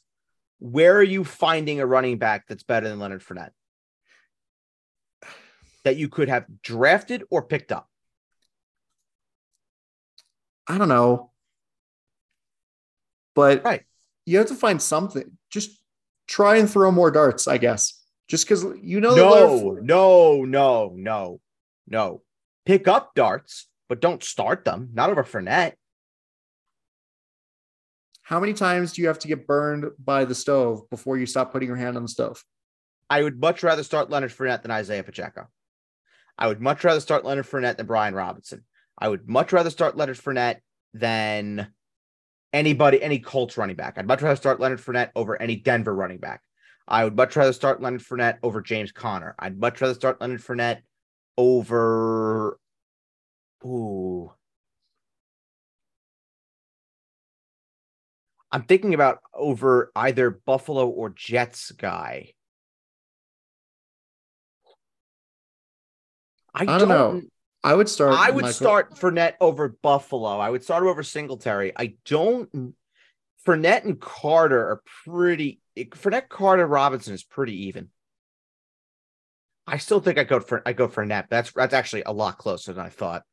where 0.59 0.95
are 0.97 1.03
you 1.03 1.23
finding 1.23 1.79
a 1.79 1.85
running 1.85 2.17
back 2.17 2.45
that's 2.47 2.63
better 2.63 2.87
than 2.89 2.99
Leonard 2.99 3.23
Fournette? 3.23 3.51
That 5.83 5.95
you 5.97 6.09
could 6.09 6.29
have 6.29 6.45
drafted 6.61 7.23
or 7.29 7.43
picked 7.43 7.71
up. 7.71 7.87
I 10.67 10.77
don't 10.79 10.89
know, 10.89 11.31
but 13.35 13.63
Right. 13.63 13.83
you 14.25 14.37
have 14.39 14.47
to 14.47 14.55
find 14.55 14.81
something. 14.81 15.37
Just 15.51 15.79
try 16.27 16.57
and 16.57 16.69
throw 16.69 16.91
more 16.91 17.11
darts, 17.11 17.47
I 17.47 17.57
guess. 17.57 18.01
Just 18.27 18.45
because 18.45 18.65
you 18.81 18.99
know 19.01 19.15
No, 19.15 19.79
no, 19.81 20.43
no, 20.45 20.93
no, 20.95 21.41
no. 21.87 22.21
Pick 22.65 22.87
up 22.87 23.13
darts, 23.13 23.67
but 23.87 24.01
don't 24.01 24.23
start 24.23 24.65
them. 24.65 24.89
Not 24.93 25.09
over 25.09 25.23
Fournette. 25.23 25.73
how 28.23 28.39
many 28.39 28.53
times 28.53 28.93
do 28.93 29.03
you 29.03 29.07
have 29.07 29.19
to 29.19 29.27
get 29.27 29.45
burned 29.45 29.85
by 30.03 30.25
the 30.25 30.33
stove 30.33 30.89
before 30.89 31.15
you 31.15 31.27
stop 31.27 31.51
putting 31.51 31.67
your 31.67 31.77
hand 31.77 31.95
on 31.95 32.01
the 32.01 32.09
stove? 32.09 32.43
I 33.07 33.21
would 33.21 33.39
much 33.39 33.61
rather 33.61 33.83
start 33.83 34.09
Leonard 34.09 34.31
Fournette 34.31 34.63
than 34.63 34.71
Isaiah 34.71 35.03
Pacheco. 35.03 35.47
I 36.37 36.47
would 36.47 36.59
much 36.59 36.83
rather 36.83 36.99
start 36.99 37.23
Leonard 37.23 37.45
Fournette 37.45 37.77
than 37.77 37.85
Brian 37.85 38.15
Robinson. 38.15 38.65
I 38.97 39.09
would 39.09 39.29
much 39.29 39.53
rather 39.53 39.69
start 39.69 39.95
Leonard 39.95 40.17
Fournette 40.17 40.57
than 40.95 41.67
anybody, 42.55 43.03
any 43.03 43.19
Colts 43.19 43.57
running 43.57 43.75
back. 43.75 43.97
I'd 43.97 44.07
much 44.07 44.21
rather 44.21 44.35
start 44.37 44.59
Leonard 44.59 44.79
Fournette 44.79 45.11
over 45.15 45.39
any 45.39 45.57
Denver 45.57 45.93
running 45.93 46.17
back. 46.17 46.41
I 46.87 47.03
would 47.03 47.15
much 47.15 47.35
rather 47.35 47.53
start 47.53 47.81
Leonard 47.81 48.01
Fournette 48.01 48.37
over 48.41 48.61
James 48.61 48.91
Conner. 48.91 49.35
I'd 49.37 49.59
much 49.59 49.81
rather 49.81 49.93
start 49.93 50.21
Leonard 50.21 50.41
Fournette 50.41 50.81
over. 51.37 52.57
Ooh. 53.65 54.31
I'm 58.51 58.63
thinking 58.63 58.93
about 58.93 59.19
over 59.33 59.91
either 59.95 60.29
Buffalo 60.29 60.87
or 60.87 61.09
Jets 61.09 61.71
guy. 61.71 62.31
I, 66.53 66.61
I 66.61 66.77
don't 66.77 66.87
know. 66.87 67.21
I 67.65 67.73
would 67.73 67.89
start. 67.89 68.13
I 68.13 68.29
would 68.29 68.43
Michael- 68.43 68.53
start 68.53 68.93
Fournette 68.93 69.33
over 69.41 69.69
Buffalo. 69.69 70.37
I 70.37 70.51
would 70.51 70.63
start 70.63 70.83
over 70.83 71.01
Singletary. 71.01 71.73
I 71.75 71.95
don't. 72.05 72.75
Fournette 73.45 73.85
and 73.85 73.99
Carter 73.99 74.59
are 74.59 74.81
pretty. 75.03 75.59
Fournette, 75.75 76.29
Carter, 76.29 76.67
Robinson 76.67 77.15
is 77.15 77.23
pretty 77.23 77.65
even. 77.67 77.89
I 79.65 79.77
still 79.79 79.99
think 79.99 80.19
I 80.19 80.25
go 80.25 80.39
for 80.39 80.61
I 80.63 80.73
go 80.73 80.87
for 80.87 81.03
Fournette. 81.03 81.25
That's 81.29 81.51
that's 81.53 81.73
actually 81.73 82.03
a 82.03 82.13
lot 82.13 82.37
closer 82.37 82.71
than 82.71 82.85
I 82.85 82.89
thought. 82.89 83.23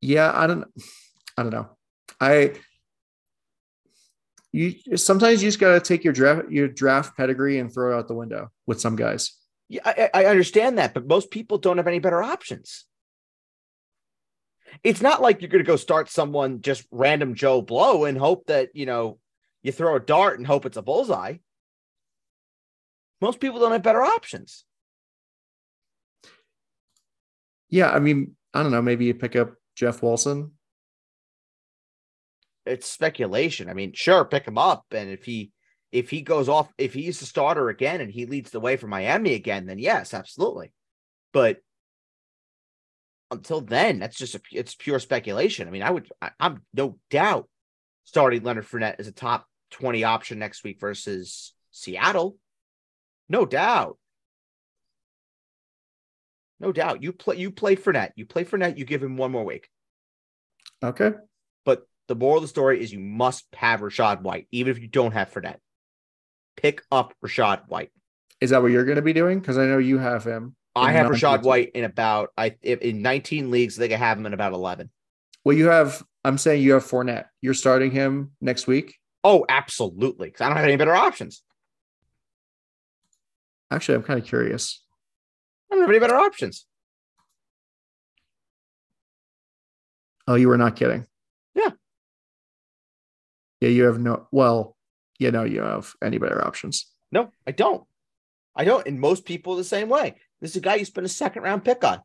Yeah, 0.00 0.30
I 0.32 0.46
don't. 0.46 0.64
I 1.36 1.42
don't 1.42 1.52
know. 1.52 1.70
I. 2.20 2.52
You 4.52 4.96
sometimes 4.96 5.42
you 5.42 5.48
just 5.48 5.58
gotta 5.58 5.80
take 5.80 6.04
your 6.04 6.12
draft 6.12 6.50
your 6.50 6.68
draft 6.68 7.16
pedigree 7.16 7.58
and 7.58 7.72
throw 7.72 7.92
it 7.92 7.98
out 7.98 8.06
the 8.06 8.14
window 8.14 8.50
with 8.64 8.80
some 8.80 8.94
guys. 8.94 9.37
Yeah, 9.68 9.82
I, 9.84 10.10
I 10.14 10.24
understand 10.26 10.78
that, 10.78 10.94
but 10.94 11.06
most 11.06 11.30
people 11.30 11.58
don't 11.58 11.76
have 11.76 11.86
any 11.86 11.98
better 11.98 12.22
options. 12.22 12.86
It's 14.82 15.02
not 15.02 15.20
like 15.20 15.40
you're 15.40 15.50
going 15.50 15.64
to 15.64 15.68
go 15.68 15.76
start 15.76 16.10
someone 16.10 16.60
just 16.60 16.86
random 16.90 17.34
Joe 17.34 17.60
Blow 17.62 18.04
and 18.04 18.16
hope 18.16 18.46
that 18.46 18.70
you 18.74 18.86
know 18.86 19.18
you 19.62 19.72
throw 19.72 19.96
a 19.96 20.00
dart 20.00 20.38
and 20.38 20.46
hope 20.46 20.66
it's 20.66 20.76
a 20.76 20.82
bullseye. 20.82 21.36
Most 23.20 23.40
people 23.40 23.58
don't 23.58 23.72
have 23.72 23.82
better 23.82 24.02
options. 24.02 24.64
Yeah, 27.68 27.90
I 27.90 27.98
mean, 27.98 28.36
I 28.54 28.62
don't 28.62 28.72
know. 28.72 28.82
Maybe 28.82 29.06
you 29.06 29.14
pick 29.14 29.36
up 29.36 29.54
Jeff 29.74 30.02
Wilson. 30.02 30.52
It's 32.64 32.88
speculation. 32.88 33.68
I 33.68 33.74
mean, 33.74 33.92
sure, 33.94 34.24
pick 34.24 34.46
him 34.46 34.58
up, 34.58 34.86
and 34.92 35.10
if 35.10 35.24
he 35.24 35.52
if 35.90 36.10
he 36.10 36.22
goes 36.22 36.48
off, 36.48 36.72
if 36.76 36.92
he's 36.92 37.20
the 37.20 37.26
starter 37.26 37.68
again 37.68 38.00
and 38.00 38.10
he 38.10 38.26
leads 38.26 38.50
the 38.50 38.60
way 38.60 38.76
for 38.76 38.86
Miami 38.86 39.34
again, 39.34 39.66
then 39.66 39.78
yes, 39.78 40.12
absolutely. 40.12 40.72
But 41.32 41.58
until 43.30 43.60
then, 43.60 43.98
that's 43.98 44.16
just 44.16 44.34
a, 44.34 44.40
it's 44.52 44.74
pure 44.74 44.98
speculation. 44.98 45.68
I 45.68 45.70
mean, 45.70 45.82
I 45.82 45.90
would, 45.90 46.10
I, 46.20 46.30
I'm 46.38 46.62
no 46.74 46.98
doubt 47.10 47.48
starting 48.04 48.42
Leonard 48.42 48.66
Fournette 48.66 48.96
as 48.98 49.06
a 49.06 49.12
top 49.12 49.46
20 49.72 50.04
option 50.04 50.38
next 50.38 50.64
week 50.64 50.80
versus 50.80 51.54
Seattle. 51.70 52.36
No 53.28 53.44
doubt. 53.46 53.98
No 56.60 56.72
doubt. 56.72 57.02
You 57.02 57.12
play, 57.12 57.36
you 57.36 57.50
play 57.50 57.76
Fournette. 57.76 58.12
You 58.16 58.26
play 58.26 58.44
Fournette. 58.44 58.78
You 58.78 58.84
give 58.84 59.02
him 59.02 59.16
one 59.16 59.30
more 59.30 59.44
week. 59.44 59.68
Okay. 60.82 61.12
But 61.64 61.86
the 62.08 62.14
moral 62.14 62.38
of 62.38 62.42
the 62.42 62.48
story 62.48 62.82
is 62.82 62.92
you 62.92 62.98
must 62.98 63.44
have 63.54 63.80
Rachaad 63.80 64.22
White, 64.22 64.48
even 64.50 64.70
if 64.70 64.80
you 64.80 64.88
don't 64.88 65.12
have 65.12 65.30
Fournette. 65.30 65.58
Pick 66.60 66.82
up 66.90 67.14
Rachaad 67.24 67.68
White. 67.68 67.90
Is 68.40 68.50
that 68.50 68.60
what 68.60 68.72
you're 68.72 68.84
going 68.84 68.96
to 68.96 69.02
be 69.02 69.12
doing? 69.12 69.38
Because 69.38 69.58
I 69.58 69.66
know 69.66 69.78
you 69.78 69.98
have 69.98 70.24
him. 70.24 70.56
I 70.74 70.90
have 70.90 71.06
Rachaad 71.06 71.44
White 71.44 71.70
in 71.74 71.84
about 71.84 72.30
I 72.36 72.56
in 72.62 73.00
19 73.00 73.50
leagues. 73.52 73.78
I 73.78 73.82
think 73.82 73.92
I 73.92 73.96
have 73.96 74.18
him 74.18 74.26
in 74.26 74.34
about 74.34 74.52
11. 74.52 74.90
Well, 75.44 75.56
you 75.56 75.68
have. 75.68 76.02
I'm 76.24 76.36
saying 76.36 76.62
you 76.62 76.72
have 76.72 76.84
Fournette. 76.84 77.26
You're 77.40 77.54
starting 77.54 77.92
him 77.92 78.32
next 78.40 78.66
week. 78.66 78.96
Oh, 79.22 79.46
absolutely. 79.48 80.28
Because 80.28 80.40
I 80.40 80.48
don't 80.48 80.56
have 80.56 80.66
any 80.66 80.76
better 80.76 80.96
options. 80.96 81.42
Actually, 83.70 83.96
I'm 83.96 84.02
kind 84.02 84.20
of 84.20 84.26
curious. 84.26 84.82
I 85.70 85.74
don't 85.74 85.82
have 85.82 85.90
any 85.90 86.00
better 86.00 86.16
options. 86.16 86.66
Oh, 90.26 90.34
you 90.34 90.48
were 90.48 90.58
not 90.58 90.74
kidding. 90.74 91.06
Yeah. 91.54 91.70
Yeah, 93.60 93.68
you 93.68 93.84
have 93.84 93.98
no. 93.98 94.26
Well, 94.32 94.76
you 95.18 95.30
know, 95.30 95.44
you 95.44 95.62
have 95.62 95.92
any 96.02 96.18
better 96.18 96.44
options. 96.44 96.86
No, 97.10 97.30
I 97.46 97.52
don't. 97.52 97.84
I 98.54 98.64
don't. 98.64 98.86
And 98.86 99.00
most 99.00 99.24
people 99.24 99.56
the 99.56 99.64
same 99.64 99.88
way. 99.88 100.16
This 100.40 100.52
is 100.52 100.56
a 100.56 100.60
guy 100.60 100.76
you 100.76 100.84
spend 100.84 101.06
a 101.06 101.10
second 101.10 101.42
round 101.42 101.64
pick 101.64 101.84
on. 101.84 102.00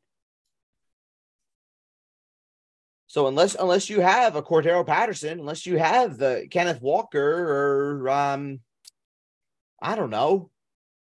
So 3.08 3.28
unless 3.28 3.56
unless 3.56 3.92
you 3.92 4.00
have 4.00 4.36
a 4.36 4.42
Cordarrelle 4.42 4.88
Patterson, 4.88 5.40
unless 5.40 5.68
you 5.68 5.78
have 5.78 6.18
the 6.18 6.48
Kenneth 6.50 6.82
Walker 6.82 8.02
or 8.02 8.10
um, 8.10 8.60
I 9.80 9.96
don't 9.96 10.10
know, 10.10 10.50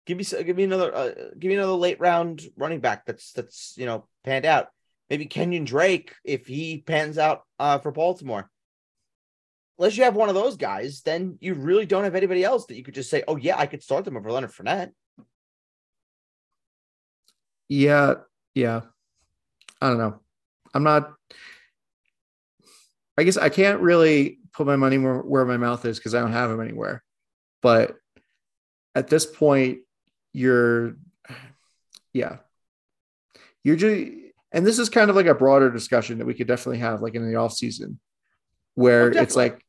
give 0.08 0.18
me 0.18 0.24
give 0.24 0.58
me 0.58 0.64
another 0.64 0.96
uh, 0.96 1.12
give 1.38 1.50
me 1.50 1.56
another 1.56 1.74
late 1.74 2.00
round 2.00 2.42
running 2.58 2.80
back 2.80 3.06
that's 3.06 3.32
that's 3.34 3.76
you 3.78 3.86
know 3.86 4.08
panned 4.24 4.46
out. 4.46 4.70
Maybe 5.10 5.28
Kenyan 5.28 5.66
Drake 5.66 6.16
if 6.24 6.48
he 6.48 6.80
pans 6.80 7.20
out 7.20 7.44
uh, 7.60 7.78
for 7.78 7.92
Baltimore. 7.92 8.50
Unless 9.80 9.98
you 9.98 10.04
have 10.04 10.16
one 10.16 10.30
of 10.30 10.36
those 10.36 10.56
guys, 10.56 11.02
then 11.02 11.38
you 11.42 11.56
really 11.56 11.86
don't 11.86 12.04
have 12.04 12.16
anybody 12.16 12.44
else 12.44 12.66
that 12.68 12.76
you 12.76 12.84
could 12.84 12.94
just 12.94 13.10
say, 13.10 13.24
"Oh 13.28 13.38
yeah, 13.38 13.58
I 13.58 13.66
could 13.66 13.84
start 13.84 14.06
them 14.06 14.18
over 14.18 14.32
Leonard 14.32 14.52
Fournette." 14.52 14.92
Yeah, 17.70 18.16
yeah. 18.54 18.82
I 19.82 19.90
don't 19.90 19.98
know. 19.98 20.20
I'm 20.74 20.84
not. 20.84 21.14
I 23.18 23.24
guess 23.24 23.38
I 23.38 23.50
can't 23.50 23.82
really 23.82 24.40
put 24.54 24.68
my 24.68 24.76
money 24.76 24.98
where, 24.98 25.20
where 25.20 25.46
my 25.46 25.58
mouth 25.58 25.86
is 25.86 25.98
because 25.98 26.16
I 26.16 26.20
don't 26.20 26.32
have 26.32 26.50
them 26.50 26.62
anywhere. 26.62 27.04
But 27.62 27.96
at 28.96 29.08
this 29.08 29.26
point, 29.26 29.80
you're, 30.34 30.96
yeah, 32.14 32.38
you're 33.64 33.76
just, 33.76 34.12
and 34.52 34.66
this 34.66 34.80
is 34.80 34.90
kind 34.90 35.10
of 35.10 35.16
like 35.16 35.26
a 35.26 35.36
broader 35.36 35.70
discussion 35.72 36.20
that 36.20 36.26
we 36.26 36.34
could 36.34 36.48
definitely 36.48 36.80
have, 36.80 37.02
like 37.02 37.16
in 37.16 37.28
the 37.28 37.36
off 37.36 37.54
season, 37.54 38.00
where 38.76 39.14
Oh, 39.16 39.22
it's 39.22 39.36
like, 39.36 39.64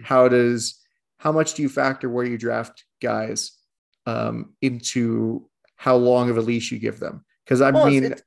how 0.00 0.28
does, 0.28 0.80
how 1.18 1.32
much 1.32 1.54
do 1.54 1.62
you 1.62 1.68
factor 1.68 2.08
where 2.08 2.24
you 2.24 2.38
draft 2.38 2.84
guys 3.02 3.52
um, 4.06 4.54
into 4.62 5.48
how 5.76 5.96
long 5.96 6.30
of 6.30 6.36
a 6.38 6.40
leash 6.42 6.70
you 6.72 6.78
give 6.78 6.98
them? 7.00 7.24
Because 7.44 7.60
I 7.60 7.70
Well, 7.70 7.86
mean, 7.86 8.04
it's- 8.04 8.22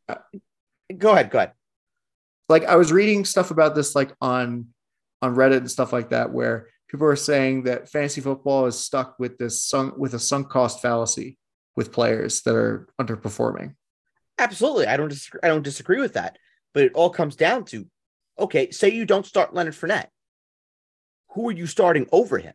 Go 0.98 1.12
ahead, 1.12 1.30
go 1.30 1.38
ahead. 1.38 1.52
like 2.48 2.66
I 2.66 2.76
was 2.76 2.92
reading 2.92 3.24
stuff 3.24 3.52
about 3.52 3.76
this 3.76 3.94
like 3.96 4.12
on 4.22 4.68
on 5.22 5.36
Reddit 5.36 5.58
and 5.58 5.70
stuff 5.70 5.94
like 5.94 6.10
that 6.10 6.32
where 6.32 6.68
people 6.88 7.06
are 7.06 7.16
saying 7.16 7.64
that 7.66 7.90
fantasy 7.90 8.22
football 8.22 8.66
is 8.66 8.76
stuck 8.80 9.20
with 9.20 9.38
this 9.38 9.62
sunk 9.62 9.96
with 9.98 10.16
a 10.16 10.20
sunk 10.20 10.50
cost 10.50 10.82
fallacy 10.82 11.38
with 11.76 11.92
players 11.92 12.42
that 12.42 12.56
are 12.56 12.88
underperforming. 13.00 13.76
Absolutely, 14.40 14.88
I 14.88 14.98
don't 14.98 15.10
disagree. 15.10 15.40
I 15.44 15.50
don't 15.50 15.62
disagree 15.62 16.00
with 16.02 16.14
that. 16.14 16.38
But 16.74 16.84
it 16.86 16.94
all 16.96 17.10
comes 17.12 17.36
down 17.36 17.66
to, 17.66 17.86
okay, 18.40 18.72
say 18.72 18.90
you 18.90 19.06
don't 19.06 19.26
start 19.28 19.54
Leonard 19.54 19.76
Fournette. 19.76 20.08
Who 21.32 21.50
are 21.50 21.54
you 21.54 21.68
starting 21.68 22.08
over 22.12 22.38
him? 22.38 22.54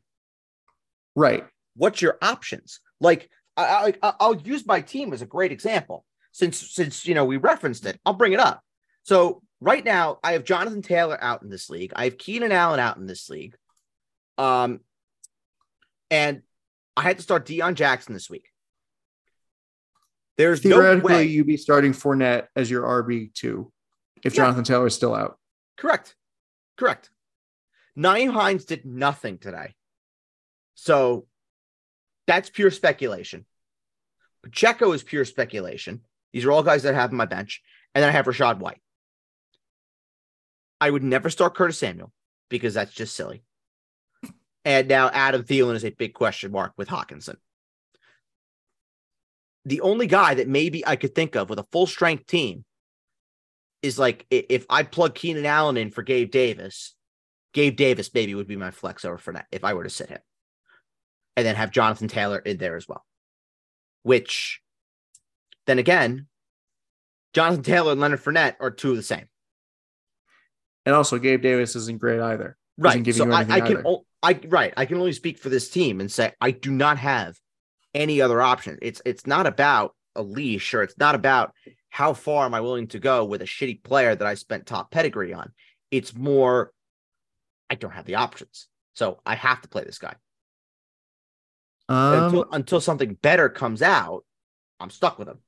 Right. 1.14 1.44
What's 1.76 2.02
your 2.02 2.18
options? 2.22 2.80
Like, 3.01 3.30
I, 3.56 3.94
I 4.02 4.14
I'll 4.20 4.36
use 4.36 4.66
my 4.66 4.80
team 4.80 5.12
as 5.12 5.22
a 5.22 5.26
great 5.26 5.52
example 5.52 6.05
since 6.32 6.59
since 6.59 7.06
you 7.06 7.14
know 7.14 7.24
we 7.24 7.36
referenced 7.36 7.86
it. 7.86 8.01
I'll 8.05 8.14
bring 8.14 8.32
it 8.32 8.40
up. 8.40 8.60
So 9.05 9.42
right 9.60 9.84
now, 9.84 10.18
I 10.24 10.32
have 10.32 10.44
Jonathan 10.44 10.82
Taylor 10.82 11.16
out 11.22 11.42
in 11.42 11.51
this 11.51 11.70
league. 11.70 11.92
I 11.94 12.05
have 12.05 12.18
Keenan 12.18 12.52
Allen 12.52 12.80
out 12.80 12.96
in 12.96 13.06
this 13.06 13.28
league. 13.30 13.55
Um, 14.38 14.80
and 16.10 16.42
I 16.96 17.02
had 17.02 17.18
to 17.18 17.22
start 17.22 17.46
Deon 17.46 17.74
Jackson 17.74 18.12
this 18.14 18.28
week. 18.28 18.48
There's 20.36 20.64
no 20.64 20.70
Theoretically, 20.80 21.12
way. 21.14 21.24
you'd 21.24 21.46
be 21.46 21.56
starting 21.56 21.92
Fournette 21.92 22.46
as 22.56 22.68
your 22.70 22.82
RB 22.82 23.32
two 23.34 23.72
if 24.24 24.34
Yeah. 24.34 24.38
Jonathan 24.44 24.64
Taylor 24.64 24.86
is 24.88 24.94
still 24.94 25.14
out. 25.14 25.38
Correct. 25.76 26.16
Correct. 26.76 27.10
Nyheim 27.96 28.32
Hines 28.32 28.64
did 28.64 28.84
nothing 28.84 29.38
today. 29.38 29.74
So 30.74 31.26
that's 32.26 32.50
pure 32.50 32.70
speculation. 32.70 33.46
Pacheco 34.42 34.92
is 34.92 35.02
pure 35.02 35.24
speculation. 35.24 36.00
These 36.32 36.44
are 36.44 36.52
all 36.52 36.62
guys 36.62 36.82
that 36.82 36.94
I 36.94 37.00
have 37.00 37.10
on 37.10 37.16
my 37.16 37.26
bench. 37.26 37.62
And 37.94 38.02
then 38.02 38.08
I 38.08 38.12
have 38.12 38.26
Rachaad 38.26 38.58
White. 38.58 38.80
I 40.80 40.90
would 40.90 41.04
never 41.04 41.30
start 41.30 41.54
Curtis 41.54 41.78
Samuel 41.78 42.12
because 42.50 42.74
that's 42.74 42.92
just 42.92 43.14
silly. 43.14 43.42
And 44.64 44.88
now 44.88 45.10
Adam 45.12 45.44
Thielen 45.44 45.76
is 45.76 45.84
a 45.84 45.90
big 45.90 46.14
question 46.14 46.50
mark 46.50 46.72
with 46.76 46.88
Hockenson. 46.88 47.36
The 49.64 49.80
only 49.80 50.06
guy 50.06 50.34
that 50.34 50.48
maybe 50.48 50.86
I 50.86 50.96
could 50.96 51.14
think 51.14 51.36
of 51.36 51.48
with 51.48 51.58
a 51.58 51.66
full 51.70 51.86
strength 51.86 52.26
team 52.26 52.64
is 53.82 53.98
like 53.98 54.26
if 54.30 54.66
I 54.68 54.82
plug 54.82 55.14
Keenan 55.14 55.46
Allen 55.46 55.76
in 55.76 55.90
for 55.90 56.02
Gabe 56.02 56.30
Davis, 56.30 56.94
Gabe 57.55 57.76
Davis 57.76 58.12
maybe 58.12 58.35
would 58.35 58.47
be 58.47 58.56
my 58.56 58.70
flex 58.70 59.05
over 59.05 59.16
for 59.16 59.32
that 59.32 59.47
if 59.51 59.64
I 59.64 59.72
were 59.72 59.85
to 59.85 59.90
sit 59.90 60.10
him. 60.10 60.20
And 61.36 61.47
then 61.47 61.56
have 61.56 61.70
Jonathan 61.70 62.09
Taylor 62.09 62.39
in 62.39 62.59
there 62.59 62.76
as 62.76 62.86
well. 62.86 63.05
Which 64.02 64.60
then 65.66 65.78
again, 65.78 66.26
Jonathan 67.32 67.62
Taylor 67.62 67.93
and 67.93 68.01
Leonard 68.01 68.22
Fournette 68.22 68.56
are 68.60 68.70
two 68.70 68.90
of 68.90 68.97
the 68.97 69.02
same. 69.02 69.26
And 70.86 70.94
also, 70.94 71.18
Gabe 71.18 71.43
Davis 71.43 71.74
isn't 71.74 71.98
great 71.98 72.20
either. 72.20 72.56
Right. 72.76 73.14
So 73.14 73.31
I, 73.31 73.47
I 73.48 73.60
can 73.60 73.82
o- 73.86 74.05
I 74.22 74.39
right. 74.48 74.74
I 74.76 74.85
can 74.85 74.98
only 74.98 75.12
speak 75.12 75.39
for 75.39 75.48
this 75.48 75.70
team 75.70 76.01
and 76.01 76.10
say 76.10 76.32
I 76.40 76.51
do 76.51 76.70
not 76.70 76.98
have 76.98 77.36
any 77.94 78.20
other 78.20 78.43
option. 78.43 78.78
It's 78.82 79.01
it's 79.05 79.26
not 79.26 79.47
about 79.47 79.94
a 80.16 80.22
leash 80.22 80.74
or 80.74 80.82
it's 80.82 80.98
not 80.98 81.14
about 81.14 81.52
how 81.89 82.12
far 82.12 82.44
am 82.44 82.55
I 82.55 82.60
willing 82.60 82.89
to 82.89 82.98
go 82.98 83.24
with 83.24 83.43
a 83.43 83.47
shitty 83.47 83.82
player 83.82 84.14
that 84.14 84.26
I 84.26 84.35
spent 84.35 84.66
top 84.66 84.90
pedigree 84.90 85.32
on. 85.32 85.52
It's 85.90 86.14
more 86.14 86.72
I 87.70 87.74
don't 87.74 87.92
have 87.92 88.04
the 88.04 88.16
options. 88.16 88.68
So 88.94 89.20
I 89.24 89.34
have 89.34 89.62
to 89.62 89.68
play 89.68 89.84
this 89.84 89.98
guy. 89.98 90.14
Um, 91.88 92.24
until 92.24 92.46
until 92.52 92.80
something 92.80 93.14
better 93.20 93.48
comes 93.48 93.82
out, 93.82 94.24
I'm 94.80 94.90
stuck 94.90 95.18
with 95.18 95.28
him. 95.28 95.38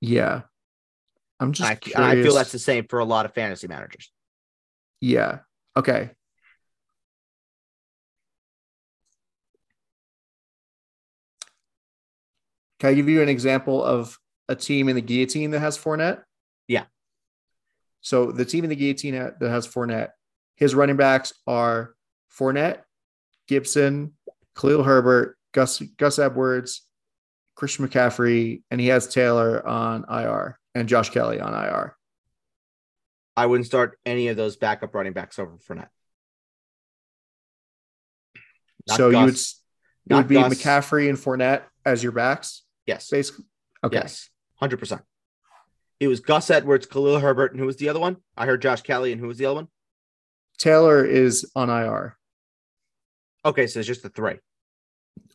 yeah. 0.00 0.42
I'm 1.40 1.52
just 1.52 1.68
I, 1.96 2.10
I, 2.10 2.22
feel 2.22 2.34
that's 2.34 2.52
the 2.52 2.60
same 2.60 2.86
for 2.88 3.00
a 3.00 3.04
lot 3.04 3.26
of 3.26 3.34
fantasy 3.34 3.66
managers. 3.66 4.10
Yeah. 5.00 5.40
Okay. 5.76 6.10
Can 12.78 12.90
I 12.90 12.94
give 12.94 13.08
you 13.08 13.20
an 13.20 13.28
example 13.28 13.82
of 13.82 14.18
a 14.48 14.54
team 14.54 14.88
in 14.88 14.94
the 14.94 15.02
guillotine 15.02 15.50
that 15.50 15.60
has 15.60 15.76
Fournette? 15.76 16.22
Yeah. 16.68 16.84
So 18.00 18.30
the 18.30 18.44
team 18.44 18.64
in 18.64 18.70
the 18.70 18.76
guillotine 18.76 19.14
that 19.14 19.40
has 19.40 19.66
Fournette, 19.66 20.10
his 20.56 20.74
running 20.74 20.96
backs 20.96 21.32
are 21.46 21.94
Fournette, 22.38 22.80
Gibson, 23.48 24.12
Khalil 24.56 24.82
Herbert, 24.82 25.36
Gus 25.52 25.80
Gus 25.96 26.18
Edwards, 26.18 26.82
Christian 27.54 27.86
McCaffrey, 27.88 28.62
and 28.70 28.80
he 28.80 28.88
has 28.88 29.08
Taylor 29.08 29.66
on 29.66 30.04
IR 30.08 30.58
and 30.74 30.88
Josh 30.88 31.10
Kelley 31.10 31.40
on 31.40 31.54
IR. 31.54 31.96
I 33.36 33.46
wouldn't 33.46 33.66
start 33.66 33.98
any 34.06 34.28
of 34.28 34.36
those 34.36 34.56
backup 34.56 34.94
running 34.94 35.12
backs 35.12 35.38
over 35.38 35.56
Fournette. 35.58 35.88
Not 38.86 38.96
so 38.96 39.10
you 39.10 39.24
would 39.24 39.34
it 39.34 40.14
would 40.14 40.28
be 40.28 40.34
Gus. 40.34 40.54
McCaffrey 40.54 41.08
and 41.08 41.18
Fournette 41.18 41.62
as 41.84 42.02
your 42.02 42.12
backs, 42.12 42.62
Yes. 42.86 43.08
basically. 43.08 43.46
Okay. 43.82 43.96
Yes. 43.96 44.28
100%. 44.60 45.02
It 46.00 46.08
was 46.08 46.20
Gus 46.20 46.50
Edwards, 46.50 46.86
Khalil 46.86 47.20
Herbert, 47.20 47.52
and 47.52 47.60
who 47.60 47.66
was 47.66 47.76
the 47.76 47.88
other 47.88 48.00
one? 48.00 48.16
I 48.36 48.46
heard 48.46 48.60
Josh 48.60 48.82
Kelley, 48.82 49.12
and 49.12 49.20
who 49.20 49.28
was 49.28 49.38
the 49.38 49.46
other 49.46 49.54
one? 49.54 49.68
Taylor 50.58 51.04
is 51.04 51.50
on 51.54 51.70
IR. 51.70 52.16
Okay, 53.44 53.66
so 53.66 53.80
it's 53.80 53.86
just 53.86 54.02
the 54.02 54.08
three. 54.08 54.38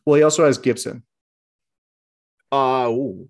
Well, 0.04 0.16
he 0.16 0.22
also 0.22 0.44
has 0.44 0.58
Gibson. 0.58 1.04
Uh, 2.50 2.88
ooh. 2.88 3.28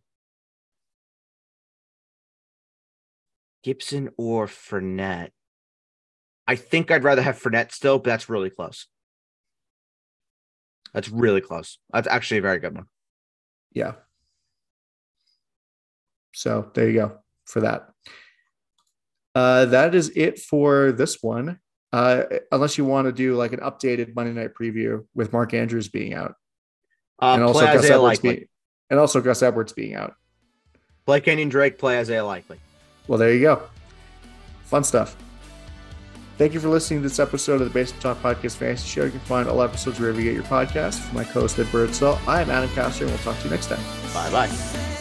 Gibson 3.63 4.11
or 4.17 4.47
Fournette? 4.47 5.31
I 6.47 6.57
think 6.57 6.91
I'd 6.91 7.05
rather 7.05 7.23
have 7.23 7.41
Fournette 7.41 7.73
still, 7.73 7.99
but 7.99 8.07
that's 8.11 8.29
really 8.29 8.51
close. 8.51 8.87
That's 10.95 11.09
really 11.09 11.41
close. 11.41 11.79
That's 11.93 12.09
actually 12.09 12.39
a 12.39 12.43
very 12.43 12.59
good 12.59 12.75
one. 12.75 12.87
Yeah. 13.73 13.93
So 16.35 16.71
there 16.75 16.89
you 16.89 16.95
go 16.95 17.19
for 17.45 17.61
that. 17.61 17.89
Uh, 19.35 19.67
that 19.67 19.95
is 19.95 20.11
it 20.17 20.39
for 20.39 20.91
this 20.93 21.23
one. 21.23 21.61
Uh, 21.93 22.23
unless 22.53 22.79
you 22.79 22.85
want 22.85 23.07
to 23.07 23.13
do 23.13 23.35
like 23.37 23.53
an 23.53 23.61
updated 23.61 24.15
Monday 24.15 24.33
night 24.33 24.55
preview 24.55 25.05
with 25.15 25.33
Mark 25.33 25.55
Andrews 25.55 25.89
being 25.89 26.15
out, 26.15 26.35
Uh, 27.21 27.35
and 27.35 27.43
also 27.43 27.61
Gus 27.61 27.91
Edwards 27.91 28.21
being, 28.21 28.45
and 28.91 29.01
also 29.01 29.21
Gus 29.21 29.43
Edwards 29.43 29.73
being 29.73 29.95
out. 29.95 30.15
Play 31.07 31.21
Kenyan 31.21 31.51
Drake, 31.51 31.79
play 31.79 31.99
Isaiah 31.99 32.25
Likely. 32.25 32.61
Well, 33.09 33.19
there 33.19 33.33
you 33.35 33.41
go. 33.41 33.63
Fun 34.65 34.85
stuff. 34.85 35.17
Thank 36.39 36.55
you 36.55 36.61
for 36.61 36.69
listening 36.69 37.03
to 37.03 37.09
this 37.09 37.19
episode 37.19 37.61
of 37.61 37.69
the 37.69 37.75
Basement 37.75 38.01
Talk 38.03 38.23
Podcast 38.23 38.57
Fantasy 38.57 38.89
Show. 38.89 39.05
You 39.05 39.11
can 39.11 39.21
find 39.21 39.49
all 39.49 39.61
episodes 39.61 39.99
wherever 40.01 40.19
you 40.19 40.25
get 40.25 40.35
your 40.35 40.45
podcasts. 40.45 40.99
For 41.01 41.15
my 41.15 41.25
co-host 41.25 41.59
Ed 41.59 41.71
Birdsall, 41.73 42.19
I 42.27 42.41
am 42.41 42.51
Adam 42.51 42.71
Castor, 42.71 43.05
and 43.05 43.13
we'll 43.13 43.23
talk 43.23 43.37
to 43.39 43.45
you 43.45 43.51
next 43.51 43.67
time. 43.67 43.83
Bye 44.15 44.31
bye. 44.31 45.00